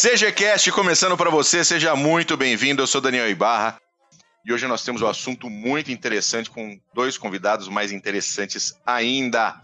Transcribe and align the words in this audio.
CGCast 0.00 0.72
começando 0.72 1.14
para 1.14 1.28
você, 1.28 1.62
seja 1.62 1.94
muito 1.94 2.34
bem-vindo. 2.34 2.80
Eu 2.80 2.86
sou 2.86 3.02
Daniel 3.02 3.28
Ibarra 3.28 3.78
e 4.42 4.50
hoje 4.50 4.66
nós 4.66 4.82
temos 4.82 5.02
um 5.02 5.06
assunto 5.06 5.50
muito 5.50 5.92
interessante 5.92 6.48
com 6.48 6.80
dois 6.94 7.18
convidados 7.18 7.68
mais 7.68 7.92
interessantes 7.92 8.72
ainda. 8.86 9.60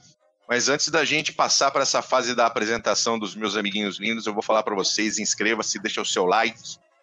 Mas 0.46 0.68
antes 0.68 0.88
da 0.88 1.06
gente 1.06 1.32
passar 1.32 1.70
para 1.70 1.80
essa 1.80 2.02
fase 2.02 2.34
da 2.34 2.44
apresentação 2.44 3.18
dos 3.18 3.34
meus 3.34 3.56
amiguinhos 3.56 3.98
lindos, 3.98 4.26
eu 4.26 4.34
vou 4.34 4.42
falar 4.42 4.62
para 4.62 4.74
vocês: 4.74 5.18
inscreva-se, 5.18 5.78
deixa 5.78 6.02
o 6.02 6.04
seu 6.04 6.26
like, 6.26 6.60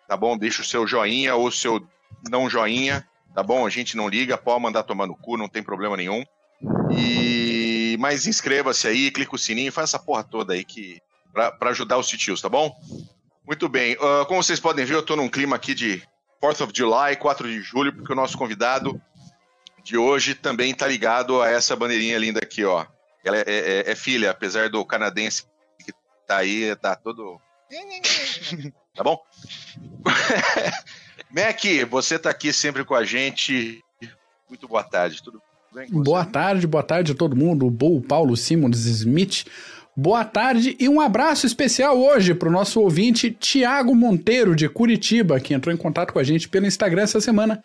tá 0.08 0.16
bom? 0.16 0.38
Deixa 0.38 0.62
o 0.62 0.66
seu 0.66 0.86
joinha 0.86 1.34
ou 1.34 1.48
o 1.48 1.52
seu 1.52 1.84
não 2.30 2.48
joinha, 2.48 3.04
tá 3.34 3.42
bom? 3.42 3.66
A 3.66 3.70
gente 3.72 3.98
não 3.98 4.08
liga, 4.08 4.38
pode 4.38 4.62
mandar 4.62 4.84
tomar 4.84 5.08
no 5.08 5.16
cu, 5.16 5.38
não 5.38 5.50
tem 5.50 5.64
problema 5.64 5.98
nenhum. 5.98 6.24
E 6.96 7.98
mas 8.00 8.28
inscreva-se 8.28 8.88
aí, 8.88 9.10
clica 9.10 9.34
o 9.34 9.40
sininho, 9.40 9.72
faz 9.72 9.90
essa 9.90 9.98
porra 9.98 10.24
toda 10.24 10.54
aí 10.54 10.64
que 10.64 11.02
para 11.34 11.72
ajudar 11.72 11.98
os 11.98 12.08
titios, 12.08 12.40
tá 12.40 12.48
bom? 12.48 12.72
Muito 13.46 13.68
bem. 13.68 13.96
Uh, 13.96 14.26
como 14.26 14.42
vocês 14.42 14.60
podem 14.60 14.86
ver, 14.86 14.96
eu 14.96 15.02
estou 15.02 15.18
num 15.18 15.30
clima 15.30 15.56
aqui 15.56 15.74
de 15.74 16.02
4th 16.42 16.64
of 16.64 16.74
July, 16.76 17.16
4 17.18 17.48
de 17.48 17.62
julho, 17.62 17.94
porque 17.94 18.12
o 18.12 18.16
nosso 18.16 18.38
convidado 18.38 19.00
de 19.84 19.98
hoje 19.98 20.34
também 20.34 20.72
está 20.72 20.88
ligado 20.88 21.42
a 21.42 21.50
essa 21.50 21.76
bandeirinha 21.76 22.18
linda 22.18 22.40
aqui, 22.40 22.64
ó. 22.64 22.86
Ela 23.24 23.38
é, 23.38 23.44
é, 23.48 23.92
é 23.92 23.96
filha, 23.96 24.32
apesar 24.32 24.70
do 24.70 24.84
canadense 24.86 25.44
que 25.86 25.94
tá 26.26 26.38
aí, 26.38 26.76
tá 26.78 26.96
todo. 26.96 27.40
tá 28.96 29.04
bom? 29.04 29.22
Mac, 31.32 31.62
você 31.90 32.20
tá 32.20 32.30
aqui 32.30 32.54
sempre 32.54 32.86
com 32.86 32.96
a 32.96 33.04
gente. 33.04 33.82
Muito 34.48 34.68
boa 34.68 34.84
tarde, 34.84 35.22
tudo 35.24 35.42
bem? 35.74 35.90
Boa 35.90 36.26
tarde, 36.26 36.68
boa 36.68 36.84
tarde 36.84 37.12
a 37.12 37.16
todo 37.16 37.36
mundo. 37.36 37.68
O 37.68 38.02
Paulo 38.02 38.38
Simons 38.38 38.86
Smith 38.86 39.46
Boa 39.96 40.26
tarde 40.26 40.76
e 40.80 40.90
um 40.90 41.00
abraço 41.00 41.46
especial 41.46 42.00
hoje 42.00 42.34
para 42.34 42.50
o 42.50 42.52
nosso 42.52 42.82
ouvinte 42.82 43.30
Tiago 43.30 43.94
Monteiro, 43.94 44.56
de 44.56 44.68
Curitiba, 44.68 45.40
que 45.40 45.54
entrou 45.54 45.74
em 45.74 45.78
contato 45.78 46.12
com 46.14 46.18
a 46.18 46.24
gente 46.24 46.50
pelo 46.50 46.66
Instagram 46.66 47.04
essa 47.04 47.22
semana. 47.22 47.64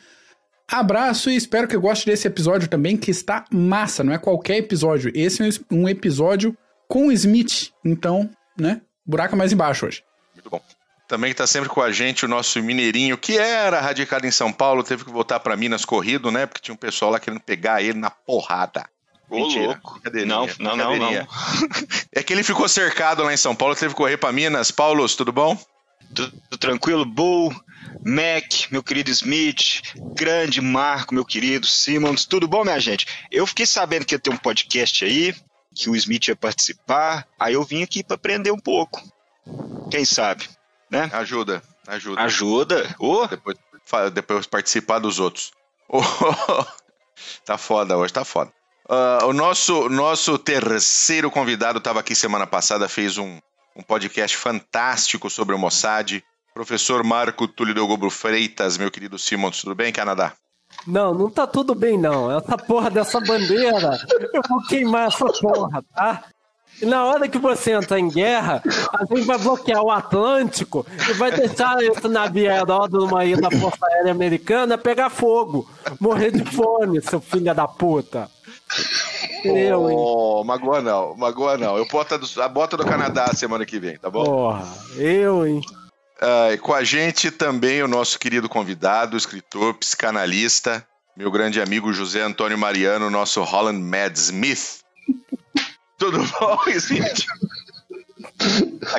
Abraço 0.71 1.31
e 1.31 1.37
espero 1.37 1.67
que 1.67 1.77
goste 1.79 2.05
desse 2.05 2.29
episódio 2.29 2.69
também, 2.69 2.99
que 2.99 3.11
está 3.11 3.47
massa, 3.51 4.05
não 4.05 4.13
é 4.13 4.19
qualquer 4.19 4.59
episódio. 4.59 5.11
Esse 5.15 5.43
é 5.43 5.49
um 5.71 5.89
episódio 5.89 6.55
com 6.87 7.07
o 7.07 7.13
Smith, 7.13 7.71
então, 7.83 8.29
né? 8.61 8.83
Buraco 9.07 9.35
mais 9.35 9.51
embaixo 9.51 9.87
hoje. 9.87 10.05
Muito 10.35 10.51
bom. 10.51 10.61
Também 11.09 11.31
está 11.31 11.47
sempre 11.47 11.71
com 11.71 11.81
a 11.81 11.91
gente 11.91 12.27
o 12.27 12.29
nosso 12.29 12.63
mineirinho, 12.63 13.17
que 13.17 13.39
era 13.39 13.81
radicado 13.81 14.27
em 14.27 14.31
São 14.31 14.53
Paulo, 14.53 14.85
teve 14.85 15.03
que 15.03 15.11
voltar 15.11 15.41
para 15.41 15.57
Minas 15.57 15.87
corrido, 15.87 16.31
né? 16.31 16.45
Porque 16.45 16.61
tinha 16.61 16.75
um 16.75 16.79
pessoal 16.79 17.11
lá 17.11 17.19
querendo 17.19 17.41
pegar 17.41 17.83
ele 17.83 17.99
na 17.99 18.11
porrada. 18.11 18.85
Ô, 19.31 19.39
louco. 19.39 20.01
Não, 20.27 20.47
não, 20.59 20.77
não, 20.77 20.97
não. 20.97 21.29
É 22.13 22.23
que 22.23 22.33
ele 22.33 22.43
ficou 22.43 22.69
cercado 22.69 23.23
lá 23.23 23.33
em 23.33 23.37
São 23.37 23.55
Paulo, 23.55 23.75
teve 23.75 23.93
que 23.93 23.97
correr 23.99 24.17
para 24.17 24.33
Minas. 24.33 24.71
Paulo, 24.71 25.07
tudo 25.09 25.33
bom? 25.33 25.59
Tudo, 26.15 26.33
tranquilo, 26.59 27.05
Bull, 27.05 27.55
Mac, 28.05 28.71
meu 28.71 28.83
querido 28.83 29.11
Smith, 29.11 29.83
grande 30.15 30.61
Marco, 30.61 31.15
meu 31.15 31.25
querido 31.25 31.67
Simmons, 31.67 32.25
tudo 32.25 32.49
bom, 32.49 32.65
minha 32.65 32.81
gente? 32.81 33.07
Eu 33.31 33.47
fiquei 33.47 33.67
sabendo 33.67 34.07
que 34.07 34.15
ia 34.15 34.19
ter 34.19 34.31
um 34.31 34.37
podcast 34.37 35.05
aí, 35.05 35.35
que 35.75 35.91
o 35.91 35.97
Smith 35.97 36.29
ia 36.29 36.37
participar, 36.37 37.27
aí 37.39 37.55
eu 37.55 37.65
vim 37.65 37.83
aqui 37.83 38.03
para 38.03 38.15
aprender 38.15 38.51
um 38.51 38.59
pouco. 38.59 39.03
Quem 39.91 40.05
sabe, 40.05 40.49
né? 40.91 41.11
Ajuda, 41.13 41.63
ajuda. 41.87 42.21
Ajuda. 42.23 42.97
Oh. 42.99 43.27
Depois, 43.27 43.57
depois 44.13 44.47
participar 44.47 44.99
dos 44.99 45.21
outros. 45.21 45.53
Oh, 45.89 46.01
tá 47.45 47.59
foda 47.59 47.97
hoje, 47.97 48.13
tá 48.13 48.25
foda. 48.25 48.53
Uh, 48.89 49.27
o 49.27 49.33
nosso, 49.35 49.89
nosso 49.91 50.39
terceiro 50.39 51.31
convidado 51.31 51.77
estava 51.77 52.01
aqui 52.01 52.15
semana 52.15 52.47
passada, 52.47 52.89
fez 52.89 53.19
um, 53.19 53.39
um 53.77 53.83
podcast 53.83 54.35
fantástico 54.37 55.29
sobre 55.29 55.55
o 55.55 55.59
Mossad. 55.59 56.23
Professor 56.55 57.05
Marco 57.05 57.47
Túlio 57.47 57.75
Delgobro 57.75 58.11
Freitas, 58.11 58.79
meu 58.79 58.91
querido 58.91 59.19
Simons, 59.19 59.61
tudo 59.61 59.75
bem, 59.75 59.93
Canadá? 59.93 60.33
Não, 60.87 61.13
não 61.13 61.31
tá 61.31 61.47
tudo 61.47 61.75
bem, 61.75 61.99
não. 61.99 62.35
Essa 62.37 62.57
porra 62.57 62.91
dessa 62.91 63.21
bandeira, 63.21 63.99
eu 64.33 64.43
vou 64.49 64.63
queimar 64.67 65.09
essa 65.09 65.27
porra, 65.27 65.85
tá? 65.95 66.25
E 66.81 66.87
na 66.87 67.05
hora 67.05 67.29
que 67.29 67.39
você 67.39 67.73
entrar 67.73 67.99
em 67.99 68.09
guerra, 68.09 68.63
a 68.99 69.05
gente 69.05 69.27
vai 69.27 69.39
bloquear 69.39 69.83
o 69.83 69.91
Atlântico 69.91 70.87
e 71.11 71.13
vai 71.13 71.31
deixar 71.31 71.83
esse 71.83 72.09
navio 72.09 72.51
aeródromo 72.51 73.17
aí 73.17 73.37
da 73.39 73.51
Força 73.51 73.85
Aérea 73.85 74.13
Americana 74.13 74.79
pegar 74.79 75.11
fogo, 75.11 75.69
morrer 76.01 76.31
de 76.31 76.45
fome, 76.45 77.03
seu 77.03 77.21
filho 77.21 77.55
da 77.55 77.69
puta. 77.69 78.31
Eu, 79.45 79.91
hein? 79.91 79.97
Oh, 79.99 80.45
magoa 80.45 80.81
não, 80.81 81.17
magoa 81.17 81.57
não. 81.57 81.77
Eu 81.77 81.87
boto 81.87 82.15
a, 82.15 82.17
do, 82.17 82.43
a 82.43 82.49
bota 82.49 82.77
do 82.77 82.85
Canadá 82.85 83.33
semana 83.35 83.65
que 83.65 83.79
vem, 83.79 83.97
tá 83.97 84.11
bom? 84.11 84.25
Porra, 84.25 84.67
eu, 84.97 85.47
hein? 85.47 85.61
Uh, 86.21 86.61
com 86.61 86.75
a 86.75 86.83
gente 86.83 87.31
também 87.31 87.83
o 87.83 87.89
nosso 87.89 88.19
querido 88.19 88.49
convidado, 88.49 89.17
escritor, 89.17 89.75
psicanalista, 89.75 90.85
meu 91.17 91.31
grande 91.31 91.61
amigo 91.61 91.93
José 91.93 92.23
Antônio 92.23 92.59
Mariano, 92.59 93.09
nosso 93.09 93.43
Holland 93.43 93.81
Mad 93.81 94.17
Smith. 94.17 94.81
Tudo 95.99 96.19
bom, 96.41 96.59
Smith? 96.69 97.25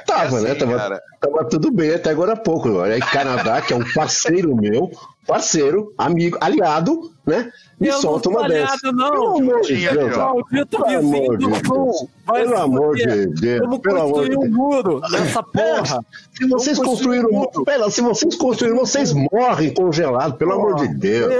Tava, 0.05 0.41
né? 0.41 0.51
assim, 0.51 0.65
né? 0.65 0.77
Tava, 0.77 1.01
tava, 1.19 1.45
tudo 1.45 1.71
bem 1.71 1.93
até 1.93 2.09
agora 2.09 2.33
há 2.33 2.37
pouco. 2.37 2.79
Aí 2.81 2.99
Canadá, 2.99 3.61
que 3.61 3.73
é 3.73 3.75
um 3.75 3.93
parceiro 3.93 4.55
meu, 4.55 4.91
parceiro, 5.25 5.93
amigo, 5.97 6.37
aliado, 6.41 7.11
né? 7.25 7.51
Me 7.79 7.87
eu 7.87 7.93
solta 7.93 8.29
uma 8.29 8.47
dessa. 8.47 8.91
Não. 8.91 9.11
Pelo 9.11 9.37
amor 9.37 9.61
de 9.61 9.75
Deus. 9.75 10.17
Maldito 10.17 10.85
vizinho 10.85 11.37
do 11.37 11.65
sul. 11.65 12.09
Pelo 12.25 12.57
amor 12.57 12.95
de 12.95 13.27
Deus. 13.27 13.59
Vamos 13.59 13.79
construir 13.81 14.37
um 14.37 14.49
muro 14.49 15.01
nessa 15.09 15.41
porra. 15.41 16.05
Se 16.33 16.47
vocês 16.47 16.79
construíram 16.79 17.29
um 17.29 17.33
muro. 17.33 17.63
Pera, 17.63 17.89
se 17.89 18.01
vocês 18.01 18.35
construíram, 18.35 18.77
vocês 18.77 19.13
morrem 19.13 19.73
congelados, 19.73 20.37
pelo 20.37 20.53
amor 20.53 20.75
de 20.75 20.89
Deus. 20.89 21.33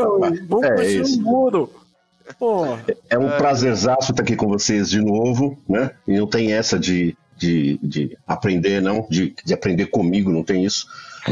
vamos 0.47 0.63
é 0.63 0.69
construir 0.69 1.01
isso. 1.01 1.19
um 1.19 1.23
muro. 1.23 1.69
Porra. 2.37 2.79
É 3.09 3.17
um 3.17 3.29
prazerzaço 3.31 4.11
estar 4.11 4.23
aqui 4.23 4.35
com 4.35 4.47
vocês 4.47 4.89
de 4.89 5.01
novo, 5.01 5.57
né? 5.67 5.91
E 6.07 6.17
não 6.17 6.27
tem 6.27 6.53
essa 6.53 6.77
de, 6.77 7.17
de, 7.39 7.79
de 7.81 8.17
aprender, 8.27 8.81
não, 8.81 9.07
de, 9.09 9.33
de 9.44 9.53
aprender 9.53 9.88
comigo, 9.88 10.31
não 10.31 10.44
tem 10.44 10.66
isso. 10.66 10.85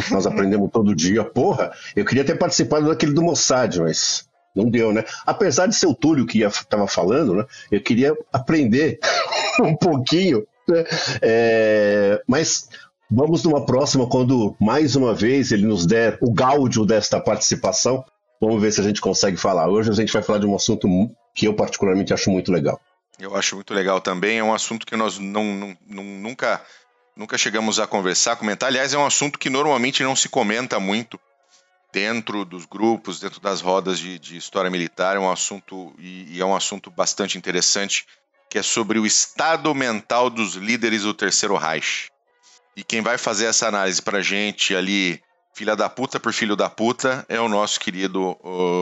Nós 0.09 0.25
aprendemos 0.25 0.71
todo 0.71 0.95
dia. 0.95 1.23
Porra, 1.23 1.71
eu 1.95 2.05
queria 2.05 2.23
ter 2.23 2.37
participado 2.37 2.87
daquele 2.87 3.13
do 3.13 3.21
Mossad, 3.21 3.79
mas 3.79 4.25
não 4.55 4.69
deu, 4.69 4.93
né? 4.93 5.03
Apesar 5.25 5.67
de 5.67 5.75
ser 5.75 5.87
o 5.87 5.93
Túlio 5.93 6.25
que 6.25 6.41
estava 6.41 6.87
falando, 6.87 7.35
né? 7.35 7.45
Eu 7.71 7.81
queria 7.81 8.15
aprender 8.31 8.99
um 9.61 9.75
pouquinho, 9.75 10.47
né? 10.67 10.85
É, 11.21 12.21
mas 12.25 12.69
vamos 13.11 13.43
numa 13.43 13.65
próxima, 13.65 14.07
quando 14.07 14.55
mais 14.59 14.95
uma 14.95 15.13
vez 15.13 15.51
ele 15.51 15.65
nos 15.65 15.85
der 15.85 16.17
o 16.21 16.31
gáudio 16.31 16.85
desta 16.85 17.19
participação. 17.19 18.03
Vamos 18.39 18.61
ver 18.61 18.71
se 18.71 18.79
a 18.79 18.83
gente 18.83 19.01
consegue 19.01 19.35
falar. 19.35 19.67
Hoje 19.67 19.89
a 19.89 19.93
gente 19.93 20.13
vai 20.13 20.21
falar 20.21 20.39
de 20.39 20.45
um 20.45 20.55
assunto 20.55 20.87
que 21.33 21.47
eu 21.47 21.53
particularmente 21.55 22.13
acho 22.13 22.29
muito 22.29 22.51
legal. 22.51 22.79
Eu 23.19 23.35
acho 23.35 23.55
muito 23.55 23.73
legal 23.73 23.99
também. 23.99 24.37
É 24.37 24.43
um 24.43 24.53
assunto 24.53 24.85
que 24.85 24.95
nós 24.95 25.17
não, 25.17 25.43
não, 25.43 25.77
não, 25.87 26.03
nunca, 26.03 26.63
nunca 27.15 27.37
chegamos 27.37 27.79
a 27.79 27.87
conversar, 27.87 28.35
comentar. 28.35 28.69
Aliás, 28.69 28.93
é 28.93 28.97
um 28.97 29.05
assunto 29.05 29.39
que 29.39 29.49
normalmente 29.49 30.03
não 30.03 30.15
se 30.15 30.29
comenta 30.29 30.79
muito 30.79 31.19
dentro 31.91 32.45
dos 32.45 32.65
grupos, 32.65 33.19
dentro 33.19 33.39
das 33.39 33.61
rodas 33.61 33.97
de, 33.97 34.19
de 34.19 34.37
história 34.37 34.69
militar, 34.69 35.15
é 35.15 35.19
um 35.19 35.31
assunto 35.31 35.95
e, 35.97 36.35
e, 36.35 36.41
é 36.41 36.45
um 36.45 36.55
assunto 36.55 36.91
bastante 36.91 37.37
interessante, 37.37 38.05
que 38.49 38.59
é 38.59 38.61
sobre 38.61 38.99
o 38.99 39.05
estado 39.05 39.73
mental 39.73 40.29
dos 40.29 40.53
líderes 40.53 41.03
do 41.03 41.13
Terceiro 41.13 41.55
Reich. 41.55 42.09
E 42.75 42.83
quem 42.83 43.01
vai 43.01 43.17
fazer 43.17 43.45
essa 43.45 43.67
análise 43.67 44.01
para 44.01 44.21
gente 44.21 44.75
ali, 44.75 45.19
filha 45.55 45.75
da 45.75 45.89
puta 45.89 46.19
por 46.19 46.31
filho 46.31 46.55
da 46.55 46.69
puta, 46.69 47.25
é 47.27 47.39
o 47.39 47.49
nosso 47.49 47.79
querido 47.79 48.37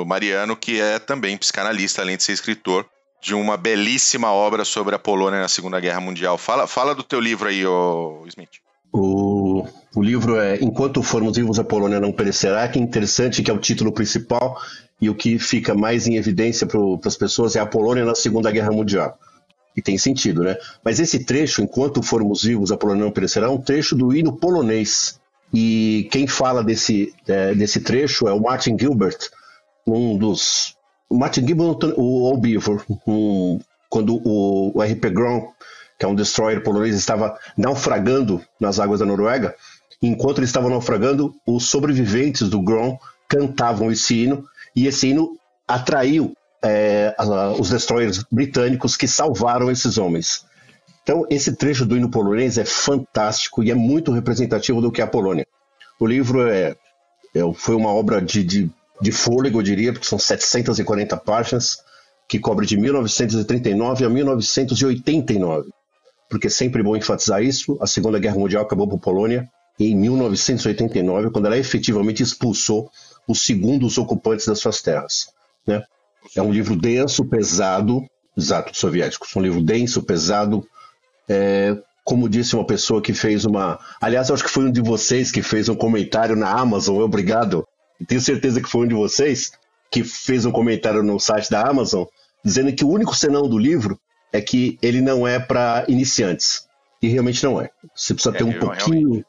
Mariano, 0.05 0.57
que 0.57 0.81
é 0.81 0.99
também 0.99 1.37
psicanalista, 1.37 2.01
além 2.01 2.17
de 2.17 2.23
ser 2.23 2.33
escritor 2.33 2.85
de 3.25 3.33
uma 3.33 3.57
belíssima 3.57 4.31
obra 4.31 4.63
sobre 4.63 4.93
a 4.93 4.99
Polônia 4.99 5.39
na 5.39 5.47
Segunda 5.47 5.79
Guerra 5.79 5.99
Mundial. 5.99 6.37
Fala, 6.37 6.67
fala 6.67 6.93
do 6.93 7.01
teu 7.01 7.19
livro 7.19 7.49
aí, 7.49 7.63
Smith. 8.27 8.61
O, 8.93 9.65
o 9.95 10.03
livro 10.03 10.39
é 10.39 10.57
Enquanto 10.61 11.01
Formos 11.01 11.35
Vivos, 11.35 11.57
a 11.57 11.63
Polônia 11.63 11.99
Não 11.99 12.11
Perecerá, 12.11 12.67
que 12.67 12.77
é 12.77 12.81
interessante, 12.83 13.41
que 13.41 13.49
é 13.49 13.53
o 13.53 13.57
título 13.57 13.91
principal, 13.91 14.61
e 15.01 15.09
o 15.09 15.15
que 15.15 15.39
fica 15.39 15.73
mais 15.73 16.05
em 16.05 16.17
evidência 16.17 16.67
para 16.67 16.79
as 17.03 17.17
pessoas 17.17 17.55
é 17.55 17.59
a 17.59 17.65
Polônia 17.65 18.05
na 18.05 18.13
Segunda 18.13 18.51
Guerra 18.51 18.71
Mundial. 18.71 19.17
E 19.75 19.81
tem 19.81 19.97
sentido, 19.97 20.43
né? 20.43 20.55
Mas 20.83 20.99
esse 20.99 21.25
trecho, 21.25 21.63
Enquanto 21.63 22.03
Formos 22.03 22.43
Vivos, 22.43 22.71
a 22.71 22.77
Polônia 22.77 23.05
Não 23.05 23.11
Perecerá, 23.11 23.47
é 23.47 23.49
um 23.49 23.59
trecho 23.59 23.95
do 23.95 24.15
hino 24.15 24.37
polonês. 24.37 25.19
E 25.51 26.07
quem 26.11 26.27
fala 26.27 26.63
desse, 26.63 27.11
é, 27.27 27.55
desse 27.55 27.79
trecho 27.79 28.27
é 28.27 28.33
o 28.33 28.39
Martin 28.39 28.77
Gilbert, 28.79 29.17
um 29.87 30.15
dos. 30.15 30.74
O 31.15 31.17
Martin 31.17 31.47
Gilbert, 31.47 31.93
o 31.95 32.29
Obivor, 32.29 32.83
um, 33.07 33.57
quando 33.89 34.21
o, 34.21 34.77
o 34.77 34.83
R.P. 34.83 35.09
Grom 35.11 35.47
que 35.97 36.05
é 36.05 36.07
um 36.09 36.13
destroyer 36.13 36.61
polonês, 36.61 36.93
estava 36.93 37.39
naufragando 37.57 38.43
nas 38.59 38.81
águas 38.81 38.99
da 38.99 39.05
Noruega. 39.05 39.55
Enquanto 40.01 40.39
ele 40.39 40.45
estava 40.45 40.69
naufragando, 40.69 41.33
os 41.47 41.69
sobreviventes 41.69 42.49
do 42.49 42.61
Grom 42.61 42.97
cantavam 43.29 43.89
esse 43.89 44.23
hino, 44.23 44.43
e 44.75 44.87
esse 44.87 45.07
hino 45.07 45.37
atraiu 45.65 46.35
é, 46.61 47.15
os 47.57 47.69
destroyers 47.69 48.21
britânicos 48.29 48.97
que 48.97 49.07
salvaram 49.07 49.71
esses 49.71 49.97
homens. 49.97 50.45
Então, 51.01 51.25
esse 51.29 51.55
trecho 51.55 51.85
do 51.85 51.95
hino 51.95 52.11
polonês 52.11 52.57
é 52.57 52.65
fantástico 52.65 53.63
e 53.63 53.71
é 53.71 53.75
muito 53.75 54.11
representativo 54.11 54.81
do 54.81 54.91
que 54.91 54.99
é 54.99 55.05
a 55.05 55.07
Polônia. 55.07 55.47
O 55.97 56.05
livro 56.05 56.45
é, 56.45 56.75
é 57.33 57.53
foi 57.53 57.73
uma 57.73 57.89
obra 57.89 58.21
de, 58.21 58.43
de, 58.43 58.71
de 59.01 59.11
fôlego, 59.11 59.59
eu 59.59 59.63
diria, 59.63 59.91
porque 59.91 60.07
são 60.07 60.17
740 60.17 61.17
páginas, 61.17 61.77
que 62.27 62.39
cobre 62.39 62.65
de 62.65 62.77
1939 62.77 64.05
a 64.05 64.09
1989. 64.09 65.69
Porque 66.29 66.47
é 66.47 66.49
sempre 66.49 66.81
bom 66.81 66.95
enfatizar 66.95 67.43
isso, 67.43 67.77
a 67.81 67.87
Segunda 67.87 68.19
Guerra 68.19 68.37
Mundial 68.37 68.63
acabou 68.63 68.87
por 68.87 68.99
Polônia 68.99 69.47
em 69.79 69.95
1989, 69.95 71.31
quando 71.31 71.45
ela 71.45 71.57
efetivamente 71.57 72.23
expulsou 72.23 72.89
os 73.27 73.45
segundos 73.45 73.97
ocupantes 73.97 74.45
das 74.45 74.59
suas 74.59 74.81
terras. 74.81 75.27
Né? 75.67 75.83
É 76.35 76.41
um 76.41 76.51
livro 76.51 76.75
denso, 76.75 77.25
pesado, 77.25 78.03
exato, 78.37 78.75
soviéticos, 78.75 79.35
um 79.35 79.41
livro 79.41 79.61
denso, 79.61 80.01
pesado, 80.01 80.65
é, 81.27 81.77
como 82.03 82.29
disse 82.29 82.55
uma 82.55 82.65
pessoa 82.65 83.01
que 83.01 83.13
fez 83.13 83.45
uma. 83.45 83.79
Aliás, 83.99 84.29
acho 84.29 84.43
que 84.43 84.49
foi 84.49 84.65
um 84.65 84.71
de 84.71 84.81
vocês 84.81 85.31
que 85.31 85.41
fez 85.41 85.67
um 85.67 85.75
comentário 85.75 86.35
na 86.35 86.49
Amazon, 86.49 87.01
obrigado. 87.01 87.67
Tenho 88.07 88.21
certeza 88.21 88.61
que 88.61 88.69
foi 88.69 88.85
um 88.85 88.87
de 88.87 88.95
vocês 88.95 89.51
que 89.91 90.03
fez 90.03 90.45
um 90.45 90.51
comentário 90.51 91.01
no 91.03 91.19
site 91.19 91.49
da 91.49 91.67
Amazon 91.67 92.05
dizendo 92.43 92.73
que 92.73 92.83
o 92.83 92.89
único 92.89 93.15
senão 93.15 93.47
do 93.47 93.57
livro 93.57 93.99
é 94.31 94.41
que 94.41 94.77
ele 94.81 95.01
não 95.01 95.27
é 95.27 95.39
para 95.39 95.85
iniciantes. 95.87 96.67
E 97.01 97.07
realmente 97.07 97.43
não 97.43 97.59
é. 97.59 97.69
Você 97.95 98.13
precisa 98.13 98.35
é, 98.35 98.37
ter 98.37 98.43
um 98.43 98.53
pouquinho. 98.53 99.07
Realmente. 99.07 99.25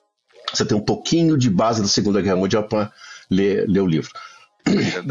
Você 0.53 0.65
tem 0.65 0.77
um 0.77 0.85
pouquinho 0.85 1.37
de 1.37 1.51
base 1.51 1.83
da 1.83 1.89
Segunda 1.89 2.21
Guerra 2.21 2.37
Mundial 2.37 2.65
para 2.65 2.93
ler, 3.31 3.69
ler 3.69 3.81
o 3.81 3.87
livro. 3.87 4.11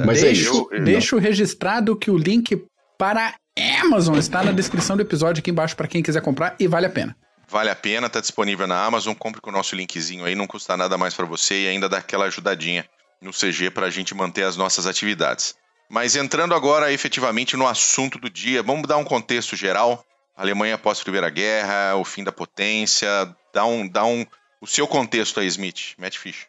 Mas 0.06 0.22
deixo, 0.22 0.28
é 0.28 0.32
isso. 0.32 0.70
Deixo 0.84 1.18
registrado 1.18 1.96
que 1.96 2.12
o 2.12 2.18
link 2.18 2.66
para 2.98 3.36
Amazon 3.82 4.18
está 4.18 4.44
na 4.44 4.52
descrição 4.52 4.96
do 4.96 5.02
episódio 5.02 5.42
aqui 5.42 5.52
embaixo 5.52 5.76
para 5.76 5.88
quem 5.88 6.04
quiser 6.04 6.22
comprar 6.22 6.56
e 6.60 6.68
vale 6.68 6.86
a 6.86 6.90
pena. 6.90 7.16
Vale 7.48 7.70
a 7.70 7.76
pena, 7.76 8.10
tá 8.10 8.20
disponível 8.20 8.66
na 8.66 8.84
Amazon, 8.84 9.14
compre 9.14 9.40
com 9.40 9.50
o 9.50 9.54
nosso 9.54 9.76
linkzinho 9.76 10.26
aí, 10.26 10.34
não 10.36 10.48
custa 10.48 10.76
nada 10.76 10.98
mais 10.98 11.14
para 11.14 11.26
você 11.26 11.64
e 11.64 11.68
ainda 11.68 11.88
dá 11.88 12.00
aquela 12.00 12.26
ajudadinha 12.26 12.86
no 13.22 13.32
CG 13.32 13.70
para 13.72 13.88
a 13.88 13.90
gente 13.90 14.14
manter 14.14 14.44
as 14.44 14.56
nossas 14.56 14.86
atividades. 14.86 15.56
Mas 15.90 16.16
entrando 16.16 16.54
agora 16.54 16.92
efetivamente 16.92 17.56
no 17.56 17.68
assunto 17.68 18.18
do 18.18 18.30
dia, 18.30 18.64
vamos 18.64 18.88
dar 18.88 18.98
um 18.98 19.04
contexto 19.04 19.56
geral. 19.56 20.04
Alemanha 20.36 20.76
após 20.76 21.00
a 21.00 21.04
Primeira 21.04 21.30
Guerra, 21.30 21.96
o 21.96 22.04
fim 22.04 22.24
da 22.24 22.32
potência, 22.32 23.08
dá 23.54 23.66
um, 23.66 23.88
dá 23.88 24.04
um 24.04 24.26
o 24.60 24.68
seu 24.68 24.88
contexto 24.88 25.40
aí, 25.40 25.48
Smith, 25.48 25.94
Matt 25.98 26.18
Fish. 26.18 26.48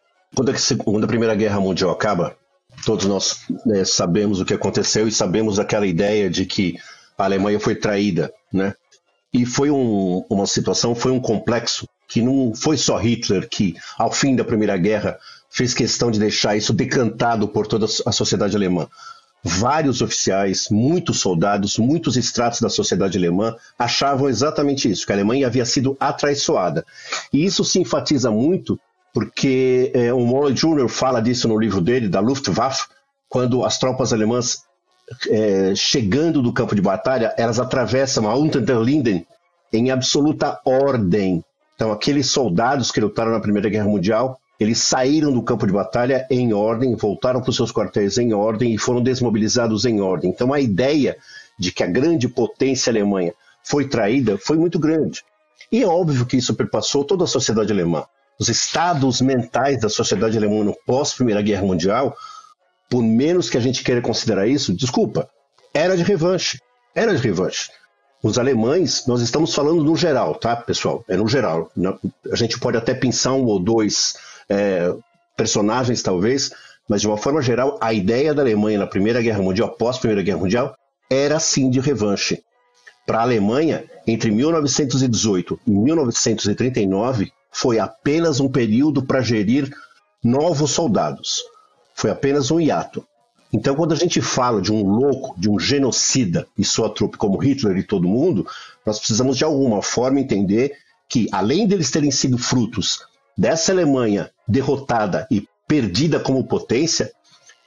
Quando 0.85 1.05
a 1.05 1.09
Primeira 1.09 1.35
Guerra 1.35 1.61
Mundial 1.61 1.91
acaba, 1.91 2.37
todos 2.85 3.05
nós 3.07 3.43
né, 3.65 3.85
sabemos 3.85 4.41
o 4.41 4.45
que 4.45 4.55
aconteceu 4.55 5.07
e 5.07 5.13
sabemos 5.13 5.59
aquela 5.59 5.87
ideia 5.87 6.29
de 6.31 6.47
que 6.47 6.79
a 7.17 7.25
Alemanha 7.25 7.61
foi 7.61 7.75
traída, 7.75 8.33
né? 8.53 8.75
E 9.33 9.45
foi 9.45 9.71
um, 9.71 10.25
uma 10.31 10.47
situação, 10.47 10.95
foi 10.95 11.13
um 11.13 11.21
complexo 11.21 11.87
que 12.09 12.23
não 12.23 12.55
foi 12.55 12.77
só 12.77 12.97
Hitler 12.97 13.49
que, 13.49 13.77
ao 13.99 14.11
fim 14.11 14.35
da 14.35 14.45
Primeira 14.45 14.77
Guerra, 14.77 15.19
fez 15.51 15.75
questão 15.75 16.11
de 16.11 16.19
deixar 16.19 16.57
isso 16.57 16.73
decantado 16.73 17.49
por 17.49 17.67
toda 17.67 17.87
a 18.05 18.13
sociedade 18.13 18.57
alemã. 18.57 18.87
Vários 19.43 20.03
oficiais, 20.03 20.69
muitos 20.71 21.21
soldados, 21.21 21.79
muitos 21.79 22.17
estratos 22.17 22.61
da 22.61 22.69
sociedade 22.69 23.17
alemã 23.17 23.55
achavam 23.79 24.29
exatamente 24.29 24.91
isso, 24.91 25.07
que 25.07 25.13
a 25.13 25.15
Alemanha 25.15 25.47
havia 25.47 25.65
sido 25.65 25.97
atraiçoada. 26.01 26.85
E 27.33 27.45
isso 27.45 27.65
se 27.65 27.81
enfatiza 27.81 28.31
muito 28.31 28.79
porque 29.15 29.93
é, 29.95 30.13
o 30.13 30.21
Molly 30.21 30.53
Jr. 30.53 30.89
fala 30.89 31.23
disso 31.23 31.49
no 31.49 31.59
livro 31.59 31.81
dele, 31.81 32.09
da 32.09 32.21
Luftwaffe, 32.21 32.87
quando 33.29 33.65
as 33.65 33.79
tropas 33.79 34.13
alemãs 34.13 34.65
é, 35.31 35.75
chegando 35.75 36.43
do 36.43 36.53
campo 36.53 36.75
de 36.75 36.83
batalha, 36.83 37.35
elas 37.39 37.59
atravessam 37.59 38.29
a 38.29 38.37
Unter 38.37 38.61
den 38.61 38.83
Linden 38.83 39.27
em 39.73 39.91
absoluta 39.91 40.61
ordem. 40.65 41.45
Então, 41.75 41.93
aqueles 41.93 42.29
soldados 42.29 42.91
que 42.91 43.01
lutaram 43.01 43.33
na 43.33 43.41
Primeira 43.41 43.69
Guerra 43.69 43.89
Mundial, 43.89 44.39
eles 44.59 44.79
saíram 44.79 45.33
do 45.33 45.43
campo 45.43 45.67
de 45.67 45.73
batalha 45.73 46.27
em 46.31 46.53
ordem, 46.53 46.95
voltaram 46.95 47.41
para 47.41 47.51
os 47.51 47.57
seus 47.57 47.73
quartéis 47.73 48.17
em 48.19 48.33
ordem 48.33 48.75
e 48.75 48.79
foram 48.79 49.03
desmobilizados 49.03 49.85
em 49.85 50.01
ordem. 50.01 50.31
Então, 50.31 50.53
a 50.53 50.61
ideia 50.61 51.17
de 51.59 51.73
que 51.73 51.83
a 51.83 51.87
grande 51.87 52.29
potência 52.29 52.91
Alemanha 52.91 53.35
foi 53.63 53.89
traída 53.89 54.39
foi 54.39 54.57
muito 54.57 54.79
grande. 54.79 55.23
E 55.71 55.83
é 55.83 55.87
óbvio 55.87 56.25
que 56.25 56.37
isso 56.37 56.55
perpassou 56.55 57.05
toda 57.05 57.25
a 57.25 57.29
sociedade 57.29 57.73
alemã. 57.73 58.05
Os 58.39 58.49
estados 58.49 59.21
mentais 59.21 59.81
da 59.81 59.89
sociedade 59.89 60.37
alemã 60.37 60.63
no 60.63 60.77
pós-Primeira 60.87 61.43
Guerra 61.43 61.63
Mundial 61.63 62.15
por 62.89 63.03
menos 63.03 63.51
que 63.51 63.57
a 63.57 63.61
gente 63.61 63.83
queira 63.83 64.01
considerar 64.01 64.47
isso, 64.47 64.73
desculpa, 64.73 65.29
era 65.75 65.97
de 65.97 66.03
revanche. 66.03 66.61
Era 66.95 67.15
de 67.15 67.23
revanche. 67.23 67.71
Os 68.23 68.39
alemães, 68.39 69.07
nós 69.07 69.21
estamos 69.21 69.55
falando 69.55 69.85
no 69.85 69.97
geral, 69.97 70.35
tá, 70.35 70.57
pessoal? 70.57 71.05
É 71.09 71.17
no 71.17 71.29
geral. 71.29 71.71
A 72.31 72.37
gente 72.37 72.59
pode 72.59 72.77
até 72.77 72.95
pensar 72.95 73.33
um 73.33 73.45
ou 73.45 73.59
dois 73.59 74.15
é, 74.49 74.95
personagens, 75.37 76.03
talvez, 76.03 76.51
mas 76.89 77.01
de 77.01 77.07
uma 77.07 77.17
forma 77.17 77.43
geral, 77.43 77.79
a 77.81 77.93
ideia 77.93 78.33
da 78.33 78.43
Alemanha 78.43 78.79
na 78.79 78.87
Primeira 78.87 79.21
Guerra 79.21 79.43
Mundial, 79.43 79.69
após 79.69 79.97
a 79.97 80.01
Primeira 80.01 80.23
Guerra 80.23 80.39
Mundial, 80.39 80.77
era 81.11 81.39
sim 81.39 81.71
de 81.71 81.81
revanche. 81.81 82.43
Para 83.07 83.19
a 83.19 83.23
Alemanha, 83.23 83.85
entre 84.07 84.31
1918 84.31 85.61
e 85.67 85.71
1939, 85.71 87.33
foi 87.53 87.79
apenas 87.79 88.41
um 88.41 88.49
período 88.49 89.03
para 89.03 89.21
gerir 89.21 89.71
novos 90.23 90.73
soldados 90.73 91.43
foi 91.97 92.11
apenas 92.11 92.51
um 92.51 92.61
hiato. 92.61 93.05
Então, 93.53 93.75
quando 93.75 93.93
a 93.93 93.97
gente 93.97 94.21
fala 94.21 94.61
de 94.61 94.71
um 94.71 94.83
louco, 94.83 95.35
de 95.41 95.49
um 95.49 95.59
genocida 95.59 96.47
e 96.59 96.65
sua 96.65 96.91
trupe 96.91 97.17
como 97.17 97.39
Hitler 97.39 97.79
e 97.79 97.83
todo 97.83 98.07
mundo, 98.07 98.47
nós 98.85 98.99
precisamos 98.99 99.39
de 99.39 99.45
alguma 99.45 99.81
forma 99.81 100.21
entender 100.21 100.73
que, 101.09 101.27
além 101.33 101.67
deles 101.67 101.91
terem 101.91 102.11
sido 102.11 102.37
frutos 102.37 103.01
dessa 103.37 103.73
Alemanha 103.73 104.31
derrotada 104.47 105.27
e 105.31 105.47
perdida 105.67 106.21
como 106.21 106.47
potência, 106.47 107.13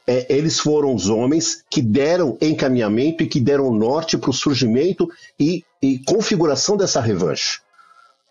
é, 0.07 0.25
eles 0.27 0.59
foram 0.59 0.95
os 0.95 1.07
homens 1.07 1.63
que 1.69 1.81
deram 1.81 2.37
encaminhamento 2.41 3.21
e 3.21 3.27
que 3.27 3.39
deram 3.39 3.71
norte 3.71 4.17
para 4.17 4.31
o 4.31 4.33
surgimento 4.33 5.07
e, 5.39 5.63
e 5.81 5.99
configuração 5.99 6.75
dessa 6.75 6.99
revanche. 6.99 7.59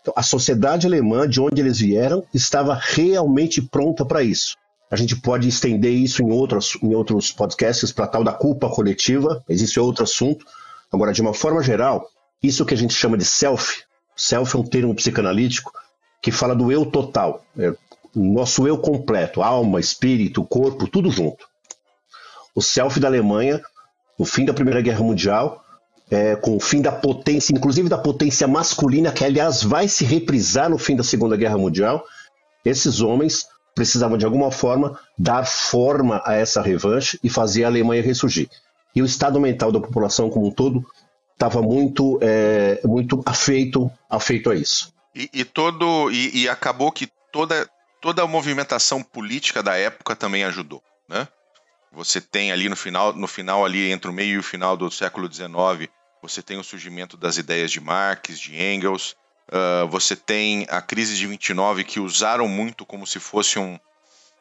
Então, 0.01 0.13
a 0.15 0.23
sociedade 0.23 0.87
alemã, 0.87 1.27
de 1.27 1.39
onde 1.39 1.61
eles 1.61 1.79
vieram, 1.79 2.25
estava 2.33 2.73
realmente 2.73 3.61
pronta 3.61 4.03
para 4.03 4.23
isso. 4.23 4.57
A 4.91 4.95
gente 4.95 5.15
pode 5.15 5.47
estender 5.47 5.93
isso 5.93 6.23
em 6.23 6.31
outros, 6.31 6.77
em 6.81 6.95
outros 6.95 7.31
podcasts 7.31 7.91
para 7.91 8.07
tal 8.07 8.23
da 8.23 8.33
culpa 8.33 8.69
coletiva, 8.69 9.43
existe 9.47 9.79
outro 9.79 10.03
assunto. 10.03 10.45
Agora, 10.91 11.13
de 11.13 11.21
uma 11.21 11.33
forma 11.33 11.61
geral, 11.61 12.09
isso 12.41 12.65
que 12.65 12.73
a 12.73 12.77
gente 12.77 12.93
chama 12.93 13.17
de 13.17 13.23
self, 13.23 13.83
self 14.15 14.55
é 14.55 14.59
um 14.59 14.63
termo 14.63 14.95
psicanalítico 14.95 15.71
que 16.21 16.31
fala 16.31 16.55
do 16.55 16.71
eu 16.71 16.85
total, 16.85 17.43
é 17.57 17.73
nosso 18.15 18.67
eu 18.67 18.77
completo, 18.77 19.41
alma, 19.41 19.79
espírito, 19.79 20.43
corpo, 20.43 20.87
tudo 20.87 21.11
junto. 21.11 21.47
O 22.55 22.61
self 22.61 22.99
da 22.99 23.07
Alemanha, 23.07 23.61
no 24.17 24.25
fim 24.25 24.45
da 24.45 24.53
Primeira 24.53 24.81
Guerra 24.81 25.03
Mundial, 25.03 25.63
é, 26.09 26.35
com 26.35 26.57
o 26.57 26.59
fim 26.59 26.81
da 26.81 26.91
potência, 26.91 27.53
inclusive 27.53 27.87
da 27.87 27.97
potência 27.97 28.47
masculina, 28.47 29.11
que 29.11 29.23
aliás 29.23 29.61
vai 29.61 29.87
se 29.87 30.03
reprisar 30.03 30.69
no 30.69 30.77
fim 30.77 30.95
da 30.95 31.03
Segunda 31.03 31.37
Guerra 31.37 31.57
Mundial, 31.57 32.03
esses 32.65 32.99
homens 32.99 33.47
precisavam 33.75 34.17
de 34.17 34.25
alguma 34.25 34.51
forma 34.51 34.99
dar 35.17 35.45
forma 35.45 36.21
a 36.25 36.33
essa 36.33 36.61
revanche 36.61 37.19
e 37.23 37.29
fazer 37.29 37.63
a 37.63 37.67
Alemanha 37.67 38.01
ressurgir. 38.01 38.49
E 38.95 39.01
o 39.01 39.05
estado 39.05 39.39
mental 39.39 39.71
da 39.71 39.79
população 39.79 40.29
como 40.29 40.47
um 40.47 40.51
todo 40.51 40.83
estava 41.31 41.61
muito, 41.61 42.19
é, 42.21 42.81
muito 42.83 43.21
afeito, 43.25 43.89
afeito 44.09 44.49
a 44.49 44.55
isso. 44.55 44.91
E, 45.19 45.29
e 45.33 45.45
todo 45.45 46.09
e, 46.11 46.43
e, 46.43 46.49
acabou 46.49 46.91
que 46.91 47.07
toda, 47.31 47.69
toda 48.01 48.23
a 48.23 48.27
movimentação 48.27 49.03
política 49.03 49.61
da 49.61 49.75
época 49.75 50.15
também 50.15 50.43
ajudou, 50.45 50.81
né? 51.07 51.27
Você 51.91 52.21
tem 52.21 52.51
ali 52.51 52.69
no 52.69 52.75
final, 52.75 53.13
no 53.13 53.27
final 53.27 53.65
ali 53.65 53.91
entre 53.91 54.09
o 54.09 54.13
meio 54.13 54.35
e 54.35 54.37
o 54.37 54.43
final 54.43 54.77
do 54.77 54.89
século 54.89 55.31
XIX, 55.31 55.91
você 56.21 56.41
tem 56.41 56.57
o 56.57 56.63
surgimento 56.63 57.17
das 57.17 57.37
ideias 57.37 57.71
de 57.71 57.79
Marx, 57.79 58.39
de 58.39 58.55
Engels, 58.55 59.15
Uh, 59.49 59.87
você 59.87 60.15
tem 60.15 60.67
a 60.69 60.79
crise 60.79 61.15
de 61.15 61.25
29 61.25 61.83
que 61.83 61.99
usaram 61.99 62.47
muito 62.47 62.85
como 62.85 63.07
se 63.07 63.19
fosse 63.19 63.57
um 63.57 63.79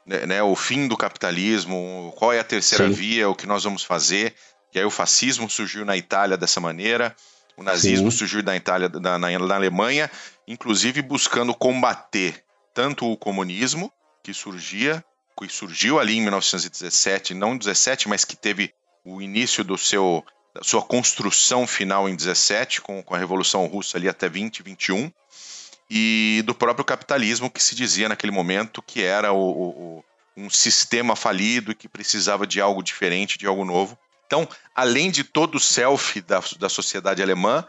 né, 0.04 0.26
né, 0.26 0.42
o 0.42 0.54
fim 0.54 0.86
do 0.86 0.96
capitalismo, 0.96 2.12
qual 2.16 2.32
é 2.32 2.40
a 2.40 2.44
terceira 2.44 2.88
Sim. 2.88 2.92
via, 2.92 3.28
o 3.28 3.34
que 3.34 3.46
nós 3.46 3.64
vamos 3.64 3.82
fazer. 3.82 4.34
E 4.74 4.78
aí 4.78 4.84
o 4.84 4.90
fascismo 4.90 5.48
surgiu 5.48 5.84
na 5.84 5.96
Itália 5.96 6.36
dessa 6.36 6.60
maneira, 6.60 7.16
o 7.58 7.62
nazismo 7.62 8.10
Sim. 8.10 8.18
surgiu 8.18 8.42
na 8.42 8.56
Itália, 8.56 8.88
na, 8.88 9.18
na, 9.18 9.38
na 9.38 9.54
Alemanha, 9.56 10.08
inclusive 10.46 11.02
buscando 11.02 11.52
combater 11.52 12.44
tanto 12.72 13.10
o 13.10 13.16
comunismo 13.16 13.92
que 14.22 14.32
surgia, 14.32 15.04
que 15.36 15.48
surgiu 15.48 15.98
ali 15.98 16.16
em 16.16 16.22
1917, 16.22 17.34
não 17.34 17.58
17, 17.58 18.08
mas 18.08 18.24
que 18.24 18.36
teve 18.36 18.72
o 19.04 19.20
início 19.20 19.64
do 19.64 19.76
seu 19.76 20.24
sua 20.62 20.82
construção 20.82 21.66
final 21.66 22.08
em 22.08 22.16
17, 22.16 22.80
com, 22.80 23.02
com 23.02 23.14
a 23.14 23.18
Revolução 23.18 23.66
Russa 23.66 23.96
ali 23.96 24.08
até 24.08 24.28
20, 24.28 24.62
21, 24.62 25.12
e 25.90 26.42
do 26.46 26.54
próprio 26.54 26.84
capitalismo 26.84 27.50
que 27.50 27.62
se 27.62 27.74
dizia 27.74 28.08
naquele 28.08 28.32
momento 28.32 28.82
que 28.82 29.02
era 29.02 29.32
o, 29.32 29.38
o, 29.38 30.04
um 30.36 30.50
sistema 30.50 31.14
falido 31.14 31.72
e 31.72 31.74
que 31.74 31.88
precisava 31.88 32.46
de 32.46 32.60
algo 32.60 32.82
diferente, 32.82 33.38
de 33.38 33.46
algo 33.46 33.64
novo. 33.64 33.98
Então, 34.28 34.46
além 34.74 35.10
de 35.10 35.24
todo 35.24 35.54
o 35.54 35.60
self 35.60 36.20
da, 36.20 36.42
da 36.60 36.68
sociedade 36.68 37.22
alemã, 37.22 37.64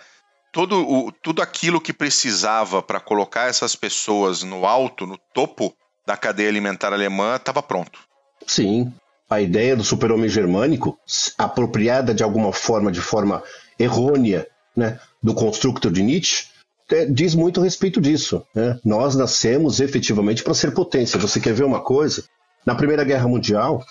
todo 0.52 0.86
o, 0.86 1.10
tudo 1.10 1.42
aquilo 1.42 1.80
que 1.80 1.94
precisava 1.94 2.84
para 2.84 3.00
colocar 3.00 3.50
essas 3.50 3.78
pessoas 3.78 4.44
no 4.44 4.66
alto, 4.66 5.08
no 5.08 5.18
topo 5.34 5.74
da 6.06 6.18
cadeia 6.18 6.50
alimentar 6.50 6.92
alemã, 6.92 7.38
estava 7.38 7.64
pronto. 7.64 8.02
Sim. 8.46 8.94
A 9.30 9.40
ideia 9.40 9.74
do 9.74 9.86
super-homem 9.86 10.28
germânico, 10.28 11.00
apropriada 11.38 12.14
de 12.14 12.24
alguma 12.24 12.52
forma, 12.52 12.92
de 12.92 13.00
forma 13.00 13.42
errônea, 13.80 14.46
né, 14.76 15.00
do 15.24 15.34
constructor 15.34 15.94
de 15.94 16.04
Nietzsche, 16.04 16.48
é, 16.92 17.06
diz 17.06 17.36
muito 17.36 17.62
a 17.62 17.64
respeito 17.64 18.02
disso. 18.02 18.46
Né? 18.54 18.78
Nós 18.84 19.16
nascemos 19.16 19.80
efetivamente 19.80 20.44
para 20.44 20.54
ser 20.54 20.72
potência. 20.72 21.20
Você 21.20 21.40
quer 21.40 21.54
ver 21.54 21.64
uma 21.64 21.80
coisa? 21.80 22.26
Na 22.66 22.76
Primeira 22.76 23.06
Guerra 23.06 23.28
Mundial, 23.28 23.86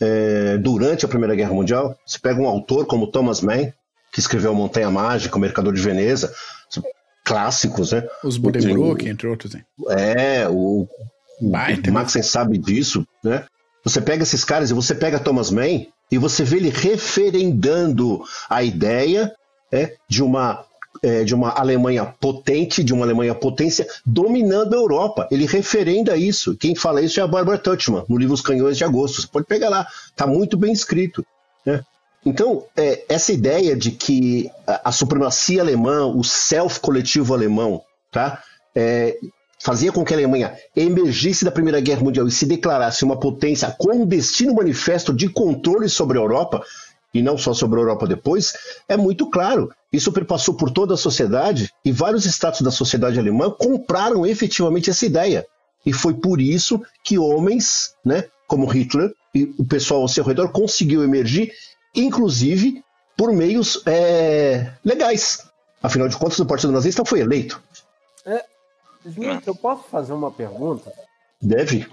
é, 0.00 0.56
durante 0.58 1.04
a 1.04 1.08
Primeira 1.08 1.34
Guerra 1.34 1.52
Mundial, 1.52 1.96
você 2.06 2.18
pega 2.18 2.40
um 2.40 2.48
autor 2.48 2.86
como 2.86 3.06
Thomas 3.06 3.40
Mann, 3.40 3.72
que 4.12 4.20
escreveu 4.20 4.54
Montanha 4.54 4.90
Mágica, 4.90 5.36
O 5.36 5.40
Mercador 5.40 5.72
de 5.72 5.80
Veneza, 5.80 6.32
clássicos, 7.24 7.92
né? 7.92 8.06
Os 8.24 8.36
Buddenbrook, 8.36 9.08
entre 9.08 9.28
outros. 9.28 9.54
Hein? 9.54 9.64
É, 9.90 10.48
o, 10.48 10.88
Baita, 11.40 11.90
o 11.90 11.92
Maxen 11.92 12.22
sabe 12.22 12.58
disso, 12.58 13.06
né? 13.22 13.44
Você 13.84 14.00
pega 14.00 14.22
esses 14.22 14.44
caras 14.44 14.70
e 14.70 14.74
você 14.74 14.94
pega 14.94 15.18
Thomas 15.18 15.50
Mann 15.50 15.86
e 16.10 16.18
você 16.18 16.44
vê 16.44 16.56
ele 16.56 16.70
referendando 16.70 18.22
a 18.48 18.62
ideia 18.62 19.32
é, 19.72 19.94
de 20.08 20.22
uma 20.22 20.64
é, 21.02 21.24
de 21.24 21.34
uma 21.34 21.50
Alemanha 21.50 22.04
potente, 22.20 22.84
de 22.84 22.92
uma 22.92 23.04
Alemanha 23.04 23.34
potência 23.34 23.86
dominando 24.04 24.74
a 24.74 24.76
Europa. 24.76 25.28
Ele 25.30 25.46
referenda 25.46 26.16
isso. 26.16 26.56
Quem 26.56 26.74
fala 26.74 27.02
isso 27.02 27.20
é 27.20 27.22
a 27.22 27.26
Barbara 27.26 27.58
Tuchman, 27.58 28.04
no 28.08 28.18
livro 28.18 28.34
Os 28.34 28.42
Canhões 28.42 28.76
de 28.76 28.84
Agosto. 28.84 29.20
Você 29.20 29.28
pode 29.28 29.46
pegar 29.46 29.68
lá, 29.68 29.86
está 30.08 30.26
muito 30.26 30.56
bem 30.56 30.72
escrito. 30.72 31.24
Né? 31.64 31.82
Então, 32.24 32.64
é, 32.76 33.04
essa 33.08 33.32
ideia 33.32 33.74
de 33.74 33.92
que 33.92 34.50
a, 34.66 34.90
a, 34.90 34.92
supremacia 34.92 35.62
alemã, 35.62 36.04
o 36.06 36.22
self 36.22 36.80
coletivo 36.80 37.32
alemão, 37.32 37.82
tá? 38.10 38.42
É, 38.74 39.16
fazia 39.62 39.90
com 39.92 40.04
que 40.04 40.12
a 40.12 40.16
Alemanha 40.16 40.54
emergisse 40.76 41.44
da 41.44 41.50
Primeira 41.50 41.80
Guerra 41.80 42.02
Mundial 42.02 42.26
e 42.26 42.30
se 42.30 42.46
declarasse 42.46 43.04
uma 43.04 43.18
potência 43.18 43.74
com 43.78 44.02
um 44.02 44.06
destino 44.06 44.54
manifesto 44.54 45.12
de 45.12 45.28
controle 45.28 45.88
sobre 45.88 46.18
a 46.18 46.20
Europa, 46.20 46.62
e 47.12 47.22
não 47.22 47.36
só 47.36 47.52
sobre 47.52 47.78
a 47.78 47.82
Europa 47.82 48.06
depois, 48.06 48.52
é 48.88 48.96
muito 48.96 49.28
claro. 49.28 49.70
Isso 49.92 50.12
perpassou 50.12 50.54
por 50.54 50.70
toda 50.70 50.94
a 50.94 50.96
sociedade 50.96 51.72
e 51.84 51.90
vários 51.90 52.24
estados 52.24 52.60
da 52.60 52.70
sociedade 52.70 53.18
alemã 53.18 53.50
compraram 53.50 54.24
efetivamente 54.24 54.90
essa 54.90 55.04
ideia. 55.04 55.46
E 55.84 55.92
foi 55.92 56.14
por 56.14 56.40
isso 56.40 56.80
que 57.02 57.18
homens, 57.18 57.94
né, 58.04 58.24
como 58.46 58.66
Hitler 58.66 59.12
e 59.34 59.54
o 59.58 59.64
pessoal 59.64 60.02
ao 60.02 60.08
seu 60.08 60.24
redor 60.24 60.50
conseguiu 60.50 61.02
emergir, 61.02 61.52
inclusive 61.94 62.84
por 63.16 63.32
meios 63.32 63.82
é, 63.86 64.72
legais. 64.84 65.44
Afinal 65.82 66.08
de 66.08 66.16
contas, 66.16 66.38
o 66.38 66.46
Partido 66.46 66.72
Nazista 66.72 67.04
foi 67.04 67.20
eleito. 67.20 67.60
É, 68.24 68.44
Smith, 69.04 69.46
eu 69.46 69.54
posso 69.54 69.84
fazer 69.84 70.12
uma 70.12 70.30
pergunta? 70.30 70.92
Deve. 71.40 71.86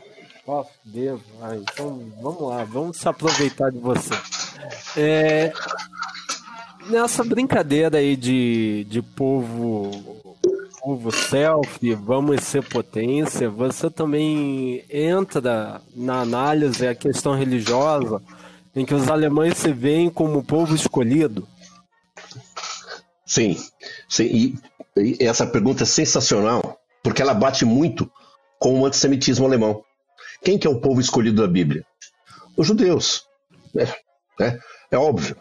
Posso? 0.46 0.72
Devo. 0.84 1.24
Ah, 1.42 1.56
então 1.56 2.12
vamos 2.22 2.42
lá, 2.42 2.64
vamos 2.64 2.98
se 2.98 3.08
aproveitar 3.08 3.70
de 3.72 3.80
você. 3.80 4.14
É, 4.96 5.54
nessa 6.90 7.24
brincadeira 7.24 7.98
aí 7.98 8.16
de, 8.16 8.86
de 8.90 9.02
povo 9.02 9.92
povo 10.88 11.12
selfie, 11.12 11.94
vamos 11.94 12.42
ser 12.44 12.64
potência, 12.64 13.50
você 13.50 13.90
também 13.90 14.86
entra 14.90 15.82
na 15.94 16.22
análise 16.22 16.88
a 16.88 16.96
questão 16.96 17.36
religiosa, 17.36 18.22
em 18.74 18.86
que 18.86 18.94
os 18.94 19.10
alemães 19.10 19.58
se 19.58 19.74
veem 19.74 20.10
como 20.10 20.42
povo 20.42 20.74
escolhido? 20.74 21.46
Sim, 23.26 23.58
sim. 24.08 24.24
E, 24.24 25.18
e 25.20 25.26
essa 25.26 25.46
pergunta 25.46 25.84
é 25.84 25.86
sensacional, 25.86 26.80
porque 27.04 27.22
ela 27.22 27.34
bate 27.34 27.66
muito 27.66 28.10
com 28.58 28.80
o 28.80 28.86
antissemitismo 28.86 29.46
alemão. 29.46 29.84
Quem 30.42 30.58
que 30.58 30.66
é 30.66 30.70
o 30.70 30.80
povo 30.80 31.02
escolhido 31.02 31.42
da 31.42 31.50
Bíblia? 31.50 31.86
Os 32.56 32.66
judeus. 32.66 33.26
É, 33.76 34.44
é, 34.46 34.60
é 34.92 34.98
óbvio. 34.98 35.36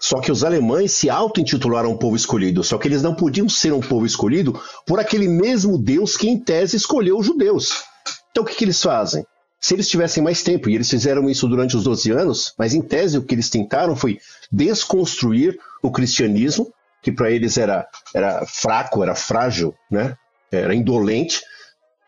Só 0.00 0.20
que 0.20 0.30
os 0.30 0.44
alemães 0.44 0.92
se 0.92 1.08
auto-intitularam 1.08 1.96
povo 1.96 2.16
escolhido, 2.16 2.62
só 2.62 2.78
que 2.78 2.86
eles 2.86 3.02
não 3.02 3.14
podiam 3.14 3.48
ser 3.48 3.72
um 3.72 3.80
povo 3.80 4.04
escolhido 4.04 4.60
por 4.86 5.00
aquele 5.00 5.28
mesmo 5.28 5.78
Deus 5.78 6.16
que, 6.16 6.28
em 6.28 6.38
tese, 6.38 6.76
escolheu 6.76 7.18
os 7.18 7.26
judeus. 7.26 7.84
Então 8.30 8.44
o 8.44 8.46
que, 8.46 8.54
que 8.54 8.64
eles 8.64 8.82
fazem? 8.82 9.24
Se 9.58 9.74
eles 9.74 9.88
tivessem 9.88 10.22
mais 10.22 10.42
tempo, 10.42 10.68
e 10.68 10.74
eles 10.74 10.90
fizeram 10.90 11.28
isso 11.30 11.48
durante 11.48 11.76
os 11.76 11.84
12 11.84 12.10
anos, 12.10 12.54
mas 12.58 12.74
em 12.74 12.82
tese 12.82 13.16
o 13.16 13.22
que 13.22 13.34
eles 13.34 13.48
tentaram 13.48 13.96
foi 13.96 14.18
desconstruir 14.52 15.58
o 15.82 15.90
cristianismo, 15.90 16.70
que 17.02 17.10
para 17.10 17.30
eles 17.30 17.56
era, 17.56 17.86
era 18.14 18.44
fraco, 18.46 19.02
era 19.02 19.14
frágil, 19.14 19.74
né? 19.90 20.14
era 20.52 20.74
indolente, 20.74 21.40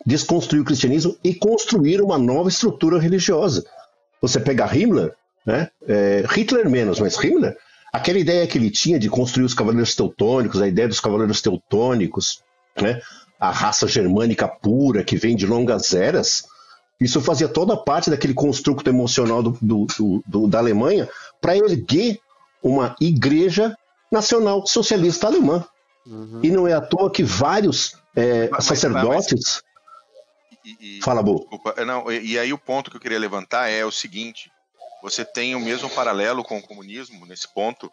desconstruir 0.05 0.61
o 0.61 0.65
cristianismo 0.65 1.17
e 1.25 1.35
construir 1.35 2.01
uma 2.01 2.19
nova 2.19 2.49
estrutura 2.49 2.99
religiosa. 2.99 3.65
Você 4.21 4.39
pega 4.39 4.73
Himmler, 4.75 5.15
né? 5.47 5.71
É, 5.87 6.25
Hitler 6.29 6.69
menos, 6.69 7.01
mas 7.01 7.17
Himmler 7.17 7.57
aquela 7.93 8.19
ideia 8.19 8.47
que 8.47 8.59
ele 8.59 8.71
tinha 8.71 8.99
de 8.99 9.09
construir 9.09 9.45
os 9.45 9.55
cavaleiros 9.55 9.95
teutônicos, 9.95 10.61
a 10.61 10.69
ideia 10.69 10.89
dos 10.89 11.01
cavaleiros 11.01 11.41
teutônicos, 11.41 12.43
né? 12.81 13.01
a 13.39 13.51
raça 13.51 13.87
germânica 13.87 14.49
pura 14.49 15.05
que 15.05 15.17
vem 15.17 15.37
de 15.37 15.47
longas 15.47 15.95
eras, 15.95 16.45
isso 17.01 17.21
fazia 17.21 17.49
toda 17.49 17.77
parte 17.77 18.11
daquele 18.11 18.35
construto 18.35 18.89
emocional 18.89 19.43
do, 19.43 19.57
do, 19.63 19.87
do, 20.27 20.49
da 20.49 20.59
Alemanha 20.59 21.09
para 21.41 21.57
erguer 21.57 22.19
uma 22.63 22.97
igreja 23.01 23.77
nacional 24.11 24.67
socialista 24.67 25.29
alemã. 25.29 25.65
Uhum. 26.05 26.41
E 26.43 26.51
não 26.51 26.67
é 26.67 26.73
à 26.73 26.81
toa 26.81 27.11
que 27.11 27.23
vários 27.23 27.97
é, 28.17 28.49
mas, 28.49 28.65
sacerdotes. 28.65 29.33
Mas, 29.33 29.63
mas, 29.63 30.77
e, 30.81 30.99
e, 30.99 31.03
Fala, 31.03 31.23
Bo. 31.23 31.39
Desculpa, 31.39 31.85
não, 31.85 32.11
e, 32.11 32.33
e 32.33 32.39
aí 32.39 32.53
o 32.53 32.59
ponto 32.59 32.91
que 32.91 32.97
eu 32.97 33.01
queria 33.01 33.19
levantar 33.19 33.69
é 33.69 33.85
o 33.85 33.93
seguinte: 33.93 34.51
você 35.03 35.25
tem 35.25 35.55
o 35.55 35.61
mesmo 35.61 35.89
paralelo 35.91 36.43
com 36.43 36.59
o 36.59 36.63
comunismo 36.63 37.25
nesse 37.27 37.49
ponto, 37.53 37.91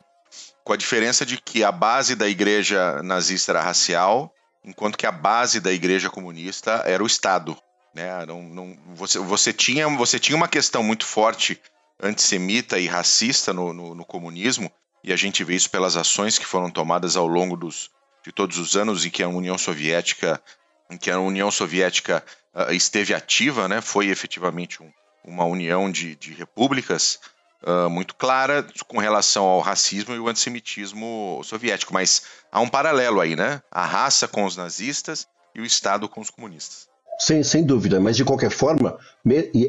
com 0.63 0.73
a 0.73 0.77
diferença 0.77 1.25
de 1.25 1.37
que 1.39 1.63
a 1.63 1.71
base 1.71 2.15
da 2.15 2.27
igreja 2.27 3.01
nazista 3.03 3.51
era 3.51 3.61
racial, 3.61 4.33
enquanto 4.63 4.97
que 4.97 5.05
a 5.05 5.11
base 5.11 5.59
da 5.59 5.71
igreja 5.71 6.09
comunista 6.09 6.83
era 6.85 7.03
o 7.03 7.07
Estado. 7.07 7.57
Né? 7.93 8.25
Não, 8.25 8.41
não, 8.41 8.77
você, 8.93 9.19
você, 9.19 9.53
tinha, 9.53 9.87
você 9.89 10.19
tinha 10.19 10.35
uma 10.35 10.47
questão 10.47 10.83
muito 10.83 11.05
forte 11.05 11.61
antissemita 12.01 12.77
e 12.77 12.87
racista 12.87 13.53
no, 13.53 13.71
no, 13.71 13.95
no, 13.95 14.05
comunismo, 14.05 14.69
e 15.03 15.13
a 15.13 15.15
gente 15.15 15.43
vê 15.43 15.55
isso 15.55 15.69
pelas 15.69 15.95
ações 15.95 16.37
que 16.37 16.45
foram 16.45 16.69
tomadas 16.69 17.15
ao 17.15 17.27
longo 17.27 17.55
dos, 17.55 17.89
de 18.23 18.31
todos 18.31 18.57
os 18.57 18.75
anos 18.75 19.05
em 19.05 19.09
que 19.09 19.23
a 19.23 19.29
União 19.29 19.57
Soviética, 19.57 20.41
em 20.89 20.97
que 20.97 21.09
a 21.09 21.19
União 21.19 21.49
Soviética 21.49 22.25
uh, 22.53 22.73
esteve 22.73 23.13
ativa, 23.13 23.67
né? 23.67 23.79
foi 23.79 24.07
efetivamente 24.07 24.83
um, 24.83 24.91
uma 25.25 25.45
união 25.45 25.91
de, 25.91 26.15
de 26.15 26.33
repúblicas 26.33 27.19
uh, 27.63 27.89
muito 27.89 28.15
clara 28.15 28.65
com 28.87 28.99
relação 28.99 29.43
ao 29.43 29.59
racismo 29.59 30.13
e 30.13 30.19
o 30.19 30.27
antissemitismo 30.27 31.41
soviético. 31.43 31.93
Mas 31.93 32.23
há 32.51 32.61
um 32.61 32.69
paralelo 32.69 33.19
aí, 33.19 33.35
né? 33.35 33.61
A 33.71 33.85
raça 33.85 34.27
com 34.27 34.45
os 34.45 34.55
nazistas 34.55 35.27
e 35.53 35.61
o 35.61 35.65
Estado 35.65 36.07
com 36.07 36.21
os 36.21 36.29
comunistas. 36.29 36.87
Sem, 37.17 37.43
sem 37.43 37.63
dúvida, 37.63 37.97
mas 37.99 38.17
de 38.17 38.25
qualquer 38.25 38.51
forma, 38.51 38.97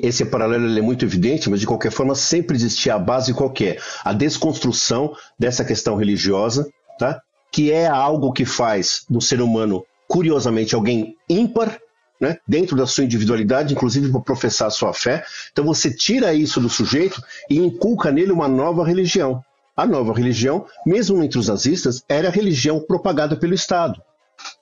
esse 0.03 0.25
paralelo 0.25 0.77
é 0.77 0.83
muito 0.83 1.05
evidente, 1.05 1.49
mas 1.49 1.61
de 1.61 1.67
qualquer 1.67 1.93
forma 1.93 2.15
sempre 2.17 2.57
existia 2.57 2.97
a 2.97 2.99
base 2.99 3.33
qualquer, 3.33 3.81
a 4.05 4.13
desconstrução 4.13 5.17
dessa 5.39 5.65
questão 5.65 5.95
religiosa, 5.95 6.69
tá? 6.99 7.23
que 7.53 7.71
é 7.71 7.87
algo 7.87 8.33
que 8.33 8.45
faz 8.45 9.05
do 9.09 9.21
ser 9.21 9.41
humano, 9.41 9.87
curiosamente, 10.09 10.75
alguém 10.75 11.17
ímpar 11.29 11.79
né, 12.21 12.39
dentro 12.47 12.77
da 12.77 12.87
sua 12.87 13.05
individualidade, 13.05 13.75
inclusive 13.75 14.11
para 14.11 14.21
professar 14.21 14.69
a 14.69 14.71
sua 14.71 14.93
fé. 14.93 15.25
Então 15.53 15.65
você 15.65 15.91
tira 15.91 16.35
isso 16.35 16.61
do 16.61 16.69
sujeito 16.69 17.23
e 17.49 17.59
inculca 17.59 18.11
nele 18.11 18.33
uma 18.33 18.49
nova 18.49 18.85
religião. 18.85 19.43
A 19.77 19.87
nova 19.87 20.15
religião, 20.15 20.67
mesmo 20.87 21.23
entre 21.23 21.39
os 21.39 21.49
nazistas, 21.49 22.03
era 22.09 22.29
a 22.29 22.31
religião 22.31 22.81
propagada 22.81 23.37
pelo 23.37 23.53
Estado, 23.53 24.01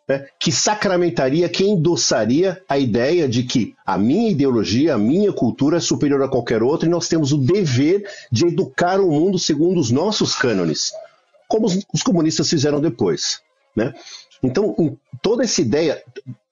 né, 0.08 0.26
que 0.40 0.50
sacramentaria, 0.50 1.48
que 1.48 1.64
endossaria 1.64 2.60
a 2.68 2.76
ideia 2.76 3.28
de 3.28 3.44
que 3.44 3.76
a 3.86 3.96
minha 3.96 4.30
ideologia, 4.30 4.94
a 4.94 4.98
minha 4.98 5.32
cultura 5.32 5.76
é 5.76 5.80
superior 5.80 6.20
a 6.22 6.28
qualquer 6.28 6.64
outra 6.64 6.88
e 6.88 6.90
nós 6.90 7.06
temos 7.06 7.32
o 7.32 7.38
dever 7.38 8.04
de 8.30 8.46
educar 8.46 9.00
o 9.00 9.12
mundo 9.12 9.38
segundo 9.38 9.78
os 9.78 9.92
nossos 9.92 10.34
cânones, 10.34 10.90
como 11.46 11.66
os, 11.66 12.02
comunistas 12.02 12.50
fizeram 12.50 12.80
depois. 12.80 13.40
Né? 13.76 13.94
Então, 14.42 14.98
toda 15.22 15.44
essa 15.44 15.60
ideia, 15.60 16.02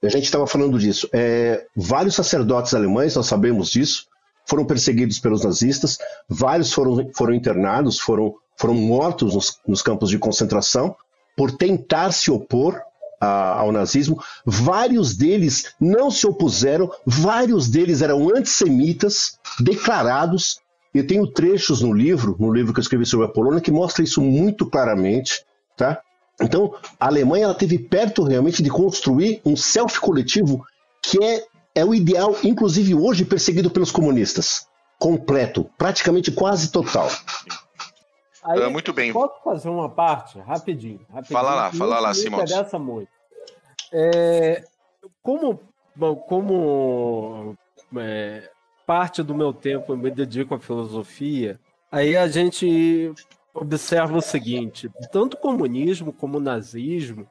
a 0.02 0.08
gente 0.08 0.24
estava 0.24 0.46
falando 0.46 0.78
disso, 0.78 1.08
é, 1.12 1.64
vários 1.76 2.14
sacerdotes 2.14 2.74
alemães, 2.74 3.14
nós 3.14 3.26
sabemos 3.26 3.70
disso, 3.70 4.06
foram 4.44 4.64
perseguidos 4.64 5.20
pelos 5.20 5.44
nazistas, 5.44 5.98
vários 6.28 6.72
foram, 6.72 7.08
foram 7.14 7.32
internados, 7.32 7.98
foram, 8.00 8.34
foram 8.56 8.74
mortos 8.74 9.34
nos, 9.34 9.58
nos 9.66 9.82
campos 9.82 10.10
de 10.10 10.18
concentração 10.18 10.96
por 11.36 11.52
tentar 11.52 12.12
se 12.12 12.30
opor 12.30 12.80
a, 13.20 13.60
ao 13.60 13.70
nazismo. 13.70 14.22
Vários 14.44 15.16
deles 15.16 15.72
não 15.80 16.10
se 16.10 16.26
opuseram, 16.26 16.90
vários 17.06 17.68
deles 17.68 18.02
eram 18.02 18.28
antissemitas 18.34 19.38
declarados. 19.60 20.60
Eu 20.92 21.06
tenho 21.06 21.26
trechos 21.26 21.80
no 21.80 21.92
livro, 21.92 22.36
no 22.38 22.52
livro 22.52 22.74
que 22.74 22.80
eu 22.80 22.82
escrevi 22.82 23.06
sobre 23.06 23.26
a 23.26 23.30
Polônia, 23.30 23.60
que 23.60 23.70
mostra 23.70 24.02
isso 24.02 24.20
muito 24.20 24.66
claramente, 24.66 25.44
tá? 25.76 26.02
Então, 26.40 26.74
a 26.98 27.06
Alemanha 27.06 27.44
ela 27.44 27.54
teve 27.54 27.78
perto 27.78 28.22
realmente 28.24 28.62
de 28.62 28.70
construir 28.70 29.40
um 29.44 29.56
self 29.56 30.00
coletivo 30.00 30.64
que 31.02 31.22
é, 31.22 31.44
é 31.74 31.84
o 31.84 31.94
ideal, 31.94 32.36
inclusive 32.42 32.94
hoje 32.94 33.24
perseguido 33.24 33.70
pelos 33.70 33.90
comunistas. 33.90 34.66
Completo, 34.98 35.68
praticamente 35.76 36.30
quase 36.30 36.70
total. 36.70 37.08
Aí, 38.44 38.62
Ah, 38.62 38.70
muito 38.70 38.92
bem. 38.92 39.12
Posso 39.12 39.34
fazer 39.42 39.68
uma 39.68 39.88
parte? 39.88 40.38
Rapidinho. 40.40 41.00
rapidinho 41.12 41.38
Fala 41.40 41.54
lá, 41.54 41.72
fala 41.72 42.00
lá, 42.00 42.08
me 42.08 42.14
Simões. 42.14 42.50
interessa 42.50 42.78
muito. 42.78 43.08
É, 43.92 44.64
como 45.22 45.60
bom, 45.94 46.16
como 46.16 47.56
é, 47.96 48.50
parte 48.86 49.22
do 49.22 49.34
meu 49.34 49.52
tempo 49.52 49.92
eu 49.92 49.96
me 49.96 50.10
dedico 50.10 50.54
à 50.54 50.58
filosofia, 50.58 51.58
aí 51.90 52.16
a 52.16 52.26
gente 52.26 53.12
observa 53.54 54.16
o 54.16 54.22
seguinte: 54.22 54.90
tanto 55.10 55.34
o 55.34 55.40
comunismo 55.40 56.12
como 56.12 56.38
o 56.38 56.40
nazismo, 56.40 57.26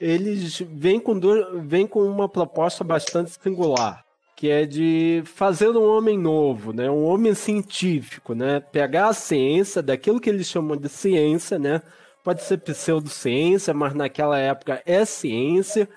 eles 0.00 0.60
vêm 0.60 1.00
com, 1.00 1.18
do- 1.18 1.60
vêm 1.62 1.86
com 1.86 2.02
uma 2.04 2.28
proposta 2.28 2.84
bastante 2.84 3.30
singular, 3.30 4.04
que 4.36 4.48
é 4.48 4.64
de 4.64 5.22
fazer 5.24 5.70
um 5.70 5.82
homem 5.84 6.16
novo, 6.16 6.72
né? 6.72 6.88
um 6.90 7.04
homem 7.04 7.34
científico, 7.34 8.34
né? 8.34 8.60
pegar 8.60 9.08
a 9.08 9.12
ciência, 9.12 9.82
daquilo 9.82 10.20
que 10.20 10.30
eles 10.30 10.46
chamam 10.46 10.76
de 10.76 10.88
ciência, 10.88 11.58
né? 11.58 11.82
pode 12.22 12.42
ser 12.42 12.58
pseudociência, 12.58 13.72
mas 13.74 13.94
naquela 13.94 14.38
época 14.38 14.82
é 14.86 15.04
ciência, 15.04 15.88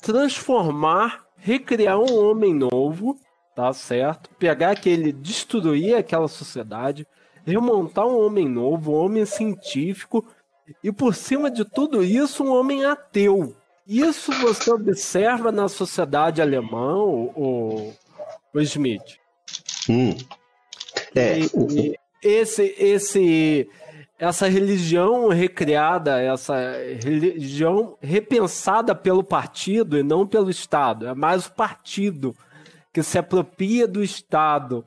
transformar, 0.00 1.24
recriar 1.36 1.98
um 1.98 2.16
homem 2.16 2.54
novo, 2.54 3.18
tá 3.54 3.72
certo? 3.72 4.30
Pegar 4.38 4.70
aquele, 4.70 5.12
destruir 5.12 5.94
aquela 5.96 6.28
sociedade, 6.28 7.06
remontar 7.46 8.06
um 8.06 8.18
homem 8.24 8.48
novo, 8.48 8.92
um 8.92 8.96
homem 8.96 9.24
científico, 9.24 10.24
e 10.82 10.92
por 10.92 11.14
cima 11.14 11.50
de 11.50 11.64
tudo 11.64 12.02
isso, 12.02 12.44
um 12.44 12.52
homem 12.52 12.84
ateu. 12.84 13.54
Isso 13.86 14.30
você 14.32 14.70
observa 14.70 15.50
na 15.50 15.68
sociedade 15.68 16.40
alemã, 16.40 16.94
o, 16.96 17.92
o, 18.54 18.60
Smith. 18.60 19.18
Hum. 19.88 20.16
É, 21.14 21.40
e 21.40 21.96
esse, 22.22 22.74
esse, 22.78 23.68
essa 24.16 24.46
religião 24.46 25.28
recriada, 25.28 26.20
essa 26.20 26.54
religião 27.02 27.96
repensada 28.00 28.94
pelo 28.94 29.24
partido 29.24 29.98
e 29.98 30.02
não 30.02 30.26
pelo 30.26 30.50
Estado, 30.50 31.08
é 31.08 31.14
mais 31.14 31.46
o 31.46 31.52
partido 31.52 32.36
que 32.92 33.02
se 33.02 33.18
apropria 33.18 33.88
do 33.88 34.02
Estado. 34.02 34.84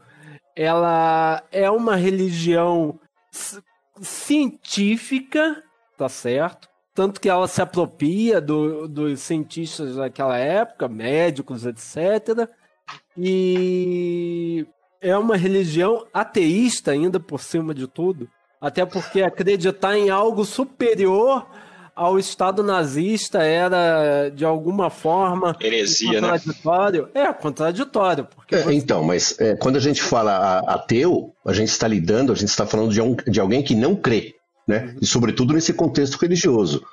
Ela 0.55 1.43
é 1.51 1.69
uma 1.69 1.95
religião 1.95 2.99
ci- 3.31 3.61
científica, 4.01 5.63
tá 5.97 6.07
certo? 6.09 6.67
Tanto 6.93 7.19
que 7.19 7.27
ela 7.27 7.47
se 7.47 7.61
apropria 7.61 8.39
do- 8.39 8.87
dos 8.87 9.19
cientistas 9.21 9.95
daquela 9.95 10.37
época, 10.37 10.87
médicos, 10.87 11.65
etc. 11.65 12.47
E 13.17 14.65
é 15.01 15.17
uma 15.17 15.35
religião 15.35 16.05
ateísta 16.13 16.91
ainda 16.91 17.19
por 17.19 17.39
cima 17.41 17.73
de 17.73 17.87
tudo, 17.87 18.29
até 18.61 18.85
porque 18.85 19.21
acreditar 19.21 19.97
em 19.97 20.09
algo 20.09 20.45
superior 20.45 21.47
ao 21.95 22.17
Estado 22.17 22.63
nazista 22.63 23.43
era 23.43 24.29
de 24.29 24.43
alguma 24.45 24.89
forma 24.89 25.55
Heresia, 25.61 26.19
né? 26.19 26.21
contraditório. 26.21 27.09
É 27.13 27.33
contraditório, 27.33 28.25
porque 28.35 28.55
É, 28.55 28.63
você- 28.63 28.73
então, 28.73 29.03
mas 29.03 29.39
é, 29.39 29.55
quando 29.55 29.75
a 29.77 29.79
gente 29.79 30.01
fala 30.01 30.31
a- 30.33 30.73
ateu, 30.75 31.33
a 31.45 31.53
gente 31.53 31.69
está 31.69 31.87
lidando, 31.87 32.31
a 32.31 32.35
gente 32.35 32.49
está 32.49 32.65
falando 32.65 32.91
de, 32.91 33.01
um- 33.01 33.15
de 33.15 33.39
alguém 33.39 33.61
que 33.63 33.75
não 33.75 33.95
crê, 33.95 34.33
né? 34.67 34.95
E 35.01 35.05
sobretudo 35.05 35.53
nesse 35.53 35.73
contexto 35.73 36.15
religioso. 36.17 36.83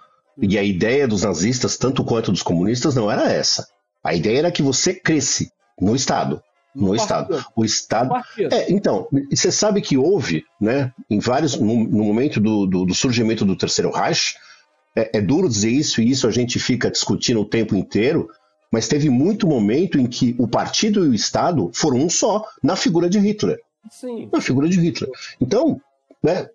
E 0.40 0.56
a 0.58 0.62
ideia 0.62 1.06
dos 1.08 1.22
nazistas, 1.22 1.76
tanto 1.76 2.04
quanto 2.04 2.30
dos 2.32 2.42
comunistas, 2.42 2.94
não 2.94 3.10
era 3.10 3.30
essa. 3.30 3.66
A 4.02 4.14
ideia 4.14 4.38
era 4.38 4.52
que 4.52 4.62
você 4.62 4.94
cresce 4.94 5.50
no 5.80 5.94
Estado. 5.94 6.42
No 6.74 6.94
Estado. 6.94 7.28
partido, 7.34 7.52
O 7.56 7.64
Estado. 7.64 8.14
É, 8.50 8.70
então, 8.72 9.08
você 9.30 9.50
sabe 9.50 9.80
que 9.82 9.98
houve, 9.98 10.44
né, 10.60 10.92
em 11.10 11.18
vários, 11.18 11.56
no, 11.58 11.74
no 11.84 12.04
momento 12.04 12.38
do, 12.40 12.64
do- 12.64 12.84
do 12.86 12.94
surgimento 12.94 13.44
do 13.44 13.56
Terceiro 13.56 13.90
Reich, 13.90 14.36
é, 14.94 15.18
é 15.18 15.20
duro 15.20 15.48
dizer 15.48 15.70
isso, 15.70 16.00
e 16.00 16.10
isso 16.10 16.26
a 16.26 16.30
gente 16.30 16.58
fica 16.58 16.90
discutindo 16.90 17.40
o 17.40 17.48
tempo 17.48 17.74
inteiro, 17.74 18.28
mas 18.72 18.88
teve 18.88 19.10
muito 19.10 19.46
momento 19.46 19.98
em 19.98 20.06
que 20.06 20.34
o 20.38 20.46
partido 20.46 21.04
e 21.04 21.08
o 21.08 21.14
Estado 21.14 21.70
foram 21.74 21.98
um 21.98 22.10
só, 22.10 22.44
na 22.62 22.76
figura 22.76 23.08
de 23.08 23.18
Hitler. 23.18 23.58
Sim. 23.90 24.28
Na 24.32 24.40
figura 24.40 24.68
de 24.68 24.78
Hitler. 24.78 25.10
Então, 25.40 25.80
né, 26.22 26.48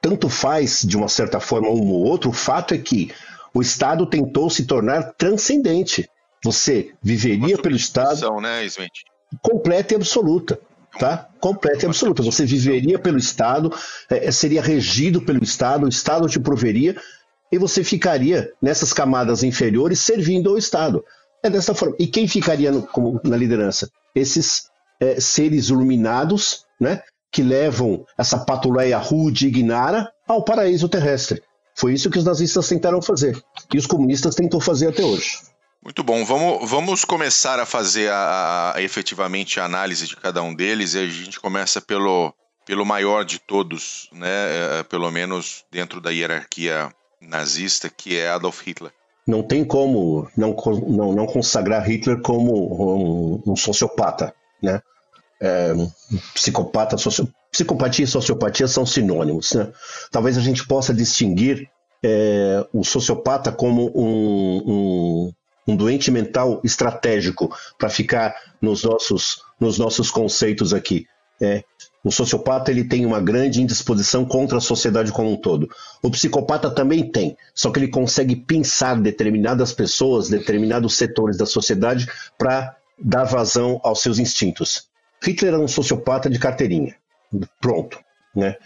tanto 0.00 0.28
faz, 0.28 0.82
de 0.82 0.96
uma 0.96 1.08
certa 1.08 1.40
forma, 1.40 1.68
um 1.68 1.90
ou 1.92 2.04
outro, 2.04 2.30
o 2.30 2.32
fato 2.32 2.74
é 2.74 2.78
que 2.78 3.12
o 3.54 3.60
Estado 3.60 4.06
tentou 4.06 4.50
se 4.50 4.64
tornar 4.64 5.14
transcendente. 5.14 6.08
Você 6.44 6.92
viveria 7.02 7.58
pelo 7.58 7.76
Estado 7.76 8.40
né, 8.40 8.64
Smith? 8.66 8.92
completa 9.42 9.94
e 9.94 9.96
absoluta. 9.96 10.58
Tá? 10.98 11.28
Completa 11.38 11.84
e 11.84 11.86
absoluta. 11.86 12.22
Você 12.22 12.44
viveria 12.44 12.98
pelo 12.98 13.18
Estado, 13.18 13.72
eh, 14.08 14.32
seria 14.32 14.62
regido 14.62 15.20
pelo 15.20 15.42
Estado, 15.44 15.86
o 15.86 15.88
Estado 15.88 16.28
te 16.28 16.40
proveria 16.40 16.96
e 17.50 17.58
você 17.58 17.82
ficaria 17.84 18.52
nessas 18.60 18.92
camadas 18.92 19.42
inferiores 19.42 20.00
servindo 20.00 20.50
ao 20.50 20.58
Estado. 20.58 21.04
É 21.42 21.48
dessa 21.48 21.74
forma. 21.74 21.94
E 21.98 22.06
quem 22.06 22.26
ficaria 22.28 22.70
no- 22.72 22.82
como- 22.86 23.20
na 23.24 23.36
liderança? 23.36 23.88
Esses 24.14 24.64
eh, 25.00 25.20
seres 25.20 25.68
iluminados, 25.68 26.64
né, 26.80 27.00
que 27.30 27.42
levam 27.42 28.04
essa 28.18 28.38
patuleia 28.38 28.98
rude 28.98 29.46
e 29.46 29.48
ignara 29.48 30.10
ao 30.26 30.42
paraíso 30.42 30.88
terrestre. 30.88 31.40
Foi 31.76 31.92
isso 31.92 32.10
que 32.10 32.18
os 32.18 32.24
nazistas 32.24 32.66
tentaram 32.66 33.00
fazer. 33.00 33.40
E 33.72 33.78
os 33.78 33.86
comunistas 33.86 34.34
tentam 34.34 34.58
fazer 34.60 34.88
até 34.88 35.04
hoje. 35.04 35.38
Muito 35.84 36.02
bom. 36.02 36.24
Vamos, 36.24 36.68
vamos 36.68 37.04
começar 37.04 37.60
a 37.60 37.64
fazer 37.64 38.10
a, 38.10 38.72
a- 38.74 38.82
efetivamente 38.82 39.60
a 39.60 39.64
análise 39.64 40.08
de 40.08 40.16
cada 40.16 40.42
um 40.42 40.52
deles 40.52 40.94
e 40.94 40.98
a 40.98 41.06
gente 41.06 41.38
começa 41.38 41.80
pelo, 41.80 42.34
pelo 42.66 42.84
maior 42.84 43.24
de 43.24 43.38
todos, 43.38 44.08
né? 44.12 44.28
eh, 44.80 44.82
Pelo 44.88 45.08
menos 45.12 45.64
dentro 45.70 46.00
da 46.00 46.10
hierarquia 46.10 46.90
nazista, 47.20 47.88
que 47.88 48.18
é 48.18 48.28
Adolf 48.28 48.62
Hitler. 48.66 48.92
não 49.26 49.42
tem 49.42 49.64
como 49.64 50.26
não, 50.36 50.56
não, 50.88 51.12
não 51.12 51.26
consagrar 51.26 51.86
Hitler 51.86 52.20
como 52.22 53.42
um, 53.44 53.52
um 53.52 53.56
sociopata, 53.56 54.34
né? 54.62 54.80
É, 55.40 55.72
psicopata, 56.34 56.96
socio... 56.96 57.28
psicopatia 57.52 58.04
e 58.04 58.08
sociopatia 58.08 58.66
são 58.66 58.86
sinônimos, 58.86 59.52
né? 59.52 59.70
Talvez 60.10 60.36
a 60.38 60.40
gente 60.40 60.66
possa 60.66 60.94
distinguir 60.94 61.70
é, 62.02 62.66
o 62.72 62.82
sociopata 62.82 63.52
como 63.52 63.92
um, 63.94 64.62
um, 64.66 65.32
um 65.68 65.76
doente 65.76 66.10
mental 66.10 66.60
estratégico 66.64 67.54
para 67.76 67.90
ficar 67.90 68.34
nos 68.60 68.82
nossos, 68.82 69.42
nos 69.60 69.78
nossos 69.78 70.10
conceitos 70.10 70.72
aqui. 70.72 71.06
É, 71.40 71.62
o 72.04 72.12
sociopata 72.12 72.70
ele 72.70 72.84
tem 72.84 73.04
uma 73.04 73.20
grande 73.20 73.60
indisposição 73.60 74.24
contra 74.24 74.58
a 74.58 74.60
sociedade 74.60 75.12
como 75.12 75.32
um 75.32 75.36
todo. 75.36 75.68
O 76.02 76.10
psicopata 76.10 76.70
também 76.70 77.10
tem, 77.10 77.36
só 77.54 77.70
que 77.70 77.78
ele 77.78 77.88
consegue 77.88 78.36
pensar 78.36 79.00
determinadas 79.00 79.72
pessoas, 79.72 80.28
determinados 80.28 80.96
setores 80.96 81.36
da 81.36 81.46
sociedade 81.46 82.06
para 82.38 82.76
dar 82.98 83.24
vazão 83.24 83.80
aos 83.82 84.00
seus 84.00 84.18
instintos. 84.18 84.88
Hitler 85.22 85.54
era 85.54 85.62
um 85.62 85.68
sociopata 85.68 86.30
de 86.30 86.38
carteirinha. 86.38 86.94
Pronto. 87.60 87.98
Né? 88.34 88.56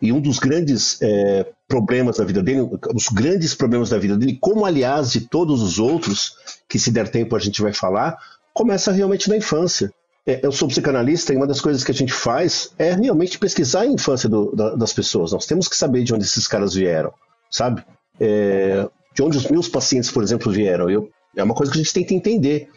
E 0.00 0.12
um 0.12 0.20
dos 0.20 0.38
grandes 0.38 1.00
é, 1.00 1.46
problemas 1.66 2.18
da 2.18 2.24
vida 2.24 2.42
dele, 2.42 2.68
os 2.94 3.08
grandes 3.08 3.54
problemas 3.54 3.90
da 3.90 3.98
vida 3.98 4.16
dele, 4.16 4.36
como 4.40 4.66
aliás 4.66 5.12
de 5.12 5.22
todos 5.22 5.62
os 5.62 5.78
outros, 5.78 6.36
que 6.68 6.78
se 6.78 6.90
der 6.90 7.08
tempo 7.08 7.34
a 7.34 7.38
gente 7.38 7.62
vai 7.62 7.72
falar, 7.72 8.18
começa 8.52 8.92
realmente 8.92 9.28
na 9.28 9.36
infância. 9.36 9.92
É, 10.26 10.40
eu 10.44 10.52
sou 10.52 10.68
psicanalista 10.68 11.32
e 11.32 11.36
uma 11.36 11.46
das 11.46 11.60
coisas 11.60 11.82
que 11.82 11.90
a 11.90 11.94
gente 11.94 12.12
faz 12.12 12.72
é 12.78 12.92
realmente 12.92 13.38
pesquisar 13.38 13.80
a 13.80 13.86
infância 13.86 14.28
do, 14.28 14.54
da, 14.54 14.74
das 14.76 14.92
pessoas. 14.92 15.32
Nós 15.32 15.46
temos 15.46 15.66
que 15.66 15.76
saber 15.76 16.04
de 16.04 16.14
onde 16.14 16.24
esses 16.24 16.46
caras 16.46 16.74
vieram, 16.74 17.12
sabe? 17.50 17.84
É, 18.20 18.88
de 19.14 19.22
onde 19.22 19.36
os 19.36 19.48
meus 19.48 19.68
pacientes, 19.68 20.10
por 20.10 20.22
exemplo, 20.22 20.52
vieram. 20.52 20.88
Eu, 20.88 21.10
é 21.36 21.42
uma 21.42 21.54
coisa 21.54 21.72
que 21.72 21.78
a 21.78 21.82
gente 21.82 22.04
que 22.04 22.14
entender. 22.14 22.68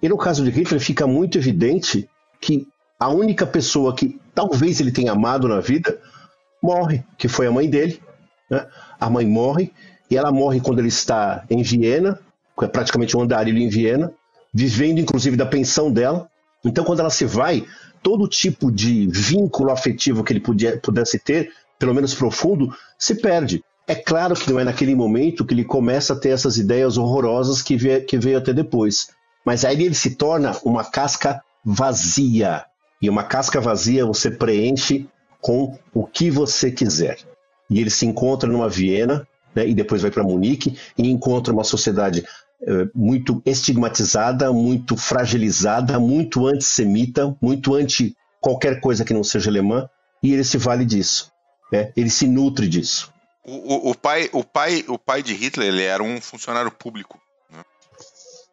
E 0.00 0.08
no 0.08 0.16
caso 0.16 0.44
de 0.44 0.50
Hitler 0.50 0.80
fica 0.80 1.06
muito 1.06 1.38
evidente 1.38 2.08
que 2.40 2.66
a 2.98 3.08
única 3.08 3.46
pessoa 3.46 3.94
que 3.94 4.20
talvez 4.34 4.80
ele 4.80 4.92
tenha 4.92 5.12
amado 5.12 5.48
na 5.48 5.60
vida 5.60 5.98
morre, 6.62 7.04
que 7.18 7.26
foi 7.26 7.46
a 7.46 7.50
mãe 7.52 7.68
dele. 7.68 8.00
Né? 8.48 8.64
A 9.00 9.10
mãe 9.10 9.26
morre 9.26 9.72
e 10.08 10.16
ela 10.16 10.30
morre 10.30 10.60
quando 10.60 10.78
ele 10.78 10.88
está 10.88 11.44
em 11.50 11.62
Viena, 11.62 12.18
que 12.56 12.64
é 12.64 12.68
praticamente 12.68 13.16
um 13.16 13.22
andarilho 13.22 13.58
em 13.58 13.68
Viena, 13.68 14.12
vivendo 14.54 15.00
inclusive 15.00 15.36
da 15.36 15.46
pensão 15.46 15.90
dela. 15.90 16.28
Então, 16.64 16.84
quando 16.84 17.00
ela 17.00 17.10
se 17.10 17.24
vai, 17.24 17.64
todo 18.02 18.28
tipo 18.28 18.70
de 18.70 19.06
vínculo 19.08 19.70
afetivo 19.70 20.22
que 20.22 20.32
ele 20.32 20.40
podia, 20.40 20.78
pudesse 20.78 21.18
ter, 21.18 21.50
pelo 21.78 21.94
menos 21.94 22.14
profundo, 22.14 22.74
se 22.98 23.14
perde. 23.14 23.64
É 23.86 23.94
claro 23.94 24.34
que 24.34 24.50
não 24.50 24.60
é 24.60 24.64
naquele 24.64 24.94
momento 24.94 25.44
que 25.44 25.54
ele 25.54 25.64
começa 25.64 26.12
a 26.12 26.16
ter 26.16 26.30
essas 26.30 26.56
ideias 26.56 26.96
horrorosas 26.96 27.62
que 27.62 27.76
veio, 27.76 28.04
que 28.06 28.16
veio 28.16 28.38
até 28.38 28.52
depois. 28.52 29.08
Mas 29.44 29.64
aí 29.64 29.82
ele 29.82 29.94
se 29.94 30.14
torna 30.14 30.56
uma 30.64 30.84
casca 30.84 31.42
vazia. 31.64 32.64
E 33.00 33.10
uma 33.10 33.24
casca 33.24 33.60
vazia 33.60 34.06
você 34.06 34.30
preenche 34.30 35.08
com 35.40 35.76
o 35.92 36.06
que 36.06 36.30
você 36.30 36.70
quiser. 36.70 37.18
E 37.68 37.80
ele 37.80 37.90
se 37.90 38.06
encontra 38.06 38.48
numa 38.48 38.68
Viena 38.68 39.26
né, 39.54 39.66
e 39.66 39.74
depois 39.74 40.02
vai 40.02 40.10
para 40.10 40.22
Munique 40.22 40.78
e 40.96 41.10
encontra 41.10 41.52
uma 41.52 41.64
sociedade 41.64 42.24
muito 42.94 43.42
estigmatizada, 43.44 44.52
muito 44.52 44.96
fragilizada, 44.96 45.98
muito 45.98 46.46
antissemita, 46.46 47.36
muito 47.40 47.74
anti 47.74 48.14
qualquer 48.42 48.80
coisa 48.80 49.04
que 49.04 49.14
não 49.14 49.22
seja 49.22 49.48
alemã, 49.48 49.88
e 50.22 50.32
ele 50.32 50.44
se 50.44 50.58
vale 50.58 50.84
disso. 50.84 51.32
Né? 51.70 51.92
Ele 51.96 52.10
se 52.10 52.26
nutre 52.26 52.68
disso. 52.68 53.12
O, 53.44 53.52
o, 53.52 53.90
o, 53.90 53.94
pai, 53.94 54.28
o, 54.32 54.44
pai, 54.44 54.84
o 54.88 54.98
pai 54.98 55.22
de 55.22 55.32
Hitler 55.32 55.68
ele 55.68 55.82
era 55.82 56.02
um 56.02 56.20
funcionário 56.20 56.70
público. 56.70 57.20
Né? 57.50 57.64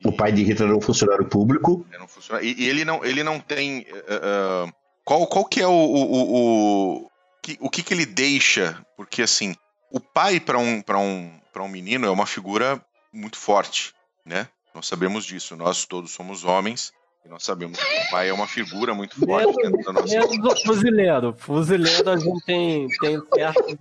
O 0.05 0.11
pai 0.11 0.31
de 0.31 0.43
Hitler 0.43 0.69
era 0.69 0.77
um 0.77 0.81
funcionário 0.81 1.25
público. 1.27 1.85
Um 2.01 2.07
funcionário, 2.07 2.47
e, 2.47 2.63
e, 2.63 2.69
ele 2.69 2.85
não, 2.85 3.03
ele 3.03 3.23
não 3.23 3.39
tem. 3.39 3.81
Uh, 3.81 4.67
uh, 4.67 4.73
qual, 5.03 5.27
qual 5.27 5.45
que 5.45 5.59
é 5.59 5.67
o. 5.67 5.71
o, 5.71 7.03
o, 7.05 7.09
que, 7.41 7.57
o 7.59 7.69
que, 7.69 7.83
que 7.83 7.93
ele 7.93 8.05
deixa? 8.05 8.83
Porque 8.95 9.21
assim, 9.21 9.55
o 9.91 9.99
pai 9.99 10.39
para 10.39 10.57
um, 10.57 10.83
um, 10.87 11.39
um 11.59 11.67
menino 11.67 12.07
é 12.07 12.09
uma 12.09 12.25
figura 12.25 12.81
muito 13.11 13.37
forte 13.37 13.93
né? 14.25 14.47
Nós 14.73 14.87
sabemos 14.87 15.25
disso, 15.25 15.55
nós 15.55 15.85
todos 15.85 16.11
somos 16.11 16.43
homens 16.43 16.91
e 17.25 17.29
nós 17.29 17.43
sabemos 17.43 17.77
que 17.77 18.07
o 18.07 18.11
pai 18.11 18.29
é 18.29 18.33
uma 18.33 18.47
figura 18.47 18.93
muito 18.93 19.19
forte 19.19 19.55
dentro 19.61 19.83
da 19.83 19.93
nossa 19.93 20.07
Menos 20.07 20.37
o 20.37 20.65
fuzileiro. 20.65 21.35
Fuzileiro 21.37 22.09
a 22.09 22.17
gente 22.17 22.45
tem, 22.45 22.87
tem 22.87 23.21
certos... 23.33 23.77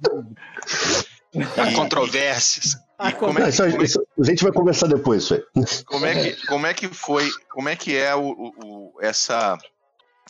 Há 1.56 1.72
controvérsias. 1.74 2.76
E 3.00 3.12
como 3.12 3.38
é, 3.38 3.52
que, 3.52 3.56
como 3.56 3.82
é 3.82 3.86
que, 3.86 3.98
a 4.20 4.24
gente 4.24 4.42
vai 4.42 4.52
conversar 4.52 4.86
depois 4.88 5.22
isso 5.22 5.34
aí. 5.34 5.44
Como 5.84 6.06
é 6.06 6.14
que, 6.14 6.46
como 6.46 6.66
é 6.66 6.74
que 6.74 6.88
foi, 6.88 7.30
como 7.50 7.68
é 7.68 7.76
que 7.76 7.96
é 7.96 8.14
o, 8.14 8.32
o, 8.32 8.98
essa, 9.00 9.56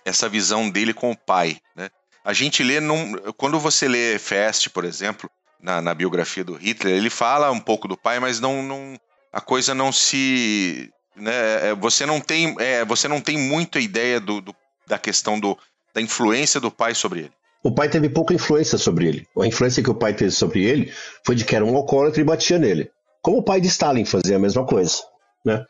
essa 0.05 0.29
visão 0.29 0.69
dele 0.69 0.93
com 0.93 1.11
o 1.11 1.17
pai, 1.17 1.59
né? 1.75 1.89
A 2.25 2.35
gente 2.35 2.63
lê, 2.63 2.79
num, 2.79 3.15
quando 3.39 3.59
você 3.59 3.89
lê 3.89 4.19
Fest, 4.19 4.69
por 4.69 4.85
exemplo, 4.85 5.31
na, 5.59 5.81
na 5.81 5.95
biografia 5.95 6.45
do 6.45 6.55
Hitler, 6.55 6.95
ele 6.95 7.09
fala 7.09 7.51
um 7.51 7.61
pouco 7.61 7.89
do 7.89 7.97
pai, 7.97 8.21
mas 8.21 8.39
não, 8.39 8.63
não, 8.63 8.99
a 9.33 9.41
coisa 9.41 9.75
não 9.75 9.93
se. 9.93 10.91
Né, 11.17 11.71
é, 11.71 11.75
você, 11.75 12.07
não 12.07 12.21
tem, 12.21 12.55
é, 12.59 12.85
você 12.85 13.09
não 13.09 13.21
tem 13.21 13.37
muita 13.37 13.81
ideia 13.81 14.21
do, 14.21 14.41
do, 14.41 14.55
da 14.87 14.99
questão 14.99 15.39
do, 15.39 15.59
da 15.93 16.01
influência 16.01 16.61
do 16.61 16.71
pai 16.71 16.95
sobre 16.95 17.21
ele. 17.21 17.33
O 17.63 17.75
pai 17.75 17.89
teve 17.89 18.09
pouca 18.09 18.33
influência 18.33 18.79
sobre 18.79 19.09
ele. 19.09 19.27
A 19.39 19.47
influência 19.47 19.83
que 19.83 19.91
o 19.91 19.95
pai 19.95 20.15
teve 20.15 20.31
sobre 20.31 20.65
ele 20.65 20.93
foi 21.27 21.35
de 21.35 21.45
que 21.45 21.57
era 21.57 21.65
um 21.65 21.75
alcoólatra 21.75 22.21
e 22.21 22.25
batia 22.25 22.59
nele. 22.59 22.91
Como 23.21 23.39
o 23.39 23.43
pai 23.43 23.61
de 23.61 23.67
Stalin 23.67 24.05
fazia 24.05 24.37
a 24.37 24.39
mesma 24.39 24.65
coisa. 24.65 25.03
Né? 25.45 25.65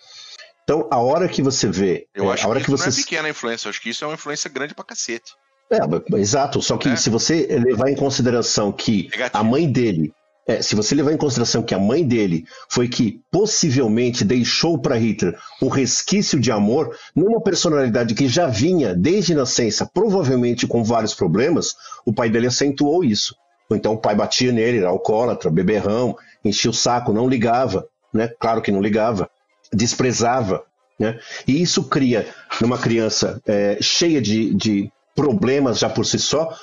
Então, 0.65 0.87
a 0.91 0.99
hora 0.99 1.27
que 1.29 1.41
você 1.41 1.67
vê. 1.67 2.07
Eu 2.15 2.31
é, 2.31 2.35
acho 2.35 2.47
a 2.47 2.51
hora 2.51 2.61
que, 2.61 2.67
que 2.67 2.71
você... 2.71 2.91
não 2.91 2.93
é 2.93 2.97
pequena 2.97 3.29
influência, 3.31 3.67
eu 3.67 3.71
acho 3.71 3.81
que 3.81 3.89
isso 3.89 4.05
é 4.05 4.07
uma 4.07 4.15
influência 4.15 4.51
grande 4.51 4.75
pra 4.75 4.85
cacete. 4.85 5.33
É, 5.71 5.79
exato. 6.19 6.61
Só 6.61 6.77
que 6.77 6.91
é. 6.91 6.97
se 6.97 7.09
você 7.09 7.47
levar 7.47 7.91
em 7.91 7.97
consideração 7.97 8.71
que 8.71 9.09
Negativo. 9.11 9.39
a 9.39 9.43
mãe 9.43 9.71
dele 9.71 10.13
é, 10.49 10.63
se 10.63 10.75
você 10.75 10.95
levar 10.95 11.13
em 11.13 11.19
consideração 11.19 11.63
que 11.63 11.75
a 11.75 11.79
mãe 11.79 12.03
dele 12.03 12.47
foi 12.71 12.89
que 12.89 13.21
possivelmente 13.31 14.25
deixou 14.25 14.79
para 14.79 14.97
Hitler 14.97 15.39
um 15.61 15.69
resquício 15.69 16.41
de 16.41 16.51
amor 16.51 16.97
numa 17.15 17.43
personalidade 17.43 18.15
que 18.15 18.27
já 18.27 18.47
vinha 18.47 18.95
desde 18.95 19.35
nascença, 19.35 19.85
provavelmente 19.85 20.67
com 20.67 20.83
vários 20.83 21.15
problemas, 21.15 21.77
o 22.07 22.15
pai 22.15 22.31
dele 22.31 22.47
acentuou 22.47 23.05
isso. 23.05 23.37
Então 23.71 23.93
o 23.93 23.99
pai 23.99 24.15
batia 24.15 24.51
nele, 24.51 24.79
era 24.79 24.89
alcoólatra, 24.89 25.51
beberrão, 25.51 26.17
enchia 26.43 26.71
o 26.71 26.75
saco, 26.75 27.13
não 27.13 27.29
ligava, 27.29 27.87
né? 28.13 28.29
Claro 28.41 28.63
que 28.63 28.73
não 28.73 28.81
ligava, 28.81 29.29
desprezava, 29.71 30.65
né? 30.99 31.19
E 31.47 31.61
isso 31.61 31.85
cria 31.85 32.27
numa 32.59 32.79
criança 32.79 33.39
é, 33.47 33.77
cheia 33.83 34.23
de, 34.23 34.55
de 34.55 34.91
problemas 35.15 35.79
já 35.79 35.91
por 35.91 36.07
si 36.07 36.19
só, 36.19 36.57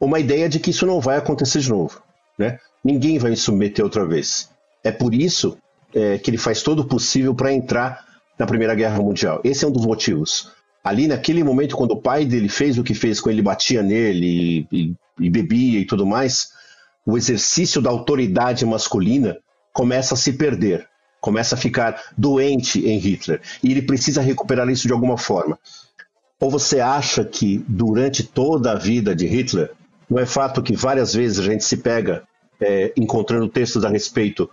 uma 0.00 0.18
ideia 0.18 0.48
de 0.48 0.58
que 0.58 0.70
isso 0.70 0.84
não 0.84 1.00
vai 1.00 1.16
acontecer 1.16 1.60
de 1.60 1.70
novo, 1.70 2.02
né? 2.36 2.58
Ninguém 2.84 3.18
vai 3.18 3.30
me 3.30 3.36
submeter 3.36 3.84
outra 3.84 4.06
vez. 4.06 4.50
É 4.82 4.90
por 4.90 5.14
isso 5.14 5.58
é, 5.94 6.18
que 6.18 6.30
ele 6.30 6.38
faz 6.38 6.62
todo 6.62 6.80
o 6.80 6.86
possível 6.86 7.34
para 7.34 7.52
entrar 7.52 8.04
na 8.38 8.46
Primeira 8.46 8.74
Guerra 8.74 8.98
Mundial. 8.98 9.40
Esse 9.44 9.64
é 9.64 9.68
um 9.68 9.72
dos 9.72 9.84
motivos. 9.84 10.52
Ali 10.82 11.08
naquele 11.08 11.42
momento, 11.42 11.76
quando 11.76 11.92
o 11.92 12.00
pai 12.00 12.24
dele 12.24 12.48
fez 12.48 12.78
o 12.78 12.84
que 12.84 12.94
fez, 12.94 13.20
quando 13.20 13.34
ele 13.34 13.42
batia 13.42 13.82
nele 13.82 14.66
e, 14.70 14.76
e, 14.76 14.94
e 15.20 15.30
bebia 15.30 15.80
e 15.80 15.84
tudo 15.84 16.06
mais, 16.06 16.50
o 17.04 17.16
exercício 17.16 17.82
da 17.82 17.90
autoridade 17.90 18.64
masculina 18.64 19.36
começa 19.72 20.14
a 20.14 20.16
se 20.16 20.32
perder, 20.32 20.86
começa 21.20 21.54
a 21.54 21.58
ficar 21.58 22.00
doente 22.16 22.86
em 22.86 22.98
Hitler. 22.98 23.40
E 23.62 23.70
ele 23.70 23.82
precisa 23.82 24.20
recuperar 24.20 24.68
isso 24.68 24.86
de 24.86 24.92
alguma 24.92 25.16
forma. 25.16 25.58
Ou 26.40 26.50
você 26.50 26.80
acha 26.80 27.24
que 27.24 27.64
durante 27.66 28.22
toda 28.22 28.72
a 28.72 28.76
vida 28.76 29.14
de 29.14 29.26
Hitler, 29.26 29.72
não 30.08 30.18
é 30.18 30.26
fato 30.26 30.62
que 30.62 30.76
várias 30.76 31.12
vezes 31.12 31.40
a 31.40 31.42
gente 31.42 31.64
se 31.64 31.78
pega 31.78 32.22
é, 32.60 32.92
encontrando 32.96 33.48
textos 33.48 33.84
a 33.84 33.88
respeito 33.88 34.48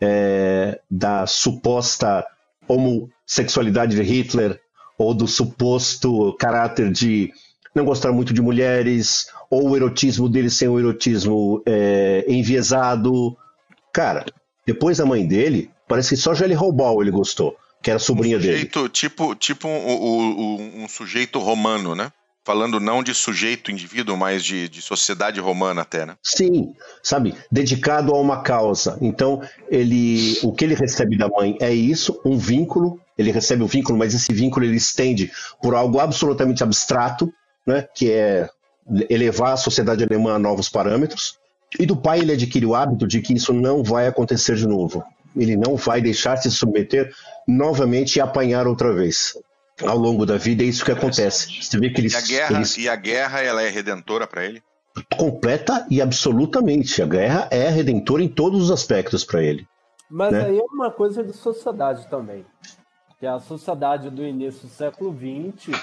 é, 0.00 0.80
da 0.90 1.26
suposta 1.26 2.24
homossexualidade 2.66 3.96
de 3.96 4.02
Hitler 4.02 4.60
ou 4.96 5.14
do 5.14 5.26
suposto 5.26 6.34
caráter 6.38 6.90
de 6.90 7.32
não 7.74 7.84
gostar 7.84 8.12
muito 8.12 8.34
de 8.34 8.42
mulheres 8.42 9.28
ou 9.50 9.70
o 9.70 9.76
erotismo 9.76 10.28
dele 10.28 10.50
ser 10.50 10.68
um 10.68 10.78
erotismo 10.78 11.62
é, 11.64 12.24
enviesado. 12.28 13.36
Cara, 13.92 14.26
depois 14.66 14.98
da 14.98 15.06
mãe 15.06 15.26
dele, 15.26 15.70
parece 15.86 16.10
que 16.10 16.16
só 16.16 16.34
Jelly 16.34 16.54
Roubal 16.54 17.00
ele 17.00 17.10
gostou, 17.10 17.56
que 17.82 17.90
era 17.90 17.96
a 17.96 18.00
sobrinha 18.00 18.36
um 18.36 18.40
sujeito, 18.40 18.78
dele. 18.80 18.88
Tipo, 18.90 19.34
tipo 19.34 19.68
um, 19.68 19.70
um, 19.70 20.84
um 20.84 20.88
sujeito 20.88 21.38
romano, 21.38 21.94
né? 21.94 22.12
Falando 22.48 22.80
não 22.80 23.02
de 23.02 23.12
sujeito, 23.12 23.70
indivíduo, 23.70 24.16
mas 24.16 24.42
de, 24.42 24.70
de 24.70 24.80
sociedade 24.80 25.38
romana 25.38 25.82
até, 25.82 26.06
né? 26.06 26.16
Sim, 26.22 26.72
sabe, 27.02 27.34
dedicado 27.52 28.14
a 28.14 28.18
uma 28.18 28.40
causa. 28.40 28.96
Então, 29.02 29.42
ele, 29.70 30.38
o 30.42 30.50
que 30.50 30.64
ele 30.64 30.74
recebe 30.74 31.18
da 31.18 31.28
mãe 31.28 31.58
é 31.60 31.70
isso, 31.70 32.18
um 32.24 32.38
vínculo. 32.38 32.98
Ele 33.18 33.30
recebe 33.30 33.62
um 33.62 33.66
vínculo, 33.66 33.98
mas 33.98 34.14
esse 34.14 34.32
vínculo 34.32 34.64
ele 34.64 34.78
estende 34.78 35.30
por 35.60 35.74
algo 35.74 36.00
absolutamente 36.00 36.62
abstrato, 36.62 37.30
né? 37.66 37.86
Que 37.94 38.12
é 38.12 38.48
elevar 39.10 39.52
a 39.52 39.58
sociedade 39.58 40.02
alemã 40.02 40.36
a 40.36 40.38
novos 40.38 40.70
parâmetros. 40.70 41.36
E 41.78 41.84
do 41.84 41.98
pai 41.98 42.20
ele 42.20 42.32
adquire 42.32 42.64
o 42.64 42.74
hábito 42.74 43.06
de 43.06 43.20
que 43.20 43.34
isso 43.34 43.52
não 43.52 43.84
vai 43.84 44.06
acontecer 44.06 44.56
de 44.56 44.66
novo. 44.66 45.04
Ele 45.36 45.54
não 45.54 45.76
vai 45.76 46.00
deixar 46.00 46.38
se 46.38 46.50
submeter 46.50 47.12
novamente 47.46 48.16
e 48.16 48.20
apanhar 48.22 48.66
outra 48.66 48.90
vez 48.94 49.34
ao 49.86 49.96
longo 49.96 50.26
da 50.26 50.36
vida, 50.36 50.62
é 50.62 50.66
isso 50.66 50.84
que 50.84 50.92
acontece. 50.92 51.62
Você 51.62 51.78
vê 51.78 51.90
que 51.90 52.00
eles, 52.00 52.12
e 52.12 52.16
a 52.16 52.20
guerra, 52.20 52.56
eles... 52.56 52.78
e 52.78 52.88
a 52.88 52.96
guerra 52.96 53.40
ela 53.40 53.62
é 53.62 53.68
redentora 53.68 54.26
para 54.26 54.44
ele? 54.44 54.62
Completa 55.16 55.86
e 55.90 56.02
absolutamente. 56.02 57.00
A 57.02 57.06
guerra 57.06 57.48
é 57.50 57.68
redentora 57.68 58.22
em 58.22 58.28
todos 58.28 58.64
os 58.64 58.70
aspectos 58.70 59.24
para 59.24 59.42
ele. 59.42 59.66
Mas 60.10 60.32
né? 60.32 60.46
aí 60.46 60.58
é 60.58 60.64
uma 60.64 60.90
coisa 60.90 61.22
de 61.22 61.32
sociedade 61.32 62.08
também. 62.08 62.44
Que 63.20 63.26
a 63.26 63.38
sociedade 63.38 64.10
do 64.10 64.24
início 64.24 64.62
do 64.62 64.72
século 64.72 65.14
XX, 65.14 65.78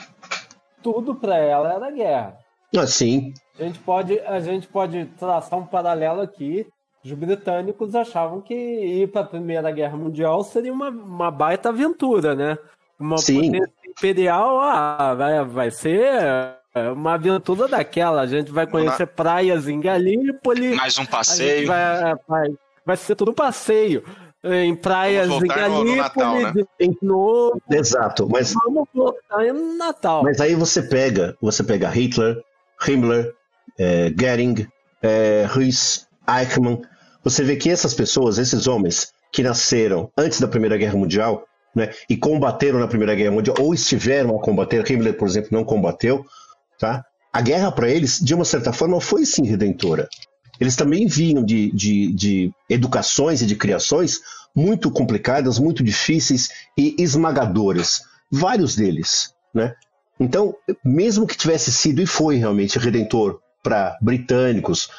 tudo 0.81 1.15
para 1.15 1.37
ela 1.37 1.73
era 1.73 1.91
guerra. 1.91 2.37
Ah, 2.75 2.87
sim. 2.87 3.33
A 3.57 3.63
gente, 3.63 3.79
pode, 3.79 4.19
a 4.19 4.39
gente 4.39 4.67
pode 4.67 5.05
traçar 5.17 5.57
um 5.57 5.65
paralelo 5.65 6.21
aqui. 6.21 6.67
Os 7.03 7.11
britânicos 7.11 7.93
achavam 7.93 8.41
que 8.41 8.53
ir 8.53 9.11
para 9.11 9.21
a 9.21 9.25
Primeira 9.25 9.71
Guerra 9.71 9.95
Mundial 9.95 10.43
seria 10.43 10.73
uma, 10.73 10.89
uma 10.89 11.29
baita 11.29 11.69
aventura, 11.69 12.33
né? 12.33 12.57
Uma 12.99 13.17
Sim. 13.17 13.51
Imperial, 13.97 14.59
ah, 14.59 15.13
vai, 15.15 15.45
vai 15.45 15.71
ser 15.71 16.57
uma 16.93 17.13
aventura 17.13 17.67
daquela. 17.67 18.21
A 18.21 18.27
gente 18.27 18.51
vai 18.51 18.67
conhecer 18.67 19.07
praias 19.07 19.67
em 19.67 19.79
Galípoli. 19.79 20.75
Mais 20.75 20.97
um 20.97 21.05
passeio. 21.05 21.67
Vai, 21.67 22.15
vai, 22.27 22.47
vai, 22.85 22.97
ser 22.97 23.15
tudo 23.15 23.31
um 23.31 23.33
passeio. 23.33 24.03
Em 24.43 24.75
praias 24.75 25.29
em 25.29 25.47
Galípoli. 25.47 25.91
No 25.91 25.95
Natal, 25.95 26.39
né? 26.41 26.53
de 26.79 26.97
novo. 27.01 27.61
Exato, 27.71 28.27
mas. 28.29 28.53
Vamos 28.65 28.87
voltar 28.93 29.45
no 29.53 29.77
Natal. 29.77 30.23
Mas 30.23 30.41
aí 30.41 30.53
você 30.53 30.83
pega, 30.83 31.35
você 31.41 31.63
pega 31.63 31.89
Hitler, 31.89 32.37
Himmler, 32.85 33.33
é, 33.79 34.09
Goering, 34.09 34.67
é, 35.01 35.47
Ruiz, 35.49 36.07
Eichmann. 36.27 36.81
Você 37.23 37.43
vê 37.43 37.55
que 37.55 37.71
essas 37.71 37.93
pessoas, 37.93 38.37
esses 38.37 38.67
homens 38.67 39.11
que 39.31 39.41
nasceram 39.41 40.11
antes 40.15 40.39
da 40.39 40.47
Primeira 40.47 40.77
Guerra 40.77 40.95
Mundial, 40.95 41.45
né, 41.75 41.91
e 42.09 42.15
combateram 42.15 42.79
na 42.79 42.87
Primeira 42.87 43.13
Guerra 43.13 43.31
Mundial, 43.31 43.57
ou 43.59 43.73
estiveram 43.73 44.35
a 44.35 44.41
combater, 44.41 44.89
Himmler, 44.89 45.17
por 45.17 45.27
exemplo, 45.27 45.49
não 45.51 45.65
combateu, 45.65 46.25
tá? 46.79 47.03
a 47.35 47.41
guerra 47.41 47.69
para 47.69 47.89
eles, 47.89 48.17
de 48.21 48.33
uma 48.33 48.45
certa 48.45 48.71
forma, 48.71 49.01
foi 49.01 49.25
sim 49.25 49.45
redentora. 49.45 50.07
Eles 50.57 50.77
também 50.77 51.05
vinham 51.05 51.43
de, 51.43 51.69
de, 51.73 52.13
de 52.13 52.51
educações 52.69 53.41
e 53.41 53.45
de 53.45 53.57
criações 53.57 54.21
muito 54.55 54.89
complicadas, 54.89 55.59
muito 55.59 55.83
difíceis 55.83 56.49
e 56.77 56.95
esmagadoras. 56.97 58.03
Vários 58.31 58.77
deles. 58.77 59.33
Né? 59.53 59.73
Então, 60.17 60.55
mesmo 60.81 61.27
que 61.27 61.35
tivesse 61.35 61.73
sido 61.73 62.01
e 62.01 62.05
foi 62.05 62.37
realmente 62.37 62.79
redentor 62.79 63.41
para 63.61 63.97
britânicos, 64.01 64.89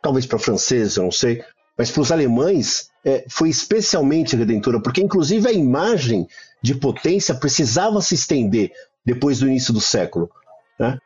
talvez 0.00 0.26
para 0.26 0.38
franceses, 0.38 0.96
eu 0.96 1.02
não 1.02 1.10
sei, 1.10 1.42
mas 1.80 1.90
para 1.90 2.02
os 2.02 2.12
alemães 2.12 2.90
é, 3.02 3.24
foi 3.26 3.48
especialmente 3.48 4.36
redentora, 4.36 4.82
porque 4.82 5.00
inclusive 5.00 5.48
a 5.48 5.52
imagem 5.52 6.28
de 6.60 6.74
potência 6.74 7.34
precisava 7.34 8.02
se 8.02 8.14
estender 8.14 8.70
depois 9.02 9.38
do 9.38 9.48
início 9.48 9.72
do 9.72 9.80
século. 9.80 10.30
Né? 10.78 10.98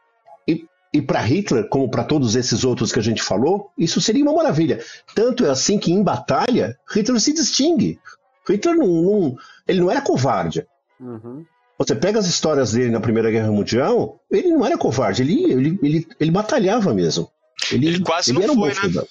E 0.49 0.67
e 0.93 1.01
para 1.01 1.21
Hitler, 1.21 1.69
como 1.69 1.89
para 1.89 2.03
todos 2.03 2.35
esses 2.35 2.65
outros 2.65 2.91
que 2.91 2.99
a 2.99 3.03
gente 3.03 3.23
falou, 3.23 3.71
isso 3.79 4.01
seria 4.01 4.25
uma 4.25 4.35
maravilha. 4.35 4.81
Tanto 5.15 5.47
é 5.47 5.51
assim 5.51 5.79
que 5.79 5.93
em 5.93 6.03
batalha, 6.03 6.77
Hitler 6.93 7.21
se 7.21 7.33
distingue. 7.33 8.01
Hitler 8.49 8.75
não, 8.75 8.89
não 8.89 9.37
ele 9.69 9.81
não 9.81 9.93
era 9.93 10.01
covarde. 10.01 10.67
Uhum. 10.99 11.45
Você 11.79 11.95
pega 11.95 12.19
as 12.19 12.27
histórias 12.27 12.73
dele 12.73 12.91
na 12.91 13.01
Primeira 13.01 13.31
Guerra 13.31 13.53
Mundial, 13.53 14.21
ele 14.29 14.49
não 14.49 14.67
era 14.67 14.77
covarde, 14.77 15.23
ele, 15.23 15.53
ele, 15.53 15.79
ele, 15.81 16.09
ele 16.19 16.31
batalhava 16.33 16.93
mesmo. 16.93 17.31
Ele, 17.71 17.87
Ele 17.87 18.01
quase 18.01 18.33
não 18.33 18.43
era 18.43 18.51
um 18.51 18.57
foi, 18.57 18.71
né? 18.71 18.75
soldado. 18.75 19.09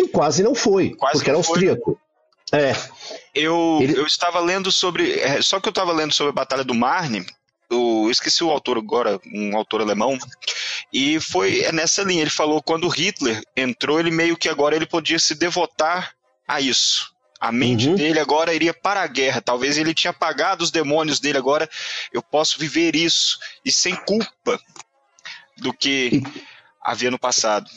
Ele 0.00 0.08
quase 0.08 0.42
não 0.42 0.54
foi, 0.54 0.90
Quase 0.90 1.18
porque 1.18 1.30
era 1.30 1.42
foi. 1.42 1.52
austríaco. 1.54 2.00
É, 2.52 2.72
Eu, 3.34 3.78
Ele- 3.80 3.96
eu 3.98 4.06
estava 4.06 4.40
lendo 4.40 4.72
sobre. 4.72 5.20
é, 5.20 5.40
Só 5.40 5.60
que 5.60 5.68
eu 5.68 5.70
estava 5.70 5.92
lendo 5.92 6.12
sobre 6.12 6.30
a 6.30 6.34
Batalha 6.34 6.64
do 6.64 6.74
Marne. 6.74 7.24
Eu 7.70 8.08
esqueci 8.10 8.42
o 8.42 8.50
autor 8.50 8.76
agora, 8.76 9.20
um 9.32 9.56
autor 9.56 9.80
alemão. 9.80 10.18
E 10.92 11.20
foi 11.20 11.60
é 11.60 11.70
nessa 11.70 12.02
linha. 12.02 12.22
Ele 12.22 12.30
falou 12.30 12.60
quando 12.60 12.88
Hitler 12.88 13.40
entrou, 13.56 14.00
ele 14.00 14.10
meio 14.10 14.36
que 14.36 14.48
agora 14.48 14.74
ele 14.74 14.86
podia 14.86 15.18
se 15.20 15.36
devotar 15.36 16.12
a 16.48 16.60
isso. 16.60 17.12
A 17.40 17.52
mente 17.52 17.88
Uhum. 17.88 17.94
dele 17.94 18.18
agora 18.18 18.52
iria 18.52 18.74
para 18.74 19.00
a 19.02 19.06
guerra. 19.06 19.40
Talvez 19.40 19.78
ele 19.78 19.94
tinha 19.94 20.10
apagado 20.10 20.64
os 20.64 20.72
demônios 20.72 21.20
dele. 21.20 21.38
Agora 21.38 21.70
eu 22.12 22.20
posso 22.20 22.58
viver 22.58 22.96
isso 22.96 23.38
e 23.64 23.70
sem 23.70 23.94
culpa 23.94 24.58
do 25.56 25.72
que 25.72 26.20
havia 26.82 27.10
no 27.12 27.18
passado. 27.18 27.70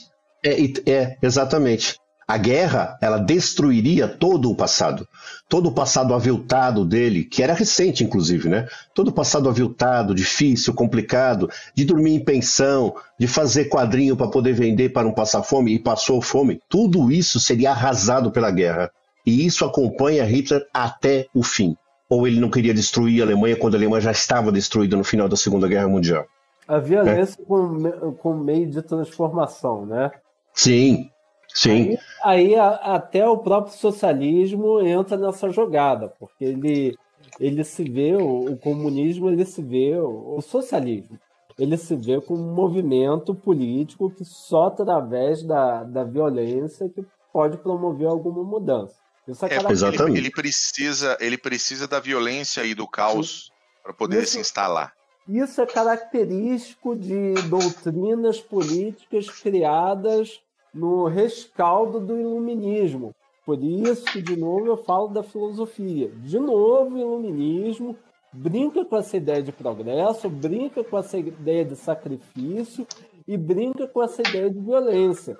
É, 0.44 0.60
e- 0.60 0.74
é, 0.88 1.16
exatamente. 1.22 1.98
A 2.28 2.38
guerra, 2.38 2.98
ela 3.02 3.18
destruiria 3.18 4.08
todo 4.08 4.50
o 4.50 4.56
passado. 4.56 5.08
Todo 5.50 5.70
o 5.70 5.72
passado 5.74 6.14
aviltado 6.14 6.86
dele, 6.86 7.24
que 7.26 7.44
era 7.44 7.54
recente, 7.54 8.04
inclusive, 8.04 8.48
né? 8.50 8.68
Todo 8.94 9.10
o 9.10 9.14
passado 9.14 9.50
aviltado, 9.50 10.16
difícil, 10.16 10.74
complicado, 10.74 11.50
de 11.76 11.84
dormir 11.86 12.16
em 12.16 12.24
pensão, 12.24 12.96
de 13.20 13.28
fazer 13.28 13.66
quadrinho 13.66 14.16
para 14.16 14.30
poder 14.30 14.54
vender 14.54 14.90
para 14.90 15.04
não 15.04 15.14
passar 15.14 15.44
fome 15.44 15.74
e 15.74 15.80
passou 15.80 16.22
fome. 16.22 16.62
Tudo 16.70 17.12
isso 17.12 17.40
seria 17.40 17.72
arrasado 17.72 18.32
pela 18.32 18.52
guerra. 18.52 18.90
E 19.26 19.46
isso 19.46 19.64
acompanha 19.66 20.24
Hitler 20.26 20.66
até 20.74 21.28
o 21.34 21.44
fim. 21.44 21.76
Ou 22.10 22.28
ele 22.28 22.40
não 22.40 22.50
queria 22.50 22.74
destruir 22.74 23.22
a 23.22 23.26
Alemanha 23.26 23.56
quando 23.56 23.76
a 23.76 23.78
Alemanha 23.78 24.02
já 24.02 24.12
estava 24.12 24.52
destruída 24.52 24.96
no 24.96 25.04
final 25.04 25.28
da 25.28 25.36
Segunda 25.36 25.68
Guerra 25.68 25.88
Mundial. 25.88 26.26
A 26.68 26.78
violência 26.80 27.44
como, 27.46 27.70
me- 27.70 28.16
como 28.22 28.44
meio 28.44 28.70
de 28.70 28.82
transformação, 28.82 29.86
né? 29.86 30.12
Sim, 30.54 31.10
sim. 31.54 31.72
Aí 31.72 31.98
a- 32.24 32.96
até 32.96 33.28
o 33.28 33.38
próprio 33.38 33.74
socialismo 33.76 34.80
entra 34.82 35.18
nessa 35.18 35.50
jogada, 35.50 36.08
porque 36.20 36.44
ele, 36.46 36.96
ele 37.40 37.64
se 37.64 37.84
vê, 37.84 38.16
o, 38.16 38.52
o 38.52 38.58
comunismo 38.58 39.30
ele 39.30 39.46
se 39.46 39.62
vê, 39.62 39.98
o, 39.98 40.38
o 40.38 40.42
socialismo, 40.42 41.20
ele 41.60 41.78
se 41.78 41.96
vê 41.96 42.20
como 42.22 42.42
um 42.42 42.54
movimento 42.54 43.36
político 43.36 44.10
que 44.10 44.24
só 44.26 44.68
através 44.68 45.44
da, 45.44 45.84
da 45.84 46.04
violência 46.04 46.90
que 46.90 47.06
pode 47.32 47.58
promover 47.58 48.08
alguma 48.08 48.44
mudança. 48.44 48.96
Isso 49.28 49.46
é, 49.46 49.54
É, 49.56 49.72
Exatamente. 49.72 50.18
ele, 50.18 50.28
ele 50.28 50.32
precisa, 50.32 51.18
ele 51.20 51.38
precisa 51.38 51.88
da 51.88 52.00
violência 52.00 52.64
e 52.66 52.74
do 52.74 52.88
caos 52.88 53.52
para 53.84 53.94
poder 53.94 54.24
Isso- 54.24 54.34
se 54.34 54.40
instalar. 54.40 54.94
Isso 55.28 55.62
é 55.62 55.66
característico 55.66 56.96
de 56.98 57.34
doutrinas 57.48 58.42
políticas 58.42 59.30
criadas 59.30 60.42
no 60.74 61.06
rescaldo 61.06 62.00
do 62.00 62.20
iluminismo. 62.20 63.14
Por 63.46 63.62
isso 63.62 64.06
que, 64.06 64.22
de 64.22 64.38
novo, 64.38 64.66
eu 64.68 64.78
falo 64.78 65.10
da 65.10 65.22
filosofia. 65.22 66.10
De 66.10 66.40
novo, 66.40 66.96
o 66.96 67.00
iluminismo 67.00 67.96
brinca 68.32 68.84
com 68.86 68.98
essa 68.98 69.18
ideia 69.18 69.44
de 69.44 69.52
progresso, 69.52 70.30
brinca 70.30 70.84
com 70.84 70.98
essa 70.98 71.18
ideia 71.18 71.66
de 71.66 71.76
sacrifício 71.76 72.88
e 73.28 73.38
brinca 73.38 73.88
com 73.88 74.02
essa 74.02 74.22
ideia 74.22 74.50
de 74.50 74.60
violência. 74.60 75.38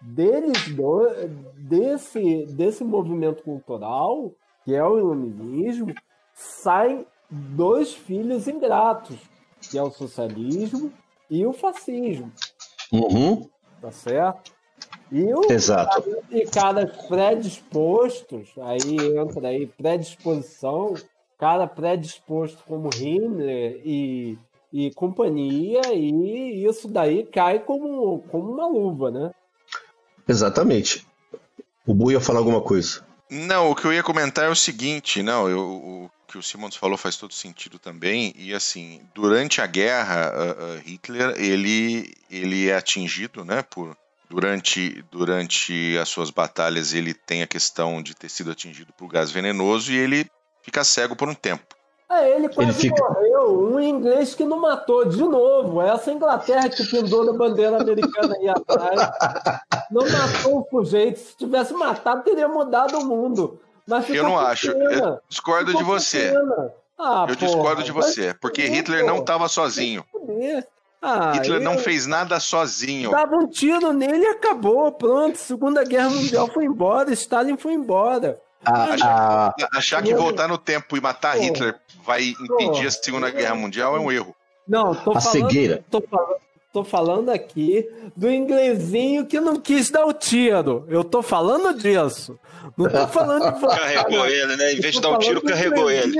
Deles 0.00 0.68
do, 0.76 1.08
desse, 1.68 2.46
desse 2.46 2.84
movimento 2.84 3.42
cultural, 3.42 4.32
que 4.64 4.74
é 4.74 4.84
o 4.84 4.98
iluminismo, 4.98 5.94
saem 6.34 7.06
dois 7.30 7.94
filhos 7.94 8.46
ingratos, 8.46 9.16
que 9.70 9.78
é 9.78 9.82
o 9.82 9.90
socialismo 9.90 10.92
e 11.30 11.44
o 11.44 11.52
fascismo, 11.52 12.30
Uhum, 12.92 13.48
tá 13.80 13.90
certo? 13.90 14.55
E, 15.10 15.22
o, 15.32 15.52
exato. 15.52 16.04
e 16.30 16.44
caras 16.46 16.90
predispostos, 17.06 18.48
aí 18.58 18.96
entra 19.16 19.48
aí 19.48 19.66
predisposição, 19.66 20.94
cara 21.38 21.66
predisposto 21.66 22.58
como 22.66 22.90
Himmler 22.92 23.80
e, 23.84 24.36
e 24.72 24.90
companhia, 24.94 25.80
e 25.94 26.66
isso 26.66 26.88
daí 26.88 27.24
cai 27.24 27.60
como, 27.60 28.20
como 28.30 28.52
uma 28.52 28.66
luva, 28.66 29.10
né? 29.10 29.30
Exatamente. 30.26 31.06
O 31.86 31.94
Bu 31.94 32.10
ia 32.10 32.20
falar 32.20 32.40
alguma 32.40 32.60
coisa. 32.60 33.06
Não, 33.30 33.70
o 33.70 33.74
que 33.74 33.84
eu 33.84 33.92
ia 33.92 34.02
comentar 34.02 34.46
é 34.46 34.48
o 34.48 34.56
seguinte, 34.56 35.22
não, 35.22 35.48
eu, 35.48 35.60
o 35.60 36.10
que 36.26 36.38
o 36.38 36.42
Simons 36.42 36.76
falou 36.76 36.96
faz 36.96 37.16
todo 37.16 37.32
sentido 37.32 37.78
também, 37.78 38.32
e 38.36 38.52
assim, 38.52 39.00
durante 39.14 39.60
a 39.60 39.66
guerra, 39.66 40.32
ah, 40.34 40.56
ah, 40.58 40.80
Hitler, 40.84 41.34
ele, 41.40 42.12
ele 42.30 42.68
é 42.68 42.76
atingido, 42.76 43.44
né, 43.44 43.62
por, 43.62 43.96
durante, 44.28 45.02
durante 45.10 45.96
as 45.98 46.08
suas 46.08 46.30
batalhas, 46.30 46.92
ele 46.94 47.14
tem 47.14 47.42
a 47.42 47.46
questão 47.46 48.02
de 48.02 48.14
ter 48.14 48.28
sido 48.28 48.50
atingido 48.50 48.92
por 48.96 49.08
gás 49.08 49.30
venenoso 49.30 49.92
e 49.92 49.96
ele 49.96 50.30
fica 50.62 50.82
cego 50.84 51.14
por 51.16 51.28
um 51.28 51.34
tempo. 51.34 51.64
É, 52.08 52.36
ele 52.36 52.48
quase 52.48 52.70
Ele 52.70 52.78
fica- 52.94 53.02
morreu, 53.04 53.68
um 53.72 53.80
inglês 53.80 54.32
que 54.34 54.44
não 54.44 54.60
matou 54.60 55.04
de 55.08 55.18
novo. 55.24 55.80
Essa 55.82 56.12
Inglaterra 56.12 56.68
que 56.68 56.84
pendou 56.88 57.24
na 57.24 57.32
bandeira 57.32 57.80
americana 57.80 58.34
aí 58.36 58.48
atrás. 58.48 59.10
Não 59.90 60.02
matou 60.08 60.60
o 60.60 60.66
sujeito. 60.70 61.18
Se 61.18 61.36
tivesse 61.36 61.74
matado, 61.74 62.22
teria 62.22 62.46
mudado 62.46 62.96
o 62.98 63.04
mundo. 63.04 63.60
Mas 63.88 64.08
Eu 64.08 64.22
não 64.22 64.38
acho, 64.38 64.70
eu 64.70 65.18
discordo 65.28 65.72
de 65.72 65.78
Ficou 65.78 65.84
com 65.94 65.98
você. 66.00 66.32
Ah, 66.98 67.26
Eu 67.28 67.36
porra, 67.36 67.36
discordo 67.36 67.82
de 67.82 67.92
você, 67.92 68.34
porque 68.40 68.62
Hitler 68.66 69.04
não 69.04 69.18
estava 69.18 69.48
sozinho. 69.48 70.04
Ah, 71.00 71.32
Hitler 71.34 71.60
não 71.60 71.78
fez 71.78 72.06
nada 72.06 72.40
sozinho. 72.40 73.10
Dava 73.10 73.36
um 73.36 73.46
tiro 73.48 73.92
nele 73.92 74.24
e 74.24 74.28
acabou. 74.28 74.90
Pronto, 74.92 75.36
Segunda 75.38 75.84
Guerra 75.84 76.10
Mundial 76.10 76.48
foi 76.48 76.64
embora, 76.64 77.12
Stalin 77.12 77.56
foi 77.56 77.74
embora. 77.74 78.40
A, 78.64 78.94
a- 79.04 79.54
Achar 79.74 80.02
que 80.02 80.14
voltar 80.14 80.48
no 80.48 80.58
tempo 80.58 80.96
e 80.96 81.00
matar. 81.00 81.38
Hitler 81.38 81.76
vai 82.04 82.34
impedir 82.40 82.86
a 82.86 82.90
Segunda 82.90 83.30
Guerra 83.30 83.54
Mundial 83.54 83.96
é 83.96 84.00
um 84.00 84.10
erro. 84.10 84.34
Não, 84.66 84.94
tô 84.94 85.12
A 85.16 85.20
falando, 85.20 85.30
cegueira. 85.48 85.84
Tô, 85.88 86.02
tô 86.72 86.82
falando 86.82 87.30
aqui 87.30 87.88
do 88.16 88.28
inglesinho 88.28 89.24
que 89.26 89.38
não 89.38 89.60
quis 89.60 89.90
dar 89.90 90.04
o 90.06 90.12
tiro. 90.12 90.84
Eu 90.88 91.04
tô 91.04 91.22
falando 91.22 91.72
disso. 91.78 92.36
Não 92.76 92.90
tô 92.90 93.06
falando 93.06 93.52
de 93.54 93.60
você. 93.60 93.78
Carregou 93.78 94.26
ele, 94.26 94.56
né? 94.56 94.72
Em 94.72 94.80
vez 94.80 94.94
de 94.94 95.00
dar 95.00 95.10
o 95.10 95.18
tiro, 95.18 95.40
carregou 95.42 95.88
ele. 95.88 96.18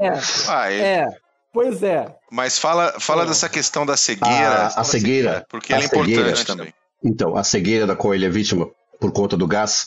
É, 0.00 0.08
Ah, 0.48 0.72
é. 0.72 0.78
é. 0.80 1.08
Pois 1.54 1.82
é. 1.82 2.14
Mas 2.30 2.58
fala, 2.58 2.94
fala 2.98 3.24
dessa 3.24 3.48
questão 3.48 3.86
da 3.86 3.96
cegueira. 3.96 4.34
A- 4.34 4.66
a 4.66 4.76
da 4.76 4.84
cegueira. 4.84 5.46
Porque 5.48 5.72
A 5.72 5.76
ela 5.76 5.84
é 5.84 5.86
importante 5.86 6.16
cegueira. 6.16 6.44
também. 6.44 6.74
então, 7.02 7.36
a 7.36 7.44
cegueira 7.44 7.86
da 7.86 7.94
qual 7.96 8.12
ele 8.14 8.26
é 8.26 8.28
vítima 8.28 8.68
por 9.00 9.12
conta 9.12 9.36
do 9.36 9.46
gás. 9.46 9.86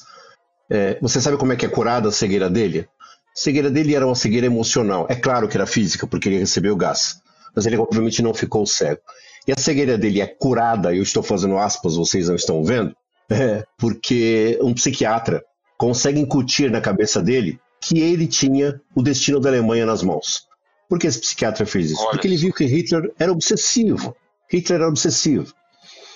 é, 0.71 0.97
você 1.01 1.21
sabe 1.21 1.37
como 1.37 1.53
é 1.53 1.55
que 1.55 1.65
é 1.65 1.69
curada 1.69 2.09
a 2.09 2.11
cegueira 2.11 2.49
dele? 2.49 2.87
A 3.35 3.39
cegueira 3.39 3.69
dele 3.69 3.95
era 3.95 4.05
uma 4.05 4.15
cegueira 4.15 4.47
emocional. 4.47 5.05
É 5.09 5.15
claro 5.15 5.47
que 5.47 5.55
era 5.57 5.67
física, 5.67 6.07
porque 6.07 6.27
ele 6.29 6.39
recebeu 6.39 6.75
gás. 6.75 7.21
Mas 7.55 7.65
ele 7.65 7.77
obviamente 7.77 8.21
não 8.21 8.33
ficou 8.33 8.65
cego. 8.65 9.01
E 9.47 9.51
a 9.51 9.57
cegueira 9.57 9.97
dele 9.97 10.21
é 10.21 10.27
curada, 10.27 10.93
eu 10.95 11.03
estou 11.03 11.21
fazendo 11.23 11.57
aspas, 11.57 11.95
vocês 11.95 12.27
não 12.27 12.35
estão 12.35 12.63
vendo, 12.63 12.93
é, 13.29 13.63
porque 13.77 14.57
um 14.61 14.73
psiquiatra 14.73 15.41
consegue 15.77 16.19
incutir 16.19 16.69
na 16.71 16.81
cabeça 16.81 17.21
dele 17.21 17.59
que 17.79 17.99
ele 17.99 18.27
tinha 18.27 18.81
o 18.95 19.01
destino 19.01 19.39
da 19.39 19.49
Alemanha 19.49 19.85
nas 19.85 20.01
mãos. 20.03 20.46
Por 20.89 20.99
que 20.99 21.07
esse 21.07 21.19
psiquiatra 21.19 21.65
fez 21.65 21.91
isso? 21.91 22.01
Olha 22.01 22.11
Porque 22.11 22.27
ele 22.27 22.37
viu 22.37 22.53
que 22.53 22.65
Hitler 22.65 23.11
era 23.19 23.31
obsessivo. 23.31 24.15
Hitler 24.49 24.79
era 24.79 24.89
obsessivo. 24.89 25.53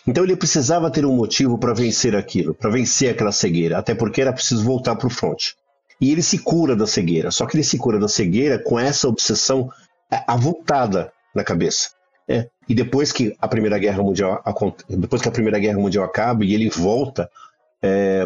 Então 0.08 0.24
ele 0.24 0.36
precisava 0.36 0.90
ter 0.90 1.06
um 1.06 1.16
motivo 1.16 1.58
para 1.58 1.74
vencer 1.74 2.16
aquilo, 2.16 2.54
para 2.54 2.72
vencer 2.72 3.12
aquela 3.12 3.32
cegueira, 3.32 3.78
até 3.78 3.94
porque 3.94 4.22
era 4.22 4.34
preciso 4.34 4.64
voltar 4.64 4.96
para 4.96 5.08
o 5.08 5.12
fronte. 5.12 5.56
E 6.00 6.12
ele 6.12 6.24
se 6.24 6.40
cura 6.40 6.76
da 6.76 6.88
cegueira, 6.88 7.30
só 7.30 7.46
que 7.46 7.56
ele 7.56 7.64
se 7.64 7.78
cura 7.78 8.00
da 8.00 8.08
cegueira 8.08 8.58
com 8.58 8.80
essa 8.80 9.08
obsessão 9.08 9.70
é, 10.12 10.24
avultada 10.26 11.12
na 11.36 11.44
cabeça. 11.44 11.90
É, 12.28 12.48
E 12.68 12.74
depois 12.74 13.12
que 13.12 13.36
a 13.40 13.48
Primeira 13.48 13.78
Guerra 13.78 14.02
Mundial 14.02 14.42
depois 14.90 15.22
que 15.22 15.28
a 15.28 15.32
Primeira 15.32 15.60
Guerra 15.60 15.78
Mundial 15.78 16.04
acaba 16.04 16.46
e 16.46 16.54
ele 16.54 16.70
volta 16.70 17.30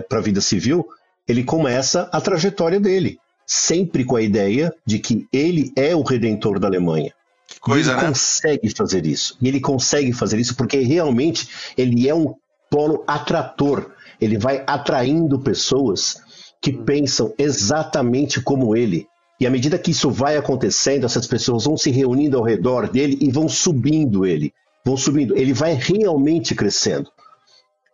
para 0.09 0.19
a 0.19 0.21
vida 0.21 0.41
civil, 0.41 0.85
ele 1.27 1.43
começa 1.43 2.09
a 2.11 2.19
trajetória 2.19 2.77
dele, 2.79 3.17
sempre 3.45 4.03
com 4.03 4.15
a 4.15 4.21
ideia 4.21 4.73
de 4.85 4.99
que 4.99 5.27
ele 5.31 5.71
é 5.75 5.95
o 5.95 6.01
redentor 6.01 6.59
da 6.59 6.67
Alemanha. 6.67 7.13
Que 7.47 7.59
coisa, 7.59 7.91
e 7.91 7.93
ele 7.93 8.01
né? 8.01 8.07
consegue 8.07 8.75
fazer 8.75 9.05
isso. 9.05 9.37
E 9.41 9.47
ele 9.47 9.59
consegue 9.59 10.11
fazer 10.13 10.39
isso 10.39 10.55
porque 10.55 10.79
realmente 10.79 11.47
ele 11.77 12.07
é 12.07 12.15
um 12.15 12.33
polo 12.69 13.03
atrator. 13.07 13.91
Ele 14.19 14.37
vai 14.37 14.63
atraindo 14.65 15.39
pessoas 15.39 16.17
que 16.61 16.73
pensam 16.73 17.33
exatamente 17.37 18.41
como 18.41 18.75
ele. 18.75 19.07
E 19.39 19.45
à 19.45 19.49
medida 19.49 19.77
que 19.77 19.91
isso 19.91 20.09
vai 20.09 20.37
acontecendo, 20.37 21.05
essas 21.05 21.27
pessoas 21.27 21.65
vão 21.65 21.77
se 21.77 21.91
reunindo 21.91 22.37
ao 22.37 22.43
redor 22.43 22.89
dele 22.89 23.17
e 23.21 23.29
vão 23.29 23.47
subindo 23.47 24.25
ele. 24.25 24.53
vão 24.83 24.95
subindo. 24.95 25.37
Ele 25.37 25.53
vai 25.53 25.73
realmente 25.73 26.55
crescendo. 26.55 27.11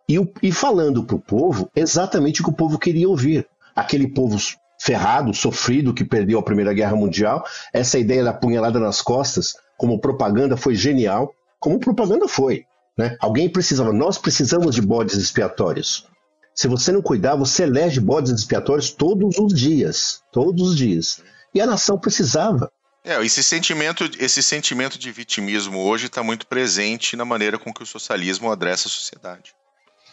E, 0.08 0.16
e 0.42 0.52
falando 0.52 1.04
para 1.04 1.16
o 1.16 1.20
povo 1.20 1.70
exatamente 1.74 2.40
o 2.40 2.44
que 2.44 2.50
o 2.50 2.54
povo 2.54 2.78
queria 2.78 3.08
ouvir. 3.08 3.46
Aquele 3.74 4.08
povo 4.08 4.36
ferrado, 4.82 5.32
sofrido, 5.32 5.94
que 5.94 6.04
perdeu 6.04 6.40
a 6.40 6.42
Primeira 6.42 6.72
Guerra 6.72 6.96
Mundial. 6.96 7.46
Essa 7.72 8.00
ideia 8.00 8.24
da 8.24 8.32
punhalada 8.32 8.80
nas 8.80 9.00
costas, 9.00 9.54
como 9.76 10.00
propaganda, 10.00 10.56
foi 10.56 10.74
genial. 10.74 11.32
Como 11.60 11.78
propaganda 11.78 12.26
foi. 12.26 12.64
Né? 12.98 13.16
Alguém 13.20 13.48
precisava, 13.48 13.92
nós 13.92 14.18
precisamos 14.18 14.74
de 14.74 14.82
bodes 14.82 15.14
expiatórios. 15.14 16.04
Se 16.52 16.66
você 16.66 16.90
não 16.90 17.00
cuidar, 17.00 17.36
você 17.36 17.62
elege 17.62 18.00
bodes 18.00 18.32
expiatórios 18.32 18.90
todos 18.90 19.38
os 19.38 19.54
dias. 19.54 20.20
Todos 20.32 20.70
os 20.70 20.76
dias. 20.76 21.22
E 21.54 21.60
a 21.60 21.66
nação 21.66 21.96
precisava. 21.96 22.68
É, 23.04 23.24
esse 23.24 23.42
sentimento, 23.42 24.10
esse 24.18 24.42
sentimento 24.42 24.98
de 24.98 25.12
vitimismo 25.12 25.78
hoje 25.78 26.06
está 26.06 26.24
muito 26.24 26.44
presente 26.46 27.16
na 27.16 27.24
maneira 27.24 27.56
com 27.56 27.72
que 27.72 27.84
o 27.84 27.86
socialismo 27.86 28.50
adressa 28.50 28.88
a 28.88 28.90
sociedade. 28.90 29.54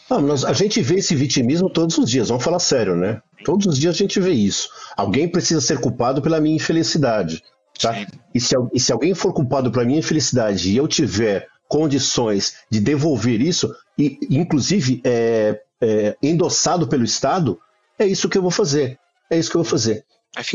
Não, 0.10 0.22
nós- 0.22 0.44
a 0.46 0.54
gente 0.54 0.82
vê 0.82 0.96
esse 0.96 1.16
vitimismo 1.16 1.70
todos 1.70 1.98
os 1.98 2.10
dias, 2.10 2.30
vamos 2.30 2.44
falar 2.44 2.60
sério, 2.60 2.96
né? 2.96 3.22
Todos 3.46 3.68
os 3.68 3.78
dias 3.78 3.96
a 3.96 3.98
gente 3.98 4.20
vê 4.20 4.32
isso. 4.32 4.70
Alguém 4.98 5.28
precisa 5.28 5.62
ser 5.62 5.80
culpado 5.80 6.22
pela 6.22 6.42
minha 6.42 6.56
infelicidade. 6.56 7.44
Tá? 7.80 8.06
E, 8.34 8.42
se, 8.42 8.56
e 8.74 8.80
se 8.80 8.92
alguém 8.92 9.14
for 9.14 9.34
culpado 9.34 9.72
pela 9.72 9.86
minha 9.86 10.00
infelicidade 10.00 10.70
e 10.70 10.76
eu 10.76 10.88
tiver 10.88 11.48
condições 11.68 12.56
de 12.70 12.80
devolver 12.80 13.40
isso, 13.42 13.74
e 13.98 14.18
inclusive 14.30 15.02
é, 15.06 15.62
é, 15.82 16.18
endossado 16.22 16.88
pelo 16.88 17.06
Estado, 17.06 17.60
é 17.98 18.06
isso 18.06 18.28
que 18.28 18.38
eu 18.38 18.42
vou 18.42 18.52
fazer. 18.52 18.98
É 19.30 19.38
isso 19.38 19.50
que 19.50 19.56
eu 19.56 19.64
vou 19.64 19.70
fazer. 19.70 20.04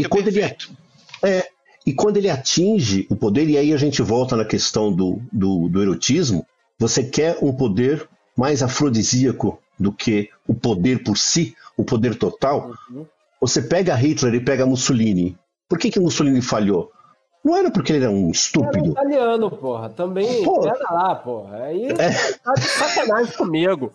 E 0.02 0.08
quando 0.08 0.28
ele 0.28 0.40
perfeito. 0.40 0.70
É, 1.22 1.46
e 1.86 1.92
quando 1.94 2.16
ele 2.16 2.28
atinge 2.28 3.06
o 3.08 3.16
poder, 3.16 3.48
e 3.48 3.56
aí 3.56 3.72
a 3.72 3.76
gente 3.76 4.02
volta 4.02 4.36
na 4.36 4.44
questão 4.44 4.92
do, 4.92 5.20
do, 5.32 5.68
do 5.68 5.82
erotismo, 5.82 6.44
você 6.78 7.04
quer 7.04 7.38
um 7.40 7.52
poder 7.52 8.06
mais 8.36 8.62
afrodisíaco 8.62 9.58
do 9.78 9.92
que 9.92 10.30
o 10.46 10.54
poder 10.54 11.02
por 11.02 11.16
si, 11.18 11.54
o 11.76 11.84
poder 11.84 12.14
total. 12.16 12.72
Você 13.40 13.60
pega 13.62 13.94
Hitler 13.94 14.34
e 14.34 14.40
pega 14.44 14.64
Mussolini. 14.66 15.36
Por 15.68 15.78
que, 15.78 15.90
que 15.90 16.00
Mussolini 16.00 16.40
falhou? 16.40 16.90
Não 17.44 17.56
era 17.56 17.70
porque 17.70 17.92
ele 17.92 18.04
era 18.04 18.12
um 18.12 18.22
Era 18.24 18.30
estúpido. 18.32 18.90
italiano, 18.92 19.50
porra. 19.50 19.90
Também 19.90 20.42
Pô. 20.42 20.66
era 20.66 20.90
lá, 20.90 21.14
porra. 21.14 21.64
Aí 21.64 21.86
É. 21.98 22.32
tá 22.42 22.54
de 22.54 22.62
sacanagem 22.62 23.36
comigo. 23.36 23.92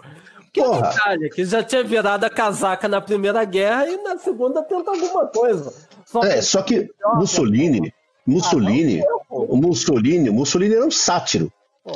Que 0.54 0.62
Porra. 0.64 0.92
Itália, 0.92 1.30
que 1.30 1.46
já 1.46 1.64
tinha 1.64 1.84
virado 1.84 2.24
a 2.26 2.30
casaca 2.30 2.88
na 2.88 3.00
Primeira 3.00 3.44
Guerra 3.46 3.88
e 3.88 3.98
na 4.04 4.18
Segunda 4.18 4.62
tenta 4.64 4.92
alguma 4.92 5.28
coisa. 5.28 5.74
Só 6.06 6.24
É, 6.24 6.42
só 6.42 6.62
que 6.64 6.90
Mussolini, 7.16 7.94
Mussolini, 8.26 9.04
o 9.30 9.56
Mussolini, 9.56 10.30
Mussolini 10.30 10.76
era 10.76 10.86
um 10.86 10.92
sátiro. 10.92 11.52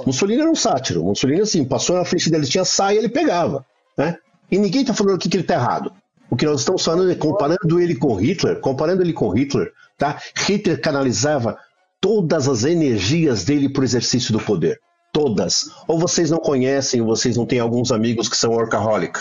Mussolini 0.05 0.41
era 0.41 0.49
um 0.49 0.55
sátiro. 0.55 1.03
Mussolini, 1.03 1.41
assim, 1.41 1.63
passou 1.65 1.95
na 1.97 2.05
frente 2.05 2.29
dele, 2.29 2.45
tinha 2.45 2.65
saia, 2.65 2.97
ele 2.97 3.09
pegava. 3.09 3.65
Né? 3.97 4.17
E 4.51 4.57
ninguém 4.57 4.83
tá 4.85 4.93
falando 4.93 5.15
aqui 5.15 5.29
que 5.29 5.37
ele 5.37 5.43
tá 5.43 5.55
errado. 5.55 5.91
O 6.29 6.35
que 6.35 6.45
nós 6.45 6.61
estamos 6.61 6.83
falando 6.83 7.11
é 7.11 7.15
comparando 7.15 7.79
ele 7.79 7.95
com 7.95 8.15
Hitler, 8.15 8.59
comparando 8.59 9.03
ele 9.03 9.13
com 9.13 9.29
Hitler, 9.29 9.71
tá? 9.97 10.19
Hitler 10.35 10.81
canalizava 10.81 11.57
todas 12.01 12.49
as 12.49 12.63
energias 12.63 13.43
dele 13.43 13.69
para 13.69 13.81
o 13.81 13.83
exercício 13.83 14.33
do 14.33 14.39
poder. 14.39 14.79
Todas. 15.11 15.69
Ou 15.87 15.99
vocês 15.99 16.31
não 16.31 16.39
conhecem, 16.39 17.01
ou 17.01 17.07
vocês 17.07 17.37
não 17.37 17.45
têm 17.45 17.59
alguns 17.59 17.91
amigos 17.91 18.27
que 18.27 18.35
são 18.35 18.51
workaholic, 18.51 19.19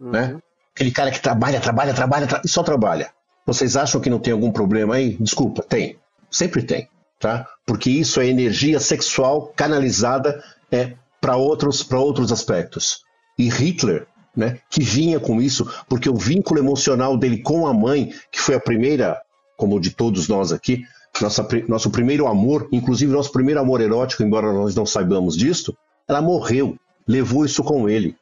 né? 0.00 0.36
Aquele 0.74 0.90
cara 0.90 1.10
que 1.10 1.20
trabalha, 1.20 1.60
trabalha, 1.60 1.92
trabalha 1.92 2.26
tra- 2.26 2.40
e 2.42 2.48
só 2.48 2.62
trabalha. 2.62 3.10
Vocês 3.44 3.76
acham 3.76 4.00
que 4.00 4.08
não 4.08 4.18
tem 4.18 4.32
algum 4.32 4.50
problema 4.50 4.94
aí? 4.94 5.18
Desculpa, 5.20 5.62
tem. 5.62 5.98
Sempre 6.30 6.62
tem, 6.62 6.88
tá? 7.18 7.46
Porque 7.66 7.90
isso 7.90 8.20
é 8.20 8.26
energia 8.26 8.78
sexual 8.80 9.52
canalizada 9.56 10.42
é, 10.70 10.94
para 11.20 11.36
outros, 11.36 11.82
para 11.82 11.98
outros 11.98 12.32
aspectos. 12.32 13.00
E 13.38 13.48
Hitler, 13.48 14.06
né, 14.36 14.58
que 14.70 14.82
vinha 14.82 15.18
com 15.18 15.40
isso, 15.40 15.68
porque 15.88 16.08
o 16.08 16.16
vínculo 16.16 16.60
emocional 16.60 17.16
dele 17.16 17.38
com 17.38 17.66
a 17.66 17.74
mãe, 17.74 18.12
que 18.30 18.40
foi 18.40 18.54
a 18.54 18.60
primeira, 18.60 19.20
como 19.56 19.80
de 19.80 19.90
todos 19.90 20.28
nós 20.28 20.52
aqui, 20.52 20.82
nossa, 21.20 21.46
nosso 21.66 21.90
primeiro 21.90 22.26
amor, 22.26 22.68
inclusive 22.70 23.12
nosso 23.12 23.32
primeiro 23.32 23.60
amor 23.60 23.80
erótico, 23.80 24.22
embora 24.22 24.52
nós 24.52 24.74
não 24.74 24.86
saibamos 24.86 25.36
disto, 25.36 25.76
ela 26.06 26.22
morreu, 26.22 26.76
levou 27.06 27.44
isso 27.44 27.62
com 27.64 27.88
ele. 27.88 28.16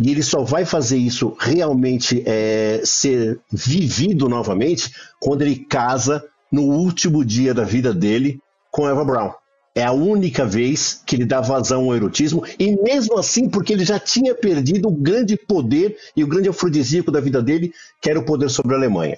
E 0.00 0.10
ele 0.10 0.22
só 0.22 0.42
vai 0.42 0.64
fazer 0.64 0.96
isso 0.96 1.36
realmente 1.38 2.22
é, 2.26 2.80
ser 2.84 3.38
vivido 3.52 4.28
novamente 4.28 4.90
quando 5.20 5.42
ele 5.42 5.56
casa 5.56 6.24
no 6.52 6.62
último 6.62 7.24
dia 7.24 7.54
da 7.54 7.64
vida 7.64 7.92
dele 7.94 8.38
com 8.70 8.88
Eva 8.88 9.04
Brown. 9.04 9.32
É 9.74 9.82
a 9.82 9.92
única 9.92 10.44
vez 10.44 11.02
que 11.06 11.16
ele 11.16 11.24
dá 11.24 11.40
vazão 11.40 11.84
ao 11.84 11.96
erotismo, 11.96 12.44
e 12.58 12.76
mesmo 12.82 13.18
assim, 13.18 13.48
porque 13.48 13.72
ele 13.72 13.86
já 13.86 13.98
tinha 13.98 14.34
perdido 14.34 14.88
o 14.88 14.92
grande 14.92 15.34
poder 15.34 15.96
e 16.14 16.22
o 16.22 16.26
grande 16.26 16.50
afrodisíaco 16.50 17.10
da 17.10 17.20
vida 17.20 17.42
dele, 17.42 17.72
que 18.00 18.10
era 18.10 18.20
o 18.20 18.24
poder 18.24 18.50
sobre 18.50 18.74
a 18.74 18.76
Alemanha. 18.76 19.16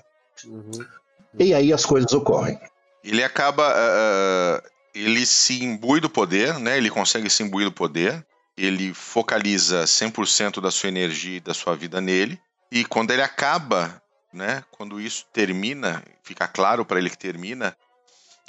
E 1.36 1.52
aí 1.52 1.72
as 1.72 1.84
coisas 1.84 2.12
ocorrem. 2.12 2.56
Ele 3.02 3.24
acaba. 3.24 3.64
ah, 3.68 4.62
ele 4.94 5.26
se 5.26 5.62
imbui 5.62 6.00
do 6.00 6.08
poder, 6.08 6.58
né? 6.60 6.78
Ele 6.78 6.88
consegue 6.88 7.28
se 7.28 7.42
imbuir 7.42 7.66
do 7.66 7.72
poder. 7.72 8.24
Ele 8.56 8.94
focaliza 8.94 9.82
100% 9.82 10.60
da 10.60 10.70
sua 10.70 10.88
energia 10.88 11.38
e 11.38 11.40
da 11.40 11.52
sua 11.52 11.74
vida 11.74 12.00
nele. 12.00 12.38
E 12.70 12.84
quando 12.84 13.10
ele 13.10 13.22
acaba, 13.22 14.00
né? 14.34 14.62
Quando 14.70 15.00
isso 15.00 15.24
termina, 15.32 16.02
fica 16.22 16.46
claro 16.48 16.84
para 16.84 16.98
ele 16.98 17.08
que 17.08 17.16
termina, 17.18 17.74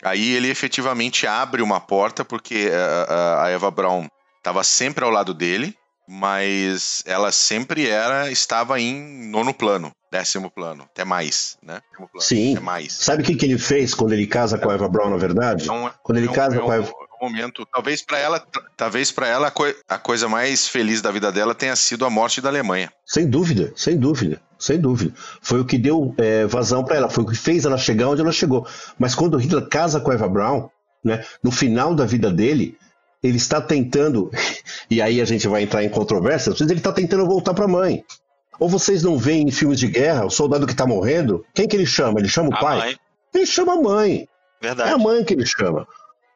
aí 0.04 0.32
ele 0.34 0.50
efetivamente 0.50 1.26
abre 1.28 1.62
uma 1.62 1.80
porta, 1.80 2.26
porque 2.26 2.70
ah, 2.74 3.06
ah, 3.08 3.44
a 3.46 3.50
Eva 3.50 3.70
Braun 3.72 4.08
estava 4.38 4.64
sempre 4.64 5.06
ao 5.06 5.12
lado 5.12 5.34
dele, 5.34 5.76
mas 6.08 7.04
ela 7.06 7.32
sempre 7.32 7.88
era 7.88 8.30
estava 8.32 8.80
em 8.80 9.28
nono 9.30 9.54
plano, 9.54 9.92
décimo 10.12 10.50
plano, 10.52 10.84
até 10.84 11.04
mais, 11.04 11.58
né? 11.64 11.82
Plano, 11.96 12.10
Sim. 12.20 12.54
até 12.56 12.64
mais. 12.64 12.94
Sabe 12.94 13.24
o 13.24 13.26
que, 13.26 13.36
que 13.36 13.46
ele 13.46 13.58
fez 13.58 13.94
quando 13.94 14.14
ele 14.14 14.28
casa 14.28 14.58
com 14.58 14.70
a 14.70 14.74
Eva 14.74 14.88
Brown, 14.88 15.10
na 15.10 15.18
verdade? 15.18 15.64
Então, 15.64 15.92
Quando 16.04 16.18
ele 16.20 16.28
é 16.28 16.32
um- 16.32 16.34
casa 16.34 16.58
é 16.58 16.60
com 16.60 16.72
a 16.72 16.76
Eva. 16.76 16.88
é 16.88 17.26
um 17.26 17.30
momento, 17.30 17.66
talvez 17.74 18.02
para 18.04 18.20
ela, 18.20 18.46
talvez 18.78 19.12
para 19.12 19.28
ela 19.28 19.48
a, 19.48 19.52
coi- 19.52 19.76
a 19.88 19.98
coisa 19.98 20.28
mais 20.30 20.68
feliz 20.68 21.02
da 21.02 21.10
vida 21.12 21.32
dela 21.32 21.56
tenha 21.56 21.76
sido 21.76 22.06
a 22.06 22.10
morte 22.10 22.40
da 22.42 22.50
Alemanha. 22.50 22.92
Sem 23.06 23.28
dúvida, 23.28 23.74
sem 23.76 23.98
dúvida, 23.98 24.40
sem 24.58 24.80
dúvida. 24.80 25.14
Foi 25.42 25.60
o 25.60 25.66
que 25.66 25.78
deu 25.78 26.14
é, 26.18 26.46
vazão 26.46 26.84
para 26.84 26.96
ela, 26.98 27.10
foi 27.10 27.24
o 27.24 27.28
que 27.28 27.36
fez 27.36 27.66
ela 27.66 27.78
chegar 27.78 28.10
onde 28.10 28.22
ela 28.22 28.32
chegou. 28.32 28.66
Mas 28.98 29.16
quando 29.16 29.36
o 29.36 29.38
Hitler 29.38 29.68
casa 29.68 30.00
com 30.00 30.12
Eva 30.12 30.28
Brown, 30.28 30.70
né, 31.04 31.24
no 31.44 31.52
final 31.52 31.94
da 31.94 32.06
vida 32.06 32.32
dele, 32.32 32.78
ele 33.22 33.38
está 33.38 33.60
tentando, 33.62 34.30
e 34.90 35.02
aí 35.02 35.20
a 35.22 35.26
gente 35.26 35.48
vai 35.48 35.64
entrar 35.64 35.84
em 35.84 35.90
controvérsias, 35.90 36.60
mas 36.60 36.70
ele 36.70 36.80
está 36.80 36.92
tentando 36.92 37.26
voltar 37.26 37.54
para 37.54 37.66
a 37.66 37.70
mãe. 37.70 38.04
Ou 38.60 38.70
vocês 38.70 39.04
não 39.04 39.18
veem 39.18 39.48
em 39.48 39.52
filmes 39.52 39.80
de 39.80 39.88
guerra 39.88 40.26
o 40.26 40.30
soldado 40.30 40.66
que 40.66 40.72
está 40.72 40.86
morrendo? 40.88 41.44
Quem 41.54 41.68
que 41.68 41.76
ele 41.76 41.86
chama? 41.86 42.20
Ele 42.20 42.30
chama 42.30 42.50
o 42.50 42.54
A 42.54 42.60
pai? 42.60 42.78
mãe, 42.80 42.96
Ele 43.34 43.46
chama 43.46 43.74
a 43.74 43.82
mãe. 43.82 44.28
É 44.62 44.68
verdade. 44.68 44.92
a 44.92 44.98
mãe 44.98 45.24
que 45.24 45.34
ele 45.34 45.46
chama. 45.46 45.86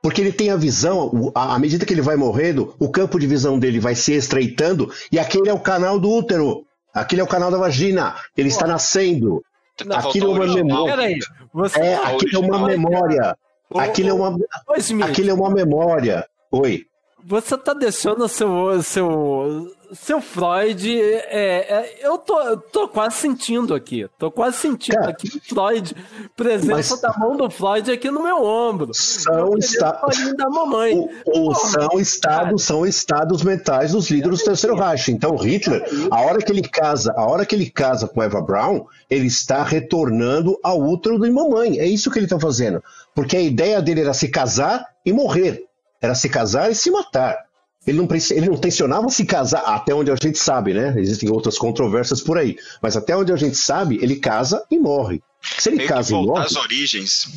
Porque 0.02 0.22
ele 0.22 0.32
tem 0.32 0.50
a 0.50 0.56
visão, 0.56 1.32
à 1.36 1.58
medida 1.60 1.86
que 1.86 1.94
ele 1.94 2.02
vai 2.02 2.16
morrendo, 2.16 2.74
o 2.80 2.90
campo 2.90 3.20
de 3.20 3.28
visão 3.28 3.58
dele 3.60 3.80
vai 3.80 3.96
se 3.96 4.14
estreitando 4.14 4.92
e 5.12 5.20
aquele 5.20 5.50
é 5.50 5.54
o 5.54 5.60
canal 5.60 6.00
do 6.00 6.10
útero. 6.10 6.66
Aquele 6.94 7.22
é 7.22 7.24
o 7.24 7.28
canal 7.28 7.52
da 7.52 7.58
vagina. 7.58 8.16
Ele 8.36 8.50
está 8.50 8.66
nascendo. 8.68 9.44
Tentar 9.76 10.00
aquilo 10.00 10.28
voltar 10.28 10.44
é 10.44 10.48
uma 10.48 10.56
memória. 10.56 10.96
Peraí, 10.96 11.20
você 11.54 11.80
É, 11.80 11.96
a 11.96 12.08
aquilo 12.10 12.44
é 12.44 12.48
uma 12.48 12.68
memória. 12.68 13.38
Ô, 13.70 13.80
Aquilo 13.80 14.10
é 14.10 14.14
uma, 14.14 14.38
aquilo 15.06 15.30
é 15.30 15.34
uma 15.34 15.50
memória. 15.52 16.28
Oi. 16.52 16.86
Você 17.26 17.58
tá 17.58 17.74
deixando 17.74 18.28
seu, 18.28 18.82
seu, 18.84 19.72
seu 19.94 20.22
Freud. 20.22 21.00
É, 21.02 21.74
é, 21.74 22.00
eu 22.02 22.18
tô, 22.18 22.58
tô 22.58 22.88
quase 22.88 23.16
sentindo 23.18 23.74
aqui. 23.74 24.08
Tô 24.18 24.32
quase 24.32 24.58
sentindo 24.58 24.96
Cara, 24.96 25.10
aqui 25.10 25.28
o 25.28 25.42
Freud. 25.56 25.96
Presença 26.36 26.94
mas- 26.94 27.02
da 27.02 27.14
mão 27.18 27.36
do 27.38 27.50
Freud 27.50 27.92
aqui 27.92 28.10
no 28.10 28.24
meu 28.24 28.44
ombro. 28.44 28.94
São, 28.94 29.34
Eu 29.54 29.58
esta- 29.58 29.92
queria 29.92 29.98
o 29.98 30.02
colinho 30.02 30.38
da 30.38 30.50
mamãe. 30.50 30.96
o- 30.96 31.50
o- 31.50 31.56
são 31.56 32.00
estados, 32.00 32.64
são 32.64 32.86
estados 32.86 33.44
mentais 33.44 33.92
dos 33.92 34.10
líderes 34.10 34.40
do 34.40 34.46
terceiro 34.46 34.76
Reich. 34.76 35.12
Então 35.12 35.36
Hitler, 35.36 35.84
a 36.12 36.22
hora 36.22 36.40
que 36.40 36.52
ele 36.52 36.62
casa, 36.68 37.14
a 37.16 37.26
hora 37.30 37.46
que 37.46 37.54
ele 37.56 37.70
casa 37.70 38.08
com 38.08 38.24
Eva 38.24 38.42
Braun, 38.42 38.86
ele 39.10 39.28
está 39.28 39.64
retornando 39.64 40.58
ao 40.64 40.80
útero 40.82 41.20
da 41.20 41.30
mamãe. 41.30 41.80
É 41.80 41.86
isso 41.86 42.10
que 42.10 42.18
ele 42.20 42.26
está 42.26 42.40
fazendo. 42.40 42.82
Porque 43.14 43.36
a 43.36 43.42
ideia 43.42 43.82
dele 43.82 44.02
era 44.02 44.14
se 44.14 44.30
casar 44.30 44.86
e 45.06 45.12
morrer. 45.12 45.66
Era 46.02 46.16
se 46.16 46.30
casar 46.30 46.72
e 46.72 46.76
se 46.76 46.90
matar. 46.90 47.38
Ele 47.88 47.98
não, 47.98 48.08
ele 48.32 48.50
não 48.50 48.58
tensionava 48.58 49.10
se 49.10 49.26
casar, 49.26 49.62
até 49.62 49.94
onde 49.94 50.12
a 50.12 50.16
gente 50.16 50.38
sabe, 50.38 50.74
né? 50.74 50.94
Existem 50.98 51.30
outras 51.32 51.58
controvérsias 51.58 52.22
por 52.22 52.38
aí. 52.38 52.58
Mas 52.82 52.96
até 52.96 53.16
onde 53.16 53.32
a 53.32 53.36
gente 53.36 53.58
sabe, 53.58 53.98
ele 54.02 54.18
casa 54.18 54.64
e 54.70 54.78
morre. 54.78 55.24
Se 55.42 55.70
ele 55.70 55.78
Meio 55.78 55.90
casa 55.90 56.14
e 56.14 56.16
morre, 56.16 56.46
às 56.46 56.56
origens. 56.56 57.28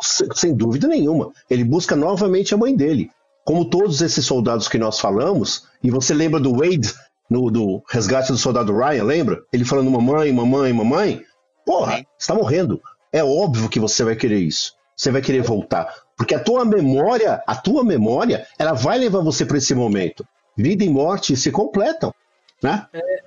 sem, 0.00 0.54
dúvida 0.54 0.86
nenhuma. 0.86 1.32
Ele 1.50 1.64
busca 1.64 1.96
novamente 1.96 2.54
a 2.54 2.56
mãe 2.56 2.74
dele. 2.74 3.10
Como 3.44 3.68
todos 3.68 4.00
esses 4.00 4.24
soldados 4.24 4.68
que 4.68 4.78
nós 4.78 4.98
falamos, 4.98 5.64
e 5.82 5.90
você 5.90 6.14
lembra 6.14 6.40
do 6.40 6.56
Wade, 6.56 6.94
no 7.28 7.50
do 7.50 7.82
resgate 7.88 8.32
do 8.32 8.38
soldado 8.38 8.76
Ryan, 8.76 9.04
lembra? 9.04 9.42
Ele 9.52 9.64
falando 9.64 9.90
mamãe, 9.90 10.32
mamãe, 10.32 10.72
mamãe. 10.72 11.22
Porra, 11.64 12.06
está 12.18 12.34
morrendo. 12.34 12.80
É 13.12 13.22
óbvio 13.22 13.68
que 13.68 13.80
você 13.80 14.04
vai 14.04 14.16
querer 14.16 14.38
isso. 14.38 14.74
Você 14.96 15.10
vai 15.10 15.20
querer 15.20 15.42
voltar. 15.42 15.92
Porque 16.16 16.34
a 16.34 16.42
tua 16.42 16.64
memória, 16.64 17.42
a 17.46 17.54
tua 17.54 17.84
memória, 17.84 18.46
ela 18.58 18.72
vai 18.72 18.98
levar 18.98 19.20
você 19.20 19.44
para 19.44 19.58
esse 19.58 19.74
momento. 19.74 20.26
Vida 20.56 20.82
e 20.82 20.88
morte 20.88 21.36
se 21.36 21.50
completam, 21.50 22.14
né? 22.62 22.86
É, 22.92 23.22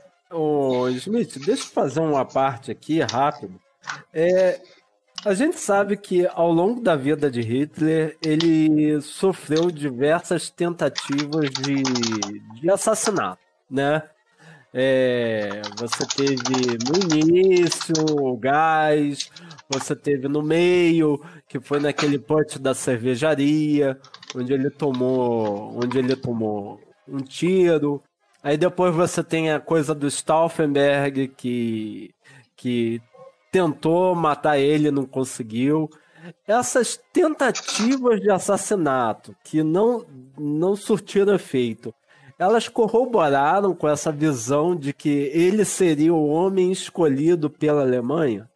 Smith, 0.95 1.37
deixa 1.45 1.63
eu 1.63 1.67
fazer 1.67 1.99
uma 1.99 2.25
parte 2.25 2.71
aqui 2.71 2.99
rápido. 3.01 3.59
É, 4.11 4.59
a 5.25 5.33
gente 5.33 5.59
sabe 5.59 5.97
que 5.97 6.27
ao 6.27 6.51
longo 6.51 6.81
da 6.81 6.95
vida 6.95 7.29
de 7.29 7.41
Hitler, 7.41 8.17
ele 8.23 9.01
sofreu 9.01 9.69
diversas 9.69 10.49
tentativas 10.49 11.49
de, 11.49 11.83
de 12.59 12.71
assassinato, 12.71 13.41
né? 13.69 14.03
É, 14.73 15.61
você 15.77 16.05
teve 16.05 16.77
no 16.87 17.17
início 17.17 17.93
o 18.21 18.37
gás, 18.37 19.29
você 19.67 19.95
teve 19.95 20.27
no 20.27 20.43
meio, 20.43 21.19
que 21.47 21.59
foi 21.59 21.79
naquele 21.79 22.19
pote 22.19 22.59
da 22.59 22.75
cervejaria, 22.75 23.99
onde 24.35 24.53
ele 24.53 24.69
tomou, 24.69 25.75
onde 25.75 25.97
ele 25.97 26.15
tomou 26.15 26.79
um 27.07 27.17
tiro. 27.17 28.01
Aí 28.43 28.57
depois 28.57 28.93
você 28.95 29.23
tem 29.23 29.51
a 29.51 29.59
coisa 29.59 29.95
do 29.95 30.09
Stauffenberg 30.09 31.29
que 31.29 32.13
que 32.55 33.01
tentou 33.51 34.13
matar 34.13 34.59
ele, 34.59 34.91
não 34.91 35.05
conseguiu. 35.05 35.89
Essas 36.45 36.99
tentativas 37.13 38.19
de 38.19 38.29
assassinato 38.29 39.35
que 39.43 39.63
não 39.63 40.05
não 40.37 40.75
surtiram 40.75 41.33
efeito 41.33 41.93
elas 42.39 42.69
corroboraram 42.69 43.75
com 43.75 43.89
essa 43.89 44.13
visão 44.13 44.73
de 44.73 44.93
que 44.93 45.29
ele 45.33 45.65
seria 45.65 46.13
o 46.13 46.29
homem 46.29 46.71
escolhido 46.71 47.49
pela 47.49 47.81
Alemanha? 47.81 48.49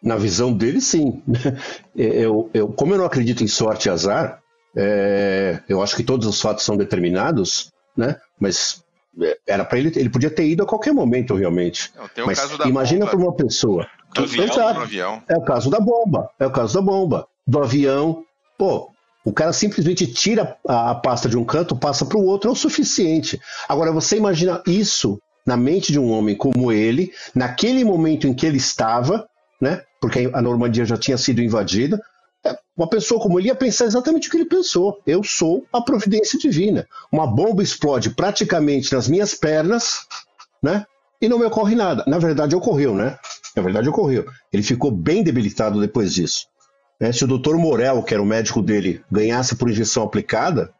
Na 0.00 0.16
visão 0.16 0.52
dele, 0.52 0.80
sim. 0.80 1.20
Eu, 1.96 2.50
eu, 2.52 2.68
como 2.68 2.92
eu 2.92 2.98
não 2.98 3.04
acredito 3.04 3.44
em 3.44 3.46
sorte 3.46 3.86
e 3.86 3.90
azar, 3.90 4.42
é, 4.76 5.60
eu 5.68 5.80
acho 5.80 5.94
que 5.94 6.02
todos 6.02 6.26
os 6.26 6.40
fatos 6.40 6.64
são 6.64 6.76
determinados, 6.76 7.72
né? 7.96 8.16
Mas 8.38 8.84
é, 9.22 9.38
era 9.46 9.64
para 9.64 9.78
ele, 9.78 9.92
ele 9.94 10.10
podia 10.10 10.28
ter 10.28 10.44
ido 10.44 10.64
a 10.64 10.66
qualquer 10.66 10.92
momento, 10.92 11.36
realmente. 11.36 11.92
Não, 12.16 12.26
Mas 12.26 12.40
imagina 12.66 13.06
para 13.06 13.16
uma 13.16 13.32
pessoa. 13.32 13.86
Do 14.12 14.24
avião, 14.24 14.46
do 14.46 14.80
avião. 14.80 15.22
É 15.28 15.36
o 15.36 15.42
caso 15.42 15.70
da 15.70 15.78
bomba. 15.78 16.28
É 16.38 16.46
o 16.46 16.50
caso 16.50 16.74
da 16.74 16.82
bomba. 16.82 17.28
Do 17.46 17.62
avião. 17.62 18.24
Pô, 18.58 18.90
o 19.24 19.32
cara 19.32 19.52
simplesmente 19.52 20.06
tira 20.06 20.56
a, 20.68 20.94
pasta 20.94 21.28
de 21.28 21.36
um 21.36 21.44
canto, 21.44 21.74
passa 21.74 22.04
para 22.04 22.18
o 22.18 22.24
outro, 22.24 22.50
é 22.50 22.52
o 22.52 22.56
suficiente. 22.56 23.40
Agora, 23.66 23.90
você 23.90 24.16
imagina 24.16 24.62
isso 24.66 25.18
na 25.46 25.56
mente 25.56 25.92
de 25.92 25.98
um 25.98 26.10
homem 26.10 26.36
como 26.36 26.70
ele, 26.70 27.10
naquele 27.34 27.84
momento 27.84 28.26
em 28.26 28.34
que 28.34 28.44
ele 28.44 28.58
estava, 28.58 29.26
né? 29.60 29.82
Porque 30.00 30.30
a 30.32 30.42
Normandia 30.42 30.84
já 30.84 30.96
tinha 30.96 31.16
sido 31.16 31.40
invadida. 31.40 32.00
É, 32.44 32.54
uma 32.76 32.88
pessoa 32.88 33.20
como 33.20 33.40
ele 33.40 33.48
ia 33.48 33.54
pensar 33.54 33.86
exatamente 33.86 34.28
o 34.28 34.30
que 34.30 34.36
ele 34.36 34.44
pensou. 34.44 35.00
Eu 35.06 35.22
sou 35.22 35.66
a 35.72 35.80
providência 35.80 36.38
divina. 36.38 36.86
Uma 37.10 37.26
bomba 37.26 37.62
explode 37.62 38.10
praticamente 38.10 38.92
nas 38.92 39.08
minhas 39.08 39.34
pernas, 39.34 40.00
né? 40.62 40.84
E 41.20 41.28
não 41.28 41.38
me 41.38 41.46
ocorre 41.46 41.74
nada. 41.74 42.04
Na 42.06 42.18
verdade, 42.18 42.54
ocorreu, 42.54 42.94
né? 42.94 43.16
Na 43.56 43.62
verdade, 43.62 43.88
ocorreu. 43.88 44.26
Ele 44.52 44.62
ficou 44.62 44.90
bem 44.90 45.22
debilitado 45.22 45.80
depois 45.80 46.12
disso. 46.12 46.46
Né? 47.00 47.12
Se 47.12 47.24
o 47.24 47.28
doutor 47.28 47.56
Morel, 47.58 48.02
que 48.02 48.14
era 48.14 48.22
o 48.22 48.26
médico 48.26 48.62
dele, 48.62 49.02
ganhasse 49.10 49.56
por 49.56 49.70
injeção 49.70 50.02
aplicada, 50.02 50.72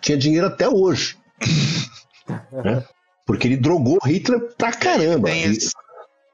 tinha 0.00 0.16
dinheiro 0.16 0.46
até 0.46 0.68
hoje. 0.68 1.16
né? 2.64 2.84
Porque 3.26 3.46
ele 3.48 3.56
drogou 3.56 3.98
Hitler 4.04 4.40
pra 4.56 4.72
caramba. 4.72 5.30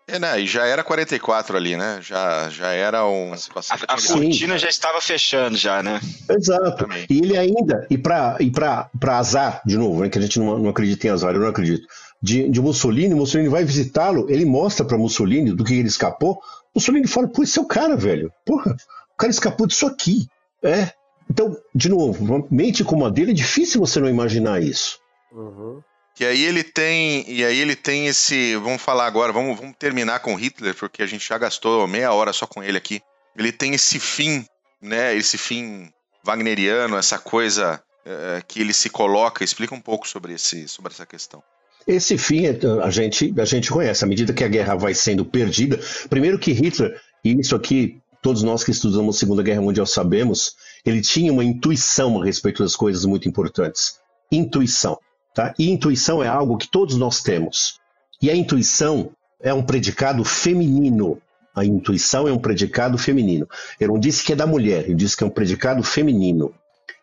É, 0.08 0.20
né? 0.20 0.40
E 0.40 0.46
já 0.46 0.64
era 0.64 0.84
44 0.84 1.56
ali, 1.56 1.76
né? 1.76 1.98
Já, 2.00 2.48
já 2.48 2.68
era 2.68 3.04
uma 3.04 3.36
situação. 3.36 3.76
A, 3.76 3.94
a 3.94 4.00
cortina 4.00 4.56
já 4.56 4.68
estava 4.68 5.00
fechando, 5.00 5.56
já, 5.56 5.82
né? 5.82 6.00
Exato. 6.30 6.84
Também. 6.84 7.06
E 7.10 7.18
ele 7.18 7.36
ainda, 7.36 7.86
e 7.90 7.98
para 7.98 8.36
e 8.38 8.50
pra, 8.50 8.88
pra 9.00 9.18
azar, 9.18 9.60
de 9.66 9.76
novo, 9.76 10.02
né, 10.02 10.08
que 10.08 10.18
a 10.18 10.22
gente 10.22 10.38
não, 10.38 10.58
não 10.58 10.70
acredita 10.70 11.08
em 11.08 11.10
azar, 11.10 11.34
eu 11.34 11.40
não 11.40 11.48
acredito, 11.48 11.86
de, 12.22 12.48
de 12.48 12.60
Mussolini, 12.60 13.14
Mussolini 13.14 13.48
vai 13.48 13.64
visitá-lo, 13.64 14.26
ele 14.30 14.44
mostra 14.44 14.86
para 14.86 14.96
Mussolini 14.96 15.52
do 15.52 15.64
que 15.64 15.74
ele 15.74 15.88
escapou. 15.88 16.40
Mussolini 16.76 17.06
fala: 17.06 17.28
pô, 17.28 17.42
esse 17.42 17.58
é 17.58 17.62
o 17.62 17.66
cara, 17.66 17.96
velho. 17.96 18.32
Porra, 18.44 18.76
o 19.12 19.16
cara 19.16 19.30
escapou 19.30 19.66
disso 19.66 19.86
aqui. 19.86 20.28
É. 20.62 20.92
Então, 21.28 21.56
de 21.74 21.88
novo, 21.88 22.22
uma 22.22 22.46
mente 22.50 22.84
como 22.84 23.04
a 23.04 23.10
dele, 23.10 23.32
é 23.32 23.34
difícil 23.34 23.80
você 23.80 23.98
não 23.98 24.08
imaginar 24.08 24.62
isso. 24.62 25.00
Uhum. 25.32 25.82
E 26.18 26.24
aí 26.24 26.44
ele 26.44 26.62
tem, 26.62 27.28
e 27.30 27.44
aí 27.44 27.58
ele 27.58 27.74
tem 27.76 28.06
esse, 28.06 28.56
vamos 28.56 28.80
falar 28.80 29.06
agora, 29.06 29.32
vamos, 29.32 29.58
vamos 29.58 29.76
terminar 29.78 30.20
com 30.20 30.34
Hitler, 30.34 30.74
porque 30.74 31.02
a 31.02 31.06
gente 31.06 31.28
já 31.28 31.36
gastou 31.36 31.86
meia 31.86 32.12
hora 32.12 32.32
só 32.32 32.46
com 32.46 32.62
ele 32.62 32.78
aqui. 32.78 33.02
Ele 33.36 33.52
tem 33.52 33.74
esse 33.74 33.98
fim, 33.98 34.46
né? 34.80 35.14
Esse 35.14 35.36
fim 35.36 35.90
wagneriano, 36.24 36.96
essa 36.96 37.18
coisa 37.18 37.82
é, 38.04 38.42
que 38.46 38.60
ele 38.60 38.72
se 38.72 38.88
coloca. 38.88 39.44
Explica 39.44 39.74
um 39.74 39.80
pouco 39.80 40.08
sobre 40.08 40.34
esse, 40.34 40.68
sobre 40.68 40.92
essa 40.92 41.04
questão. 41.04 41.42
Esse 41.86 42.18
fim 42.18 42.46
é, 42.46 42.58
a 42.82 42.90
gente, 42.90 43.32
a 43.38 43.44
gente 43.44 43.70
conhece. 43.70 44.04
À 44.04 44.08
medida 44.08 44.32
que 44.32 44.42
a 44.42 44.48
guerra 44.48 44.74
vai 44.74 44.94
sendo 44.94 45.24
perdida, 45.24 45.78
primeiro 46.10 46.38
que 46.38 46.52
Hitler, 46.52 47.00
e 47.24 47.38
isso 47.40 47.54
aqui 47.54 48.00
todos 48.26 48.42
nós 48.42 48.64
que 48.64 48.72
estudamos 48.72 49.14
a 49.14 49.18
Segunda 49.20 49.40
Guerra 49.40 49.60
Mundial 49.60 49.86
sabemos, 49.86 50.56
ele 50.84 51.00
tinha 51.00 51.32
uma 51.32 51.44
intuição 51.44 52.20
a 52.20 52.24
respeito 52.24 52.60
das 52.60 52.74
coisas 52.74 53.04
muito 53.04 53.28
importantes. 53.28 54.00
Intuição. 54.32 54.98
Tá? 55.32 55.54
E 55.56 55.70
intuição 55.70 56.20
é 56.22 56.26
algo 56.26 56.56
que 56.56 56.68
todos 56.68 56.96
nós 56.96 57.22
temos. 57.22 57.78
E 58.20 58.28
a 58.28 58.34
intuição 58.34 59.12
é 59.40 59.54
um 59.54 59.62
predicado 59.62 60.24
feminino. 60.24 61.22
A 61.54 61.64
intuição 61.64 62.26
é 62.26 62.32
um 62.32 62.38
predicado 62.38 62.98
feminino. 62.98 63.48
Eu 63.78 63.88
não 63.88 63.98
disse 64.00 64.24
que 64.24 64.32
é 64.32 64.36
da 64.36 64.46
mulher, 64.46 64.90
eu 64.90 64.96
disse 64.96 65.16
que 65.16 65.22
é 65.22 65.26
um 65.26 65.30
predicado 65.30 65.82
feminino. 65.84 66.52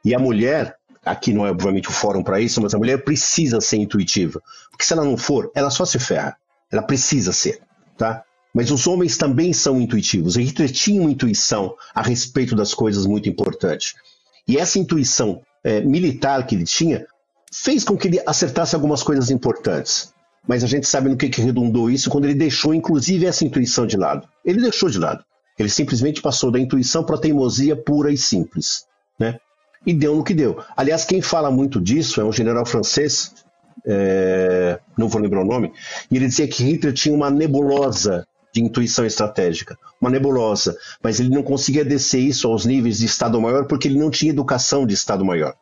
E 0.04 0.14
a 0.14 0.20
mulher, 0.20 0.76
aqui 1.06 1.34
não 1.34 1.46
é 1.46 1.52
obviamente 1.52 1.90
o 1.90 1.92
fórum 1.92 2.24
para 2.24 2.40
isso, 2.40 2.62
mas 2.62 2.74
a 2.74 2.78
mulher 2.78 3.04
precisa 3.04 3.60
ser 3.60 3.78
intuitiva. 3.78 4.42
Porque 4.70 4.86
se 4.86 4.94
ela 4.94 5.04
não 5.04 5.18
for, 5.18 5.52
ela 5.56 5.70
só 5.70 5.86
se 5.86 6.00
ferra. 6.00 6.38
Ela 6.72 6.82
precisa 6.82 7.32
ser, 7.32 7.62
tá? 7.98 8.24
Mas 8.54 8.72
os 8.72 8.88
homens 8.88 9.18
também 9.18 9.52
são 9.52 9.80
intuitivos. 9.80 10.36
Hitler 10.36 10.72
tinha 10.72 11.02
uma 11.02 11.12
intuição 11.12 11.76
a 11.94 12.02
respeito 12.02 12.56
das 12.56 12.74
coisas 12.74 13.06
muito 13.06 13.28
importantes. 13.28 13.96
E 14.48 14.58
essa 14.58 14.78
intuição 14.78 15.42
é, 15.64 15.82
militar 15.82 16.46
que 16.46 16.56
ele 16.56 16.66
tinha 16.66 17.06
fez 17.52 17.84
com 17.84 17.98
que 17.98 18.08
ele 18.08 18.22
acertasse 18.26 18.76
algumas 18.76 19.02
coisas 19.02 19.32
importantes. 19.32 20.14
Mas 20.48 20.64
a 20.64 20.68
gente 20.68 20.88
sabe 20.88 21.10
no 21.10 21.18
que, 21.18 21.30
que 21.30 21.42
redundou 21.42 21.90
isso 21.90 22.10
quando 22.10 22.26
ele 22.26 22.36
deixou, 22.36 22.74
inclusive, 22.74 23.26
essa 23.26 23.46
intuição 23.46 23.88
de 23.88 23.96
lado. 23.96 24.28
Ele 24.44 24.62
deixou 24.62 24.90
de 24.90 25.00
lado. 25.00 25.24
Ele 25.58 25.70
simplesmente 25.70 26.22
passou 26.22 26.52
da 26.52 26.60
intuição 26.60 27.04
para 27.04 27.16
a 27.16 27.20
teimosia 27.20 27.76
pura 27.76 28.12
e 28.12 28.18
simples. 28.18 28.86
Né? 29.18 29.40
E 29.86 29.94
deu 29.94 30.16
no 30.16 30.24
que 30.24 30.34
deu. 30.34 30.64
Aliás, 30.76 31.06
quem 31.06 31.22
fala 31.22 31.52
muito 31.52 31.80
disso 31.80 32.22
é 32.22 32.24
um 32.24 32.32
general 32.32 32.66
francês, 32.66 33.34
é... 33.86 34.80
não 34.98 35.10
vou 35.10 35.22
lembrar 35.22 35.42
o 35.42 35.46
nome, 35.46 35.72
e 36.10 36.16
ele 36.16 36.28
dizia 36.28 36.48
que 36.48 36.64
Hitler 36.64 36.94
tinha 36.94 37.14
uma 37.14 37.30
nebulosa 37.30 38.26
de 38.54 38.62
intuição 38.62 39.06
estratégica, 39.06 39.78
uma 40.00 40.12
nebulosa, 40.12 40.78
mas 41.02 41.20
ele 41.20 41.30
não 41.30 41.42
conseguia 41.42 41.84
descer 41.84 42.20
isso 42.20 42.48
aos 42.48 42.66
níveis 42.66 43.00
de 43.00 43.08
Estado 43.08 43.42
Maior 43.42 43.66
porque 43.66 43.88
ele 43.88 43.98
não 43.98 44.12
tinha 44.12 44.32
educação 44.32 44.86
de 44.86 44.94
Estado 44.94 45.26
Maior. 45.26 45.56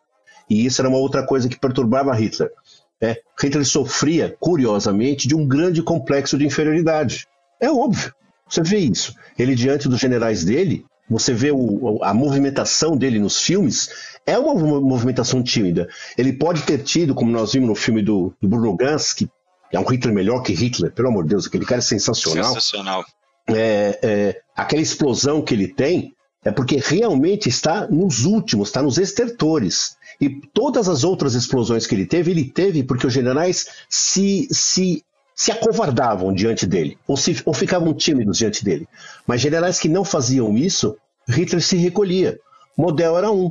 E 0.50 0.66
isso 0.66 0.82
era 0.82 0.90
uma 0.90 0.98
outra 0.98 1.26
coisa 1.26 1.48
que 1.48 1.58
perturbava 1.58 2.14
Hitler. 2.14 2.52
É, 3.00 3.22
Hitler 3.42 3.66
sofria, 3.66 4.36
curiosamente, 4.40 5.28
de 5.28 5.34
um 5.34 5.48
grande 5.48 5.82
complexo 5.82 6.38
de 6.38 6.46
inferioridade. 6.46 7.26
É 7.60 7.72
óbvio, 7.72 8.14
você 8.48 8.62
vê 8.62 8.80
isso. 8.80 9.16
Ele, 9.40 9.56
diante 9.56 9.88
dos 9.88 10.00
generais 10.00 10.44
dele, 10.44 10.86
você 11.12 11.34
vê 11.34 11.52
o, 11.52 12.00
a 12.04 12.14
movimentação 12.14 12.96
dele 12.96 13.20
nos 13.20 13.42
filmes, 13.42 13.90
é 14.26 14.38
uma 14.38 14.54
movimentação 14.80 15.44
tímida. 15.44 15.90
Ele 16.18 16.32
pode 16.34 16.62
ter 16.62 16.80
tido, 16.80 17.14
como 17.14 17.32
nós 17.32 17.52
vimos 17.54 17.68
no 17.68 17.76
filme 17.76 18.02
do, 18.02 18.34
do 18.42 18.48
Bruno 18.48 18.76
Gans, 18.76 19.14
que 19.14 19.30
é 19.72 19.80
um 19.80 19.84
Hitler 19.84 20.14
melhor 20.14 20.42
que 20.42 20.54
Hitler, 20.54 20.92
pelo 20.92 21.10
amor 21.10 21.24
de 21.24 21.32
Deus, 21.32 21.48
aquele 21.48 21.66
cara 21.66 21.80
é 21.80 21.82
sensacional. 21.82 22.54
Sensacional. 22.54 23.06
É, 23.50 24.00
é, 24.02 24.42
aquela 24.56 24.82
explosão 24.82 25.42
que 25.42 25.54
ele 25.54 25.68
tem 25.68 26.14
é 26.44 26.52
porque 26.52 26.78
realmente 26.78 27.50
está 27.50 27.88
nos 27.88 28.26
últimos, 28.26 28.70
está 28.70 28.82
nos 28.82 28.98
estertores. 28.98 29.96
E 30.20 30.30
todas 30.54 30.88
as 30.88 31.04
outras 31.04 31.34
explosões 31.34 31.86
que 31.86 31.94
ele 31.94 32.06
teve, 32.06 32.32
ele 32.32 32.46
teve 32.46 32.84
porque 32.84 33.06
os 33.06 33.14
generais 33.14 33.68
se, 33.90 34.48
se, 34.52 35.04
se 35.36 35.52
acovardavam 35.52 36.34
diante 36.34 36.66
dele, 36.66 36.98
ou, 37.08 37.18
se, 37.18 37.42
ou 37.46 37.54
ficavam 37.54 37.94
tímidos 37.94 38.38
diante 38.38 38.64
dele. 38.64 38.88
Mas 39.32 39.40
generais 39.40 39.80
que 39.80 39.88
não 39.88 40.04
faziam 40.04 40.58
isso, 40.58 40.98
Hitler 41.26 41.62
se 41.62 41.78
recolhia. 41.78 42.38
Model 42.78 43.18
era 43.18 43.32
um. 43.32 43.50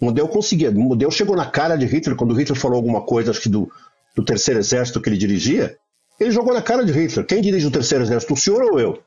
Model 0.00 0.28
conseguia. 0.28 0.70
Model 0.70 1.10
chegou 1.10 1.34
na 1.34 1.46
cara 1.46 1.74
de 1.74 1.84
Hitler 1.84 2.14
quando 2.14 2.32
Hitler 2.32 2.56
falou 2.56 2.76
alguma 2.76 3.00
coisa, 3.00 3.32
acho 3.32 3.40
que 3.40 3.48
do, 3.48 3.68
do 4.14 4.24
terceiro 4.24 4.60
exército 4.60 5.00
que 5.00 5.08
ele 5.08 5.18
dirigia, 5.18 5.76
ele 6.20 6.30
jogou 6.30 6.54
na 6.54 6.62
cara 6.62 6.84
de 6.84 6.92
Hitler. 6.92 7.26
Quem 7.26 7.42
dirige 7.42 7.66
o 7.66 7.72
terceiro 7.72 8.04
exército, 8.04 8.34
o 8.34 8.36
senhor 8.36 8.62
ou 8.62 8.78
eu? 8.78 9.02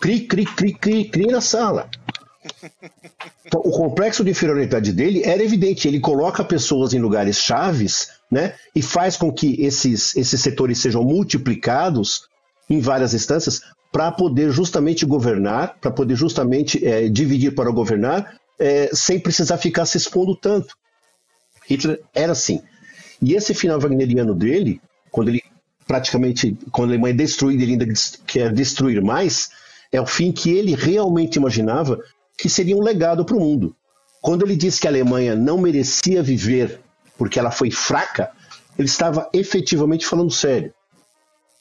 Cri, 0.00 0.20
cri, 0.28 0.44
cri, 0.44 0.72
cri, 0.72 1.10
cri 1.10 1.26
na 1.26 1.40
sala. 1.40 1.90
Então, 3.44 3.62
o 3.64 3.72
complexo 3.72 4.22
de 4.22 4.30
inferioridade 4.30 4.92
dele 4.92 5.24
era 5.24 5.42
evidente. 5.42 5.88
Ele 5.88 5.98
coloca 5.98 6.44
pessoas 6.44 6.94
em 6.94 7.00
lugares 7.00 7.36
chaves, 7.36 8.10
né, 8.30 8.54
e 8.76 8.80
faz 8.80 9.16
com 9.16 9.32
que 9.32 9.60
esses, 9.60 10.14
esses 10.14 10.40
setores 10.40 10.78
sejam 10.78 11.02
multiplicados 11.02 12.28
em 12.70 12.80
várias 12.80 13.12
instâncias 13.12 13.60
para 13.94 14.10
poder 14.10 14.50
justamente 14.50 15.06
governar, 15.06 15.76
para 15.80 15.88
poder 15.88 16.16
justamente 16.16 16.84
é, 16.84 17.08
dividir 17.08 17.54
para 17.54 17.70
governar, 17.70 18.34
é, 18.58 18.90
sem 18.92 19.20
precisar 19.20 19.56
ficar 19.56 19.86
se 19.86 19.96
expondo 19.96 20.34
tanto. 20.34 20.74
Hitler 21.64 22.00
era 22.12 22.32
assim. 22.32 22.60
E 23.22 23.34
esse 23.34 23.54
final 23.54 23.78
wagneriano 23.78 24.34
dele, 24.34 24.80
quando 25.12 25.28
ele 25.28 25.44
praticamente, 25.86 26.58
quando 26.72 26.90
a 26.90 26.94
Alemanha 26.94 27.14
é 27.14 27.16
destruída, 27.16 27.62
ele 27.62 27.72
ainda 27.72 27.86
quer 28.26 28.52
destruir 28.52 29.00
mais, 29.00 29.50
é 29.92 30.00
o 30.00 30.06
fim 30.06 30.32
que 30.32 30.50
ele 30.50 30.74
realmente 30.74 31.36
imaginava 31.36 32.00
que 32.36 32.48
seria 32.48 32.76
um 32.76 32.82
legado 32.82 33.24
para 33.24 33.36
o 33.36 33.40
mundo. 33.40 33.76
Quando 34.20 34.44
ele 34.44 34.56
disse 34.56 34.80
que 34.80 34.88
a 34.88 34.90
Alemanha 34.90 35.36
não 35.36 35.56
merecia 35.56 36.20
viver 36.20 36.80
porque 37.16 37.38
ela 37.38 37.52
foi 37.52 37.70
fraca, 37.70 38.32
ele 38.76 38.88
estava 38.88 39.30
efetivamente 39.32 40.04
falando 40.04 40.32
sério. 40.32 40.74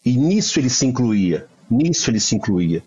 E 0.04 0.18
nisso 0.18 0.60
ele 0.60 0.72
se 0.72 0.88
incluía, 0.88 1.48
nisso 1.74 2.10
ele 2.10 2.20
se 2.20 2.36
incluía. 2.36 2.84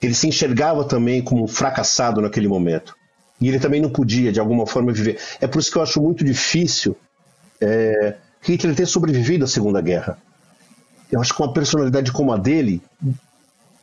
Ele 0.00 0.14
se 0.14 0.28
enxergava 0.28 0.84
também 0.84 1.22
como 1.22 1.44
um 1.44 1.48
fracassado 1.48 2.20
naquele 2.20 2.48
momento. 2.48 2.94
E 3.40 3.48
ele 3.48 3.58
também 3.58 3.80
não 3.80 3.90
podia, 3.90 4.32
de 4.32 4.40
alguma 4.40 4.66
forma, 4.66 4.92
viver. 4.92 5.18
É 5.40 5.46
por 5.46 5.58
isso 5.58 5.70
que 5.70 5.78
eu 5.78 5.82
acho 5.82 6.00
muito 6.00 6.24
difícil 6.24 6.96
é, 7.60 8.16
Hitler 8.42 8.74
ter 8.74 8.86
sobrevivido 8.86 9.44
à 9.44 9.48
Segunda 9.48 9.80
Guerra. 9.80 10.18
Eu 11.10 11.20
acho 11.20 11.34
que 11.34 11.40
uma 11.40 11.52
personalidade 11.52 12.12
como 12.12 12.32
a 12.32 12.36
dele, 12.36 12.82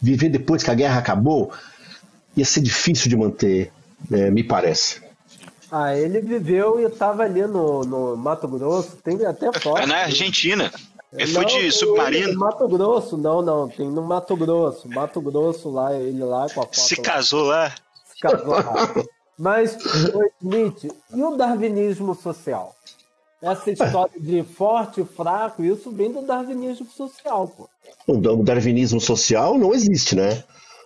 viver 0.01 0.29
depois 0.29 0.63
que 0.63 0.71
a 0.71 0.73
guerra 0.73 0.99
acabou, 0.99 1.51
ia 2.35 2.45
ser 2.45 2.61
difícil 2.61 3.09
de 3.09 3.15
manter, 3.15 3.71
é, 4.11 4.29
me 4.29 4.43
parece. 4.43 5.01
Ah, 5.71 5.95
ele 5.97 6.21
viveu 6.21 6.79
e 6.79 6.83
estava 6.83 7.23
ali 7.23 7.41
no, 7.47 7.81
no 7.81 8.17
Mato 8.17 8.47
Grosso, 8.47 8.97
tem 8.97 9.25
até 9.25 9.51
foto. 9.59 9.79
É 9.79 9.85
na 9.85 10.03
Argentina. 10.03 10.71
Ele 11.15 11.31
não, 11.31 11.41
foi 11.41 11.45
de 11.45 11.71
submarino. 11.71 12.39
Mato 12.39 12.67
Grosso, 12.67 13.17
não, 13.17 13.41
não, 13.41 13.69
tem 13.69 13.89
no 13.89 14.01
Mato 14.01 14.35
Grosso. 14.35 14.89
Mato 14.89 15.21
Grosso 15.21 15.69
lá, 15.69 15.95
ele 15.95 16.23
lá 16.23 16.47
com 16.49 16.61
a 16.61 16.63
foto. 16.63 16.75
Se 16.75 16.95
casou 16.97 17.43
lá. 17.43 17.73
Se 18.05 18.19
casou 18.19 18.47
lá. 18.47 18.93
Mas, 19.37 19.77
Smith, 20.41 20.85
e 21.13 21.23
o 21.23 21.35
darwinismo 21.35 22.15
social? 22.15 22.75
Essa 23.41 23.71
história 23.71 24.19
de 24.19 24.43
forte 24.43 25.01
e 25.01 25.05
fraco, 25.05 25.63
isso 25.63 25.91
vem 25.91 26.11
do 26.11 26.21
darwinismo 26.21 26.87
social, 26.89 27.47
pô. 27.47 27.69
O 28.07 28.43
darwinismo 28.43 29.01
social 29.01 29.57
não 29.57 29.73
existe, 29.73 30.15
né? 30.15 30.43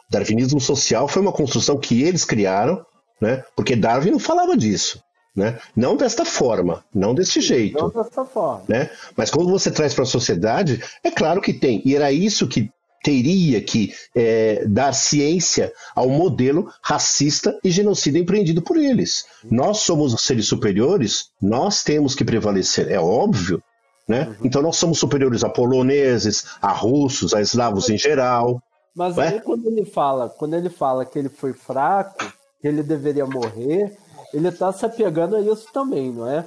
O 0.10 0.12
darwinismo 0.12 0.60
social 0.60 1.08
foi 1.08 1.22
uma 1.22 1.32
construção 1.32 1.78
que 1.78 2.02
eles 2.02 2.26
criaram, 2.26 2.84
né? 3.22 3.44
Porque 3.56 3.76
Darwin 3.76 4.12
não 4.12 4.20
falava 4.20 4.58
disso. 4.58 5.00
Né? 5.38 5.60
Não 5.76 5.96
desta 5.96 6.26
forma, 6.26 6.84
não 6.92 7.14
desse 7.14 7.40
jeito. 7.42 7.78
Não 7.78 7.90
dessa 7.90 8.26
forma. 8.26 8.64
Né? 8.68 8.90
Mas 9.16 9.30
quando 9.30 9.52
você 9.52 9.70
traz 9.70 9.94
para 9.94 10.02
a 10.02 10.08
sociedade, 10.08 10.84
é 11.04 11.12
claro 11.12 11.40
que 11.40 11.54
tem. 11.54 11.80
E 11.86 11.96
era 11.96 12.12
isso 12.12 12.48
que 12.48 12.72
teria 13.04 13.62
que 13.62 13.94
é, 14.16 14.66
dar 14.66 14.94
ciência 14.94 15.72
ao 15.96 16.10
modelo 16.10 16.74
racista 16.82 17.56
e 17.64 17.70
genocida 17.70 18.18
empreendido 18.18 18.64
por 18.64 18.78
eles. 18.78 19.26
Nós 19.44 19.82
somos 19.82 20.12
os 20.12 20.24
seres 20.24 20.48
superiores, 20.48 21.30
nós 21.40 21.84
temos 21.84 22.16
que 22.16 22.26
prevalecer, 22.26 22.92
é 22.92 23.00
óbvio. 23.00 23.62
Né? 24.08 24.28
Uhum. 24.28 24.36
Então 24.46 24.64
nós 24.64 24.78
somos 24.78 24.98
superiores 24.98 25.44
a 25.44 25.50
poloneses, 25.50 26.46
a 26.60 26.72
russos, 26.72 27.36
a 27.36 27.42
eslavos 27.42 27.90
em 27.90 27.98
geral. 27.98 28.60
Mas 28.96 29.20
aí 29.20 29.40
quando 29.40 29.68
ele 29.68 29.86
fala, 29.86 30.30
quando 30.30 30.56
ele 30.56 30.72
fala 30.72 31.06
que 31.06 31.20
ele 31.20 31.30
foi 31.30 31.54
fraco, 31.54 32.26
que 32.60 32.68
ele 32.68 32.82
deveria 32.82 33.28
morrer, 33.28 33.96
ele 34.34 34.50
está 34.50 34.72
se 34.72 34.86
apegando 34.86 35.36
a 35.36 35.42
isso 35.42 35.68
também, 35.74 36.12
não 36.12 36.30
é? 36.30 36.44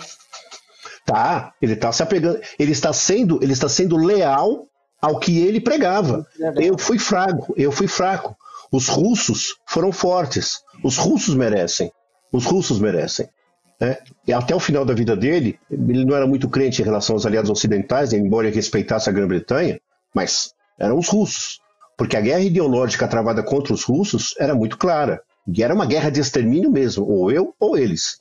Tá, 1.05 1.53
ele 1.61 1.73
está 1.73 1.91
se 1.93 2.03
apegando, 2.03 2.41
ele 2.59 2.73
está 2.73 2.93
sendo, 2.93 3.43
ele 3.43 3.53
está 3.53 3.69
sendo 3.69 3.97
leal 3.97 4.67
ao 5.01 5.19
que 5.19 5.41
ele 5.41 5.61
pregava. 5.61 6.27
Eu 6.57 6.77
fui 6.79 6.99
fraco, 6.99 7.55
eu 7.57 7.73
fui 7.73 7.89
fraco. 7.89 8.37
Os 8.71 8.89
russos 8.89 9.57
foram 9.67 9.91
fortes. 9.91 10.61
Os 10.85 10.97
russos 10.97 11.35
merecem. 11.35 11.91
Os 12.33 12.45
russos 12.45 12.79
merecem. 12.79 13.29
Né? 13.81 13.97
E 14.27 14.33
até 14.33 14.55
o 14.55 14.61
final 14.61 14.85
da 14.85 14.95
vida 14.95 15.17
dele, 15.17 15.59
ele 15.71 16.05
não 16.05 16.15
era 16.15 16.27
muito 16.27 16.49
crente 16.49 16.83
em 16.83 16.85
relação 16.85 17.17
aos 17.17 17.27
aliados 17.27 17.51
ocidentais, 17.51 18.13
embora 18.13 18.47
ele 18.47 18.55
respeitasse 18.55 19.09
a 19.09 19.13
Grã-Bretanha, 19.13 19.81
mas 20.15 20.53
eram 20.79 20.99
os 20.99 21.09
russos. 21.09 21.61
Porque 21.97 22.17
a 22.17 22.21
guerra 22.21 22.41
ideológica 22.41 23.09
travada 23.09 23.43
contra 23.43 23.73
os 23.73 23.83
russos 23.83 24.35
era 24.39 24.55
muito 24.55 24.77
clara. 24.79 25.23
E 25.47 25.63
era 25.63 25.75
uma 25.75 25.87
guerra 25.87 26.11
de 26.11 26.21
extermínio 26.21 26.71
mesmo, 26.71 27.05
ou 27.05 27.31
eu 27.31 27.55
ou 27.59 27.77
eles. 27.77 28.21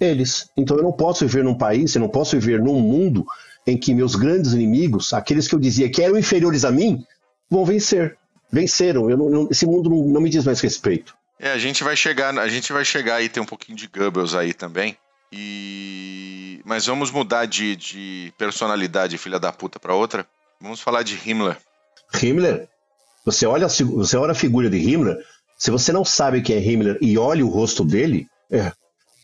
Eles. 0.00 0.48
Então 0.56 0.76
eu 0.76 0.82
não 0.82 0.92
posso 0.92 1.26
viver 1.26 1.44
num 1.44 1.56
país, 1.56 1.94
eu 1.94 2.00
não 2.00 2.08
posso 2.08 2.38
viver 2.38 2.60
num 2.60 2.80
mundo 2.80 3.26
em 3.66 3.76
que 3.76 3.94
meus 3.94 4.14
grandes 4.14 4.52
inimigos, 4.52 5.12
aqueles 5.12 5.48
que 5.48 5.54
eu 5.54 5.58
dizia 5.58 5.90
que 5.90 6.02
eram 6.02 6.18
inferiores 6.18 6.64
a 6.64 6.70
mim, 6.70 7.04
vão 7.50 7.64
vencer. 7.64 8.16
Venceram. 8.50 9.10
Eu 9.10 9.16
não, 9.16 9.48
esse 9.50 9.66
mundo 9.66 9.90
não, 9.90 10.04
não, 10.04 10.20
me 10.20 10.30
diz 10.30 10.44
mais 10.44 10.60
respeito. 10.60 11.14
É, 11.38 11.50
a 11.50 11.58
gente 11.58 11.82
vai 11.82 11.96
chegar, 11.96 12.36
a 12.38 12.48
gente 12.48 12.72
vai 12.72 12.84
chegar 12.84 13.16
aí 13.16 13.28
tem 13.28 13.42
um 13.42 13.46
pouquinho 13.46 13.76
de 13.76 13.88
Goebbels 13.88 14.34
aí 14.34 14.54
também. 14.54 14.96
E 15.32 16.60
mas 16.64 16.86
vamos 16.86 17.10
mudar 17.10 17.44
de, 17.46 17.76
de 17.76 18.32
personalidade 18.38 19.18
filha 19.18 19.38
da 19.38 19.52
puta 19.52 19.78
para 19.78 19.94
outra. 19.94 20.26
Vamos 20.60 20.80
falar 20.80 21.02
de 21.02 21.18
Himmler. 21.28 21.58
Himmler? 22.14 22.68
Você 23.24 23.46
olha, 23.46 23.68
você 23.68 24.16
olha 24.16 24.32
a 24.32 24.36
figura 24.36 24.70
de 24.70 24.78
Himmler, 24.78 25.18
se 25.56 25.70
você 25.70 25.92
não 25.92 26.04
sabe 26.04 26.42
quem 26.42 26.56
é 26.56 26.60
Himmler 26.60 26.98
e 27.00 27.16
olha 27.16 27.44
o 27.44 27.50
rosto 27.50 27.84
dele, 27.84 28.26
é, 28.50 28.72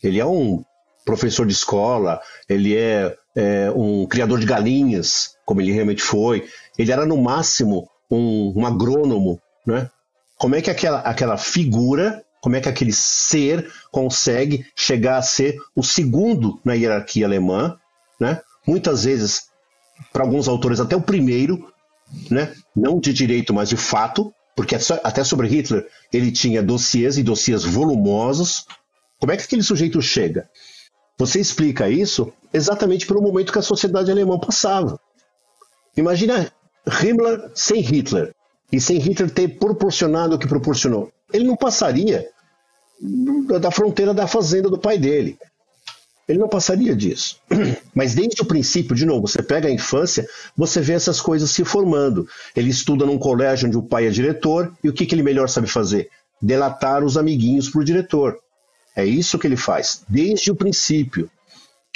ele 0.03 0.19
é 0.19 0.25
um 0.25 0.63
professor 1.05 1.45
de 1.45 1.53
escola, 1.53 2.21
ele 2.47 2.75
é 2.75 3.15
é, 3.35 3.71
um 3.71 4.05
criador 4.05 4.39
de 4.39 4.45
galinhas, 4.45 5.35
como 5.45 5.61
ele 5.61 5.71
realmente 5.71 6.01
foi. 6.01 6.47
Ele 6.77 6.91
era, 6.91 7.05
no 7.05 7.17
máximo, 7.17 7.89
um, 8.09 8.53
um 8.55 8.65
agrônomo. 8.65 9.39
Né? 9.65 9.89
Como 10.37 10.55
é 10.55 10.61
que 10.61 10.69
aquela, 10.69 10.99
aquela 10.99 11.37
figura, 11.37 12.23
como 12.41 12.55
é 12.55 12.61
que 12.61 12.69
aquele 12.69 12.93
ser 12.93 13.71
consegue 13.91 14.65
chegar 14.75 15.17
a 15.17 15.21
ser 15.21 15.57
o 15.75 15.83
segundo 15.83 16.59
na 16.63 16.73
hierarquia 16.73 17.25
alemã? 17.25 17.77
Né? 18.19 18.41
Muitas 18.65 19.03
vezes, 19.03 19.43
para 20.11 20.23
alguns 20.23 20.47
autores, 20.47 20.79
até 20.79 20.95
o 20.95 21.01
primeiro, 21.01 21.71
né? 22.29 22.53
não 22.75 22.99
de 22.99 23.13
direito, 23.13 23.53
mas 23.53 23.69
de 23.69 23.77
fato, 23.77 24.33
porque 24.55 24.75
até 24.75 25.23
sobre 25.23 25.47
Hitler 25.47 25.87
ele 26.11 26.31
tinha 26.31 26.61
dossiês 26.61 27.17
e 27.17 27.23
dossiês 27.23 27.63
volumosos. 27.63 28.65
Como 29.19 29.31
é 29.31 29.37
que 29.37 29.43
aquele 29.43 29.63
sujeito 29.63 30.01
chega? 30.01 30.49
Você 31.17 31.39
explica 31.39 31.89
isso 31.89 32.31
exatamente 32.53 33.05
pelo 33.05 33.21
momento 33.21 33.53
que 33.53 33.59
a 33.59 33.63
sociedade 33.63 34.11
alemã 34.11 34.39
passava. 34.39 34.99
Imagina 35.95 36.51
Himmler 36.85 37.51
sem 37.53 37.81
Hitler 37.81 38.33
e 38.71 38.79
sem 38.79 38.97
Hitler 38.97 39.29
ter 39.29 39.59
proporcionado 39.59 40.35
o 40.35 40.39
que 40.39 40.47
proporcionou. 40.47 41.11
Ele 41.31 41.45
não 41.45 41.55
passaria 41.55 42.27
da 43.59 43.71
fronteira 43.71 44.13
da 44.13 44.27
fazenda 44.27 44.69
do 44.69 44.79
pai 44.79 44.97
dele. 44.97 45.37
Ele 46.31 46.39
não 46.39 46.47
passaria 46.47 46.95
disso. 46.95 47.37
Mas 47.93 48.15
desde 48.15 48.41
o 48.41 48.45
princípio, 48.45 48.95
de 48.95 49.05
novo, 49.05 49.27
você 49.27 49.43
pega 49.43 49.67
a 49.67 49.71
infância, 49.71 50.25
você 50.55 50.79
vê 50.79 50.93
essas 50.93 51.19
coisas 51.19 51.51
se 51.51 51.65
formando. 51.65 52.25
Ele 52.55 52.69
estuda 52.69 53.05
num 53.05 53.17
colégio 53.17 53.67
onde 53.67 53.77
o 53.77 53.83
pai 53.83 54.07
é 54.07 54.09
diretor, 54.09 54.71
e 54.81 54.87
o 54.87 54.93
que, 54.93 55.05
que 55.05 55.13
ele 55.13 55.23
melhor 55.23 55.49
sabe 55.49 55.67
fazer? 55.67 56.09
Delatar 56.41 57.03
os 57.03 57.17
amiguinhos 57.17 57.69
para 57.69 57.81
o 57.81 57.83
diretor. 57.83 58.39
É 58.95 59.05
isso 59.05 59.37
que 59.37 59.45
ele 59.45 59.57
faz, 59.57 60.03
desde 60.07 60.51
o 60.51 60.55
princípio. 60.55 61.29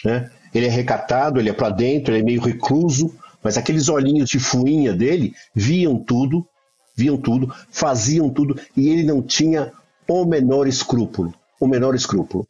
Né? 0.03 0.29
Ele 0.53 0.65
é 0.65 0.69
recatado, 0.69 1.39
ele 1.39 1.49
é 1.49 1.53
para 1.53 1.69
dentro, 1.69 2.13
ele 2.13 2.21
é 2.21 2.25
meio 2.25 2.41
recluso, 2.41 3.15
mas 3.41 3.57
aqueles 3.57 3.87
olhinhos 3.87 4.29
de 4.29 4.37
fuinha 4.37 4.93
dele 4.93 5.33
viam 5.53 5.97
tudo, 5.97 6.45
viam 6.93 7.17
tudo, 7.17 7.53
faziam 7.71 8.29
tudo, 8.29 8.59
e 8.75 8.89
ele 8.89 9.03
não 9.03 9.21
tinha 9.21 9.71
o 10.07 10.25
menor 10.25 10.67
escrúpulo. 10.67 11.33
O 11.57 11.67
menor 11.67 11.95
escrúpulo. 11.95 12.45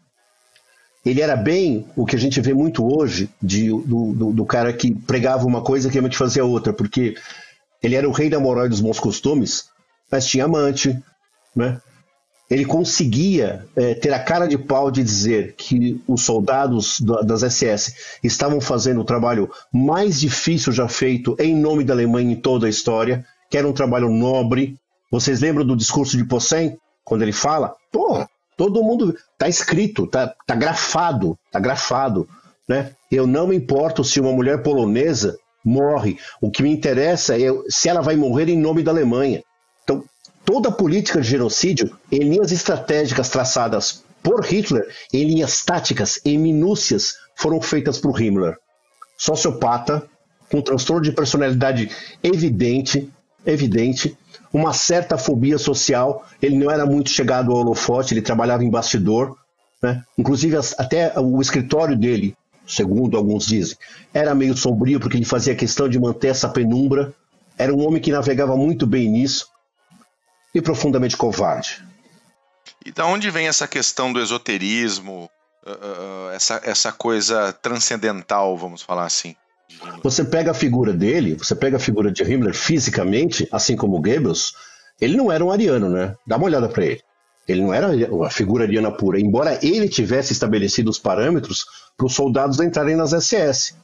Ele 1.06 1.22
era 1.22 1.36
bem 1.36 1.86
o 1.95 2.06
que 2.06 2.16
a 2.16 2.20
gente 2.20 2.41
vê 2.41 2.53
muito 2.53 2.84
hoje 2.84 3.30
de, 3.41 3.70
do, 3.70 4.14
do, 4.14 4.34
do 4.34 4.45
cara 4.45 4.74
que 4.74 4.93
pregava 4.93 5.45
uma 5.45 5.62
coisa 5.62 5.88
que 5.88 5.93
realmente 5.93 6.18
fazia 6.18 6.43
outra, 6.43 6.74
porque 6.74 7.16
ele 7.84 7.95
era 7.95 8.10
o 8.10 8.12
rei 8.12 8.30
da 8.30 8.39
moral 8.39 8.66
e 8.66 8.70
dos 8.70 8.82
bons 8.82 8.99
costumes, 8.99 9.66
mas 10.12 10.26
tinha 10.26 10.45
amante, 10.45 10.97
né? 11.56 11.80
ele 12.49 12.66
conseguia 12.66 13.66
é, 13.76 13.95
ter 13.95 14.14
a 14.14 14.20
cara 14.20 14.47
de 14.47 14.58
pau 14.58 14.91
de 14.91 15.03
dizer 15.03 15.56
que 15.58 16.01
os 16.08 16.22
soldados 16.22 16.99
das 17.26 17.41
SS 17.41 17.95
estavam 18.24 18.62
fazendo 18.62 19.01
o 19.01 19.06
trabalho 19.06 19.49
mais 19.74 20.20
difícil 20.20 20.72
já 20.72 20.88
feito 20.88 21.36
em 21.39 21.56
nome 21.56 21.84
da 21.84 21.93
Alemanha 21.93 22.34
em 22.34 22.36
toda 22.36 22.68
a 22.68 22.70
história, 22.70 23.26
que 23.49 23.58
era 23.58 23.68
um 23.68 23.74
trabalho 23.74 24.10
nobre. 24.10 24.78
Vocês 25.12 25.41
lembram 25.41 25.66
do 25.66 25.76
discurso 25.76 26.18
de 26.18 26.26
Posen, 26.26 26.78
quando 27.03 27.24
ele 27.24 27.32
fala? 27.32 27.76
Porra, 27.91 28.30
todo 28.58 28.84
mundo 28.84 29.16
tá 29.38 29.47
escrito, 29.47 30.08
tá, 30.08 30.34
tá 30.45 30.56
grafado, 30.56 31.38
tá 31.51 31.60
grafado, 31.60 32.28
né? 32.68 32.91
Eu 33.12 33.28
não 33.28 33.47
me 33.47 33.56
importo 33.56 34.03
se 34.03 34.20
uma 34.20 34.32
mulher 34.32 34.64
polonesa 34.64 35.38
morre. 35.64 36.18
O 36.41 36.51
que 36.51 36.64
me 36.64 36.70
interessa 36.70 37.39
é 37.39 37.47
se 37.70 37.89
ela 37.89 38.01
vai 38.01 38.16
morrer 38.16 38.49
em 38.49 38.58
nome 38.58 38.84
da 38.84 38.91
Alemanha 38.91 39.43
toda 40.45 40.70
a 40.70 40.72
política 40.72 41.20
de 41.20 41.28
genocídio 41.28 41.97
em 42.12 42.20
linhas 42.20 42.51
estratégicas 42.51 43.30
traçadas 43.30 44.03
por 44.22 44.45
Hitler, 44.45 44.88
em 45.12 45.26
linhas 45.26 45.64
táticas, 45.64 46.20
em 46.24 46.38
minúcias, 46.38 47.16
foram 47.36 47.60
feitas 47.60 47.97
por 47.97 48.20
Himmler. 48.22 48.56
Sociopata, 49.18 50.08
com 50.49 50.62
transtorno 50.62 51.01
de 51.01 51.12
personalidade 51.12 51.89
evidente, 52.24 53.12
evidente, 53.45 54.18
uma 54.56 54.72
certa 54.72 55.18
fobia 55.18 55.58
social. 55.58 56.26
Ele 56.41 56.58
não 56.58 56.72
era 56.72 56.86
muito 56.86 57.10
chegado 57.10 57.51
ao 57.51 57.58
holofote, 57.58 58.14
ele 58.14 58.22
trabalhava 58.22 58.64
em 58.64 58.70
bastidor. 58.70 59.36
Né? 59.84 60.01
Inclusive, 60.18 60.56
até 60.78 61.20
o 61.20 61.41
escritório 61.41 61.97
dele, 61.97 62.38
segundo 62.66 63.18
alguns 63.18 63.45
dizem, 63.45 63.78
era 64.14 64.34
meio 64.34 64.56
sombrio, 64.56 64.97
porque 64.97 65.18
ele 65.18 65.26
fazia 65.26 65.53
questão 65.53 65.89
de 65.89 65.99
manter 65.99 66.30
essa 66.30 66.47
penumbra. 66.47 67.14
Era 67.58 67.74
um 67.74 67.86
homem 67.86 68.01
que 68.01 68.14
navegava 68.14 68.56
muito 68.56 68.88
bem 68.88 69.10
nisso 69.10 69.49
e 70.53 70.62
profundamente 70.62 71.18
covarde. 71.18 71.84
E 72.86 72.93
da 72.93 73.06
onde 73.06 73.30
vem 73.30 73.47
essa 73.47 73.68
questão 73.68 74.14
do 74.14 74.22
esoterismo, 74.22 75.30
uh, 75.66 76.30
essa, 76.34 76.62
essa 76.64 76.93
coisa 76.93 77.51
transcendental, 77.51 78.58
vamos 78.58 78.82
falar 78.82 79.06
assim? 79.06 79.36
Você 80.03 80.24
pega 80.24 80.51
a 80.51 80.53
figura 80.53 80.93
dele, 80.93 81.36
você 81.36 81.55
pega 81.55 81.78
a 81.78 81.80
figura 81.80 82.11
de 82.11 82.24
Himmler 82.24 82.53
fisicamente, 82.53 83.47
assim 83.51 83.76
como 83.76 84.01
Goebbels, 84.01 84.53
ele 85.01 85.18
não 85.18 85.32
era 85.32 85.43
um 85.43 85.51
ariano, 85.51 85.89
né? 85.89 86.16
Dá 86.26 86.38
uma 86.38 86.45
olhada 86.45 86.70
para 86.70 86.86
ele. 86.86 87.01
Ele 87.47 87.61
não 87.61 87.74
era 87.74 87.89
a 88.26 88.30
figura 88.30 88.63
ariana 88.63 88.91
pura, 88.91 89.20
embora 89.20 89.59
ele 89.63 89.88
tivesse 89.88 90.34
estabelecido 90.34 90.89
os 90.89 90.97
parâmetros 90.97 91.66
para 91.95 92.07
os 92.07 92.13
soldados 92.13 92.59
entrarem 92.59 92.95
nas 92.95 93.11
SS, 93.11 93.76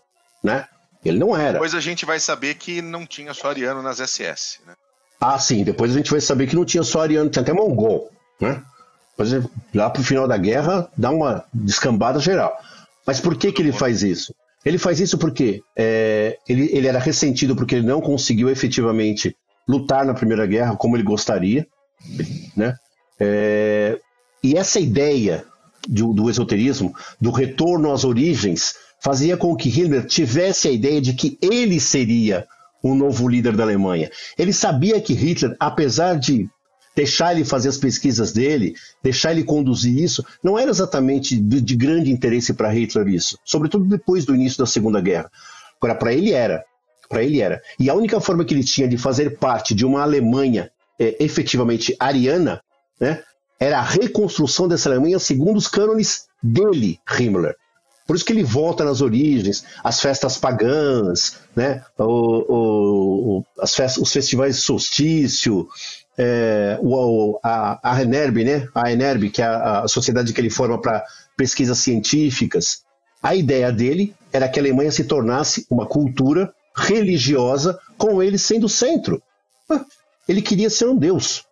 né? 0.44 0.68
Ele 1.04 1.20
não 1.20 1.36
era. 1.36 1.54
Depois 1.54 1.76
a 1.76 1.80
gente 1.80 2.06
vai 2.06 2.20
saber 2.20 2.56
que 2.56 2.82
não 2.82 3.06
tinha 3.06 3.34
só 3.34 3.50
ariano 3.50 3.82
nas 3.82 3.98
SS, 3.98 4.60
né? 4.66 4.74
Ah, 5.20 5.38
sim. 5.38 5.64
Depois 5.64 5.92
a 5.92 5.98
gente 5.98 6.10
vai 6.10 6.22
saber 6.22 6.48
que 6.48 6.56
não 6.56 6.66
tinha 6.66 6.84
só 6.84 7.02
ariano, 7.02 7.30
tinha 7.30 7.44
até 7.44 7.54
mongol, 7.54 8.10
né? 8.40 8.64
Depois, 9.12 9.44
lá 9.74 9.90
pro 9.90 10.04
final 10.04 10.28
da 10.28 10.38
guerra, 10.38 10.90
dá 10.98 11.12
uma 11.12 11.46
descambada 11.54 12.20
geral. 12.20 12.58
Mas 13.06 13.20
por 13.20 13.36
que 13.36 13.52
que 13.52 13.62
ele 13.62 13.72
faz 13.72 14.02
isso? 14.02 14.34
Ele 14.66 14.78
faz 14.78 15.00
isso 15.00 15.18
porque 15.18 15.62
é, 15.76 16.38
ele, 16.48 16.70
ele 16.72 16.88
era 16.88 17.00
ressentido 17.00 17.56
porque 17.56 17.76
ele 17.76 17.88
não 17.88 18.00
conseguiu 18.00 18.50
efetivamente 18.50 19.36
lutar 19.68 20.06
na 20.06 20.14
Primeira 20.14 20.46
Guerra 20.46 20.76
como 20.76 20.96
ele 20.96 21.04
gostaria, 21.04 21.66
né? 22.56 22.76
É, 23.20 24.00
e 24.44 24.56
essa 24.56 24.80
ideia 24.80 25.46
do, 25.88 26.14
do 26.14 26.30
esoterismo, 26.30 26.96
do 27.20 27.32
retorno 27.32 27.92
às 27.92 28.04
origens, 28.04 28.76
fazia 29.02 29.36
com 29.38 29.56
que 29.56 29.70
Hitler 29.70 30.06
tivesse 30.06 30.68
a 30.68 30.72
ideia 30.72 31.02
de 31.02 31.14
que 31.14 31.38
ele 31.42 31.80
seria 31.80 32.48
o 32.84 32.96
novo 32.96 33.28
líder 33.28 33.56
da 33.56 33.64
Alemanha. 33.64 34.10
Ele 34.38 34.54
sabia 34.54 35.00
que 35.00 35.14
Hitler, 35.14 35.56
apesar 35.60 36.18
de 36.18 36.50
deixar 36.96 37.34
ele 37.34 37.46
fazer 37.46 37.70
as 37.70 37.78
pesquisas 37.78 38.32
dele, 38.32 38.76
deixar 39.02 39.32
ele 39.32 39.44
conduzir 39.44 39.98
isso, 39.98 40.26
não 40.44 40.58
era 40.58 40.70
exatamente 40.70 41.38
de, 41.38 41.62
de 41.62 41.76
grande 41.76 42.12
interesse 42.12 42.54
para 42.54 42.70
Hitler 42.70 43.08
isso, 43.08 43.38
sobretudo 43.44 43.86
depois 43.86 44.26
do 44.26 44.36
início 44.36 44.60
da 44.60 44.66
Segunda 44.66 45.00
Guerra. 45.00 45.32
Agora, 45.78 45.96
para 45.96 46.14
ele 46.14 46.32
era. 46.32 46.64
Para 47.10 47.24
ele 47.24 47.42
era. 47.42 47.62
E 47.80 47.90
a 47.90 47.94
única 47.94 48.20
forma 48.22 48.46
que 48.46 48.54
ele 48.54 48.64
tinha 48.64 48.88
de 48.88 48.98
fazer 48.98 49.38
parte 49.38 49.74
de 49.74 49.86
uma 49.86 50.02
Alemanha 50.02 50.72
é, 51.00 51.24
efetivamente 51.24 51.96
ariana 52.00 52.62
né, 53.00 53.24
era 53.60 53.80
a 53.80 53.84
reconstrução 53.84 54.68
dessa 54.68 54.90
Alemanha 54.90 55.20
segundo 55.20 55.58
os 55.58 55.68
cânones 55.68 56.28
dele, 56.42 57.00
Himmler. 57.20 57.56
Por 58.08 58.16
isso 58.16 58.26
que 58.26 58.34
ele 58.34 58.44
volta 58.44 58.84
nas 58.84 59.00
origens, 59.00 59.64
as 59.84 60.02
festas 60.02 60.38
pagãs, 60.38 61.38
né? 61.56 61.84
o, 61.98 63.38
o, 63.38 63.46
as 63.60 63.74
festas, 63.74 64.02
os 64.02 64.12
festivais 64.12 64.58
de 64.58 64.62
solstício, 64.62 65.68
é, 66.18 66.78
o, 66.82 67.40
a, 67.44 67.80
a 67.84 68.02
Enerb, 68.02 68.44
né? 68.44 68.68
A 68.74 68.92
Enerb, 68.92 69.30
que 69.30 69.42
é 69.42 69.46
a, 69.46 69.82
a 69.82 69.88
sociedade 69.88 70.34
que 70.34 70.42
ele 70.42 70.50
forma 70.50 70.80
para 70.80 71.04
pesquisas 71.38 71.80
científicas. 71.80 72.84
A 73.22 73.36
ideia 73.36 73.72
dele 73.72 74.14
era 74.32 74.48
que 74.48 74.60
a 74.60 74.62
Alemanha 74.62 74.92
se 74.92 75.04
tornasse 75.04 75.66
uma 75.70 75.86
cultura 75.86 76.54
religiosa, 76.76 77.80
com 77.98 78.22
ele 78.22 78.38
sendo 78.38 78.66
o 78.66 78.70
centro. 78.70 79.22
Ele 80.28 80.42
queria 80.42 80.70
ser 80.70 80.86
um 80.86 80.96
deus. 80.96 81.44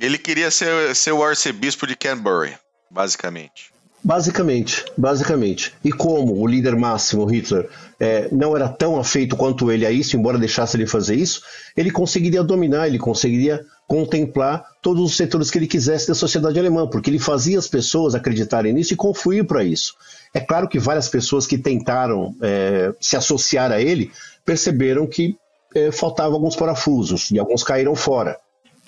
Ele 0.00 0.18
queria 0.18 0.50
ser, 0.50 0.94
ser 0.94 1.12
o 1.12 1.22
arcebispo 1.22 1.86
de 1.86 1.96
Canterbury, 1.96 2.56
basicamente. 2.90 3.72
Basicamente, 4.02 4.84
basicamente. 4.96 5.74
E 5.84 5.90
como 5.90 6.40
o 6.40 6.46
líder 6.46 6.76
máximo, 6.76 7.24
Hitler, 7.24 7.68
é, 7.98 8.28
não 8.30 8.56
era 8.56 8.68
tão 8.68 8.98
afeito 8.98 9.36
quanto 9.36 9.72
ele 9.72 9.84
a 9.84 9.90
isso, 9.90 10.16
embora 10.16 10.38
deixasse 10.38 10.76
ele 10.76 10.86
fazer 10.86 11.16
isso, 11.16 11.42
ele 11.76 11.90
conseguiria 11.90 12.44
dominar, 12.44 12.86
ele 12.86 12.98
conseguiria 12.98 13.64
contemplar 13.88 14.62
todos 14.82 15.02
os 15.02 15.16
setores 15.16 15.50
que 15.50 15.58
ele 15.58 15.66
quisesse 15.66 16.06
da 16.06 16.14
sociedade 16.14 16.58
alemã, 16.58 16.86
porque 16.86 17.08
ele 17.08 17.18
fazia 17.18 17.58
as 17.58 17.66
pessoas 17.66 18.14
acreditarem 18.14 18.74
nisso 18.74 18.92
e 18.92 18.96
confluir 18.96 19.46
para 19.46 19.64
isso. 19.64 19.94
É 20.34 20.38
claro 20.38 20.68
que 20.68 20.78
várias 20.78 21.08
pessoas 21.08 21.46
que 21.46 21.56
tentaram 21.56 22.36
é, 22.42 22.92
se 23.00 23.16
associar 23.16 23.72
a 23.72 23.80
ele 23.80 24.12
perceberam 24.44 25.06
que 25.06 25.38
é, 25.74 25.90
faltavam 25.90 26.34
alguns 26.34 26.54
parafusos 26.54 27.30
e 27.30 27.38
alguns 27.38 27.64
caíram 27.64 27.94
fora, 27.94 28.38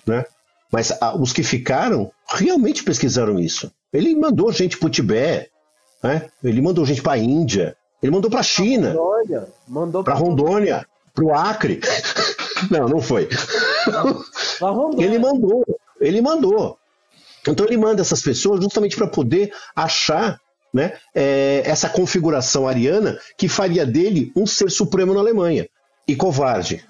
né? 0.07 0.25
Mas 0.71 0.93
a, 1.01 1.17
os 1.17 1.33
que 1.33 1.43
ficaram 1.43 2.13
realmente 2.29 2.85
pesquisaram 2.85 3.41
isso. 3.41 3.73
Ele 3.91 4.15
mandou 4.15 4.53
gente 4.53 4.77
para 4.77 4.87
o 4.87 4.91
Tibete, 4.91 5.51
né? 6.03 6.29
ele 6.45 6.61
mandou 6.61 6.85
gente 6.85 7.03
para 7.03 7.15
a 7.15 7.19
Índia, 7.19 7.75
ele 8.03 8.13
mandou 8.13 8.31
para 8.31 8.41
a 8.41 8.45
China, 8.45 8.95
para 10.05 10.15
Rondônia, 10.15 10.87
para 11.15 11.25
o 11.25 11.35
Acre. 11.35 11.81
não, 12.71 12.87
não 12.87 13.01
foi. 13.01 13.29
ele 14.99 15.19
mandou, 15.19 15.65
ele 16.01 16.21
mandou. 16.21 16.79
Então 17.47 17.67
ele 17.67 17.77
manda 17.77 18.03
essas 18.03 18.23
pessoas 18.23 18.61
justamente 18.61 18.97
para 18.97 19.07
poder 19.07 19.53
achar 19.75 20.39
né, 20.73 20.95
é, 21.15 21.63
essa 21.65 21.89
configuração 21.89 22.69
ariana 22.69 23.19
que 23.37 23.49
faria 23.49 23.85
dele 23.85 24.33
um 24.37 24.47
ser 24.47 24.71
supremo 24.71 25.15
na 25.15 25.21
Alemanha. 25.21 25.69
E 26.07 26.17
covarde, 26.17 26.85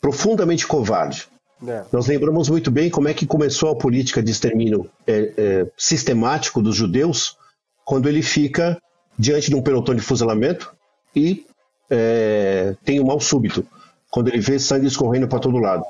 profundamente 0.00 0.66
covarde. 0.66 1.28
É. 1.66 1.84
Nós 1.92 2.06
lembramos 2.06 2.48
muito 2.48 2.70
bem 2.70 2.90
como 2.90 3.08
é 3.08 3.14
que 3.14 3.26
começou 3.26 3.70
a 3.70 3.76
política 3.76 4.22
de 4.22 4.30
extermínio 4.30 4.90
é, 5.06 5.32
é, 5.36 5.66
sistemático 5.76 6.60
dos 6.60 6.74
judeus 6.74 7.36
quando 7.84 8.08
ele 8.08 8.22
fica 8.22 8.80
diante 9.18 9.50
de 9.50 9.54
um 9.54 9.62
pelotão 9.62 9.94
de 9.94 10.00
fuzilamento 10.00 10.74
e 11.14 11.46
é, 11.90 12.74
tem 12.84 13.00
um 13.00 13.06
mal 13.06 13.20
súbito, 13.20 13.66
quando 14.10 14.28
ele 14.28 14.40
vê 14.40 14.58
sangue 14.58 14.86
escorrendo 14.86 15.28
para 15.28 15.38
todo 15.38 15.58
lado. 15.58 15.84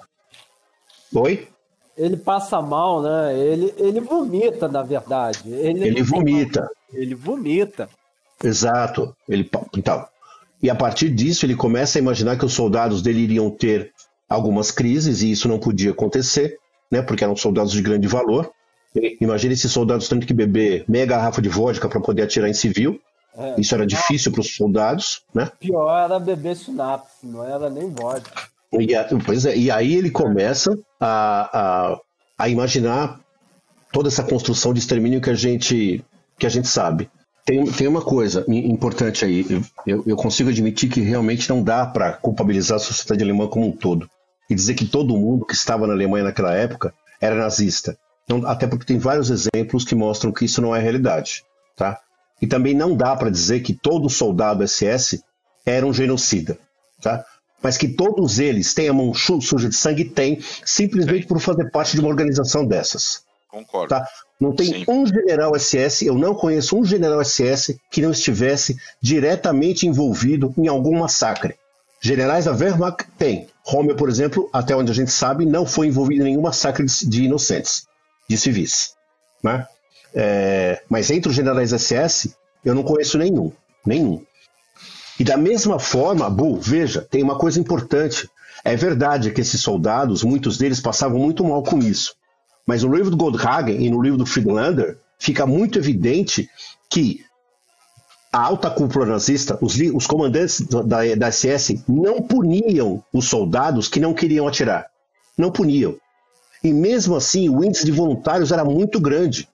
Oi? 1.14 1.48
Ele 1.96 2.16
passa 2.16 2.62
mal, 2.62 3.02
né? 3.02 3.38
Ele, 3.38 3.74
ele 3.76 4.00
vomita, 4.00 4.66
na 4.66 4.82
verdade. 4.82 5.52
Ele, 5.52 5.86
ele 5.86 6.02
vomita. 6.02 6.68
Ele 6.92 7.14
vomita. 7.14 7.88
Exato. 8.42 9.14
Ele, 9.28 9.48
então, 9.76 10.06
e 10.62 10.70
a 10.70 10.74
partir 10.74 11.10
disso 11.10 11.44
ele 11.44 11.56
começa 11.56 11.98
a 11.98 12.00
imaginar 12.00 12.38
que 12.38 12.44
os 12.44 12.54
soldados 12.54 13.02
dele 13.02 13.20
iriam 13.20 13.50
ter 13.50 13.92
algumas 14.28 14.70
crises 14.70 15.20
e 15.20 15.30
isso 15.30 15.48
não 15.48 15.58
podia 15.58 15.90
acontecer, 15.90 16.58
né, 16.90 17.02
porque 17.02 17.24
eram 17.24 17.36
soldados 17.36 17.72
de 17.72 17.82
grande 17.82 18.06
valor. 18.06 18.50
Imagina 19.20 19.54
esses 19.54 19.72
soldados 19.72 20.08
tendo 20.08 20.26
que 20.26 20.34
beber 20.34 20.84
meia 20.88 21.06
garrafa 21.06 21.42
de 21.42 21.48
vodka 21.48 21.88
para 21.88 22.00
poder 22.00 22.22
atirar 22.22 22.48
em 22.48 22.54
civil. 22.54 23.00
É, 23.34 23.58
isso 23.58 23.74
era 23.74 23.86
difícil 23.86 24.30
para 24.30 24.42
os 24.42 24.54
soldados, 24.54 25.22
né? 25.34 25.50
Pior 25.58 26.04
era 26.04 26.18
beber 26.18 26.54
sinapse, 26.54 27.26
não 27.26 27.42
era 27.42 27.70
nem 27.70 27.90
vodka. 27.90 28.51
E, 28.72 28.88
pois 29.24 29.44
é, 29.44 29.56
e 29.56 29.70
aí 29.70 29.94
ele 29.94 30.10
começa 30.10 30.78
a, 30.98 31.90
a, 31.92 32.00
a 32.38 32.48
imaginar 32.48 33.20
toda 33.92 34.08
essa 34.08 34.22
construção 34.22 34.72
de 34.72 34.80
extermínio 34.80 35.20
que 35.20 35.30
a 35.30 35.34
gente, 35.34 36.04
que 36.38 36.46
a 36.46 36.48
gente 36.48 36.68
sabe. 36.68 37.10
Tem, 37.44 37.64
tem 37.64 37.86
uma 37.88 38.00
coisa 38.00 38.44
importante 38.48 39.24
aí. 39.24 39.44
Eu, 39.86 40.02
eu 40.06 40.16
consigo 40.16 40.48
admitir 40.48 40.88
que 40.88 41.00
realmente 41.00 41.48
não 41.50 41.62
dá 41.62 41.84
para 41.84 42.12
culpabilizar 42.12 42.76
a 42.76 42.80
sociedade 42.80 43.22
alemã 43.22 43.48
como 43.48 43.66
um 43.66 43.72
todo 43.72 44.08
e 44.48 44.54
dizer 44.54 44.74
que 44.74 44.86
todo 44.86 45.16
mundo 45.16 45.44
que 45.44 45.54
estava 45.54 45.86
na 45.86 45.92
Alemanha 45.92 46.24
naquela 46.24 46.54
época 46.54 46.94
era 47.20 47.34
nazista. 47.34 47.96
Não, 48.28 48.46
até 48.46 48.66
porque 48.66 48.86
tem 48.86 48.98
vários 48.98 49.30
exemplos 49.30 49.84
que 49.84 49.94
mostram 49.94 50.32
que 50.32 50.44
isso 50.44 50.62
não 50.62 50.74
é 50.74 50.80
realidade. 50.80 51.44
Tá? 51.76 51.98
E 52.40 52.46
também 52.46 52.74
não 52.74 52.96
dá 52.96 53.16
para 53.16 53.30
dizer 53.30 53.60
que 53.60 53.74
todo 53.74 54.08
soldado 54.08 54.66
SS 54.66 55.22
era 55.66 55.86
um 55.86 55.92
genocida. 55.92 56.58
Tá? 57.00 57.24
Mas 57.62 57.78
que 57.78 57.88
todos 57.88 58.38
eles 58.38 58.74
têm 58.74 58.88
a 58.88 58.92
mão 58.92 59.14
suja 59.14 59.68
de 59.68 59.76
sangue, 59.76 60.04
tem, 60.04 60.40
simplesmente 60.64 61.22
Sim. 61.22 61.28
por 61.28 61.40
fazer 61.40 61.70
parte 61.70 61.94
de 61.94 62.00
uma 62.00 62.08
organização 62.08 62.66
dessas. 62.66 63.22
Concordo. 63.48 63.88
Tá? 63.88 64.06
Não 64.40 64.52
tem 64.54 64.66
Sim. 64.66 64.84
um 64.88 65.06
general 65.06 65.54
SS, 65.56 66.04
eu 66.04 66.14
não 66.14 66.34
conheço 66.34 66.76
um 66.76 66.84
general 66.84 67.24
SS 67.24 67.78
que 67.90 68.00
não 68.00 68.10
estivesse 68.10 68.76
diretamente 69.00 69.86
envolvido 69.86 70.52
em 70.58 70.66
algum 70.66 70.98
massacre. 70.98 71.54
Generais 72.00 72.46
da 72.46 72.52
Wehrmacht 72.52 73.06
tem. 73.16 73.46
Rommel, 73.64 73.94
por 73.94 74.08
exemplo, 74.08 74.50
até 74.52 74.74
onde 74.74 74.90
a 74.90 74.94
gente 74.94 75.12
sabe, 75.12 75.46
não 75.46 75.64
foi 75.64 75.86
envolvido 75.86 76.22
em 76.22 76.30
nenhum 76.30 76.42
massacre 76.42 76.84
de 76.84 77.22
inocentes, 77.22 77.86
de 78.28 78.36
civis. 78.36 78.94
Né? 79.40 79.64
É, 80.12 80.82
mas 80.88 81.10
entre 81.12 81.30
os 81.30 81.36
generais 81.36 81.70
SS, 81.70 82.34
eu 82.64 82.74
não 82.74 82.82
conheço 82.82 83.16
nenhum. 83.18 83.52
Nenhum. 83.86 84.24
E 85.22 85.24
da 85.24 85.36
mesma 85.36 85.78
forma, 85.78 86.28
Bu, 86.28 86.56
veja, 86.56 87.06
tem 87.08 87.22
uma 87.22 87.38
coisa 87.38 87.60
importante. 87.60 88.28
É 88.64 88.74
verdade 88.74 89.30
que 89.30 89.40
esses 89.40 89.60
soldados, 89.60 90.24
muitos 90.24 90.58
deles 90.58 90.80
passavam 90.80 91.20
muito 91.20 91.44
mal 91.44 91.62
com 91.62 91.78
isso. 91.78 92.16
Mas 92.66 92.82
no 92.82 92.92
livro 92.92 93.08
do 93.08 93.16
Goldhagen 93.16 93.80
e 93.80 93.88
no 93.88 94.02
livro 94.02 94.18
do 94.18 94.26
Friedlander, 94.26 94.98
fica 95.20 95.46
muito 95.46 95.78
evidente 95.78 96.50
que 96.90 97.24
a 98.32 98.40
alta 98.40 98.68
cúpula 98.68 99.06
nazista, 99.06 99.56
os, 99.60 99.78
os 99.94 100.08
comandantes 100.08 100.60
da, 100.60 101.14
da 101.14 101.30
SS, 101.30 101.84
não 101.86 102.20
puniam 102.20 103.00
os 103.12 103.26
soldados 103.28 103.86
que 103.86 104.00
não 104.00 104.12
queriam 104.12 104.48
atirar. 104.48 104.88
não 105.38 105.52
puniam. 105.52 105.94
E 106.64 106.72
mesmo 106.72 107.14
assim, 107.14 107.48
o 107.48 107.62
índice 107.62 107.84
de 107.84 107.92
voluntários 107.92 108.50
era 108.50 108.64
muito 108.64 108.98
grande. 108.98 109.48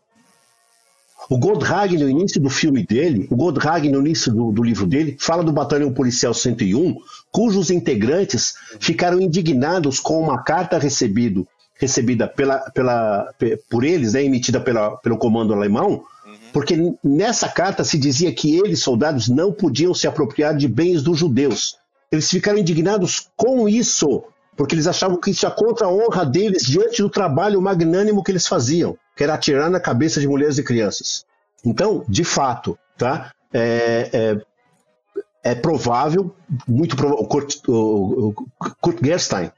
O 1.30 1.36
Goldhag, 1.36 1.98
no 1.98 2.08
início 2.08 2.40
do 2.40 2.48
filme 2.48 2.86
dele, 2.86 3.28
o 3.30 3.36
Goldhag, 3.36 3.90
no 3.90 4.00
início 4.00 4.32
do, 4.32 4.50
do, 4.50 4.62
livro 4.62 4.86
dele, 4.86 5.16
fala 5.20 5.44
do 5.44 5.52
Batalhão 5.52 5.92
Policial 5.92 6.32
101, 6.32 6.96
cujos 7.30 7.70
integrantes 7.70 8.54
ficaram 8.80 9.20
indignados 9.20 10.00
com 10.00 10.22
uma 10.22 10.42
carta 10.42 10.78
recebido, 10.78 11.46
recebida 11.74 12.26
pela, 12.26 12.58
pela, 12.70 13.30
por 13.68 13.84
eles, 13.84 14.14
né, 14.14 14.24
emitida 14.24 14.58
pela, 14.58 14.96
pelo 14.96 15.18
comando 15.18 15.52
alemão, 15.52 16.02
porque 16.50 16.74
nessa 17.04 17.46
carta 17.46 17.84
se 17.84 17.98
dizia 17.98 18.32
que 18.32 18.56
eles, 18.56 18.80
soldados, 18.80 19.28
não 19.28 19.52
podiam 19.52 19.92
se 19.92 20.06
apropriar 20.06 20.56
de 20.56 20.66
bens 20.66 21.02
dos 21.02 21.18
judeus. 21.18 21.76
Eles 22.10 22.30
ficaram 22.30 22.58
indignados 22.58 23.28
com 23.36 23.68
isso, 23.68 24.24
porque 24.58 24.74
eles 24.74 24.86
achavam 24.86 25.18
que 25.18 25.30
isso 25.30 25.46
ia 25.46 25.50
contra 25.50 25.86
a 25.86 25.90
honra 25.90 26.26
deles 26.26 26.64
diante 26.64 27.00
do 27.00 27.08
trabalho 27.08 27.62
magnânimo 27.62 28.22
que 28.22 28.30
eles 28.30 28.46
faziam 28.46 28.98
que 29.18 29.24
era 29.24 29.34
atirar 29.34 29.68
na 29.68 29.80
cabeça 29.80 30.20
de 30.20 30.28
mulheres 30.28 30.58
e 30.58 30.62
crianças. 30.62 31.26
Então, 31.64 32.04
de 32.08 32.22
fato, 32.22 32.78
tá? 32.96 33.32
É, 33.52 34.08
é, 34.12 35.50
é 35.50 35.54
provável, 35.56 36.32
muito 36.68 36.94
provável, 36.94 37.24
o 37.24 37.26
Kurt, 37.26 37.56
o, 37.66 38.28
o 38.28 38.34
Kurt 38.80 39.04
Gerstein, 39.04 39.50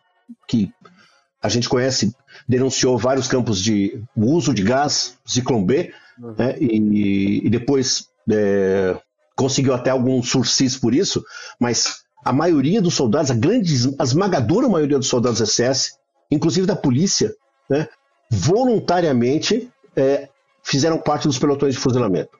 que 0.49 0.73
a 1.43 1.49
gente 1.51 1.69
conhece, 1.69 2.17
denunciou 2.49 2.97
vários 2.97 3.29
campos 3.29 3.61
de 3.61 4.03
uso 4.17 4.55
de 4.55 4.63
gás, 4.63 5.19
Zyklon 5.31 5.63
B, 5.63 5.93
uhum. 6.19 6.35
né, 6.39 6.57
e, 6.59 7.47
e, 7.47 7.51
depois 7.51 8.07
é, 8.31 8.97
conseguiu 9.37 9.75
até 9.75 9.91
algum 9.91 10.23
surcis 10.23 10.75
por 10.75 10.95
isso, 10.95 11.23
mas 11.59 12.03
a 12.25 12.33
maioria 12.33 12.81
dos 12.83 12.95
soldados, 12.95 13.31
a 13.31 13.35
grande, 13.35 13.73
a 13.99 14.05
esmagadora 14.05 14.69
maioria 14.69 14.99
dos 14.99 15.09
soldados 15.09 15.41
SS, 15.41 15.95
inclusive 16.31 16.67
da 16.67 16.77
polícia, 16.77 17.35
né, 17.69 17.89
voluntariamente 18.31 19.71
é, 19.97 20.29
fizeram 20.63 20.99
parte 20.99 21.27
dos 21.27 21.39
pelotões 21.39 21.75
de 21.75 21.81
fuzilamento. 21.81 22.31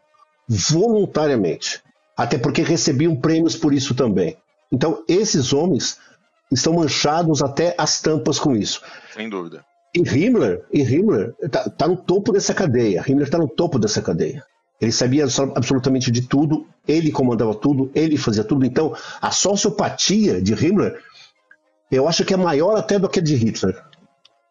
Voluntariamente. 0.49 1.83
Até 2.17 2.37
porque 2.37 2.63
recebiam 2.63 3.17
prêmios 3.17 3.57
por 3.57 3.73
isso 3.73 3.95
também. 3.95 4.37
Então, 4.71 5.03
esses 5.09 5.53
homens 5.53 5.99
estão 6.51 6.75
manchados 6.75 7.43
até 7.43 7.75
as 7.79 8.01
tampas 8.01 8.39
com 8.39 8.55
isso. 8.55 8.83
Sem 9.15 9.29
dúvida. 9.29 9.65
E 9.95 10.01
Himmler, 10.01 10.65
e 10.73 10.83
Himmler 10.83 11.35
está 11.43 11.69
tá 11.69 11.89
no 11.89 11.97
topo 11.97 12.33
dessa 12.33 12.55
cadeia. 12.55 13.03
Himmler 13.07 13.27
está 13.27 13.39
no 13.39 13.49
topo 13.49 13.79
dessa 13.79 14.01
cadeia. 14.01 14.45
Ele 14.81 14.93
sabia 14.93 15.27
absolutamente 15.55 16.11
de 16.11 16.23
tudo, 16.23 16.67
ele 16.89 17.13
comandava 17.13 17.55
tudo, 17.55 17.91
ele 17.95 18.17
fazia 18.17 18.43
tudo. 18.43 18.65
Então, 18.65 18.95
a 19.21 19.31
sociopatia 19.31 20.41
de 20.41 20.55
Himmler, 20.55 20.99
eu 21.91 22.09
acho 22.09 22.25
que 22.25 22.33
é 22.33 22.37
maior 22.37 22.77
até 22.79 22.99
do 22.99 23.09
que 23.09 23.19
a 23.19 23.23
de 23.23 23.35
Hitler. 23.35 23.77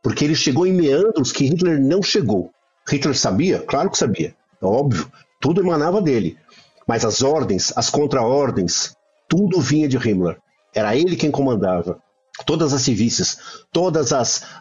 Porque 0.03 0.23
ele 0.23 0.35
chegou 0.35 0.67
em 0.67 0.73
meandros 0.73 1.31
que 1.31 1.45
Hitler 1.45 1.81
não 1.81 2.03
chegou. 2.03 2.51
Hitler 2.87 3.17
sabia? 3.17 3.59
Claro 3.59 3.89
que 3.89 3.97
sabia. 3.97 4.35
É 4.61 4.65
óbvio. 4.65 5.11
Tudo 5.41 5.61
emanava 5.61 6.01
dele. 6.01 6.37
Mas 6.87 7.03
as 7.03 7.21
ordens, 7.21 7.73
as 7.75 7.89
contraordens, 7.89 8.95
tudo 9.27 9.59
vinha 9.59 9.87
de 9.87 9.97
Himmler. 9.97 10.37
Era 10.73 10.95
ele 10.95 11.15
quem 11.15 11.31
comandava. 11.31 11.99
Todas 12.45 12.71
as 12.71 12.81
civis, 12.83 13.37
todos 13.71 14.11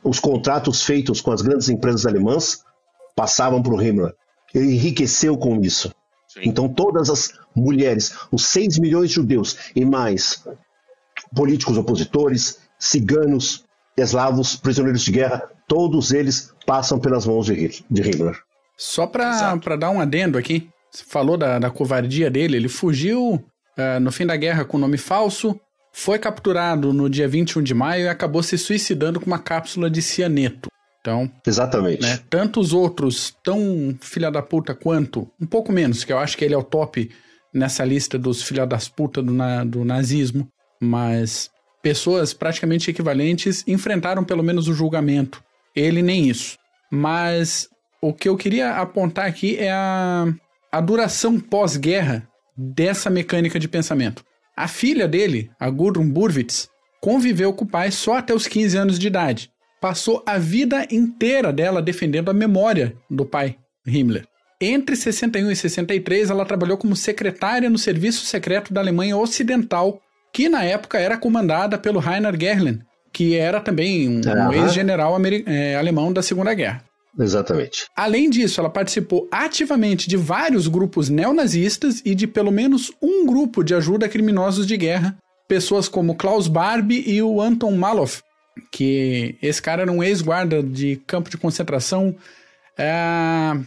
os 0.02 0.18
contratos 0.18 0.82
feitos 0.82 1.20
com 1.20 1.30
as 1.30 1.42
grandes 1.42 1.68
empresas 1.68 2.06
alemãs 2.06 2.64
passavam 3.14 3.62
para 3.62 3.74
o 3.74 3.82
Himmler. 3.82 4.14
Ele 4.54 4.74
enriqueceu 4.74 5.36
com 5.36 5.60
isso. 5.60 5.92
Sim. 6.28 6.40
Então 6.44 6.68
todas 6.68 7.08
as 7.10 7.32
mulheres, 7.54 8.14
os 8.30 8.46
6 8.46 8.78
milhões 8.78 9.08
de 9.08 9.16
judeus 9.16 9.56
e 9.74 9.84
mais 9.84 10.44
políticos 11.34 11.76
opositores, 11.76 12.60
ciganos, 12.78 13.64
eslavos, 13.96 14.56
prisioneiros 14.56 15.02
de 15.02 15.12
guerra, 15.12 15.50
todos 15.66 16.12
eles 16.12 16.52
passam 16.66 16.98
pelas 16.98 17.26
mãos 17.26 17.46
de, 17.46 17.84
Himmler. 17.90 18.38
Só 18.76 19.06
para 19.06 19.76
dar 19.76 19.90
um 19.90 20.00
adendo 20.00 20.38
aqui, 20.38 20.68
você 20.90 21.04
falou 21.04 21.36
da, 21.36 21.58
da 21.58 21.70
covardia 21.70 22.30
dele, 22.30 22.56
ele 22.56 22.68
fugiu 22.68 23.34
uh, 23.34 24.00
no 24.00 24.12
fim 24.12 24.24
da 24.24 24.36
guerra 24.36 24.64
com 24.64 24.78
nome 24.78 24.96
falso, 24.96 25.58
foi 25.92 26.18
capturado 26.18 26.92
no 26.92 27.10
dia 27.10 27.26
21 27.26 27.62
de 27.62 27.74
maio 27.74 28.04
e 28.04 28.08
acabou 28.08 28.42
se 28.42 28.56
suicidando 28.56 29.18
com 29.18 29.26
uma 29.26 29.38
cápsula 29.38 29.90
de 29.90 30.00
cianeto. 30.00 30.67
Então, 31.00 31.30
exatamente. 31.46 32.02
Né, 32.02 32.18
tantos 32.28 32.72
outros 32.72 33.34
tão 33.42 33.96
filha 34.00 34.30
da 34.30 34.42
puta 34.42 34.74
quanto, 34.74 35.30
um 35.40 35.46
pouco 35.46 35.72
menos, 35.72 36.04
que 36.04 36.12
eu 36.12 36.18
acho 36.18 36.36
que 36.36 36.44
ele 36.44 36.54
é 36.54 36.58
o 36.58 36.62
top 36.62 37.10
nessa 37.52 37.84
lista 37.84 38.18
dos 38.18 38.42
filha 38.42 38.66
das 38.66 38.88
putas 38.88 39.24
do, 39.24 39.32
na, 39.32 39.64
do 39.64 39.84
nazismo, 39.84 40.48
mas 40.80 41.50
pessoas 41.82 42.34
praticamente 42.34 42.90
equivalentes 42.90 43.64
enfrentaram 43.66 44.24
pelo 44.24 44.42
menos 44.42 44.68
o 44.68 44.74
julgamento. 44.74 45.42
Ele 45.74 46.02
nem 46.02 46.28
isso. 46.28 46.58
Mas 46.90 47.68
o 48.02 48.12
que 48.12 48.28
eu 48.28 48.36
queria 48.36 48.76
apontar 48.76 49.26
aqui 49.26 49.56
é 49.56 49.70
a, 49.70 50.26
a 50.72 50.80
duração 50.80 51.38
pós-guerra 51.38 52.28
dessa 52.56 53.08
mecânica 53.08 53.58
de 53.58 53.68
pensamento. 53.68 54.24
A 54.56 54.66
filha 54.66 55.06
dele, 55.06 55.50
a 55.58 55.70
Gudrun 55.70 56.10
Burwitz, 56.10 56.68
conviveu 57.00 57.52
com 57.52 57.64
o 57.64 57.68
pai 57.68 57.90
só 57.90 58.16
até 58.16 58.34
os 58.34 58.46
15 58.46 58.76
anos 58.76 58.98
de 58.98 59.06
idade. 59.06 59.50
Passou 59.80 60.22
a 60.26 60.38
vida 60.38 60.86
inteira 60.90 61.52
dela 61.52 61.80
defendendo 61.80 62.30
a 62.30 62.34
memória 62.34 62.94
do 63.08 63.24
pai, 63.24 63.56
Himmler. 63.86 64.26
Entre 64.60 64.96
61 64.96 65.52
e 65.52 65.56
63, 65.56 66.30
ela 66.30 66.44
trabalhou 66.44 66.76
como 66.76 66.96
secretária 66.96 67.70
no 67.70 67.78
Serviço 67.78 68.26
Secreto 68.26 68.74
da 68.74 68.80
Alemanha 68.80 69.16
Ocidental 69.16 70.00
que 70.32 70.48
na 70.48 70.64
época 70.64 70.98
era 70.98 71.16
comandada 71.16 71.78
pelo 71.78 72.00
Rainer 72.00 72.36
Gerlen, 72.38 72.80
que 73.12 73.36
era 73.36 73.60
também 73.60 74.08
um, 74.08 74.20
um 74.20 74.52
ex-general 74.52 75.16
é, 75.46 75.76
alemão 75.76 76.12
da 76.12 76.22
Segunda 76.22 76.52
Guerra. 76.54 76.84
Exatamente. 77.18 77.86
Além 77.96 78.30
disso, 78.30 78.60
ela 78.60 78.70
participou 78.70 79.26
ativamente 79.30 80.08
de 80.08 80.16
vários 80.16 80.68
grupos 80.68 81.08
neonazistas 81.08 82.00
e 82.04 82.14
de 82.14 82.26
pelo 82.26 82.52
menos 82.52 82.92
um 83.02 83.26
grupo 83.26 83.64
de 83.64 83.74
ajuda 83.74 84.06
a 84.06 84.08
criminosos 84.08 84.66
de 84.66 84.76
guerra, 84.76 85.16
pessoas 85.48 85.88
como 85.88 86.14
Klaus 86.14 86.46
Barbie 86.46 87.02
e 87.06 87.20
o 87.20 87.40
Anton 87.40 87.72
Maloff, 87.72 88.22
que 88.70 89.36
esse 89.42 89.60
cara 89.60 89.82
era 89.82 89.92
um 89.92 90.02
ex-guarda 90.02 90.62
de 90.62 90.96
campo 91.06 91.30
de 91.30 91.38
concentração. 91.38 92.14
É... 92.76 93.58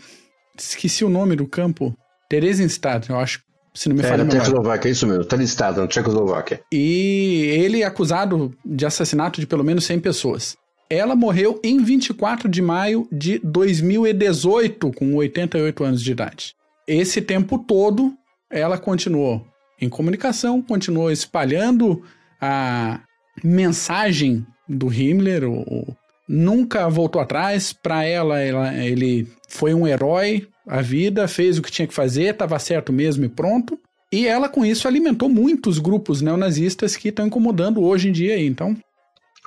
Esqueci 0.57 1.03
o 1.03 1.09
nome 1.09 1.35
do 1.35 1.47
campo. 1.47 1.95
Theresienstadt, 2.29 3.09
eu 3.09 3.19
acho 3.19 3.41
se 3.73 3.87
não 3.87 3.95
me 3.95 4.03
falha 4.03 4.21
é, 4.21 4.25
na 4.25 4.29
Tchecoslováquia, 4.29 4.89
é 4.89 4.91
isso 4.91 5.07
mesmo, 5.07 5.25
listado 5.37 5.81
na 5.81 5.87
Tchecoslováquia. 5.87 6.61
E 6.71 7.45
ele 7.53 7.81
é 7.81 7.85
acusado 7.85 8.53
de 8.65 8.85
assassinato 8.85 9.39
de 9.39 9.47
pelo 9.47 9.63
menos 9.63 9.85
100 9.85 9.99
pessoas. 9.99 10.57
Ela 10.89 11.15
morreu 11.15 11.59
em 11.63 11.81
24 11.81 12.49
de 12.49 12.61
maio 12.61 13.07
de 13.09 13.39
2018, 13.39 14.91
com 14.91 15.15
88 15.15 15.83
anos 15.85 16.03
de 16.03 16.11
idade. 16.11 16.53
Esse 16.85 17.21
tempo 17.21 17.59
todo, 17.59 18.13
ela 18.49 18.77
continuou 18.77 19.45
em 19.79 19.87
comunicação, 19.87 20.61
continuou 20.61 21.09
espalhando 21.09 22.03
a 22.41 22.99
mensagem 23.41 24.45
do 24.77 24.91
Himmler, 24.91 25.43
o, 25.43 25.95
nunca 26.27 26.89
voltou 26.89 27.21
atrás. 27.21 27.73
Para 27.73 28.05
ela, 28.05 28.39
ela, 28.39 28.73
ele 28.73 29.27
foi 29.47 29.73
um 29.73 29.87
herói, 29.87 30.47
a 30.67 30.81
vida, 30.81 31.27
fez 31.27 31.57
o 31.57 31.61
que 31.61 31.71
tinha 31.71 31.87
que 31.87 31.93
fazer, 31.93 32.33
estava 32.33 32.57
certo 32.59 32.93
mesmo 32.93 33.25
e 33.25 33.29
pronto. 33.29 33.77
E 34.11 34.27
ela, 34.27 34.49
com 34.49 34.65
isso, 34.65 34.87
alimentou 34.87 35.29
muitos 35.29 35.79
grupos 35.79 36.21
neonazistas 36.21 36.95
que 36.95 37.09
estão 37.09 37.27
incomodando 37.27 37.81
hoje 37.81 38.09
em 38.09 38.11
dia. 38.11 38.37
Então, 38.39 38.75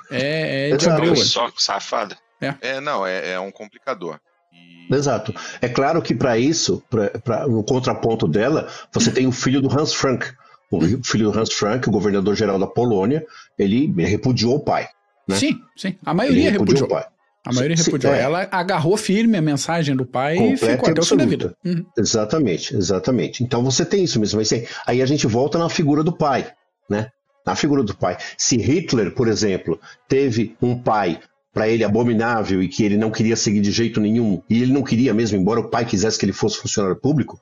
é, 0.09 0.71
é 0.71 0.77
de 0.77 0.89
abrir 0.89 1.15
Só 1.17 1.51
safada. 1.55 2.17
É. 2.41 2.55
é, 2.61 2.81
não, 2.81 3.05
é, 3.05 3.33
é 3.33 3.39
um 3.39 3.51
complicador. 3.51 4.19
E... 4.51 4.93
Exato. 4.93 5.33
É 5.61 5.69
claro 5.69 6.01
que 6.01 6.15
para 6.15 6.37
isso, 6.37 6.83
para 7.23 7.47
no 7.47 7.63
contraponto 7.63 8.27
dela, 8.27 8.67
você 8.91 9.11
tem 9.11 9.27
o 9.27 9.31
filho 9.31 9.61
do 9.61 9.71
Hans 9.71 9.93
Frank. 9.93 10.25
O 10.71 10.81
filho 11.03 11.31
do 11.31 11.39
Hans 11.39 11.53
Frank, 11.53 11.87
o 11.87 11.91
governador-geral 11.91 12.57
da 12.57 12.67
Polônia, 12.67 13.25
ele 13.57 13.93
repudiou 14.03 14.55
o 14.55 14.63
pai. 14.63 14.87
Né? 15.27 15.35
Sim, 15.35 15.59
sim. 15.75 15.95
A 16.05 16.13
maioria 16.13 16.51
repudiou. 16.51 16.87
repudiou. 16.87 17.15
A 17.45 17.53
maioria 17.53 17.77
repudiou. 17.77 18.13
É. 18.13 18.21
Ela 18.21 18.47
agarrou 18.51 18.97
firme 18.97 19.37
a 19.37 19.41
mensagem 19.41 19.95
do 19.95 20.05
pai 20.05 20.35
Completa 20.35 20.65
e 20.65 20.69
ficou 20.69 20.89
até 20.89 21.01
o 21.01 21.05
fim 21.05 21.17
da 21.17 21.25
vida. 21.25 21.55
Uhum. 21.63 21.85
Exatamente, 21.97 22.75
exatamente. 22.75 23.43
Então 23.43 23.63
você 23.63 23.85
tem 23.85 24.03
isso 24.03 24.19
mesmo. 24.19 24.41
Aí 24.87 25.01
a 25.01 25.05
gente 25.05 25.27
volta 25.27 25.57
na 25.57 25.69
figura 25.69 26.03
do 26.03 26.11
pai, 26.11 26.51
né? 26.89 27.09
Na 27.45 27.55
figura 27.55 27.83
do 27.83 27.95
pai. 27.95 28.17
Se 28.37 28.57
Hitler, 28.57 29.13
por 29.13 29.27
exemplo, 29.27 29.79
teve 30.07 30.55
um 30.59 30.81
pai 30.81 31.19
para 31.53 31.69
ele 31.69 31.83
abominável 31.83 32.61
e 32.61 32.67
que 32.67 32.83
ele 32.83 32.97
não 32.97 33.09
queria 33.09 33.35
seguir 33.35 33.61
de 33.61 33.71
jeito 33.71 34.01
nenhum, 34.01 34.41
e 34.49 34.61
ele 34.61 34.73
não 34.73 34.83
queria 34.83 35.13
mesmo, 35.13 35.37
embora 35.37 35.61
o 35.61 35.69
pai 35.69 35.85
quisesse 35.85 36.19
que 36.19 36.25
ele 36.25 36.33
fosse 36.33 36.57
funcionário 36.57 36.99
público, 36.99 37.39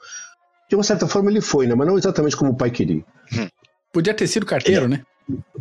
de 0.69 0.75
uma 0.75 0.83
certa 0.83 1.07
forma 1.07 1.31
ele 1.31 1.41
foi, 1.41 1.65
né? 1.65 1.73
Mas 1.73 1.87
não 1.87 1.97
exatamente 1.97 2.35
como 2.35 2.51
o 2.51 2.55
pai 2.55 2.69
queria. 2.69 3.03
Podia 3.91 4.13
ter 4.13 4.27
sido 4.27 4.45
carteiro, 4.45 4.85
ele, 4.85 4.97
né? 4.97 5.03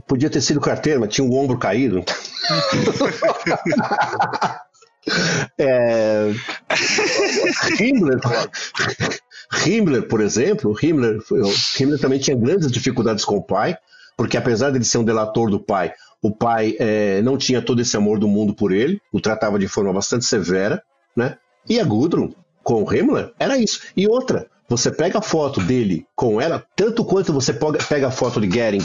Podia 0.06 0.30
ter 0.30 0.40
sido 0.40 0.60
carteiro, 0.60 1.00
mas 1.00 1.14
tinha 1.14 1.26
o 1.26 1.34
ombro 1.34 1.58
caído. 1.58 2.04
é... 5.58 6.32
Himmler, 7.80 8.20
Himmler, 9.66 10.08
por 10.08 10.20
exemplo, 10.20 10.76
Himmler, 10.80 11.18
Himmler 11.78 12.00
também 12.00 12.18
tinha 12.18 12.36
grandes 12.36 12.70
dificuldades 12.70 13.24
com 13.24 13.36
o 13.36 13.42
pai, 13.42 13.76
porque 14.16 14.36
apesar 14.36 14.70
de 14.70 14.78
ele 14.78 14.84
ser 14.84 14.98
um 14.98 15.04
delator 15.04 15.50
do 15.50 15.60
pai, 15.60 15.92
o 16.20 16.30
pai 16.30 16.76
é, 16.78 17.20
não 17.22 17.36
tinha 17.36 17.60
todo 17.60 17.80
esse 17.80 17.96
amor 17.96 18.18
do 18.18 18.28
mundo 18.28 18.54
por 18.54 18.72
ele, 18.72 19.00
o 19.12 19.20
tratava 19.20 19.58
de 19.58 19.66
forma 19.68 19.92
bastante 19.92 20.24
severa, 20.24 20.82
né? 21.16 21.36
E 21.68 21.80
a 21.80 21.84
Gudrun, 21.84 22.32
com 22.62 22.82
o 22.82 22.94
Himmler, 22.94 23.32
era 23.38 23.56
isso. 23.56 23.80
E 23.96 24.06
outra, 24.06 24.46
você 24.68 24.90
pega 24.90 25.18
a 25.18 25.22
foto 25.22 25.60
dele 25.60 26.06
com 26.14 26.40
ela, 26.40 26.64
tanto 26.76 27.04
quanto 27.04 27.32
você 27.32 27.52
pega 27.88 28.08
a 28.08 28.10
foto 28.10 28.40
de 28.40 28.50
Gering 28.50 28.84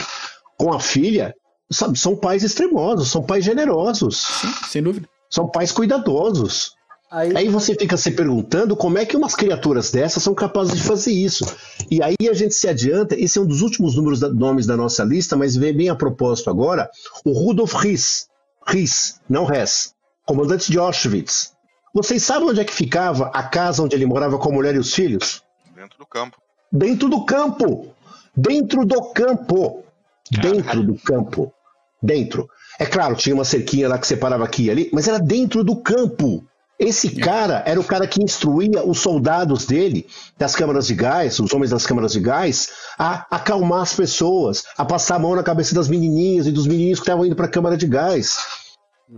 com 0.57 0.73
a 0.73 0.79
filha, 0.79 1.33
sabe, 1.71 1.97
são 1.97 2.15
pais 2.15 2.43
extremosos, 2.43 3.11
são 3.11 3.21
pais 3.21 3.45
generosos. 3.45 4.17
Sim, 4.17 4.53
sem 4.69 4.83
dúvida. 4.83 5.07
São 5.29 5.47
pais 5.47 5.71
cuidadosos. 5.71 6.75
Aí... 7.09 7.35
aí... 7.37 7.49
você 7.49 7.75
fica 7.75 7.95
se 7.95 8.11
perguntando 8.11 8.75
como 8.75 8.97
é 8.97 9.05
que 9.05 9.15
umas 9.15 9.35
criaturas 9.35 9.91
dessas 9.91 10.23
são 10.23 10.33
capazes 10.33 10.75
de 10.75 10.83
fazer 10.83 11.11
isso. 11.11 11.45
E 11.89 12.01
aí 12.01 12.15
a 12.29 12.33
gente 12.33 12.53
se 12.53 12.67
adianta, 12.67 13.15
esse 13.15 13.37
é 13.37 13.41
um 13.41 13.45
dos 13.45 13.61
últimos 13.61 13.95
números 13.95 14.19
da, 14.19 14.29
nomes 14.29 14.65
da 14.65 14.75
nossa 14.75 15.03
lista, 15.03 15.37
mas 15.37 15.55
vem 15.55 15.75
bem 15.75 15.89
a 15.89 15.95
propósito 15.95 16.49
agora, 16.49 16.89
o 17.23 17.31
Rudolf 17.31 17.73
Riss, 17.75 18.27
Riss, 18.65 19.19
não 19.29 19.49
Hess, 19.51 19.93
comandante 20.25 20.71
de 20.71 20.77
Auschwitz. 20.77 21.53
Vocês 21.93 22.21
sabem 22.21 22.49
onde 22.49 22.59
é 22.59 22.65
que 22.65 22.73
ficava 22.73 23.31
a 23.33 23.41
casa 23.43 23.81
onde 23.81 23.95
ele 23.95 24.05
morava 24.05 24.37
com 24.37 24.49
a 24.49 24.53
mulher 24.53 24.75
e 24.75 24.79
os 24.79 24.93
filhos? 24.93 25.41
Dentro 25.73 25.97
do 25.97 26.05
campo. 26.05 26.37
Dentro 26.71 27.09
do 27.09 27.25
campo! 27.25 27.93
Dentro 28.35 28.85
do 28.85 29.01
campo! 29.13 29.83
Dentro 30.31 30.83
do 30.83 30.95
campo. 30.95 31.53
Dentro. 32.01 32.49
É 32.79 32.85
claro, 32.85 33.15
tinha 33.15 33.33
uma 33.33 33.45
cerquinha 33.45 33.89
lá 33.89 33.97
que 33.97 34.07
separava 34.07 34.43
aqui 34.43 34.65
e 34.65 34.71
ali, 34.71 34.89
mas 34.93 35.07
era 35.07 35.19
dentro 35.19 35.63
do 35.63 35.75
campo. 35.75 36.43
Esse 36.79 37.15
cara 37.15 37.63
era 37.65 37.79
o 37.79 37.83
cara 37.83 38.05
que 38.05 38.23
instruía 38.23 38.85
os 38.85 38.99
soldados 38.99 39.65
dele, 39.65 40.05
das 40.37 40.55
câmaras 40.55 40.85
de 40.85 40.93
gás, 40.93 41.39
os 41.39 41.51
homens 41.51 41.71
das 41.71 41.87
câmaras 41.87 42.11
de 42.11 42.19
gás, 42.19 42.69
a 42.99 43.25
acalmar 43.31 43.81
as 43.81 43.95
pessoas, 43.95 44.63
a 44.77 44.85
passar 44.85 45.15
a 45.15 45.19
mão 45.19 45.35
na 45.35 45.41
cabeça 45.41 45.73
das 45.73 45.87
menininhas 45.87 46.45
e 46.45 46.51
dos 46.51 46.67
meninos 46.67 46.99
que 46.99 47.03
estavam 47.03 47.25
indo 47.25 47.35
para 47.35 47.47
a 47.47 47.51
câmara 47.51 47.75
de 47.75 47.87
gás. 47.87 48.37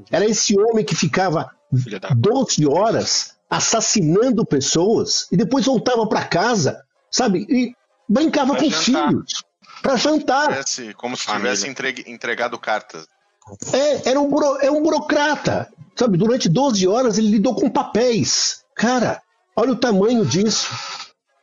Era 0.09 0.25
esse 0.25 0.57
homem 0.57 0.85
que 0.85 0.95
ficava 0.95 1.51
12 2.15 2.65
horas 2.65 3.35
assassinando 3.49 4.45
pessoas 4.45 5.27
e 5.29 5.35
depois 5.35 5.65
voltava 5.65 6.07
para 6.07 6.23
casa, 6.23 6.81
sabe? 7.11 7.45
E 7.49 7.73
brincava 8.07 8.55
com 8.55 8.65
os 8.65 8.83
filhos 8.85 9.43
para 9.81 9.95
jantar. 9.95 10.47
Parece 10.47 10.93
como 10.93 11.15
se 11.15 11.25
tivesse 11.27 11.67
entregado 12.07 12.57
cartas. 12.57 13.07
É, 13.73 14.09
era 14.09 14.19
um, 14.19 14.29
buro, 14.29 14.57
é 14.61 14.69
um 14.69 14.81
burocrata. 14.81 15.71
Sabe, 15.95 16.17
durante 16.17 16.47
12 16.47 16.87
horas 16.87 17.17
ele 17.17 17.29
lidou 17.29 17.55
com 17.55 17.69
papéis. 17.69 18.63
Cara, 18.75 19.21
olha 19.55 19.73
o 19.73 19.75
tamanho 19.75 20.25
disso. 20.25 20.69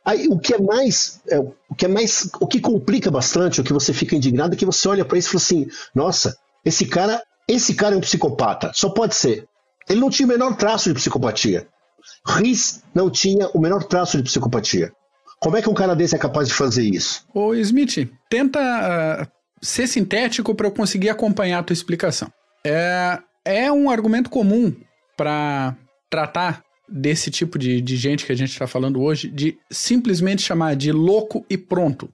Aí, 0.03 0.27
o 0.27 0.39
que 0.39 0.53
é 0.53 0.57
mais, 0.57 1.19
é, 1.29 1.37
o 1.37 1.75
que 1.77 1.85
é 1.85 1.89
mais, 1.89 2.29
o 2.39 2.47
que 2.47 2.61
complica 2.61 3.11
bastante, 3.11 3.59
o 3.59 3.63
que 3.63 3.73
você 3.73 3.93
fica 3.93 4.15
indignado 4.15 4.53
é 4.53 4.57
que 4.57 4.65
você 4.65 4.87
olha 4.87 5.03
para 5.03 5.17
isso 5.17 5.27
e 5.27 5.31
fala 5.31 5.43
assim: 5.43 5.69
"Nossa, 5.93 6.37
esse 6.63 6.85
cara, 6.85 7.21
esse 7.47 7.75
cara 7.75 7.93
é 7.93 7.97
um 7.97 8.01
psicopata. 8.01 8.71
Só 8.73 8.89
pode 8.89 9.15
ser. 9.15 9.47
Ele 9.89 9.99
não 9.99 10.09
tinha 10.09 10.25
o 10.25 10.29
menor 10.29 10.55
traço 10.55 10.89
de 10.89 10.95
psicopatia. 10.95 11.67
Riz 12.25 12.83
não 12.93 13.09
tinha 13.09 13.49
o 13.49 13.59
menor 13.59 13.83
traço 13.83 14.17
de 14.17 14.23
psicopatia. 14.23 14.93
Como 15.39 15.55
é 15.55 15.61
que 15.61 15.69
um 15.69 15.73
cara 15.73 15.95
desse 15.95 16.15
é 16.15 16.19
capaz 16.19 16.47
de 16.47 16.53
fazer 16.53 16.83
isso? 16.83 17.25
Ô 17.33 17.53
Smith, 17.53 18.09
tenta 18.29 18.59
uh, 18.59 19.27
ser 19.61 19.87
sintético 19.87 20.55
para 20.55 20.67
eu 20.67 20.71
conseguir 20.71 21.09
acompanhar 21.09 21.59
a 21.59 21.63
tua 21.63 21.73
explicação. 21.73 22.31
É, 22.65 23.19
é 23.45 23.71
um 23.71 23.89
argumento 23.89 24.29
comum 24.29 24.73
para 25.15 25.75
tratar 26.09 26.63
desse 26.89 27.29
tipo 27.29 27.59
de, 27.59 27.81
de 27.81 27.97
gente 27.97 28.25
que 28.25 28.31
a 28.31 28.35
gente 28.35 28.51
está 28.51 28.65
falando 28.65 29.01
hoje, 29.01 29.29
de 29.29 29.57
simplesmente 29.69 30.41
chamar 30.41 30.75
de 30.75 30.91
louco 30.91 31.45
e 31.49 31.57
pronto. 31.57 32.09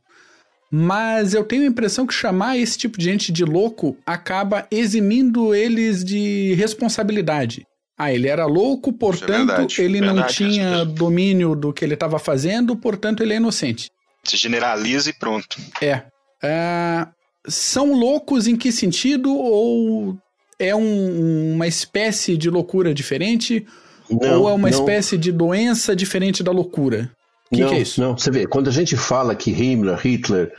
Mas 0.71 1.35
eu 1.35 1.43
tenho 1.43 1.63
a 1.63 1.67
impressão 1.67 2.07
que 2.07 2.13
chamar 2.13 2.57
esse 2.57 2.77
tipo 2.77 2.97
de 2.97 3.05
gente 3.05 3.31
de 3.31 3.45
louco 3.45 3.95
acaba 4.05 4.65
eximindo 4.71 5.53
eles 5.53 6.03
de 6.03 6.55
responsabilidade. 6.55 7.67
Ah, 7.97 8.11
ele 8.11 8.27
era 8.27 8.45
louco, 8.45 8.89
é 8.89 8.93
portanto, 8.93 9.51
é 9.51 9.83
ele 9.83 9.99
verdade, 9.99 10.19
não 10.19 10.27
tinha 10.27 10.85
domínio 10.85 11.55
do 11.55 11.71
que 11.71 11.85
ele 11.85 11.93
estava 11.93 12.17
fazendo, 12.17 12.75
portanto, 12.75 13.21
ele 13.21 13.33
é 13.33 13.37
inocente. 13.37 13.91
Se 14.23 14.37
generaliza 14.37 15.09
e 15.09 15.13
pronto. 15.13 15.57
É. 15.81 16.03
é 16.41 17.07
são 17.47 17.93
loucos 17.93 18.47
em 18.47 18.55
que 18.55 18.71
sentido? 18.71 19.35
Ou 19.35 20.17
é 20.57 20.75
um, 20.75 21.53
uma 21.55 21.67
espécie 21.67 22.37
de 22.37 22.49
loucura 22.49 22.93
diferente? 22.93 23.65
Não, 24.09 24.41
ou 24.41 24.49
é 24.49 24.53
uma 24.53 24.69
não. 24.69 24.79
espécie 24.79 25.17
de 25.17 25.31
doença 25.31 25.95
diferente 25.95 26.41
da 26.41 26.51
loucura? 26.51 27.11
O 27.51 27.55
que, 27.55 27.65
que, 27.65 27.75
é 27.75 27.79
isso? 27.79 28.01
Não, 28.01 28.17
você 28.17 28.31
vê, 28.31 28.47
quando 28.47 28.69
a 28.69 28.71
gente 28.71 28.97
fala 28.97 29.35
que 29.35 29.51
Himmler, 29.51 29.99
Hitler, 29.99 30.51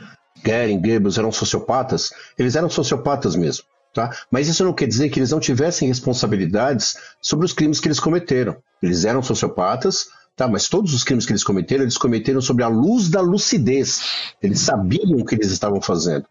Goering, 0.43 0.79
Goebbels 0.79 1.17
eram 1.17 1.31
sociopatas, 1.31 2.11
eles 2.37 2.55
eram 2.55 2.69
sociopatas 2.69 3.35
mesmo. 3.35 3.65
Tá? 3.95 4.13
Mas 4.29 4.49
isso 4.49 4.61
não 4.61 4.73
quer 4.73 4.87
dizer 4.87 5.07
que 5.07 5.19
eles 5.19 5.31
não 5.31 5.39
tivessem 5.39 5.87
responsabilidades 5.87 6.97
sobre 7.21 7.45
os 7.45 7.53
crimes 7.53 7.79
que 7.79 7.87
eles 7.87 7.99
cometeram. 7.99 8.57
Eles 8.83 9.05
eram 9.05 9.23
sociopatas, 9.23 10.07
tá? 10.35 10.49
mas 10.49 10.67
todos 10.67 10.93
os 10.93 11.01
crimes 11.01 11.25
que 11.25 11.31
eles 11.31 11.45
cometeram, 11.45 11.83
eles 11.83 11.97
cometeram 11.97 12.41
sobre 12.41 12.65
a 12.65 12.67
luz 12.67 13.07
da 13.07 13.21
lucidez. 13.21 14.01
Eles 14.43 14.59
sabiam 14.59 15.17
o 15.17 15.23
que 15.23 15.33
eles 15.33 15.49
estavam 15.49 15.81
fazendo. 15.81 16.25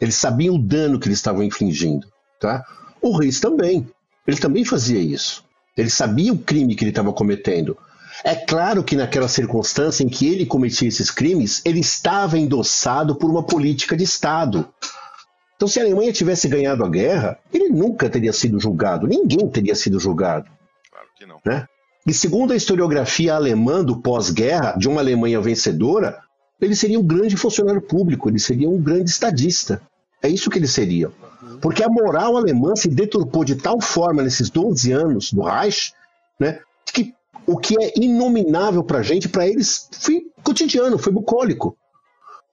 Eles 0.00 0.14
sabiam 0.14 0.54
o 0.54 0.62
dano 0.62 1.00
que 1.00 1.08
eles 1.08 1.18
estavam 1.18 1.42
infligindo. 1.42 2.06
Tá? 2.38 2.64
O 3.02 3.18
Reis 3.18 3.40
também. 3.40 3.90
Ele 4.24 4.36
também 4.36 4.64
fazia 4.64 5.00
isso. 5.00 5.42
Ele 5.76 5.90
sabia 5.90 6.32
o 6.32 6.38
crime 6.38 6.76
que 6.76 6.84
ele 6.84 6.92
estava 6.92 7.12
cometendo. 7.12 7.76
É 8.22 8.36
claro 8.36 8.84
que 8.84 8.94
naquela 8.94 9.26
circunstância 9.26 10.04
em 10.04 10.08
que 10.08 10.28
ele 10.28 10.46
cometia 10.46 10.86
esses 10.86 11.10
crimes, 11.10 11.62
ele 11.64 11.80
estava 11.80 12.38
endossado 12.38 13.16
por 13.16 13.28
uma 13.28 13.42
política 13.42 13.96
de 13.96 14.04
Estado. 14.04 14.68
Então, 15.58 15.66
se 15.66 15.80
a 15.80 15.82
Alemanha 15.82 16.12
tivesse 16.12 16.46
ganhado 16.46 16.84
a 16.84 16.88
guerra, 16.88 17.36
ele 17.52 17.68
nunca 17.68 18.08
teria 18.08 18.32
sido 18.32 18.60
julgado, 18.60 19.08
ninguém 19.08 19.48
teria 19.48 19.74
sido 19.74 19.98
julgado. 19.98 20.48
Claro 20.88 21.08
que 21.16 21.26
não. 21.26 21.40
Né? 21.44 21.66
E 22.06 22.14
segundo 22.14 22.52
a 22.52 22.56
historiografia 22.56 23.34
alemã 23.34 23.84
do 23.84 24.00
pós-guerra, 24.00 24.76
de 24.78 24.88
uma 24.88 25.00
Alemanha 25.00 25.40
vencedora, 25.40 26.20
ele 26.60 26.76
seria 26.76 26.98
um 26.98 27.02
grande 27.02 27.36
funcionário 27.36 27.82
público, 27.82 28.28
ele 28.28 28.38
seria 28.38 28.70
um 28.70 28.80
grande 28.80 29.10
estadista. 29.10 29.82
É 30.22 30.28
isso 30.28 30.48
que 30.48 30.60
ele 30.60 30.68
seria. 30.68 31.10
Porque 31.60 31.82
a 31.82 31.88
moral 31.88 32.36
alemã 32.36 32.76
se 32.76 32.88
deturpou 32.88 33.44
de 33.44 33.56
tal 33.56 33.80
forma 33.80 34.22
nesses 34.22 34.50
12 34.50 34.92
anos 34.92 35.32
do 35.32 35.42
Reich, 35.42 35.92
né, 36.38 36.60
que 36.94 37.12
o 37.44 37.56
que 37.58 37.76
é 37.82 37.92
inominável 37.96 38.84
para 38.84 38.98
a 38.98 39.02
gente, 39.02 39.28
para 39.28 39.48
eles, 39.48 39.88
foi 39.92 40.22
cotidiano, 40.44 40.98
foi 40.98 41.12
bucólico. 41.12 41.76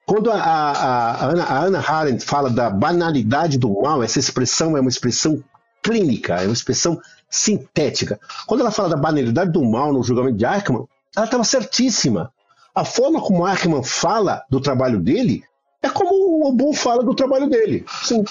Quando 0.06 0.32
a, 0.32 0.36
a, 0.36 0.72
a, 0.72 1.26
Ana, 1.26 1.44
a 1.44 1.60
Ana 1.62 1.80
Arendt 1.80 2.24
fala 2.24 2.50
da 2.50 2.70
banalidade 2.70 3.58
do 3.58 3.82
mal, 3.82 4.04
essa 4.04 4.20
expressão 4.20 4.78
é 4.78 4.82
uma 4.82 4.90
expressão 4.90 5.44
clínica, 5.82 6.36
é 6.36 6.46
uma 6.46 6.54
expressão 6.54 7.00
sintética. 7.30 8.20
Quando 8.46 8.62
ela 8.62 8.72
fala 8.72 8.90
da 8.90 8.98
banalidade 8.98 9.52
do 9.52 9.64
mal 9.64 9.92
no 9.92 10.04
julgamento 10.04 10.38
de 10.38 10.46
Eichmann, 10.46 10.88
ela 11.16 11.26
estava 11.26 11.44
certíssima. 11.44 12.32
A 12.74 12.86
forma 12.86 13.22
como 13.22 13.48
Eichmann 13.48 13.84
fala 13.84 14.44
do 14.50 14.60
trabalho 14.62 15.00
dele 15.00 15.44
é 15.82 15.90
como 15.90 16.12
o 16.14 16.50
Obu 16.50 16.74
fala 16.74 17.04
do 17.04 17.16
trabalho 17.16 17.48
dele. 17.48 17.86
Sim, 18.04 18.24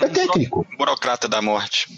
é 0.00 0.08
técnico. 0.08 0.66
Burocrata 0.76 1.28
da 1.28 1.42
morte. 1.42 1.88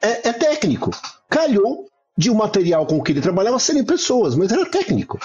É, 0.00 0.28
é 0.28 0.32
técnico. 0.32 0.90
Calhou 1.28 1.88
de 2.16 2.30
o 2.30 2.32
um 2.32 2.36
material 2.36 2.86
com 2.86 3.02
que 3.02 3.12
ele 3.12 3.20
trabalhava 3.20 3.58
serem 3.58 3.84
pessoas, 3.84 4.34
mas 4.34 4.52
era 4.52 4.68
técnico. 4.68 5.18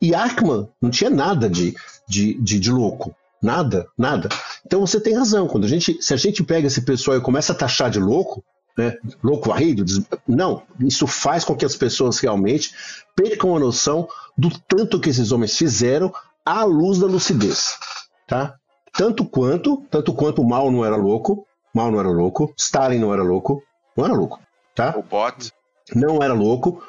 E 0.00 0.14
Ackman 0.14 0.68
não 0.80 0.90
tinha 0.90 1.10
nada 1.10 1.48
de, 1.48 1.74
de, 2.08 2.34
de, 2.40 2.58
de, 2.58 2.70
louco. 2.70 3.14
Nada, 3.42 3.86
nada. 3.96 4.28
Então 4.64 4.80
você 4.80 5.00
tem 5.00 5.14
razão. 5.14 5.46
Quando 5.46 5.64
a 5.64 5.68
gente, 5.68 5.98
se 6.00 6.14
a 6.14 6.16
gente 6.16 6.42
pega 6.42 6.66
esse 6.66 6.82
pessoal 6.82 7.16
e 7.16 7.22
começa 7.22 7.52
a 7.52 7.56
taxar 7.56 7.90
de 7.90 7.98
louco, 7.98 8.42
né, 8.76 8.96
louco 9.22 9.48
varrido, 9.48 9.84
não, 10.26 10.62
isso 10.80 11.06
faz 11.06 11.44
com 11.44 11.54
que 11.54 11.64
as 11.64 11.76
pessoas 11.76 12.18
realmente 12.18 12.72
percam 13.14 13.56
a 13.56 13.60
noção 13.60 14.08
do 14.36 14.50
tanto 14.66 14.98
que 14.98 15.10
esses 15.10 15.30
homens 15.30 15.56
fizeram 15.56 16.12
à 16.44 16.64
luz 16.64 16.98
da 16.98 17.06
lucidez. 17.06 17.78
Tá? 18.26 18.54
Tanto 18.92 19.24
quanto, 19.24 19.82
tanto 19.90 20.12
quanto 20.12 20.42
o 20.42 20.48
mal 20.48 20.70
não 20.70 20.84
era 20.84 20.96
louco, 20.96 21.46
mal 21.74 21.90
não 21.90 22.00
era 22.00 22.08
louco, 22.08 22.52
Stalin 22.56 22.98
não 22.98 23.12
era 23.12 23.22
louco, 23.22 23.62
não 23.96 24.04
era 24.04 24.14
louco. 24.14 24.40
Tá? 24.74 24.94
O 24.96 25.02
bot. 25.02 25.52
Não 25.94 26.22
era 26.22 26.32
louco, 26.32 26.82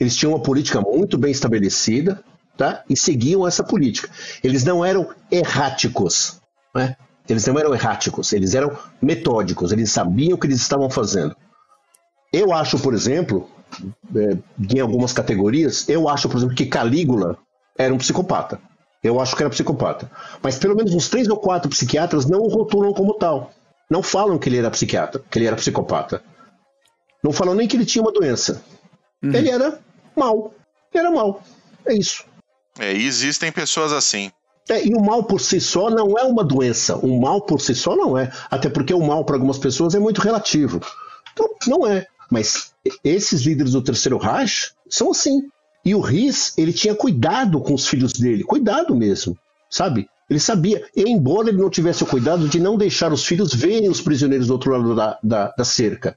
eles 0.00 0.16
tinham 0.16 0.32
uma 0.32 0.42
política 0.42 0.80
muito 0.80 1.18
bem 1.18 1.30
estabelecida, 1.30 2.24
tá? 2.56 2.82
E 2.88 2.96
seguiam 2.96 3.46
essa 3.46 3.62
política. 3.62 4.08
Eles 4.42 4.64
não 4.64 4.82
eram 4.82 5.10
erráticos, 5.30 6.40
né? 6.74 6.96
Eles 7.28 7.46
não 7.46 7.58
eram 7.58 7.74
erráticos, 7.74 8.32
eles 8.32 8.54
eram 8.54 8.76
metódicos, 9.00 9.70
eles 9.70 9.92
sabiam 9.92 10.34
o 10.34 10.38
que 10.38 10.46
eles 10.46 10.60
estavam 10.60 10.90
fazendo. 10.90 11.36
Eu 12.32 12.52
acho, 12.52 12.78
por 12.78 12.94
exemplo, 12.94 13.48
é, 14.16 14.36
em 14.74 14.80
algumas 14.80 15.12
categorias, 15.12 15.88
eu 15.88 16.08
acho, 16.08 16.28
por 16.28 16.38
exemplo, 16.38 16.56
que 16.56 16.66
Calígula 16.66 17.36
era 17.76 17.92
um 17.94 17.98
psicopata. 17.98 18.58
Eu 19.02 19.20
acho 19.20 19.36
que 19.36 19.42
era 19.42 19.50
psicopata. 19.50 20.10
Mas 20.42 20.58
pelo 20.58 20.74
menos 20.74 20.94
uns 20.94 21.08
três 21.08 21.28
ou 21.28 21.36
quatro 21.36 21.70
psiquiatras 21.70 22.26
não 22.26 22.40
o 22.40 22.48
rotulam 22.48 22.92
como 22.92 23.14
tal. 23.14 23.52
Não 23.88 24.02
falam 24.02 24.38
que 24.38 24.48
ele 24.48 24.58
era 24.58 24.70
psiquiatra, 24.70 25.22
que 25.30 25.38
ele 25.38 25.46
era 25.46 25.56
psicopata. 25.56 26.22
Não 27.22 27.32
falam 27.32 27.54
nem 27.54 27.68
que 27.68 27.76
ele 27.76 27.86
tinha 27.86 28.02
uma 28.02 28.12
doença. 28.12 28.62
Uhum. 29.22 29.34
Ele 29.34 29.50
era 29.50 29.78
mal. 30.16 30.52
Era 30.92 31.10
mal. 31.10 31.42
É 31.86 31.94
isso. 31.94 32.24
É, 32.78 32.92
e 32.92 33.06
existem 33.06 33.52
pessoas 33.52 33.92
assim. 33.92 34.30
É, 34.68 34.86
e 34.86 34.94
o 34.94 35.00
mal 35.00 35.24
por 35.24 35.40
si 35.40 35.60
só 35.60 35.90
não 35.90 36.16
é 36.18 36.22
uma 36.22 36.44
doença. 36.44 36.96
O 36.96 37.20
mal 37.20 37.40
por 37.42 37.60
si 37.60 37.74
só 37.74 37.96
não 37.96 38.16
é. 38.16 38.30
Até 38.50 38.68
porque 38.68 38.94
o 38.94 39.00
mal 39.00 39.24
para 39.24 39.36
algumas 39.36 39.58
pessoas 39.58 39.94
é 39.94 39.98
muito 39.98 40.20
relativo. 40.20 40.80
Então, 41.32 41.48
não 41.66 41.86
é. 41.86 42.06
Mas 42.30 42.72
esses 43.02 43.42
líderes 43.42 43.72
do 43.72 43.82
Terceiro 43.82 44.18
Reich 44.18 44.72
são 44.88 45.10
assim. 45.10 45.48
E 45.84 45.94
o 45.94 46.00
Riz, 46.00 46.56
ele 46.56 46.72
tinha 46.72 46.94
cuidado 46.94 47.60
com 47.60 47.74
os 47.74 47.86
filhos 47.86 48.12
dele. 48.12 48.44
Cuidado 48.44 48.94
mesmo, 48.94 49.36
sabe? 49.68 50.08
Ele 50.28 50.38
sabia, 50.38 50.86
embora 50.94 51.48
ele 51.48 51.58
não 51.58 51.68
tivesse 51.68 52.04
o 52.04 52.06
cuidado 52.06 52.48
de 52.48 52.60
não 52.60 52.76
deixar 52.78 53.12
os 53.12 53.24
filhos 53.24 53.52
verem 53.52 53.88
os 53.88 54.00
prisioneiros 54.00 54.46
do 54.46 54.52
outro 54.52 54.70
lado 54.70 54.94
da, 54.94 55.18
da, 55.20 55.48
da 55.48 55.64
cerca. 55.64 56.16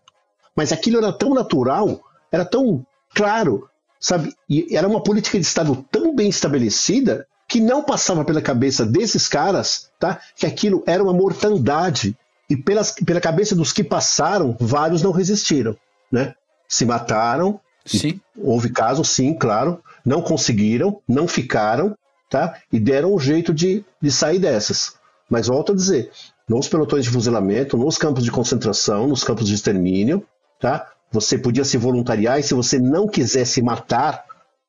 Mas 0.56 0.72
aquilo 0.72 0.98
era 0.98 1.12
tão 1.12 1.34
natural, 1.34 2.00
era 2.32 2.46
tão 2.46 2.86
claro, 3.16 3.68
sabe? 4.04 4.36
E 4.50 4.76
era 4.76 4.86
uma 4.86 5.02
política 5.02 5.40
de 5.40 5.46
Estado 5.46 5.84
tão 5.90 6.14
bem 6.14 6.28
estabelecida 6.28 7.26
que 7.48 7.62
não 7.62 7.82
passava 7.82 8.26
pela 8.26 8.42
cabeça 8.42 8.86
desses 8.86 9.30
caras, 9.30 9.90
tá? 9.98 10.20
Que 10.36 10.46
aquilo 10.46 10.84
era 10.86 11.02
uma 11.02 11.14
mortandade. 11.14 12.16
E 12.50 12.58
pelas, 12.58 12.92
pela 12.92 13.22
cabeça 13.22 13.56
dos 13.56 13.72
que 13.72 13.84
passaram, 13.84 14.58
vários 14.60 15.02
não 15.02 15.12
resistiram, 15.12 15.78
né? 16.12 16.36
Se 16.68 16.86
mataram. 16.86 17.60
Sim. 17.86 18.20
Houve 18.38 18.70
casos, 18.70 19.10
sim, 19.10 19.34
claro. 19.34 19.82
Não 20.06 20.22
conseguiram, 20.22 21.02
não 21.08 21.26
ficaram, 21.26 21.98
tá? 22.30 22.58
E 22.72 22.80
deram 22.80 23.14
um 23.16 23.20
jeito 23.20 23.54
de, 23.54 23.86
de 24.02 24.12
sair 24.12 24.40
dessas. 24.40 24.96
Mas 25.30 25.48
volto 25.48 25.72
a 25.72 25.76
dizer, 25.76 26.12
nos 26.48 26.68
pelotões 26.68 27.06
de 27.06 27.10
fuzilamento, 27.10 27.78
nos 27.78 27.98
campos 27.98 28.24
de 28.24 28.32
concentração, 28.32 29.08
nos 29.08 29.24
campos 29.24 29.48
de 29.48 29.54
extermínio, 29.54 30.26
tá? 30.60 30.93
Você 31.14 31.38
podia 31.38 31.64
se 31.64 31.78
voluntariar 31.78 32.40
e 32.40 32.44
se 32.44 32.56
você 32.56 32.80
não 32.80 33.08
quisesse 33.08 33.62
matar, 33.62 34.26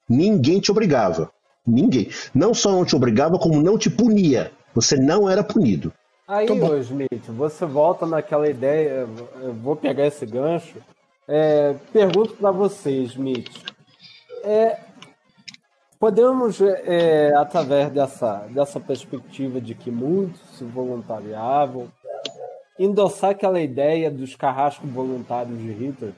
ninguém 0.06 0.60
te 0.60 0.70
obrigava. 0.70 1.32
Ninguém. 1.66 2.10
Não 2.34 2.52
só 2.52 2.70
não 2.70 2.84
te 2.84 2.94
obrigava, 2.94 3.38
como 3.38 3.62
não 3.62 3.78
te 3.78 3.88
punia. 3.88 4.52
Você 4.74 4.96
não 4.96 5.28
era 5.28 5.42
punido. 5.42 5.90
Aí, 6.28 6.46
ô 6.50 6.76
Smith, 6.76 7.24
você 7.28 7.64
volta 7.64 8.04
naquela 8.04 8.48
ideia, 8.48 9.08
eu 9.40 9.54
vou 9.54 9.74
pegar 9.74 10.06
esse 10.06 10.26
gancho. 10.26 10.76
É, 11.26 11.74
pergunto 11.90 12.34
para 12.34 12.50
você, 12.50 12.90
Smith. 12.90 13.50
É, 14.42 14.78
podemos, 15.98 16.60
é, 16.60 17.32
através 17.36 17.90
dessa, 17.90 18.46
dessa 18.50 18.78
perspectiva 18.78 19.62
de 19.62 19.74
que 19.74 19.90
muitos 19.90 20.42
se 20.58 20.64
voluntariavam, 20.64 21.90
endossar 22.78 23.30
aquela 23.30 23.62
ideia 23.62 24.10
dos 24.10 24.36
carrascos 24.36 24.90
voluntários 24.90 25.56
de 25.58 25.72
Hitler? 25.72 26.12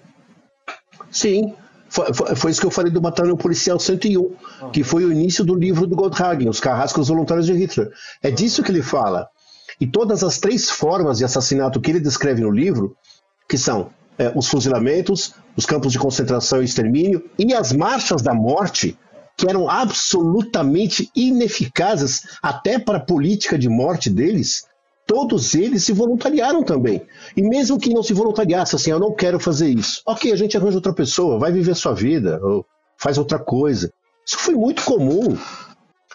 Sim, 1.16 1.54
foi, 1.88 2.12
foi, 2.12 2.50
isso 2.50 2.60
que 2.60 2.66
eu 2.66 2.70
falei 2.70 2.92
do 2.92 3.00
Batalhão 3.00 3.38
Policial 3.38 3.80
101, 3.80 4.20
uhum. 4.20 4.70
que 4.70 4.84
foi 4.84 5.02
o 5.02 5.10
início 5.10 5.42
do 5.46 5.54
livro 5.54 5.86
do 5.86 5.96
Goldhagen, 5.96 6.46
Os 6.46 6.60
Carrascos 6.60 7.08
Voluntários 7.08 7.46
de 7.46 7.54
Hitler. 7.54 7.90
É 8.22 8.30
disso 8.30 8.62
que 8.62 8.70
ele 8.70 8.82
fala. 8.82 9.26
E 9.80 9.86
todas 9.86 10.22
as 10.22 10.38
três 10.38 10.68
formas 10.68 11.16
de 11.16 11.24
assassinato 11.24 11.80
que 11.80 11.90
ele 11.90 12.00
descreve 12.00 12.42
no 12.42 12.50
livro, 12.50 12.94
que 13.48 13.56
são 13.56 13.88
é, 14.18 14.30
os 14.34 14.46
fuzilamentos, 14.46 15.32
os 15.56 15.64
campos 15.64 15.90
de 15.90 15.98
concentração 15.98 16.60
e 16.60 16.66
extermínio, 16.66 17.24
e 17.38 17.54
as 17.54 17.72
marchas 17.72 18.20
da 18.20 18.34
morte, 18.34 18.98
que 19.34 19.48
eram 19.48 19.70
absolutamente 19.70 21.10
ineficazes 21.16 22.26
até 22.42 22.78
para 22.78 22.98
a 22.98 23.04
política 23.04 23.58
de 23.58 23.70
morte 23.70 24.10
deles, 24.10 24.66
todos 25.06 25.54
eles 25.54 25.84
se 25.84 25.92
voluntariaram 25.92 26.62
também. 26.62 27.00
E 27.36 27.42
mesmo 27.42 27.78
que 27.78 27.94
não 27.94 28.02
se 28.02 28.12
voluntariasse, 28.12 28.74
assim, 28.74 28.90
eu 28.90 28.98
não 28.98 29.14
quero 29.14 29.38
fazer 29.38 29.68
isso. 29.68 30.02
Ok, 30.04 30.32
a 30.32 30.36
gente 30.36 30.56
arranja 30.56 30.76
outra 30.76 30.92
pessoa, 30.92 31.38
vai 31.38 31.52
viver 31.52 31.76
sua 31.76 31.94
vida, 31.94 32.40
ou 32.42 32.66
faz 32.98 33.16
outra 33.16 33.38
coisa. 33.38 33.92
Isso 34.26 34.38
foi 34.38 34.54
muito 34.54 34.82
comum. 34.84 35.38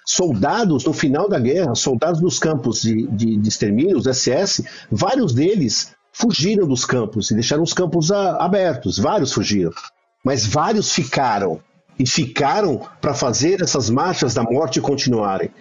Soldados, 0.05 0.83
no 0.83 0.91
final 0.91 1.29
da 1.29 1.39
guerra, 1.39 1.73
soldados 1.73 2.19
dos 2.19 2.37
campos 2.37 2.81
de, 2.81 3.07
de, 3.07 3.37
de 3.37 3.47
extermínio, 3.47 3.97
os 3.97 4.05
SS, 4.05 4.65
vários 4.91 5.33
deles 5.33 5.95
fugiram 6.11 6.67
dos 6.67 6.83
campos 6.83 7.31
e 7.31 7.33
deixaram 7.33 7.63
os 7.63 7.73
campos 7.73 8.11
a, 8.11 8.43
abertos. 8.43 8.97
Vários 8.97 9.31
fugiram. 9.31 9.71
Mas 10.25 10.45
vários 10.45 10.91
ficaram. 10.91 11.61
E 11.97 12.05
ficaram 12.05 12.81
para 12.99 13.13
fazer 13.13 13.61
essas 13.61 13.89
marchas 13.89 14.33
da 14.33 14.43
morte 14.43 14.81
continuarem. 14.81 15.51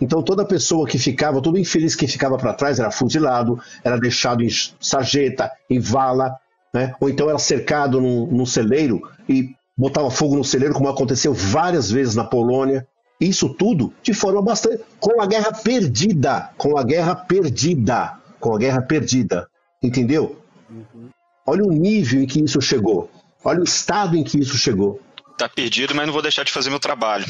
Então 0.00 0.22
toda 0.22 0.44
pessoa 0.44 0.86
que 0.86 0.98
ficava, 0.98 1.42
todo 1.42 1.58
infeliz 1.58 1.94
que 1.94 2.06
ficava 2.06 2.38
para 2.38 2.54
trás 2.54 2.78
era 2.78 2.90
fuzilado, 2.90 3.60
era 3.84 3.98
deixado 3.98 4.42
em 4.42 4.48
sarjeta, 4.80 5.50
em 5.68 5.78
vala, 5.78 6.34
né? 6.72 6.94
ou 7.00 7.08
então 7.08 7.28
era 7.28 7.38
cercado 7.38 8.00
num, 8.00 8.26
num 8.26 8.46
celeiro 8.46 9.02
e 9.28 9.50
botava 9.76 10.10
fogo 10.10 10.36
no 10.36 10.44
celeiro, 10.44 10.74
como 10.74 10.88
aconteceu 10.88 11.34
várias 11.34 11.90
vezes 11.90 12.14
na 12.14 12.24
Polônia. 12.24 12.86
Isso 13.20 13.50
tudo 13.50 13.92
de 14.02 14.14
forma 14.14 14.40
bastante. 14.40 14.82
com 14.98 15.20
a 15.20 15.26
guerra 15.26 15.52
perdida. 15.52 16.50
Com 16.56 16.78
a 16.78 16.82
guerra 16.82 17.14
perdida. 17.14 18.18
Com 18.38 18.54
a 18.54 18.58
guerra 18.58 18.80
perdida. 18.80 19.46
Entendeu? 19.82 20.40
Uhum. 20.70 21.10
Olha 21.46 21.64
o 21.64 21.70
nível 21.70 22.22
em 22.22 22.26
que 22.26 22.42
isso 22.42 22.60
chegou. 22.62 23.10
Olha 23.44 23.60
o 23.60 23.64
estado 23.64 24.16
em 24.16 24.24
que 24.24 24.38
isso 24.38 24.56
chegou. 24.56 25.00
Tá 25.36 25.48
perdido, 25.48 25.94
mas 25.94 26.06
não 26.06 26.12
vou 26.12 26.22
deixar 26.22 26.44
de 26.44 26.52
fazer 26.52 26.70
meu 26.70 26.80
trabalho. 26.80 27.26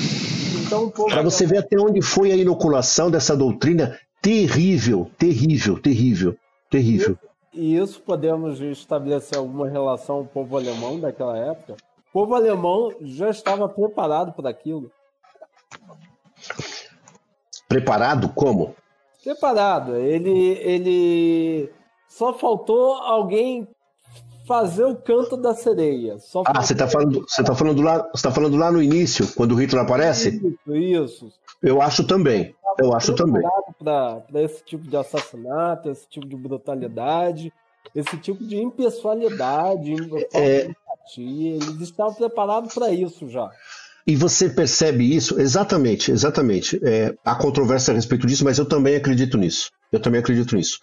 Então, 0.54 0.90
Para 0.90 1.22
você 1.22 1.46
ver 1.46 1.58
até 1.58 1.78
onde 1.78 2.02
foi 2.02 2.32
a 2.32 2.36
inoculação 2.36 3.10
dessa 3.10 3.36
doutrina 3.36 3.98
terrível, 4.20 5.10
terrível, 5.18 5.80
terrível, 5.80 6.36
terrível. 6.68 7.18
E, 7.52 7.74
e 7.74 7.78
isso 7.78 8.00
podemos 8.00 8.60
estabelecer 8.60 9.38
alguma 9.38 9.68
relação 9.68 10.18
com 10.18 10.22
o 10.22 10.44
povo 10.44 10.56
alemão 10.56 10.98
daquela 10.98 11.38
época? 11.38 11.76
O 12.10 12.12
povo 12.12 12.34
alemão 12.34 12.92
já 13.00 13.30
estava 13.30 13.68
preparado 13.68 14.32
para 14.32 14.50
aquilo. 14.50 14.90
Preparado 17.68 18.28
como? 18.30 18.74
Preparado. 19.22 19.94
Ele, 19.96 20.58
ele 20.58 21.72
só 22.08 22.32
faltou 22.32 22.94
alguém 22.94 23.68
fazer 24.46 24.84
o 24.84 24.96
canto 24.96 25.36
da 25.36 25.54
sereia. 25.54 26.18
Só 26.18 26.42
ah, 26.46 26.62
você 26.62 26.72
está 26.72 26.88
falando, 26.88 27.24
você 27.28 27.42
tá 27.42 27.54
falando 27.54 27.82
lá, 27.82 28.08
você 28.12 28.22
tá 28.22 28.30
falando 28.30 28.56
lá 28.56 28.70
no 28.70 28.82
início, 28.82 29.26
quando 29.34 29.52
o 29.52 29.54
Hitler 29.56 29.82
aparece? 29.82 30.40
Isso, 30.66 30.76
isso. 30.76 31.32
Eu 31.62 31.80
acho 31.80 32.04
também. 32.06 32.54
Eu 32.78 32.94
acho 32.94 33.14
também. 33.14 33.42
Para 33.78 34.22
esse 34.42 34.62
tipo 34.64 34.88
de 34.88 34.96
assassinato, 34.96 35.90
esse 35.90 36.08
tipo 36.08 36.26
de 36.26 36.36
brutalidade, 36.36 37.52
esse 37.94 38.16
tipo 38.16 38.44
de 38.44 38.56
impessoalidade, 38.56 39.94
é... 40.32 40.66
empatia, 40.66 41.56
eles 41.56 41.80
estavam 41.80 42.14
preparados 42.14 42.74
para 42.74 42.90
isso 42.90 43.28
já. 43.28 43.50
E 44.06 44.16
você 44.16 44.48
percebe 44.48 45.14
isso? 45.14 45.40
Exatamente, 45.40 46.10
exatamente. 46.10 46.80
É, 46.82 47.14
há 47.24 47.34
controvérsia 47.34 47.92
a 47.92 47.94
respeito 47.94 48.26
disso, 48.26 48.44
mas 48.44 48.58
eu 48.58 48.64
também 48.64 48.96
acredito 48.96 49.36
nisso. 49.36 49.70
Eu 49.92 50.00
também 50.00 50.20
acredito 50.20 50.56
nisso. 50.56 50.78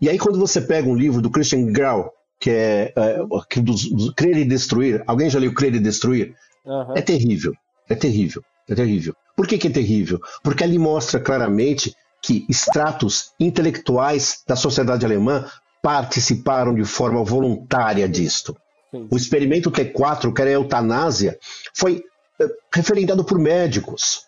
E 0.00 0.08
aí, 0.08 0.18
quando 0.18 0.38
você 0.38 0.60
pega 0.60 0.88
um 0.88 0.94
livro 0.94 1.20
do 1.20 1.30
Christian 1.30 1.72
Grau, 1.72 2.12
que 2.38 2.50
é, 2.50 2.92
é 2.96 3.60
dos, 3.60 3.90
dos, 3.90 4.10
Crer 4.14 4.36
e 4.36 4.44
Destruir. 4.44 5.02
Alguém 5.06 5.28
já 5.28 5.38
leu 5.38 5.52
Crer 5.52 5.74
e 5.74 5.80
Destruir? 5.80 6.34
Uhum. 6.64 6.96
É 6.96 7.02
terrível. 7.02 7.52
É 7.88 7.94
terrível. 7.94 8.42
É 8.68 8.74
terrível. 8.74 9.14
Por 9.36 9.46
que, 9.46 9.58
que 9.58 9.68
é 9.68 9.70
terrível? 9.70 10.20
Porque 10.42 10.64
ali 10.64 10.78
mostra 10.78 11.20
claramente 11.20 11.94
que 12.20 12.44
estratos 12.48 13.32
intelectuais 13.38 14.42
da 14.46 14.56
sociedade 14.56 15.04
alemã 15.04 15.46
participaram 15.82 16.74
de 16.74 16.84
forma 16.84 17.22
voluntária 17.24 18.08
disto. 18.08 18.56
Sim. 18.90 19.06
O 19.10 19.16
experimento 19.16 19.70
T4, 19.70 20.32
que 20.32 20.40
era 20.40 20.50
a 20.50 20.54
eutanásia, 20.54 21.38
foi 21.74 22.02
é, 22.40 22.46
referendado 22.74 23.24
por 23.24 23.38
médicos. 23.38 24.26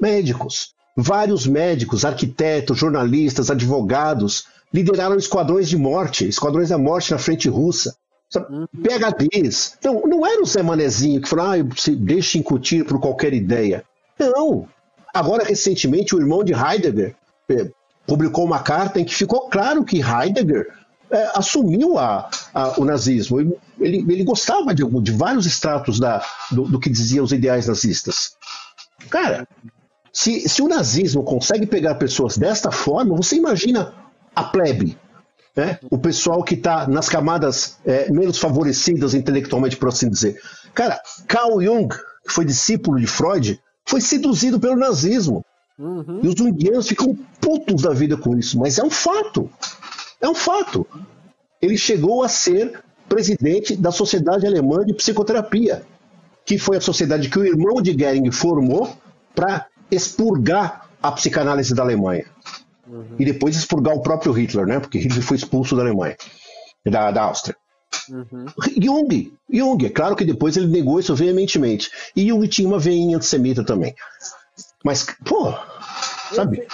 Médicos. 0.00 0.74
Vários 0.96 1.46
médicos, 1.46 2.04
arquitetos, 2.04 2.78
jornalistas, 2.78 3.50
advogados 3.50 4.46
lideraram 4.76 5.16
esquadrões 5.16 5.68
de 5.70 5.76
morte, 5.76 6.28
esquadrões 6.28 6.68
da 6.68 6.76
morte 6.76 7.10
na 7.10 7.18
frente 7.18 7.48
russa. 7.48 7.96
Uhum. 8.34 8.66
PHDs. 8.82 9.76
Então, 9.78 10.02
não 10.04 10.26
era 10.26 10.42
o 10.42 10.44
Zé 10.44 10.62
Manezinho 10.62 11.20
que 11.22 11.28
falou, 11.28 11.46
ah, 11.46 11.54
deixa 11.96 12.36
incutir 12.36 12.84
por 12.84 13.00
qualquer 13.00 13.32
ideia. 13.32 13.84
Não. 14.18 14.68
Agora, 15.14 15.44
recentemente, 15.44 16.14
o 16.14 16.20
irmão 16.20 16.44
de 16.44 16.52
Heidegger 16.52 17.14
eh, 17.48 17.70
publicou 18.06 18.44
uma 18.44 18.58
carta 18.58 19.00
em 19.00 19.04
que 19.04 19.14
ficou 19.14 19.48
claro 19.48 19.84
que 19.84 20.02
Heidegger 20.02 20.66
eh, 21.10 21.30
assumiu 21.34 21.96
a, 21.98 22.28
a, 22.52 22.80
o 22.80 22.84
nazismo. 22.84 23.40
Ele, 23.40 24.04
ele 24.08 24.24
gostava 24.24 24.74
de, 24.74 24.84
de 24.84 25.12
vários 25.12 25.46
estratos 25.46 25.98
da, 25.98 26.22
do, 26.50 26.64
do, 26.64 26.80
que 26.80 26.90
diziam 26.90 27.24
os 27.24 27.32
ideais 27.32 27.68
nazistas. 27.68 28.32
Cara, 29.08 29.46
se, 30.12 30.48
se 30.48 30.60
o 30.60 30.68
nazismo 30.68 31.22
consegue 31.22 31.64
pegar 31.64 31.94
pessoas 31.94 32.36
desta 32.36 32.72
forma, 32.72 33.16
você 33.16 33.36
imagina 33.36 33.94
a 34.36 34.44
plebe, 34.44 34.98
né? 35.56 35.78
o 35.90 35.96
pessoal 35.96 36.44
que 36.44 36.54
está 36.54 36.86
nas 36.86 37.08
camadas 37.08 37.78
é, 37.86 38.10
menos 38.12 38.38
favorecidas 38.38 39.14
intelectualmente, 39.14 39.78
por 39.78 39.88
assim 39.88 40.10
dizer. 40.10 40.38
Cara, 40.74 41.00
Carl 41.26 41.62
Jung, 41.62 41.88
que 41.88 42.32
foi 42.32 42.44
discípulo 42.44 43.00
de 43.00 43.06
Freud, 43.06 43.58
foi 43.86 44.02
seduzido 44.02 44.60
pelo 44.60 44.76
nazismo. 44.76 45.42
Uhum. 45.78 46.20
E 46.22 46.28
os 46.28 46.34
junguianos 46.34 46.86
ficam 46.86 47.16
putos 47.40 47.82
da 47.82 47.90
vida 47.90 48.16
com 48.16 48.36
isso, 48.36 48.58
mas 48.58 48.78
é 48.78 48.84
um 48.84 48.90
fato. 48.90 49.50
É 50.20 50.28
um 50.28 50.34
fato. 50.34 50.86
Ele 51.60 51.78
chegou 51.78 52.22
a 52.22 52.28
ser 52.28 52.82
presidente 53.08 53.74
da 53.74 53.90
Sociedade 53.90 54.46
Alemã 54.46 54.84
de 54.84 54.92
Psicoterapia, 54.92 55.82
que 56.44 56.58
foi 56.58 56.76
a 56.76 56.80
sociedade 56.80 57.30
que 57.30 57.38
o 57.38 57.44
irmão 57.44 57.80
de 57.80 57.92
Goering 57.92 58.30
formou 58.30 58.94
para 59.34 59.66
expurgar 59.90 60.88
a 61.02 61.12
psicanálise 61.12 61.74
da 61.74 61.82
Alemanha. 61.82 62.26
E 63.18 63.24
depois 63.24 63.56
expurgar 63.56 63.94
o 63.94 64.02
próprio 64.02 64.32
Hitler, 64.32 64.66
né? 64.66 64.80
Porque 64.80 64.98
Hitler 64.98 65.22
foi 65.22 65.36
expulso 65.36 65.74
da 65.74 65.82
Alemanha, 65.82 66.16
da, 66.84 67.10
da 67.10 67.22
Áustria. 67.22 67.56
Jung, 68.80 69.32
Jung, 69.50 69.86
é 69.86 69.90
claro 69.90 70.14
que 70.14 70.24
depois 70.24 70.56
ele 70.56 70.66
negou 70.66 71.00
isso 71.00 71.14
veementemente. 71.14 71.90
E 72.14 72.28
Jung 72.28 72.46
tinha 72.48 72.68
uma 72.68 72.78
veinha 72.78 73.16
antissemita 73.16 73.64
também. 73.64 73.94
Mas, 74.84 75.06
pô, 75.24 75.52
sabe? 76.32 76.66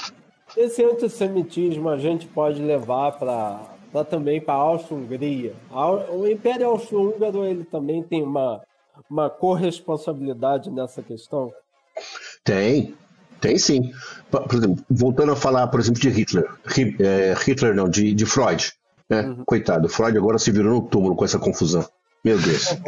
Esse 0.57 0.85
antissemitismo 0.85 1.89
a 1.89 1.97
gente 1.97 2.27
pode 2.27 2.61
levar 2.61 3.13
para 3.13 4.05
também 4.05 4.41
para 4.41 4.55
a 4.55 4.59
Áustria-Hungria. 4.59 5.55
O 6.11 6.27
Império 6.27 6.69
Austro-Húngaro 6.69 7.45
ele 7.45 7.65
também 7.65 8.03
tem 8.03 8.23
uma, 8.23 8.63
uma 9.09 9.31
corresponsabilidade 9.31 10.71
nessa 10.71 11.03
questão? 11.03 11.53
Tem, 12.45 12.95
tem 13.43 13.59
sim. 13.59 13.93
Por 14.31 14.55
exemplo, 14.55 14.83
voltando 14.89 15.33
a 15.33 15.37
falar, 15.37 15.67
por 15.67 15.81
exemplo, 15.81 16.01
de 16.01 16.09
Hitler. 16.09 16.49
É, 17.01 17.35
Hitler 17.37 17.75
não, 17.75 17.89
de, 17.89 18.15
de 18.15 18.25
Freud. 18.25 18.73
Né? 19.11 19.23
Uhum. 19.23 19.45
Coitado, 19.45 19.89
Freud 19.89 20.17
agora 20.17 20.39
se 20.39 20.51
virou 20.51 20.73
no 20.73 20.83
túmulo 20.83 21.15
com 21.15 21.25
essa 21.25 21.39
confusão. 21.39 21.85
Meu 22.25 22.39
Deus. 22.39 22.69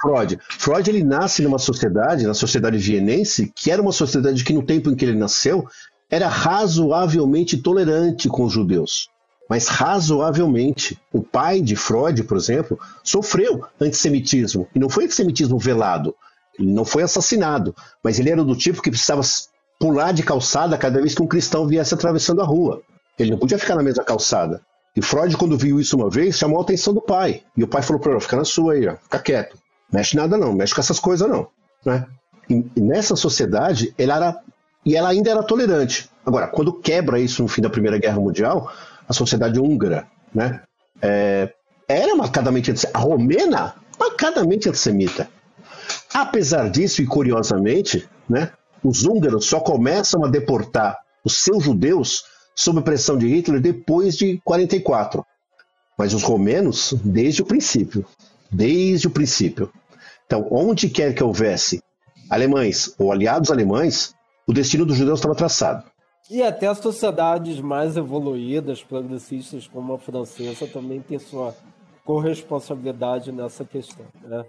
Freud. 0.00 0.38
Freud 0.48 0.88
ele 0.88 1.02
nasce 1.02 1.42
numa 1.42 1.58
sociedade, 1.58 2.26
na 2.26 2.32
sociedade 2.32 2.78
vienense, 2.78 3.52
que 3.54 3.70
era 3.70 3.82
uma 3.82 3.92
sociedade 3.92 4.42
que 4.44 4.52
no 4.52 4.62
tempo 4.62 4.88
em 4.88 4.94
que 4.94 5.04
ele 5.04 5.18
nasceu 5.18 5.66
era 6.08 6.28
razoavelmente 6.28 7.58
tolerante 7.58 8.28
com 8.28 8.44
os 8.44 8.52
judeus. 8.52 9.08
Mas 9.50 9.66
razoavelmente. 9.66 10.98
O 11.12 11.20
pai 11.20 11.60
de 11.60 11.76
Freud, 11.76 12.22
por 12.24 12.36
exemplo, 12.36 12.78
sofreu 13.02 13.64
antissemitismo. 13.80 14.68
E 14.74 14.78
não 14.78 14.88
foi 14.88 15.04
antissemitismo 15.04 15.58
velado. 15.58 16.14
Ele 16.58 16.72
não 16.72 16.84
foi 16.84 17.02
assassinado. 17.02 17.74
Mas 18.02 18.18
ele 18.18 18.30
era 18.30 18.44
do 18.44 18.56
tipo 18.56 18.82
que 18.82 18.90
precisava 18.90 19.22
pular 19.78 20.12
de 20.12 20.22
calçada 20.22 20.76
cada 20.78 21.00
vez 21.00 21.14
que 21.14 21.22
um 21.22 21.26
cristão 21.26 21.66
viesse 21.66 21.94
atravessando 21.94 22.40
a 22.40 22.44
rua. 22.44 22.82
Ele 23.18 23.30
não 23.30 23.38
podia 23.38 23.58
ficar 23.58 23.74
na 23.74 23.82
mesma 23.82 24.04
calçada. 24.04 24.60
E 24.94 25.02
Freud, 25.02 25.36
quando 25.36 25.58
viu 25.58 25.78
isso 25.78 25.96
uma 25.96 26.08
vez, 26.08 26.36
chamou 26.36 26.58
a 26.58 26.62
atenção 26.62 26.94
do 26.94 27.02
pai. 27.02 27.42
E 27.56 27.62
o 27.62 27.68
pai 27.68 27.82
falou 27.82 28.00
para 28.00 28.12
ele: 28.12 28.20
fica 28.20 28.36
na 28.36 28.44
sua 28.44 28.72
aí, 28.72 28.88
ó, 28.88 28.96
fica 28.96 29.18
quieto. 29.18 29.58
Mexe 29.92 30.16
nada 30.16 30.38
não, 30.38 30.52
mexe 30.52 30.74
com 30.74 30.80
essas 30.80 30.98
coisas 30.98 31.28
não. 31.28 31.48
Né? 31.84 32.06
E, 32.48 32.80
nessa 32.80 33.14
sociedade, 33.14 33.94
ele 33.98 34.10
era. 34.10 34.40
E 34.84 34.96
ela 34.96 35.10
ainda 35.10 35.30
era 35.30 35.42
tolerante. 35.42 36.08
Agora, 36.24 36.46
quando 36.46 36.72
quebra 36.72 37.18
isso 37.18 37.42
no 37.42 37.48
fim 37.48 37.60
da 37.60 37.68
Primeira 37.68 37.98
Guerra 37.98 38.20
Mundial, 38.20 38.72
a 39.08 39.12
sociedade 39.12 39.58
húngara 39.58 40.06
né, 40.32 40.62
é, 41.02 41.52
era 41.88 42.14
marcadamente 42.14 42.70
antissemita. 42.70 42.98
A 42.98 43.02
romena, 43.02 43.74
marcadamente 43.98 44.68
antissemita. 44.68 45.28
Apesar 46.16 46.70
disso, 46.70 47.02
e 47.02 47.06
curiosamente, 47.06 48.08
né, 48.26 48.50
os 48.82 49.04
húngaros 49.04 49.44
só 49.44 49.60
começam 49.60 50.24
a 50.24 50.28
deportar 50.28 50.98
os 51.22 51.36
seus 51.36 51.62
judeus 51.62 52.24
sob 52.54 52.80
pressão 52.80 53.18
de 53.18 53.26
Hitler 53.26 53.60
depois 53.60 54.16
de 54.16 54.40
44. 54.42 55.22
Mas 55.98 56.14
os 56.14 56.22
romenos, 56.22 56.94
desde 57.04 57.42
o 57.42 57.44
princípio. 57.44 58.02
Desde 58.50 59.08
o 59.08 59.10
princípio. 59.10 59.70
Então, 60.24 60.48
onde 60.50 60.88
quer 60.88 61.14
que 61.14 61.22
houvesse 61.22 61.82
alemães 62.30 62.94
ou 62.98 63.12
aliados 63.12 63.50
alemães, 63.50 64.14
o 64.48 64.54
destino 64.54 64.86
dos 64.86 64.96
judeus 64.96 65.18
estava 65.18 65.34
traçado. 65.34 65.84
E 66.30 66.42
até 66.42 66.66
as 66.66 66.78
sociedades 66.78 67.60
mais 67.60 67.94
evoluídas, 67.94 68.82
progressistas 68.82 69.68
como 69.68 69.92
a 69.92 69.98
francesa, 69.98 70.66
também 70.66 71.02
tem 71.02 71.18
sua 71.18 71.54
corresponsabilidade 72.06 73.30
nessa 73.30 73.66
questão. 73.66 74.06
Né? 74.24 74.46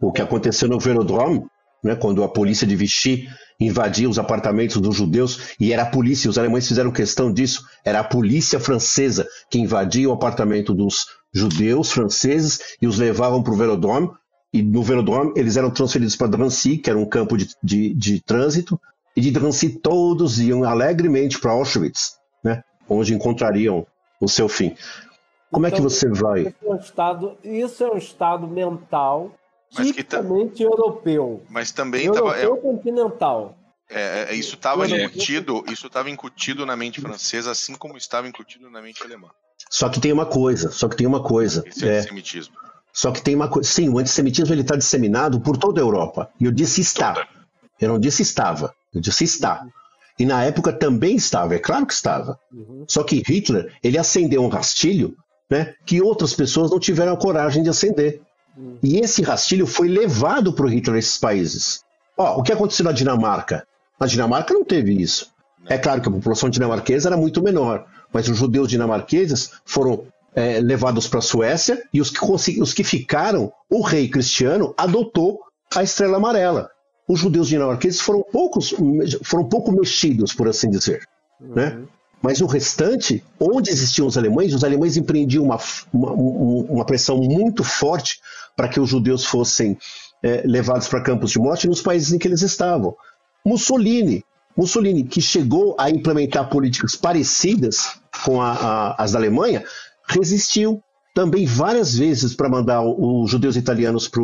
O 0.00 0.12
que 0.12 0.22
aconteceu 0.22 0.68
no 0.68 0.78
Velodrome 0.78 1.46
né, 1.82 1.96
quando 1.96 2.22
a 2.22 2.28
polícia 2.28 2.66
de 2.66 2.76
Vichy 2.76 3.28
invadia 3.58 4.08
os 4.08 4.18
apartamentos 4.18 4.80
dos 4.80 4.96
judeus, 4.96 5.54
e 5.58 5.72
era 5.72 5.82
a 5.82 5.90
polícia, 5.90 6.30
os 6.30 6.38
alemães 6.38 6.66
fizeram 6.66 6.90
questão 6.90 7.32
disso, 7.32 7.64
era 7.84 8.00
a 8.00 8.04
polícia 8.04 8.60
francesa 8.60 9.26
que 9.50 9.58
invadia 9.58 10.08
o 10.08 10.12
apartamento 10.12 10.72
dos 10.72 11.06
judeus 11.32 11.90
franceses 11.90 12.60
e 12.80 12.86
os 12.86 12.98
levavam 12.98 13.42
para 13.42 13.52
o 13.52 13.56
Velodrome, 13.56 14.10
e 14.52 14.62
no 14.62 14.82
Velodrome 14.82 15.32
eles 15.36 15.56
eram 15.56 15.70
transferidos 15.70 16.14
para 16.14 16.28
Drancy, 16.28 16.76
que 16.76 16.90
era 16.90 16.98
um 16.98 17.06
campo 17.06 17.36
de, 17.36 17.48
de, 17.62 17.94
de 17.94 18.20
trânsito, 18.20 18.80
e 19.16 19.20
de 19.20 19.30
Drancy 19.30 19.70
todos 19.70 20.38
iam 20.40 20.64
alegremente 20.64 21.38
para 21.38 21.52
Auschwitz, 21.52 22.16
né, 22.44 22.62
onde 22.88 23.14
encontrariam 23.14 23.86
o 24.20 24.28
seu 24.28 24.48
fim. 24.48 24.74
Como 25.52 25.66
então, 25.66 25.68
é 25.68 25.70
que 25.70 25.86
então, 25.86 25.90
você 25.90 26.08
vai? 26.08 26.40
Isso 26.40 26.54
é 26.62 26.68
um 26.70 26.76
estado, 26.76 27.38
isso 27.44 27.84
é 27.84 27.92
um 27.92 27.98
estado 27.98 28.48
mental 28.48 29.32
mas 29.76 29.86
tipicamente 29.86 30.54
que 30.54 30.62
europeu. 30.62 31.42
Mas 31.48 31.70
também 31.70 32.06
europeu 32.06 32.56
tava, 32.56 32.56
continental. 32.56 33.56
É, 33.88 34.28
é 34.30 34.34
isso 34.34 34.54
estava 34.54 34.86
incutido, 34.86 35.62
isso 35.70 35.86
estava 35.86 36.08
incutido 36.08 36.64
na 36.64 36.74
mente 36.74 37.00
francesa, 37.00 37.50
assim 37.50 37.74
como 37.74 37.98
estava 37.98 38.26
incutido 38.26 38.70
na 38.70 38.80
mente 38.80 39.02
alemã. 39.02 39.28
Só 39.70 39.90
que 39.90 40.00
tem 40.00 40.12
uma 40.12 40.26
coisa, 40.26 40.70
só 40.70 40.88
que 40.88 40.96
tem 40.96 41.06
uma 41.06 41.22
coisa. 41.22 41.62
Esse 41.66 41.86
é, 41.86 41.98
antissemitismo. 41.98 42.56
Só 42.90 43.10
que 43.10 43.22
tem 43.22 43.34
uma 43.34 43.48
coisa. 43.48 43.68
Sim, 43.68 43.90
o 43.90 43.98
antissemitismo 43.98 44.54
ele 44.54 44.62
está 44.62 44.76
disseminado 44.76 45.40
por 45.40 45.58
toda 45.58 45.80
a 45.80 45.84
Europa. 45.84 46.30
E 46.40 46.46
eu 46.46 46.52
disse 46.52 46.80
está. 46.80 47.12
Toda. 47.12 47.28
Eu 47.78 47.88
não 47.88 47.98
disse 47.98 48.22
estava. 48.22 48.74
Eu 48.94 49.00
disse 49.00 49.24
está. 49.24 49.66
E 50.18 50.26
na 50.26 50.44
época 50.44 50.72
também 50.72 51.16
estava, 51.16 51.54
é 51.54 51.58
claro 51.58 51.86
que 51.86 51.94
estava. 51.94 52.38
Uhum. 52.52 52.84
Só 52.86 53.02
que 53.02 53.22
Hitler, 53.26 53.74
ele 53.82 53.98
acendeu 53.98 54.42
um 54.42 54.48
rastilho 54.48 55.16
né, 55.52 55.74
que 55.84 56.00
outras 56.00 56.32
pessoas 56.32 56.70
não 56.70 56.80
tiveram 56.80 57.12
a 57.12 57.16
coragem 57.16 57.62
de 57.62 57.68
acender. 57.68 58.22
E 58.82 58.98
esse 58.98 59.20
rastilho 59.20 59.66
foi 59.66 59.86
levado 59.86 60.54
para 60.54 60.64
o 60.64 60.68
Hitler 60.68 60.96
nesses 60.96 61.18
países. 61.18 61.84
Ó, 62.16 62.38
o 62.38 62.42
que 62.42 62.52
aconteceu 62.52 62.86
na 62.86 62.92
Dinamarca? 62.92 63.66
Na 64.00 64.06
Dinamarca 64.06 64.54
não 64.54 64.64
teve 64.64 64.94
isso. 64.94 65.30
É 65.66 65.76
claro 65.76 66.00
que 66.00 66.08
a 66.08 66.12
população 66.12 66.48
dinamarquesa 66.48 67.10
era 67.10 67.18
muito 67.18 67.42
menor, 67.42 67.84
mas 68.10 68.28
os 68.28 68.38
judeus 68.38 68.68
dinamarqueses 68.68 69.50
foram 69.64 70.06
é, 70.34 70.58
levados 70.58 71.06
para 71.06 71.18
a 71.18 71.22
Suécia 71.22 71.82
e 71.92 72.00
os 72.00 72.08
que, 72.08 72.60
os 72.60 72.72
que 72.72 72.82
ficaram, 72.82 73.52
o 73.68 73.82
rei 73.82 74.08
cristiano 74.08 74.74
adotou 74.76 75.40
a 75.74 75.82
estrela 75.82 76.16
amarela. 76.16 76.70
Os 77.06 77.20
judeus 77.20 77.46
dinamarqueses 77.46 78.00
foram 78.00 78.22
poucos, 78.22 78.74
foram 79.22 79.44
pouco 79.44 79.70
mexidos, 79.70 80.32
por 80.32 80.48
assim 80.48 80.70
dizer. 80.70 81.06
Uhum. 81.38 81.54
Né? 81.54 81.78
Mas 82.22 82.40
o 82.40 82.46
restante, 82.46 83.22
onde 83.38 83.70
existiam 83.70 84.06
os 84.06 84.16
alemães, 84.16 84.54
os 84.54 84.62
alemães 84.62 84.96
empreendiam 84.96 85.44
uma, 85.44 85.58
uma, 85.92 86.12
uma 86.12 86.84
pressão 86.86 87.18
muito 87.18 87.64
forte 87.64 88.20
para 88.56 88.68
que 88.68 88.78
os 88.78 88.88
judeus 88.88 89.24
fossem 89.24 89.76
é, 90.22 90.42
levados 90.46 90.86
para 90.86 91.02
campos 91.02 91.32
de 91.32 91.38
morte 91.38 91.66
nos 91.66 91.82
países 91.82 92.12
em 92.12 92.18
que 92.18 92.28
eles 92.28 92.42
estavam. 92.42 92.94
Mussolini, 93.44 94.24
Mussolini, 94.56 95.02
que 95.02 95.20
chegou 95.20 95.74
a 95.78 95.90
implementar 95.90 96.48
políticas 96.48 96.94
parecidas 96.94 97.98
com 98.24 98.40
a, 98.40 98.52
a, 98.52 99.02
as 99.02 99.12
da 99.12 99.18
Alemanha, 99.18 99.64
resistiu 100.08 100.82
também 101.14 101.44
várias 101.44 101.96
vezes 101.96 102.34
para 102.34 102.48
mandar 102.48 102.82
os 102.82 103.30
judeus 103.30 103.56
italianos 103.56 104.08
para 104.08 104.22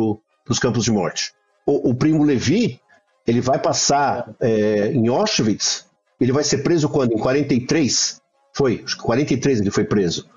os 0.49 0.59
campos 0.59 0.85
de 0.85 0.91
morte. 0.91 1.33
O, 1.65 1.89
o, 1.89 1.95
primo 1.95 2.23
Levi, 2.23 2.79
ele 3.27 3.41
vai 3.41 3.59
passar 3.59 4.33
é, 4.39 4.91
em 4.93 5.07
Auschwitz, 5.07 5.85
ele 6.19 6.31
vai 6.31 6.43
ser 6.43 6.59
preso 6.59 6.89
quando? 6.89 7.13
Em 7.13 7.17
43? 7.17 8.21
Foi, 8.53 8.81
acho 8.83 8.97
que 8.97 9.03
43 9.03 9.61
ele 9.61 9.71
foi 9.71 9.83
preso. 9.83 10.27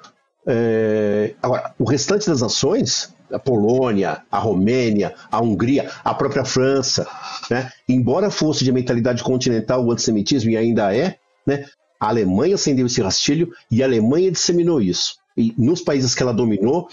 É, 0.46 1.34
agora, 1.42 1.74
o 1.78 1.84
restante 1.84 2.26
das 2.26 2.40
nações, 2.40 3.14
a 3.32 3.38
Polônia, 3.38 4.22
a 4.30 4.38
Romênia, 4.38 5.14
a 5.30 5.40
Hungria, 5.40 5.90
a 6.04 6.14
própria 6.14 6.44
França, 6.44 7.06
né, 7.50 7.70
embora 7.88 8.30
fosse 8.30 8.64
de 8.64 8.72
mentalidade 8.72 9.22
continental 9.22 9.84
o 9.84 9.90
antissemitismo, 9.90 10.50
e 10.50 10.56
ainda 10.56 10.94
é, 10.94 11.16
né, 11.46 11.64
a 11.98 12.08
Alemanha 12.08 12.56
acendeu 12.56 12.86
esse 12.86 13.00
rastilho 13.00 13.52
e 13.70 13.82
a 13.82 13.86
Alemanha 13.86 14.30
disseminou 14.30 14.80
isso. 14.80 15.14
E 15.36 15.54
nos 15.56 15.80
países 15.80 16.14
que 16.14 16.22
ela 16.22 16.34
dominou, 16.34 16.88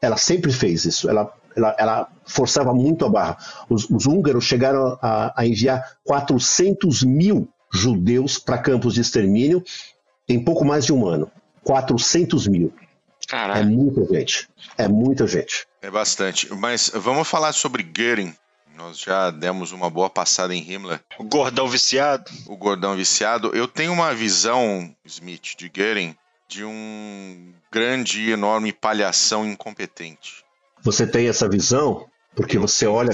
ela 0.00 0.16
sempre 0.16 0.50
fez 0.50 0.84
isso. 0.84 1.08
Ela, 1.08 1.30
ela, 1.54 1.76
ela 1.78 2.08
forçava 2.24 2.72
muito 2.74 3.04
a 3.04 3.08
barra. 3.08 3.36
Os, 3.68 3.88
os 3.88 4.06
húngaros 4.06 4.44
chegaram 4.44 4.98
a, 5.00 5.32
a 5.36 5.46
enviar 5.46 5.82
400 6.04 7.02
mil 7.04 7.48
judeus 7.74 8.38
para 8.38 8.58
campos 8.58 8.94
de 8.94 9.00
extermínio 9.00 9.62
em 10.28 10.42
pouco 10.42 10.64
mais 10.64 10.86
de 10.86 10.92
um 10.92 11.06
ano. 11.06 11.30
400 11.64 12.46
mil. 12.46 12.72
Caralho. 13.26 13.62
É 13.62 13.64
muita 13.64 14.04
gente. 14.14 14.48
É 14.76 14.88
muita 14.88 15.26
gente. 15.26 15.66
É 15.82 15.90
bastante. 15.90 16.52
Mas 16.54 16.90
vamos 16.94 17.26
falar 17.28 17.52
sobre 17.52 17.82
Goering. 17.82 18.34
Nós 18.76 18.98
já 18.98 19.30
demos 19.30 19.72
uma 19.72 19.88
boa 19.88 20.10
passada 20.10 20.54
em 20.54 20.60
Himmler. 20.60 21.00
O 21.18 21.24
gordão 21.24 21.68
viciado. 21.68 22.30
O 22.46 22.56
gordão 22.56 22.96
viciado. 22.96 23.50
Eu 23.54 23.68
tenho 23.68 23.92
uma 23.92 24.12
visão, 24.14 24.94
Smith, 25.04 25.56
de 25.56 25.68
Goering, 25.68 26.14
de 26.48 26.64
um 26.64 27.54
grande 27.70 28.20
e 28.20 28.30
enorme 28.32 28.72
palhação 28.72 29.46
incompetente. 29.46 30.44
Você 30.82 31.06
tem 31.06 31.28
essa 31.28 31.48
visão 31.48 32.06
porque 32.34 32.58
você 32.58 32.86
olha. 32.86 33.10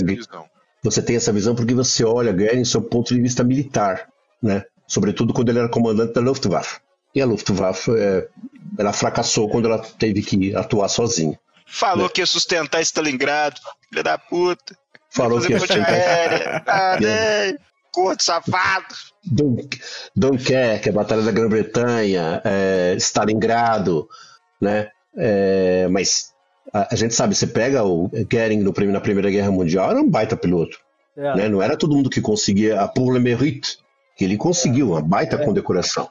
Você 0.83 1.03
tem 1.03 1.17
essa 1.17 1.33
visão 1.33 1.55
porque 1.55 1.75
você 1.75 2.05
olha 2.05 2.33
Goering 2.33 2.65
sob 2.65 2.87
o 2.87 2.89
ponto 2.89 3.15
de 3.15 3.21
vista 3.21 3.45
militar, 3.45 4.09
né? 4.43 4.65
Sobretudo 4.87 5.33
quando 5.33 5.51
ele 5.51 5.59
era 5.59 5.69
comandante 5.69 6.15
da 6.15 6.21
Luftwaffe. 6.21 6.81
E 7.15 7.21
a 7.21 7.27
Luftwaffe, 7.27 7.91
é, 7.97 8.29
ela 8.79 8.93
fracassou 8.93 9.49
quando 9.49 9.67
ela 9.67 9.79
teve 9.79 10.23
que 10.23 10.55
atuar 10.55 10.89
sozinha. 10.89 11.39
Falou 11.67 12.07
né? 12.07 12.11
que 12.13 12.21
ia 12.21 12.27
sustentar 12.27 12.81
Stalingrado, 12.83 13.61
filha 13.89 14.03
da 14.03 14.19
puta. 14.19 14.77
Falou 15.11 15.41
que 15.41 15.53
ia 15.53 15.59
sustentar. 15.59 16.65
Ah, 16.67 16.99
né? 17.01 17.57
corno, 17.93 18.21
safado. 18.21 18.95
Dunk- 19.25 19.81
Dunkerque, 20.15 20.89
a 20.89 20.93
Batalha 20.93 21.23
da 21.23 21.33
Grã-Bretanha, 21.33 22.41
é, 22.45 22.95
Stalingrado, 22.99 24.09
né? 24.61 24.89
É, 25.17 25.89
mas 25.89 26.31
a, 26.73 26.95
a 26.95 26.97
gente 26.97 27.15
sabe, 27.15 27.35
você 27.35 27.47
pega 27.47 27.85
o 27.85 28.09
Goering 28.09 28.61
no, 28.61 28.73
na 28.73 29.01
Primeira 29.01 29.31
Guerra 29.31 29.51
Mundial, 29.51 29.91
era 29.91 30.01
um 30.01 30.09
baita 30.09 30.37
piloto. 30.37 30.79
É. 31.17 31.37
né? 31.37 31.49
Não 31.49 31.61
era 31.61 31.77
todo 31.77 31.95
mundo 31.95 32.09
que 32.09 32.21
conseguia 32.21 32.81
a 32.81 32.89
pour 32.89 33.13
le 33.13 33.19
mérite, 33.19 33.79
que 34.21 34.25
ele 34.27 34.37
conseguiu, 34.37 34.91
uma 34.91 35.01
baita 35.01 35.39
condecoração. 35.39 36.07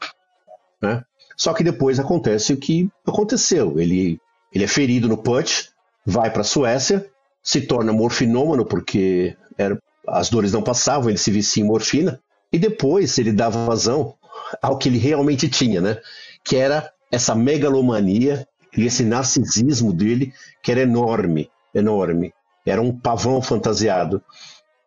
Né? 0.81 1.03
Só 1.37 1.53
que 1.53 1.63
depois 1.63 1.99
acontece 1.99 2.51
o 2.51 2.57
que 2.57 2.89
aconteceu. 3.05 3.79
Ele, 3.79 4.19
ele 4.51 4.63
é 4.63 4.67
ferido 4.67 5.07
no 5.07 5.15
punch, 5.15 5.69
vai 6.03 6.31
para 6.31 6.41
a 6.41 6.43
Suécia, 6.43 7.05
se 7.43 7.61
torna 7.61 7.93
morfinômano 7.93 8.65
porque 8.65 9.37
era, 9.55 9.79
as 10.07 10.27
dores 10.27 10.51
não 10.51 10.63
passavam, 10.63 11.07
ele 11.07 11.19
se 11.19 11.29
vicia 11.29 11.61
em 11.61 11.67
morfina, 11.67 12.19
e 12.51 12.57
depois 12.57 13.15
ele 13.19 13.31
dava 13.31 13.63
vazão 13.63 14.15
ao 14.59 14.79
que 14.79 14.89
ele 14.89 14.97
realmente 14.97 15.47
tinha, 15.47 15.79
né? 15.79 15.99
que 16.43 16.55
era 16.55 16.91
essa 17.11 17.35
megalomania 17.35 18.47
e 18.75 18.87
esse 18.87 19.03
narcisismo 19.03 19.93
dele, 19.93 20.33
que 20.63 20.71
era 20.71 20.81
enorme, 20.81 21.47
enorme. 21.75 22.33
Era 22.65 22.81
um 22.81 22.91
pavão 22.91 23.39
fantasiado. 23.39 24.19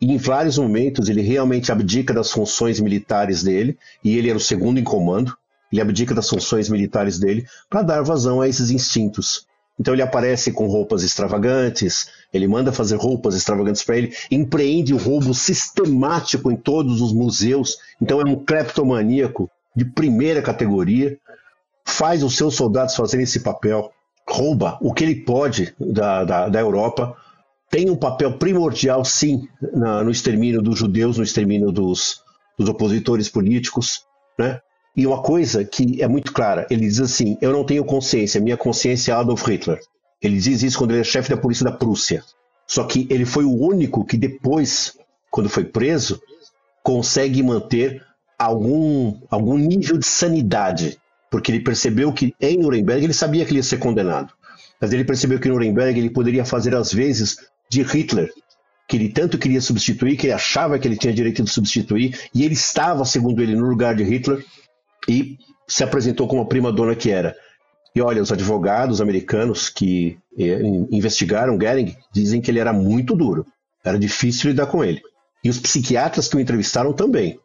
Em 0.04 0.16
vários 0.16 0.58
momentos 0.58 1.08
ele 1.08 1.22
realmente 1.22 1.70
abdica 1.70 2.12
das 2.12 2.32
funções 2.32 2.80
militares 2.80 3.44
dele, 3.44 3.78
e 4.02 4.18
ele 4.18 4.28
era 4.28 4.36
o 4.36 4.40
segundo 4.40 4.80
em 4.80 4.82
comando. 4.82 5.36
Ele 5.70 5.80
abdica 5.80 6.12
das 6.12 6.28
funções 6.28 6.68
militares 6.68 7.20
dele 7.20 7.46
para 7.70 7.82
dar 7.82 8.02
vazão 8.02 8.40
a 8.40 8.48
esses 8.48 8.70
instintos. 8.70 9.46
Então 9.78 9.94
ele 9.94 10.02
aparece 10.02 10.50
com 10.50 10.66
roupas 10.66 11.04
extravagantes, 11.04 12.08
ele 12.32 12.48
manda 12.48 12.72
fazer 12.72 12.96
roupas 12.96 13.36
extravagantes 13.36 13.84
para 13.84 13.96
ele, 13.96 14.12
empreende 14.28 14.92
o 14.92 14.98
roubo 14.98 15.32
sistemático 15.32 16.50
em 16.50 16.56
todos 16.56 17.00
os 17.00 17.12
museus. 17.12 17.78
Então 18.00 18.20
é 18.20 18.24
um 18.24 18.34
cleptomaníaco 18.34 19.48
de 19.74 19.84
primeira 19.84 20.42
categoria, 20.42 21.16
faz 21.84 22.24
os 22.24 22.36
seus 22.36 22.56
soldados 22.56 22.96
fazerem 22.96 23.22
esse 23.22 23.38
papel, 23.40 23.92
rouba 24.28 24.78
o 24.80 24.92
que 24.92 25.04
ele 25.04 25.14
pode 25.14 25.72
da, 25.78 26.24
da, 26.24 26.48
da 26.48 26.60
Europa, 26.60 27.16
tem 27.72 27.88
um 27.88 27.96
papel 27.96 28.36
primordial, 28.38 29.02
sim, 29.02 29.48
na- 29.72 30.04
no 30.04 30.10
extermínio 30.10 30.60
dos 30.60 30.78
judeus, 30.78 31.16
no 31.16 31.24
extermínio 31.24 31.72
dos, 31.72 32.20
dos 32.58 32.68
opositores 32.68 33.30
políticos, 33.30 34.02
né? 34.38 34.60
E 34.94 35.06
uma 35.06 35.22
coisa 35.22 35.64
que 35.64 36.02
é 36.02 36.06
muito 36.06 36.34
clara, 36.34 36.66
ele 36.70 36.82
diz 36.82 37.00
assim, 37.00 37.38
eu 37.40 37.50
não 37.50 37.64
tenho 37.64 37.82
consciência, 37.82 38.42
minha 38.42 38.58
consciência 38.58 39.12
é 39.12 39.14
Adolf 39.14 39.48
Hitler. 39.48 39.80
Ele 40.20 40.38
diz 40.38 40.62
isso 40.62 40.76
quando 40.76 40.90
ele 40.90 41.00
é 41.00 41.04
chefe 41.04 41.30
da 41.30 41.36
polícia 41.36 41.64
da 41.64 41.72
Prússia. 41.72 42.22
Só 42.68 42.84
que 42.84 43.06
ele 43.08 43.24
foi 43.24 43.44
o 43.44 43.58
único 43.58 44.04
que 44.04 44.18
depois, 44.18 44.92
quando 45.30 45.48
foi 45.48 45.64
preso, 45.64 46.20
consegue 46.84 47.42
manter 47.42 48.02
algum, 48.38 49.18
algum 49.30 49.56
nível 49.56 49.96
de 49.96 50.06
sanidade. 50.06 50.98
Porque 51.30 51.50
ele 51.50 51.60
percebeu 51.64 52.12
que 52.12 52.34
em 52.38 52.58
Nuremberg 52.58 53.02
ele 53.02 53.14
sabia 53.14 53.46
que 53.46 53.50
ele 53.52 53.60
ia 53.60 53.64
ser 53.64 53.78
condenado. 53.78 54.34
Mas 54.78 54.92
ele 54.92 55.04
percebeu 55.04 55.40
que 55.40 55.48
em 55.48 55.52
Nuremberg 55.52 55.98
ele 55.98 56.10
poderia 56.10 56.44
fazer 56.44 56.74
às 56.74 56.92
vezes 56.92 57.38
de 57.72 57.82
Hitler, 57.82 58.30
que 58.86 58.96
ele 58.96 59.08
tanto 59.08 59.38
queria 59.38 59.60
substituir, 59.60 60.16
que 60.16 60.26
ele 60.26 60.34
achava 60.34 60.78
que 60.78 60.86
ele 60.86 60.96
tinha 60.96 61.14
direito 61.14 61.42
de 61.42 61.50
substituir, 61.50 62.18
e 62.34 62.44
ele 62.44 62.52
estava, 62.52 63.04
segundo 63.04 63.42
ele, 63.42 63.56
no 63.56 63.66
lugar 63.66 63.94
de 63.94 64.04
Hitler, 64.04 64.44
e 65.08 65.38
se 65.66 65.82
apresentou 65.82 66.28
como 66.28 66.42
a 66.42 66.46
prima 66.46 66.70
dona 66.70 66.94
que 66.94 67.10
era. 67.10 67.34
E 67.94 68.00
olha, 68.00 68.22
os 68.22 68.30
advogados 68.30 69.00
americanos 69.00 69.70
que 69.70 70.18
eh, 70.38 70.60
in- 70.62 70.86
investigaram 70.92 71.56
Goering 71.58 71.94
dizem 72.12 72.40
que 72.42 72.50
ele 72.50 72.58
era 72.58 72.72
muito 72.72 73.14
duro, 73.16 73.46
era 73.84 73.98
difícil 73.98 74.50
lidar 74.50 74.66
com 74.66 74.84
ele. 74.84 75.00
E 75.42 75.48
os 75.48 75.58
psiquiatras 75.58 76.28
que 76.28 76.36
o 76.36 76.40
entrevistaram 76.40 76.92
também. 76.92 77.38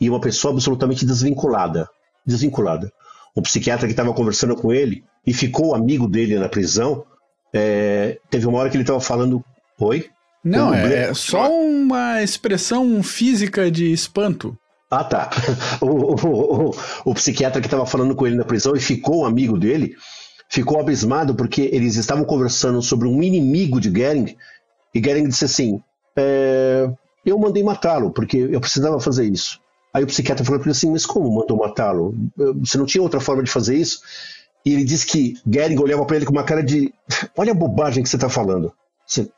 E 0.00 0.08
uma 0.08 0.20
pessoa 0.20 0.52
absolutamente 0.54 1.04
desvinculada. 1.04 1.88
Desvinculada. 2.24 2.92
Um 3.36 3.42
psiquiatra 3.42 3.86
que 3.86 3.92
estava 3.92 4.14
conversando 4.14 4.54
com 4.56 4.72
ele 4.72 5.04
e 5.26 5.32
ficou 5.32 5.74
amigo 5.74 6.08
dele 6.08 6.38
na 6.38 6.48
prisão, 6.48 7.04
eh, 7.52 8.18
teve 8.30 8.46
uma 8.46 8.58
hora 8.58 8.70
que 8.70 8.76
ele 8.76 8.82
estava 8.84 9.00
falando: 9.00 9.44
Oi? 9.80 10.06
Não, 10.44 10.72
é, 10.72 11.08
é 11.10 11.14
só 11.14 11.50
uma 11.50 12.22
expressão 12.22 13.02
física 13.02 13.70
de 13.70 13.92
espanto. 13.92 14.56
Ah, 14.90 15.02
tá. 15.04 15.30
O, 15.80 15.86
o- 15.86 16.68
o- 16.70 16.74
o 17.06 17.14
psiquiatra 17.14 17.60
que 17.60 17.66
estava 17.66 17.84
falando 17.84 18.14
com 18.14 18.26
ele 18.26 18.36
na 18.36 18.44
prisão 18.44 18.74
e 18.76 18.80
ficou 18.80 19.22
um 19.22 19.26
amigo 19.26 19.58
dele, 19.58 19.94
ficou 20.48 20.80
abismado 20.80 21.34
porque 21.34 21.62
eles 21.72 21.96
estavam 21.96 22.24
conversando 22.24 22.80
sobre 22.80 23.08
um 23.08 23.22
inimigo 23.22 23.80
de 23.80 23.90
Goering 23.90 24.36
e 24.94 25.00
Goering 25.00 25.28
disse 25.28 25.44
assim: 25.44 25.80
"É, 26.16 26.88
Eu 27.24 27.36
mandei 27.38 27.62
matá-lo 27.64 28.12
porque 28.12 28.36
eu 28.38 28.60
precisava 28.60 29.00
fazer 29.00 29.24
isso. 29.26 29.58
Aí 29.92 30.04
o 30.04 30.06
psiquiatra 30.06 30.44
falou 30.44 30.60
para 30.60 30.68
ele 30.68 30.76
assim: 30.76 30.90
Mas 30.92 31.04
como 31.04 31.28
mandou 31.34 31.56
matá-lo? 31.58 32.14
Você 32.60 32.78
não 32.78 32.86
tinha 32.86 33.02
outra 33.02 33.18
forma 33.18 33.42
de 33.42 33.50
fazer 33.50 33.76
isso? 33.76 33.98
E 34.64 34.72
ele 34.72 34.84
disse 34.84 35.06
que 35.06 35.34
Goering 35.44 35.78
olhava 35.80 36.04
para 36.06 36.16
ele 36.16 36.24
com 36.26 36.32
uma 36.32 36.44
cara 36.44 36.62
de: 36.62 36.94
Olha 37.36 37.50
a 37.50 37.54
bobagem 37.54 38.02
que 38.04 38.08
você 38.08 38.16
está 38.16 38.28
falando. 38.28 38.72
Você- 39.04 39.28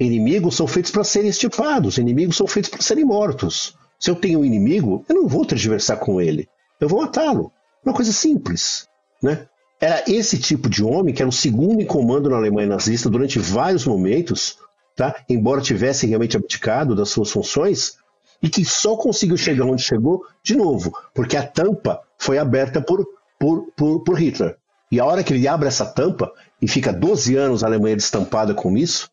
Inimigos 0.00 0.56
são 0.56 0.66
feitos 0.66 0.90
para 0.90 1.04
serem 1.04 1.28
estipados, 1.28 1.98
inimigos 1.98 2.34
são 2.34 2.46
feitos 2.46 2.70
para 2.70 2.80
serem 2.80 3.04
mortos. 3.04 3.76
Se 3.98 4.10
eu 4.10 4.16
tenho 4.16 4.40
um 4.40 4.44
inimigo, 4.44 5.04
eu 5.06 5.14
não 5.14 5.28
vou 5.28 5.44
tergiversar 5.44 5.98
com 5.98 6.18
ele. 6.18 6.48
Eu 6.80 6.88
vou 6.88 7.02
matá-lo. 7.02 7.52
Uma 7.84 7.94
coisa 7.94 8.10
simples. 8.10 8.88
Né? 9.22 9.46
Era 9.78 10.02
esse 10.08 10.38
tipo 10.38 10.70
de 10.70 10.82
homem 10.82 11.14
que 11.14 11.20
era 11.20 11.28
o 11.28 11.32
segundo 11.32 11.82
em 11.82 11.86
comando 11.86 12.30
na 12.30 12.36
Alemanha 12.36 12.68
nazista 12.68 13.10
durante 13.10 13.38
vários 13.38 13.84
momentos, 13.84 14.56
tá? 14.96 15.14
embora 15.28 15.60
tivesse 15.60 16.06
realmente 16.06 16.34
abdicado 16.34 16.96
das 16.96 17.10
suas 17.10 17.30
funções, 17.30 17.98
e 18.42 18.48
que 18.48 18.64
só 18.64 18.96
conseguiu 18.96 19.36
chegar 19.36 19.66
onde 19.66 19.82
chegou, 19.82 20.24
de 20.42 20.56
novo, 20.56 20.92
porque 21.14 21.36
a 21.36 21.46
tampa 21.46 22.00
foi 22.16 22.38
aberta 22.38 22.80
por, 22.80 23.06
por, 23.38 23.70
por, 23.76 24.00
por 24.00 24.18
Hitler. 24.18 24.56
E 24.90 24.98
a 24.98 25.04
hora 25.04 25.22
que 25.22 25.34
ele 25.34 25.46
abre 25.46 25.68
essa 25.68 25.84
tampa 25.84 26.32
e 26.60 26.66
fica 26.66 26.90
12 26.90 27.36
anos 27.36 27.62
a 27.62 27.66
Alemanha 27.66 27.96
destampada 27.96 28.54
com 28.54 28.76
isso, 28.78 29.10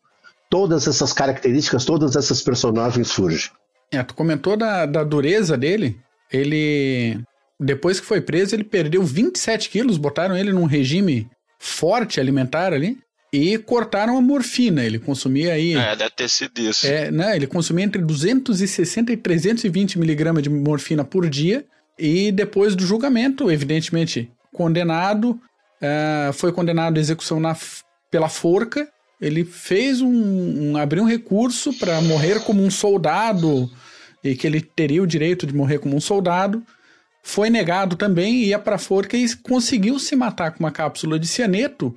todas 0.48 0.86
essas 0.86 1.12
características, 1.12 1.84
todas 1.84 2.16
essas 2.16 2.42
personagens 2.42 3.08
surgem. 3.08 3.50
É, 3.90 4.02
tu 4.02 4.14
comentou 4.14 4.56
da, 4.56 4.86
da 4.86 5.02
dureza 5.04 5.56
dele. 5.56 5.98
Ele, 6.30 7.20
depois 7.58 8.00
que 8.00 8.06
foi 8.06 8.20
preso, 8.20 8.54
ele 8.54 8.64
perdeu 8.64 9.02
27 9.02 9.70
quilos, 9.70 9.96
botaram 9.96 10.36
ele 10.36 10.52
num 10.52 10.66
regime 10.66 11.28
forte 11.58 12.20
alimentar 12.20 12.72
ali 12.72 12.98
e 13.32 13.58
cortaram 13.58 14.16
a 14.16 14.20
morfina. 14.20 14.84
Ele 14.84 14.98
consumia 14.98 15.54
aí. 15.54 15.74
É, 15.74 15.96
deve 15.96 16.10
ter 16.10 16.28
sido 16.28 16.58
isso. 16.60 16.86
É, 16.86 17.10
né, 17.10 17.36
ele 17.36 17.46
consumia 17.46 17.84
entre 17.84 18.02
260 18.02 19.12
e 19.12 19.16
320 19.16 19.98
miligramas 19.98 20.42
de 20.42 20.50
morfina 20.50 21.04
por 21.04 21.28
dia. 21.28 21.64
E 21.98 22.30
depois 22.30 22.76
do 22.76 22.86
julgamento, 22.86 23.50
evidentemente, 23.50 24.30
condenado, 24.52 25.40
ah, 25.82 26.30
foi 26.32 26.52
condenado 26.52 26.96
à 26.96 27.00
execução 27.00 27.40
na, 27.40 27.56
pela 28.10 28.28
forca. 28.28 28.88
Ele 29.20 29.44
fez 29.44 30.00
um, 30.00 30.72
um 30.72 30.76
abriu 30.76 31.02
um 31.02 31.06
recurso 31.06 31.72
para 31.72 32.00
morrer 32.00 32.40
como 32.40 32.62
um 32.62 32.70
soldado 32.70 33.70
e 34.22 34.34
que 34.34 34.46
ele 34.46 34.60
teria 34.60 35.02
o 35.02 35.06
direito 35.06 35.46
de 35.46 35.54
morrer 35.54 35.78
como 35.78 35.96
um 35.96 36.00
soldado. 36.00 36.62
Foi 37.22 37.50
negado 37.50 37.96
também, 37.96 38.44
ia 38.44 38.58
para 38.58 38.76
a 38.76 38.78
forca 38.78 39.16
e 39.16 39.34
conseguiu 39.36 39.98
se 39.98 40.14
matar 40.14 40.52
com 40.52 40.60
uma 40.60 40.70
cápsula 40.70 41.18
de 41.18 41.26
cianeto 41.26 41.94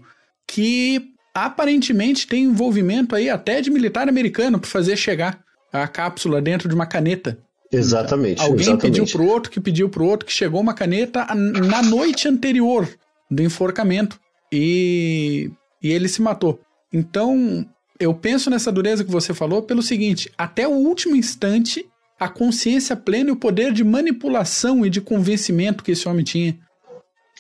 que 0.48 1.12
aparentemente 1.34 2.28
tem 2.28 2.44
envolvimento 2.44 3.16
aí 3.16 3.30
até 3.30 3.62
de 3.62 3.70
militar 3.70 4.10
americano 4.10 4.60
para 4.60 4.70
fazer 4.70 4.98
chegar 4.98 5.40
a 5.72 5.88
cápsula 5.88 6.42
dentro 6.42 6.68
de 6.68 6.76
uma 6.76 6.86
caneta. 6.86 7.38
Exatamente. 7.72 8.42
Alguém 8.42 8.68
exatamente. 8.68 8.82
pediu 8.82 9.06
pro 9.06 9.26
outro, 9.26 9.52
que 9.52 9.62
pediu 9.62 9.90
pro 9.90 10.06
outro, 10.06 10.26
que 10.26 10.34
chegou 10.34 10.60
uma 10.60 10.74
caneta 10.74 11.26
na 11.34 11.82
noite 11.82 12.28
anterior 12.28 12.90
do 13.30 13.42
enforcamento 13.42 14.20
e, 14.52 15.50
e 15.82 15.92
ele 15.92 16.10
se 16.10 16.22
matou. 16.22 16.60
Então, 16.92 17.66
eu 18.00 18.14
penso 18.14 18.50
nessa 18.50 18.72
dureza 18.72 19.04
que 19.04 19.12
você 19.12 19.34
falou 19.34 19.62
pelo 19.62 19.82
seguinte: 19.82 20.32
até 20.38 20.68
o 20.68 20.72
último 20.72 21.16
instante, 21.16 21.88
a 22.20 22.28
consciência 22.28 22.96
plena 22.96 23.30
e 23.30 23.34
o 23.34 23.38
poder 23.38 23.72
de 23.72 23.84
manipulação 23.84 24.86
e 24.86 24.90
de 24.90 25.02
convencimento 25.02 25.84
que 25.84 25.92
esse 25.92 26.08
homem 26.08 26.24
tinha. 26.24 26.58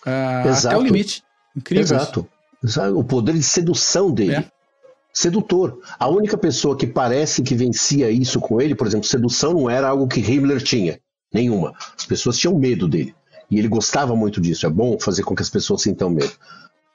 Ah, 0.05 0.39
até 0.39 0.49
Exato. 0.49 0.77
o 0.77 0.81
limite. 0.81 1.23
Incrível. 1.55 1.83
Exato. 1.83 2.27
Exato. 2.63 2.97
O 2.97 3.03
poder 3.03 3.33
de 3.33 3.43
sedução 3.43 4.11
dele. 4.11 4.35
É. 4.35 4.45
Sedutor. 5.13 5.81
A 5.99 6.07
única 6.07 6.37
pessoa 6.37 6.77
que 6.77 6.87
parece 6.87 7.41
que 7.41 7.53
vencia 7.53 8.09
isso 8.09 8.39
com 8.39 8.61
ele, 8.61 8.73
por 8.73 8.87
exemplo, 8.87 9.05
sedução 9.05 9.53
não 9.53 9.69
era 9.69 9.89
algo 9.89 10.07
que 10.07 10.21
Himmler 10.21 10.63
tinha. 10.63 10.99
Nenhuma. 11.33 11.73
As 11.97 12.05
pessoas 12.05 12.37
tinham 12.37 12.57
medo 12.57 12.87
dele. 12.87 13.13
E 13.49 13.59
ele 13.59 13.67
gostava 13.67 14.15
muito 14.15 14.39
disso. 14.39 14.65
É 14.65 14.69
bom 14.69 14.97
fazer 14.99 15.23
com 15.23 15.35
que 15.35 15.41
as 15.41 15.49
pessoas 15.49 15.81
sintam 15.81 16.09
medo. 16.09 16.31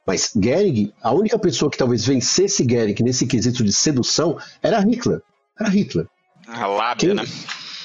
Mas 0.06 0.30
Goering, 0.34 0.92
a 1.02 1.12
única 1.12 1.38
pessoa 1.38 1.70
que 1.70 1.76
talvez 1.76 2.06
vencesse 2.06 2.64
Goering 2.64 2.94
nesse 3.02 3.26
quesito 3.26 3.64
de 3.64 3.72
sedução 3.72 4.38
era 4.62 4.78
Hitler. 4.80 5.20
Era 5.58 5.68
Hitler. 5.68 6.06
A 6.46 6.66
lábia, 6.66 7.08
Quem, 7.08 7.14
né? 7.14 7.24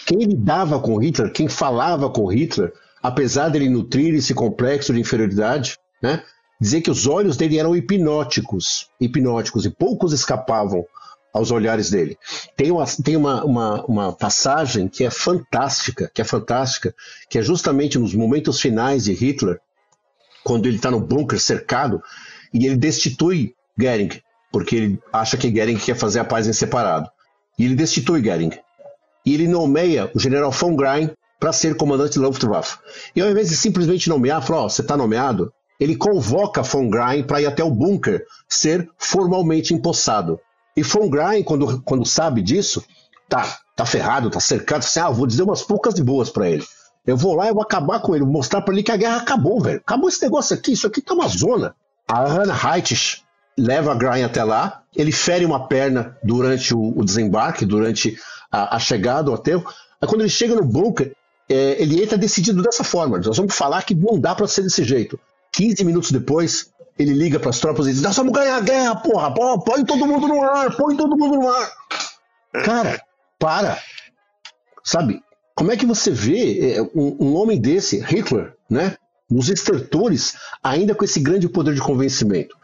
quem 0.06 0.20
lidava 0.20 0.80
com 0.80 0.98
Hitler, 0.98 1.32
quem 1.32 1.48
falava 1.48 2.10
com 2.10 2.28
Hitler, 2.28 2.72
apesar 3.02 3.50
dele 3.50 3.70
nutrir 3.70 4.14
esse 4.14 4.34
complexo 4.34 4.94
de 4.94 5.00
inferioridade, 5.00 5.78
né? 6.02 6.24
Dizer 6.60 6.82
que 6.82 6.92
os 6.92 7.08
olhos 7.08 7.38
dele 7.38 7.58
eram 7.58 7.76
hipnóticos, 7.76 8.88
hipnóticos, 9.00 9.66
e 9.66 9.72
poucos 9.72 10.14
escapavam 10.14 10.86
aos 11.34 11.50
olhares 11.50 11.90
dele. 11.90 12.18
Tem, 12.56 12.72
uma, 12.72 12.86
tem 12.86 13.16
uma, 13.16 13.44
uma, 13.44 13.86
uma, 13.86 14.14
passagem 14.14 14.88
que 14.88 15.04
é 15.04 15.10
fantástica, 15.10 16.12
que 16.14 16.22
é 16.22 16.26
fantástica, 16.26 16.94
que 17.30 17.40
é 17.40 17.42
justamente 17.42 17.98
nos 17.98 18.14
momentos 18.14 18.60
finais 18.60 19.06
de 19.06 19.14
Hitler, 19.14 19.60
quando 20.44 20.66
ele 20.66 20.78
está 20.78 20.90
no 20.92 21.00
bunker 21.00 21.40
cercado, 21.40 22.02
e 22.54 22.66
ele 22.66 22.76
destitui 22.76 23.56
Goering, 23.78 24.10
porque 24.52 24.76
ele 24.76 25.00
acha 25.12 25.38
que 25.38 25.50
Goering 25.50 25.78
quer 25.78 25.96
fazer 25.96 26.20
a 26.20 26.26
paz 26.26 26.48
em 26.48 26.54
separado. 26.54 27.10
E 27.58 27.66
ele 27.66 27.76
destitui 27.76 28.22
Goering. 28.22 28.52
E 29.26 29.34
ele 29.34 29.48
nomeia 29.48 30.10
o 30.14 30.20
general 30.20 30.52
von 30.52 30.76
Grein 30.76 31.12
para 31.40 31.54
ser 31.54 31.76
comandante 31.76 32.20
da 32.20 32.28
Luftwaffe. 32.28 32.78
E 33.16 33.22
ao 33.22 33.30
invés 33.30 33.50
de 33.50 33.56
simplesmente 33.56 34.10
nomear, 34.10 34.42
falar, 34.46 34.66
oh, 34.66 34.70
você 34.70 34.82
está 34.82 34.98
nomeado, 34.98 35.52
ele 35.80 35.96
convoca 35.96 36.62
von 36.62 36.90
Grein 36.90 37.24
para 37.24 37.42
ir 37.42 37.48
até 37.48 37.64
o 37.64 37.72
bunker 37.72 38.26
ser 38.48 38.88
formalmente 38.98 39.74
empossado. 39.74 40.40
E 40.76 40.84
Von 40.84 41.10
Grein, 41.10 41.44
quando, 41.44 41.82
quando 41.82 42.06
sabe 42.06 42.42
disso, 42.42 42.84
tá, 43.28 43.58
tá 43.76 43.86
ferrado, 43.86 44.30
tá 44.30 44.40
cercado, 44.40 44.80
assim, 44.80 45.00
ah, 45.00 45.10
vou 45.10 45.28
dizer 45.28 45.44
umas 45.44 45.64
poucas 45.64 45.94
de 45.94 46.04
boas 46.04 46.30
para 46.30 46.50
ele. 46.50 46.64
Eu 47.06 47.18
vou 47.18 47.36
lá 47.36 47.48
e 47.48 47.54
vou 47.54 47.64
acabar 47.64 48.00
com 48.00 48.16
ele, 48.16 48.24
mostrar 48.24 48.62
para 48.62 48.74
ele 48.74 48.84
que 48.84 48.92
a 48.92 48.98
guerra 48.98 49.18
acabou, 49.18 49.60
velho. 49.60 49.80
Acabou 49.80 50.08
esse 50.08 50.22
negócio 50.22 50.56
aqui, 50.56 50.74
isso 50.74 50.86
aqui 50.86 51.02
tá 51.02 51.14
uma 51.14 51.28
zona. 51.28 51.76
A 52.08 52.26
Hannah 52.26 52.76
Heitich 52.76 53.24
leva 53.58 53.92
a 53.92 53.96
Grein 53.96 54.24
até 54.24 54.44
lá, 54.44 54.84
ele 54.96 55.12
fere 55.12 55.46
uma 55.46 55.68
perna 55.68 56.18
durante 56.24 56.74
o, 56.74 56.98
o 56.98 57.04
desembarque, 57.04 57.66
durante 57.66 58.18
a, 58.52 58.76
a, 58.76 58.80
chegada 58.80 59.30
ao 59.30 59.36
hotel. 59.36 59.64
Aí 60.00 60.08
quando 60.08 60.22
ele 60.22 60.30
chega 60.30 60.56
no 60.56 60.64
bunker, 60.64 61.16
é, 61.50 61.82
ele 61.82 62.02
entra 62.02 62.18
decidido 62.18 62.62
dessa 62.62 62.84
forma. 62.84 63.18
Nós 63.18 63.38
vamos 63.38 63.56
falar 63.56 63.84
que 63.84 63.96
não 63.96 64.20
dá 64.20 64.36
para 64.36 64.48
ser 64.48 64.62
desse 64.64 64.84
jeito. 64.84 65.20
15 65.54 65.84
minutos 65.84 66.12
depois, 66.12 66.72
ele 66.98 67.14
liga 67.14 67.40
para 67.40 67.50
as 67.50 67.60
tropas 67.60 67.88
e 67.88 67.94
diz: 67.94 68.02
Nós 68.02 68.16
vamos 68.16 68.34
ganhar 68.34 68.58
a 68.58 68.62
guerra, 68.62 68.96
porra! 68.96 69.34
Põe 69.34 69.84
todo 69.84 70.06
mundo 70.06 70.28
no 70.28 70.42
ar, 70.42 70.76
põe 70.76 70.96
todo 70.96 71.18
mundo 71.18 71.36
no 71.38 71.50
ar. 71.50 71.72
Cara, 72.64 73.02
para. 73.40 73.78
Sabe? 74.84 75.22
Como 75.56 75.72
é 75.72 75.78
que 75.78 75.86
você 75.86 76.12
vê 76.12 76.76
é, 76.76 76.82
um, 76.96 77.36
homem 77.36 77.60
desse, 77.60 78.00
Hitler, 78.00 78.54
né? 78.70 78.96
Nos 79.30 79.50
estertores, 79.50 80.36
ainda 80.64 80.94
com 80.94 81.06
esse 81.06 81.20
grande 81.20 81.48
poder 81.48 81.74
de 81.74 81.82
convencimento. 81.82 82.56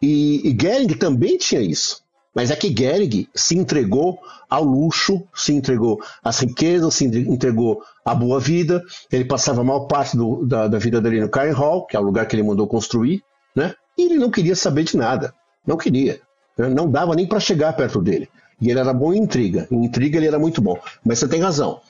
E, 0.00 0.48
e 0.48 0.52
Goering 0.52 0.94
também 0.94 1.36
tinha 1.36 1.60
isso. 1.60 2.02
Mas 2.34 2.50
é 2.50 2.56
que 2.56 2.74
Gehrig 2.74 3.28
se 3.34 3.56
entregou 3.58 4.18
ao 4.48 4.62
luxo, 4.62 5.22
se 5.34 5.52
entregou 5.52 6.00
às 6.22 6.38
riquezas, 6.38 6.94
se 6.94 7.04
entregou 7.04 7.82
à 8.04 8.14
boa 8.14 8.38
vida. 8.38 8.82
Ele 9.10 9.24
passava 9.24 9.60
a 9.60 9.64
maior 9.64 9.86
parte 9.86 10.16
do, 10.16 10.46
da, 10.46 10.68
da, 10.68 10.78
vida 10.78 11.00
dele 11.00 11.20
no 11.20 11.28
Karen 11.28 11.52
Hall, 11.52 11.86
que 11.86 11.96
é 11.96 12.00
o 12.00 12.04
lugar 12.04 12.26
que 12.26 12.36
ele 12.36 12.42
mandou 12.42 12.68
construir, 12.68 13.22
né? 13.54 13.74
E 13.98 14.02
ele 14.02 14.18
não 14.18 14.30
queria 14.30 14.54
saber 14.54 14.84
de 14.84 14.96
nada. 14.96 15.34
Não 15.66 15.76
queria. 15.76 16.20
Né? 16.56 16.68
Não 16.68 16.88
dava 16.90 17.16
nem 17.16 17.26
para 17.26 17.40
chegar 17.40 17.72
perto 17.72 18.00
dele. 18.00 18.28
E 18.60 18.70
ele 18.70 18.78
era 18.78 18.94
bom 18.94 19.12
em 19.12 19.18
intriga. 19.18 19.66
Em 19.70 19.84
intriga 19.84 20.16
ele 20.16 20.26
era 20.26 20.38
muito 20.38 20.62
bom. 20.62 20.78
Mas 21.04 21.18
você 21.18 21.28
tem 21.28 21.40
razão. 21.40 21.80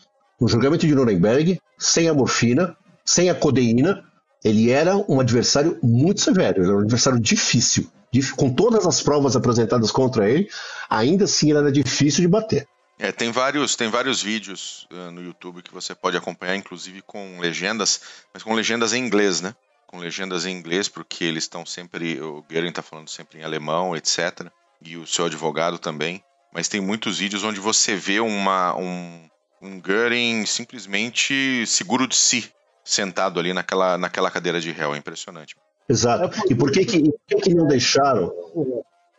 No 0.40 0.48
julgamento 0.48 0.86
de 0.86 0.94
Nuremberg, 0.94 1.60
sem 1.78 2.08
a 2.08 2.14
morfina, 2.14 2.76
sem 3.04 3.28
a 3.28 3.34
codeína, 3.34 4.04
ele 4.42 4.70
era 4.70 4.96
um 4.96 5.20
adversário 5.20 5.78
muito 5.82 6.20
severo. 6.20 6.64
Era 6.64 6.76
um 6.76 6.80
adversário 6.80 7.20
difícil 7.20 7.90
com 8.36 8.52
todas 8.52 8.86
as 8.86 9.02
provas 9.02 9.36
apresentadas 9.36 9.90
contra 9.90 10.28
ele, 10.28 10.50
ainda 10.88 11.24
assim 11.24 11.52
era 11.52 11.70
difícil 11.70 12.22
de 12.22 12.28
bater. 12.28 12.66
É, 12.98 13.12
tem 13.12 13.30
vários, 13.30 13.76
tem 13.76 13.88
vários 13.88 14.22
vídeos 14.22 14.86
uh, 14.90 15.10
no 15.10 15.22
YouTube 15.22 15.62
que 15.62 15.72
você 15.72 15.94
pode 15.94 16.16
acompanhar, 16.16 16.56
inclusive 16.56 17.00
com 17.02 17.38
legendas, 17.38 18.00
mas 18.34 18.42
com 18.42 18.52
legendas 18.52 18.92
em 18.92 19.02
inglês, 19.02 19.40
né? 19.40 19.54
Com 19.86 19.98
legendas 19.98 20.44
em 20.44 20.54
inglês, 20.54 20.88
porque 20.88 21.24
eles 21.24 21.44
estão 21.44 21.64
sempre. 21.64 22.20
O 22.20 22.44
Goering 22.50 22.68
está 22.68 22.82
falando 22.82 23.08
sempre 23.08 23.40
em 23.40 23.42
alemão, 23.42 23.96
etc. 23.96 24.48
E 24.82 24.96
o 24.96 25.06
seu 25.06 25.24
advogado 25.26 25.78
também. 25.78 26.22
Mas 26.52 26.68
tem 26.68 26.80
muitos 26.80 27.18
vídeos 27.18 27.42
onde 27.42 27.58
você 27.58 27.96
vê 27.96 28.20
uma, 28.20 28.76
um, 28.76 29.26
um 29.60 29.80
Goering 29.80 30.46
simplesmente 30.46 31.66
seguro 31.66 32.06
de 32.06 32.16
si, 32.16 32.50
sentado 32.82 33.38
ali 33.38 33.52
naquela, 33.52 33.98
naquela 33.98 34.30
cadeira 34.30 34.60
de 34.60 34.72
réu. 34.72 34.94
É 34.94 34.98
impressionante. 34.98 35.56
Exato. 35.88 36.24
É 36.24 36.52
e 36.52 36.54
por 36.54 36.70
que 36.70 36.84
que, 36.84 37.02
por 37.02 37.20
que, 37.26 37.36
que 37.36 37.54
não 37.54 37.66
deixaram? 37.66 38.32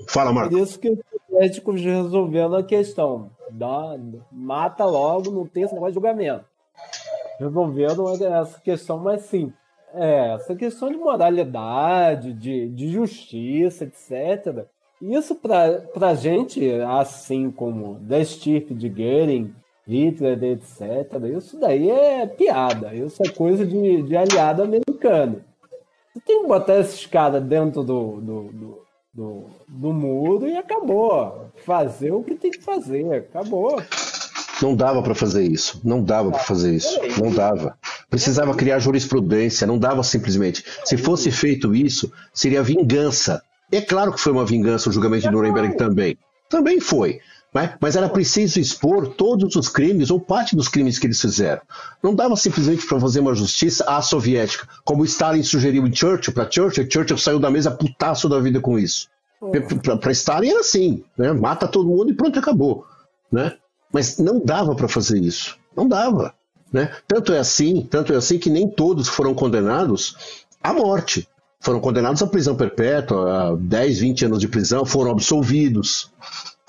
Fala, 0.07 0.34
Marco. 0.34 0.51
Por 0.51 0.59
isso 0.59 0.80
que 0.80 0.89
os 0.89 0.99
médicos 1.30 1.81
resolvendo 1.81 2.55
a 2.55 2.63
questão. 2.63 3.30
Dá, 3.51 3.97
mata 4.31 4.85
logo, 4.85 5.30
não 5.30 5.45
tem 5.45 5.63
esse 5.63 5.73
negócio 5.73 5.91
de 5.91 5.95
julgamento. 5.95 6.45
Resolvendo 7.38 8.26
essa 8.26 8.59
questão 8.61 8.97
mais 8.97 9.23
simples. 9.23 9.59
É, 9.93 10.35
essa 10.35 10.55
questão 10.55 10.89
de 10.89 10.95
moralidade, 10.95 12.34
de, 12.34 12.69
de 12.69 12.91
justiça, 12.91 13.84
etc. 13.84 14.65
Isso 15.01 15.35
para 15.35 15.84
a 15.99 16.15
gente, 16.15 16.72
assim 16.88 17.51
como 17.51 17.95
da 17.99 18.19
estirpe 18.19 18.73
de 18.73 18.88
Goering, 18.88 19.53
Hitler, 19.91 20.41
etc., 20.43 21.22
isso 21.38 21.59
daí 21.59 21.89
é 21.89 22.26
piada. 22.26 22.93
Isso 22.95 23.22
é 23.23 23.30
coisa 23.30 23.65
de, 23.65 24.03
de 24.03 24.15
aliado 24.15 24.63
americano. 24.63 25.41
Você 26.13 26.19
tem 26.26 26.41
que 26.41 26.47
botar 26.47 26.73
essa 26.73 26.95
escada 26.95 27.41
dentro 27.41 27.84
do, 27.84 28.22
do, 28.22 28.43
do, 28.51 28.81
do, 29.13 29.45
do 29.68 29.93
muro 29.93 30.47
e 30.47 30.55
acabou. 30.55 31.47
Fazer 31.65 32.11
o 32.11 32.23
que 32.23 32.35
tem 32.35 32.51
que 32.51 32.61
fazer, 32.61 33.13
acabou. 33.13 33.81
Não 34.61 34.76
dava 34.76 35.01
para 35.01 35.15
fazer 35.15 35.43
isso. 35.43 35.81
Não 35.84 36.03
dava 36.03 36.31
para 36.31 36.39
fazer 36.39 36.73
isso. 36.73 36.99
Não 37.22 37.31
dava. 37.31 37.77
Precisava 38.09 38.53
criar 38.53 38.80
jurisprudência. 38.80 39.65
Não 39.65 39.77
dava 39.77 40.03
simplesmente. 40.03 40.63
Se 40.85 40.97
fosse 40.97 41.31
feito 41.31 41.73
isso, 41.73 42.11
seria 42.34 42.61
vingança. 42.61 43.41
É 43.72 43.81
claro 43.81 44.13
que 44.13 44.19
foi 44.19 44.31
uma 44.31 44.45
vingança 44.45 44.89
o 44.89 44.93
julgamento 44.93 45.23
de 45.23 45.31
Nuremberg 45.31 45.76
também. 45.77 46.18
Também 46.49 46.80
foi. 46.80 47.19
Né? 47.53 47.76
Mas 47.82 47.98
era 47.98 48.07
preciso 48.07 48.60
expor 48.60 49.10
todos 49.10 49.56
os 49.56 49.68
crimes 49.68 50.10
ou 50.10 50.19
parte 50.19 50.56
dos 50.56 50.69
crimes 50.69 50.98
que 50.98 51.06
eles 51.06 51.19
fizeram. 51.19 51.61
Não 52.02 52.15
dava 52.15 52.36
simplesmente 52.38 52.86
para 52.88 52.99
fazer 52.99 53.19
uma 53.19 53.36
justiça 53.36 53.84
à 53.86 54.02
soviética, 54.02 54.68
como 54.86 55.03
Stalin 55.03 55.44
sugeriu 55.44 55.86
em 55.86 55.94
Churchill 55.94 56.34
para 56.34 56.49
Churchill. 56.49 56.90
Churchill 56.90 57.18
saiu 57.18 57.40
da 57.40 57.52
mesa 57.52 57.69
putaço 57.69 58.30
da 58.30 58.40
vida 58.40 58.61
com 58.61 58.80
isso. 58.80 59.10
Para 59.99 60.11
Stalin 60.11 60.49
era 60.49 60.60
assim, 60.61 61.03
né? 61.18 61.34
mata 61.34 61.68
todo 61.68 61.90
mundo 61.90 62.11
e 62.11 62.14
pronto, 62.14 62.40
acabou. 62.40 62.86
Né? 63.30 63.53
Mas 63.91 64.18
não 64.18 64.40
dava 64.40 64.73
para 64.73 64.88
fazer 64.88 65.19
isso. 65.19 65.57
Não 65.76 65.88
dava. 65.88 66.34
Né? 66.72 66.95
Tanto 67.06 67.34
é 67.34 67.40
assim, 67.40 67.82
tanto 67.82 68.14
é 68.14 68.15
assim 68.15 68.40
que 68.40 68.49
nem 68.49 68.69
todos 68.69 69.10
foram 69.10 69.34
condenados 69.34 70.15
à 70.64 70.72
morte. 70.72 71.28
Foram 71.60 71.82
condenados 71.82 72.23
à 72.23 72.28
prisão 72.28 72.56
perpétua, 72.56 73.49
a 73.49 73.56
10, 73.56 73.99
20 73.99 74.26
anos 74.26 74.40
de 74.40 74.48
prisão, 74.48 74.86
foram 74.86 75.11
absolvidos 75.11 76.10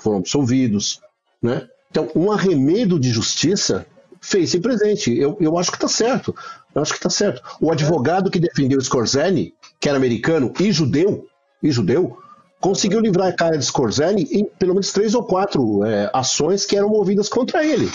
foram 0.02 0.18
absolvidos. 0.18 1.00
Né? 1.40 1.66
Então, 1.90 2.10
um 2.14 2.32
arremedo 2.32 2.98
de 2.98 3.10
justiça 3.10 3.86
fez-se 4.20 4.60
presente. 4.60 5.16
Eu, 5.16 5.36
eu 5.40 5.58
acho 5.58 5.70
que 5.70 5.76
está 5.76 5.88
certo. 5.88 6.34
Eu 6.74 6.80
acho 6.80 6.92
que 6.92 6.98
está 6.98 7.10
certo. 7.10 7.42
O 7.60 7.70
advogado 7.70 8.30
que 8.30 8.38
defendeu 8.38 8.80
Scorsese, 8.80 9.52
que 9.78 9.88
era 9.88 9.98
americano 9.98 10.52
e 10.58 10.72
judeu, 10.72 11.26
e 11.62 11.70
judeu, 11.70 12.18
conseguiu 12.60 13.00
livrar 13.00 13.28
a 13.28 13.32
cara 13.32 13.58
de 13.58 13.64
Scorsese 13.64 14.28
em 14.30 14.44
pelo 14.44 14.74
menos 14.74 14.92
três 14.92 15.14
ou 15.14 15.24
quatro 15.24 15.84
é, 15.84 16.08
ações 16.14 16.64
que 16.64 16.76
eram 16.76 16.88
movidas 16.88 17.28
contra 17.28 17.64
ele. 17.64 17.90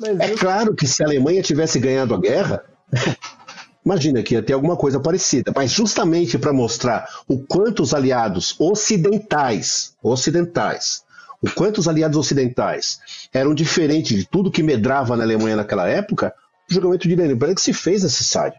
Mas 0.00 0.18
é 0.18 0.32
eu... 0.32 0.38
claro 0.38 0.74
que 0.74 0.86
se 0.86 1.02
a 1.02 1.06
Alemanha 1.06 1.42
tivesse 1.42 1.78
ganhado 1.78 2.14
a 2.14 2.18
guerra, 2.18 2.64
imagina 3.84 4.22
que 4.22 4.34
ia 4.34 4.42
ter 4.42 4.54
alguma 4.54 4.76
coisa 4.76 4.98
parecida. 4.98 5.52
Mas 5.54 5.70
justamente 5.70 6.38
para 6.38 6.52
mostrar 6.52 7.06
o 7.28 7.38
quanto 7.38 7.82
os 7.82 7.92
aliados 7.94 8.58
ocidentais, 8.58 9.94
ocidentais, 10.02 11.04
o 11.42 11.50
quanto 11.50 11.78
os 11.78 11.88
aliados 11.88 12.16
ocidentais 12.16 13.00
eram 13.32 13.52
diferentes 13.52 14.16
de 14.16 14.24
tudo 14.24 14.50
que 14.50 14.62
medrava 14.62 15.16
na 15.16 15.24
Alemanha 15.24 15.56
naquela 15.56 15.88
época, 15.88 16.32
o 16.70 16.72
julgamento 16.72 17.08
de 17.08 17.16
Nuremberg 17.16 17.60
se 17.60 17.72
fez 17.72 18.04
necessário. 18.04 18.54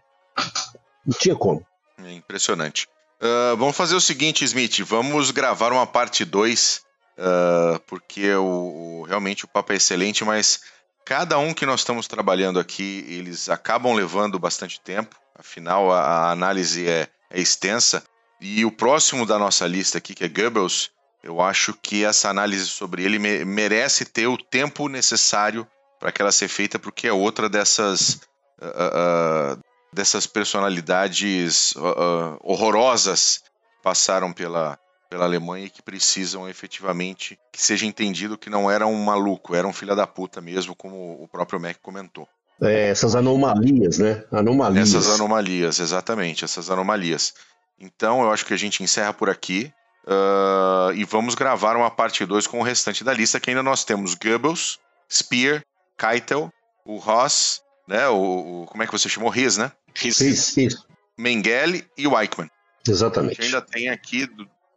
Não 1.06 1.16
tinha 1.18 1.34
como. 1.34 1.66
É 2.04 2.12
impressionante. 2.12 2.86
Uh, 3.20 3.56
vamos 3.56 3.76
fazer 3.76 3.94
o 3.94 4.00
seguinte, 4.00 4.44
Smith, 4.44 4.80
vamos 4.80 5.30
gravar 5.30 5.72
uma 5.72 5.86
parte 5.86 6.24
2, 6.24 6.82
uh, 7.16 7.80
porque 7.86 8.34
o, 8.34 9.00
o, 9.00 9.02
realmente 9.04 9.44
o 9.44 9.48
papo 9.48 9.72
é 9.72 9.76
excelente, 9.76 10.24
mas 10.24 10.60
cada 11.04 11.38
um 11.38 11.54
que 11.54 11.64
nós 11.64 11.80
estamos 11.80 12.06
trabalhando 12.06 12.60
aqui, 12.60 13.04
eles 13.08 13.48
acabam 13.48 13.94
levando 13.94 14.38
bastante 14.38 14.78
tempo, 14.80 15.16
afinal 15.34 15.90
a, 15.90 16.00
a 16.00 16.30
análise 16.32 16.86
é, 16.86 17.08
é 17.30 17.40
extensa, 17.40 18.04
e 18.40 18.64
o 18.64 18.70
próximo 18.70 19.24
da 19.24 19.38
nossa 19.38 19.66
lista 19.66 19.96
aqui, 19.96 20.14
que 20.14 20.24
é 20.24 20.28
Goebbels, 20.28 20.90
eu 21.24 21.40
acho 21.40 21.72
que 21.72 22.04
essa 22.04 22.28
análise 22.28 22.66
sobre 22.66 23.02
ele 23.02 23.18
merece 23.18 24.04
ter 24.04 24.26
o 24.26 24.36
tempo 24.36 24.88
necessário 24.88 25.66
para 25.98 26.12
que 26.12 26.20
ela 26.20 26.30
seja 26.30 26.52
feita, 26.52 26.78
porque 26.78 27.08
é 27.08 27.12
outra 27.12 27.48
dessas, 27.48 28.20
uh, 28.60 29.56
uh, 29.56 29.60
dessas 29.90 30.26
personalidades 30.26 31.72
uh, 31.76 32.38
horrorosas 32.42 33.38
que 33.38 33.82
passaram 33.82 34.34
pela, 34.34 34.78
pela 35.08 35.24
Alemanha 35.24 35.64
e 35.64 35.70
que 35.70 35.80
precisam 35.80 36.46
efetivamente 36.46 37.38
que 37.50 37.62
seja 37.62 37.86
entendido 37.86 38.36
que 38.36 38.50
não 38.50 38.70
era 38.70 38.86
um 38.86 39.02
maluco, 39.02 39.54
era 39.54 39.66
um 39.66 39.72
filho 39.72 39.96
da 39.96 40.06
puta 40.06 40.42
mesmo, 40.42 40.76
como 40.76 41.22
o 41.22 41.26
próprio 41.26 41.58
Mac 41.58 41.78
comentou. 41.80 42.28
É, 42.60 42.90
essas 42.90 43.16
anomalias, 43.16 43.98
né? 43.98 44.24
Anomalias. 44.30 44.94
Essas 44.94 45.14
anomalias, 45.14 45.80
exatamente, 45.80 46.44
essas 46.44 46.68
anomalias. 46.68 47.32
Então, 47.80 48.22
eu 48.22 48.30
acho 48.30 48.44
que 48.44 48.54
a 48.54 48.58
gente 48.58 48.82
encerra 48.82 49.12
por 49.12 49.30
aqui. 49.30 49.72
Uh, 50.06 50.92
e 50.94 51.04
vamos 51.04 51.34
gravar 51.34 51.76
uma 51.76 51.90
parte 51.90 52.24
2 52.26 52.46
com 52.46 52.60
o 52.60 52.62
restante 52.62 53.02
da 53.02 53.12
lista, 53.12 53.40
que 53.40 53.50
ainda 53.50 53.62
nós 53.62 53.84
temos 53.84 54.14
Goebbels, 54.14 54.78
Spear, 55.10 55.62
Keitel, 55.98 56.50
o 56.84 56.98
Ross, 56.98 57.62
né? 57.88 58.06
O, 58.08 58.62
o 58.62 58.66
como 58.66 58.82
é 58.82 58.86
que 58.86 58.92
você 58.92 59.08
chamou? 59.08 59.30
Riz, 59.30 59.56
né? 59.56 59.72
Riz. 59.94 60.20
Isso, 60.20 60.60
isso. 60.60 60.86
Mengele 61.16 61.86
e 61.96 62.06
o 62.06 62.18
Eichmann. 62.20 62.48
A 62.86 62.90
Exatamente. 62.90 63.36
gente 63.36 63.46
ainda 63.46 63.62
tem 63.62 63.88
aqui 63.88 64.28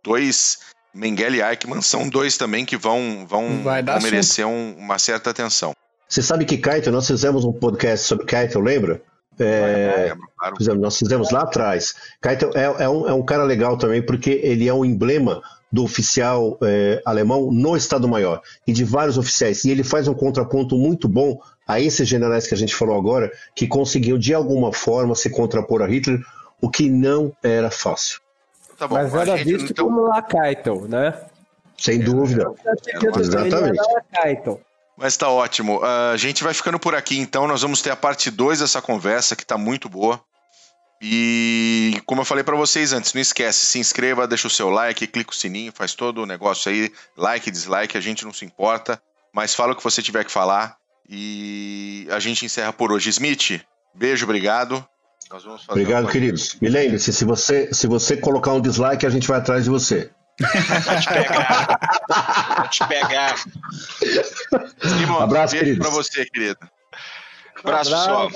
dois. 0.04 0.60
Mengele 0.94 1.38
e 1.38 1.41
Eichmann 1.41 1.82
são 1.82 2.08
dois 2.08 2.38
também 2.38 2.66
que 2.66 2.78
vão, 2.78 3.26
vão, 3.28 3.64
Vai 3.64 3.84
dar 3.84 3.94
vão 3.99 4.04
merecer 4.04 4.48
um- 4.48 4.76
uma 4.78 4.98
certa 4.98 5.30
atenção. 5.30 5.74
Você 6.08 6.24
sabe 6.24 6.45
que 6.45 6.58
Keitel, 6.58 6.94
nós 6.94 7.06
fizemos 7.06 7.44
um 7.44 7.52
podcast 7.52 8.08
sobre 8.08 8.26
Keitel, 8.26 8.62
lembra? 8.62 9.02
É, 9.39 10.14
fizemos, 10.57 10.81
nós 10.81 10.97
fizemos 10.97 11.31
lá 11.31 11.41
atrás. 11.41 11.95
Keitel 12.22 12.51
é, 12.55 12.84
é 12.84 12.89
um, 12.89 13.07
é 13.07 13.14
um 13.14 13.23
cara 13.23 13.43
legal 13.43 13.77
também, 13.77 14.01
porque 14.01 14.41
ele 14.43 14.68
é 14.68 14.73
um 14.73 14.84
emblema 14.84 15.41
do 15.72 15.84
oficial 15.84 16.57
é, 16.64 17.01
alemão 17.05 17.51
no 17.51 17.76
Estado-Maior 17.76 18.41
e 18.65 18.72
de 18.72 18.84
vários 18.84 19.18
oficiais. 19.18 19.65
E 19.65 19.69
ele 19.69 19.84
faz 19.84 20.07
um 20.07 20.14
contraponto 20.14 20.77
muito 20.77 21.07
bom 21.07 21.39
a 21.68 21.80
esses 21.80 22.07
generais 22.07 22.47
que 22.47 22.53
a 22.53 22.57
gente 22.57 22.73
falou 22.73 22.97
agora, 22.97 23.31
que 23.53 23.68
conseguiu 23.68 24.18
de 24.18 24.34
alguma 24.34 24.72
forma 24.72 25.14
se 25.15 25.30
contrapor 25.30 25.81
a 25.81 25.88
Hitler, 25.88 26.19
o 26.61 26.69
que 26.69 26.89
não 26.89 27.34
era 27.43 27.69
fácil. 27.69 28.22
Tá 28.77 28.88
bom, 28.88 28.95
Mas 28.95 29.14
era 29.14 29.38
gente, 29.38 29.53
visto 29.53 29.72
então, 29.72 29.88
como 29.88 30.01
Lakaitel, 30.03 30.88
né? 30.88 31.14
Sem 31.77 31.99
dúvida. 31.99 32.51
Exatamente. 33.19 33.80
Mas 34.98 35.15
tá 35.15 35.30
ótimo. 35.30 35.80
Ah, 35.84 36.11
a 36.11 36.18
gente 36.18 36.44
vai 36.44 36.53
ficando 36.53 36.80
por 36.80 36.95
aqui, 36.95 37.19
então. 37.19 37.48
Nós 37.48 37.61
vamos 37.61 37.82
ter 37.82 37.91
a 37.91 37.95
parte 37.95 38.32
2 38.32 38.60
dessa 38.60 38.82
conversa, 38.82 39.36
que 39.36 39.45
tá 39.45 39.57
muito 39.57 39.88
boa. 39.88 40.19
E 40.99 42.02
como 42.07 42.22
eu 42.22 42.26
falei 42.26 42.44
pra 42.44 42.56
vocês 42.56 42.91
antes, 42.91 43.14
não 43.14 43.22
esquece, 43.22 43.68
se 43.68 43.78
inscreva, 43.78 44.28
deixa 44.28 44.48
o 44.48 44.49
seu 44.49 44.69
like, 44.69 45.06
clica 45.06 45.32
o 45.32 45.36
sininho, 45.36 45.72
faz 45.72 45.94
todo 45.94 46.24
o 46.24 46.26
negócio 46.26 46.72
aí, 46.72 46.91
like, 47.15 47.52
dislike, 47.52 47.95
a 47.95 48.02
gente 48.02 48.26
não 48.26 48.34
se 48.34 48.44
importa, 48.44 48.99
mas 49.32 49.53
fala 49.53 49.74
o 49.74 49.76
que 49.76 49.84
você 49.84 50.02
tiver 50.02 50.24
que 50.26 50.32
falar. 50.32 50.76
E 51.07 52.07
a 52.10 52.19
gente 52.19 52.44
encerra 52.45 52.74
por 52.74 52.91
hoje. 52.91 53.11
Smith, 53.11 53.61
beijo, 53.94 54.26
obrigado. 54.26 54.84
Nós 55.30 55.44
vamos 55.44 55.64
fazer 55.64 55.82
Obrigado, 55.82 56.07
queridos. 56.07 56.57
E 56.61 56.68
lembre-se, 56.68 57.14
se 57.14 57.24
você, 57.24 57.72
se 57.72 57.86
você 57.86 58.18
colocar 58.18 58.53
um 58.53 58.61
dislike, 58.61 59.06
a 59.06 59.10
gente 59.10 59.28
vai 59.28 59.38
atrás 59.38 59.65
de 59.65 59.69
você. 59.69 60.10
Vou 60.39 60.99
te 60.99 61.07
pegar. 61.09 61.80
Vou 62.57 62.68
te 62.68 62.88
pegar. 62.88 63.35
Simon, 64.81 65.19
Abraço, 65.22 65.53
beijo 65.53 65.65
queridos. 65.65 65.88
pra 65.88 65.95
você, 65.95 66.26
querido. 66.26 66.59
Abraço, 67.64 67.89
pessoal. 67.91 68.30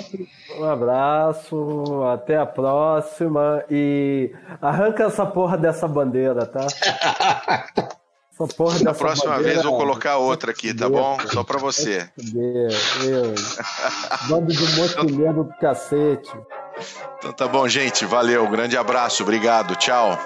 Um 0.58 0.64
abraço, 0.64 2.02
até 2.12 2.36
a 2.36 2.44
próxima 2.44 3.64
e 3.70 4.34
arranca 4.60 5.04
essa 5.04 5.24
porra 5.24 5.56
dessa 5.56 5.86
bandeira, 5.86 6.44
tá? 6.44 6.66
Essa 8.32 8.46
porra 8.56 8.78
Na 8.80 8.90
dessa 8.90 8.98
próxima 8.98 9.30
bandeira, 9.36 9.52
vez 9.52 9.64
eu 9.64 9.70
vou 9.70 9.78
colocar 9.78 10.16
outra 10.16 10.50
aqui, 10.50 10.74
tá 10.74 10.88
bom? 10.88 11.16
Só 11.32 11.44
pra 11.44 11.58
você. 11.58 12.08
Bando 14.28 14.52
de 14.52 14.76
mochileiro 14.76 15.44
do 15.44 15.54
cacete. 15.60 16.32
Então 17.18 17.32
tá 17.32 17.46
bom, 17.46 17.68
gente. 17.68 18.04
Valeu. 18.04 18.48
Grande 18.48 18.76
abraço. 18.76 19.22
Obrigado. 19.22 19.76
Tchau. 19.76 20.18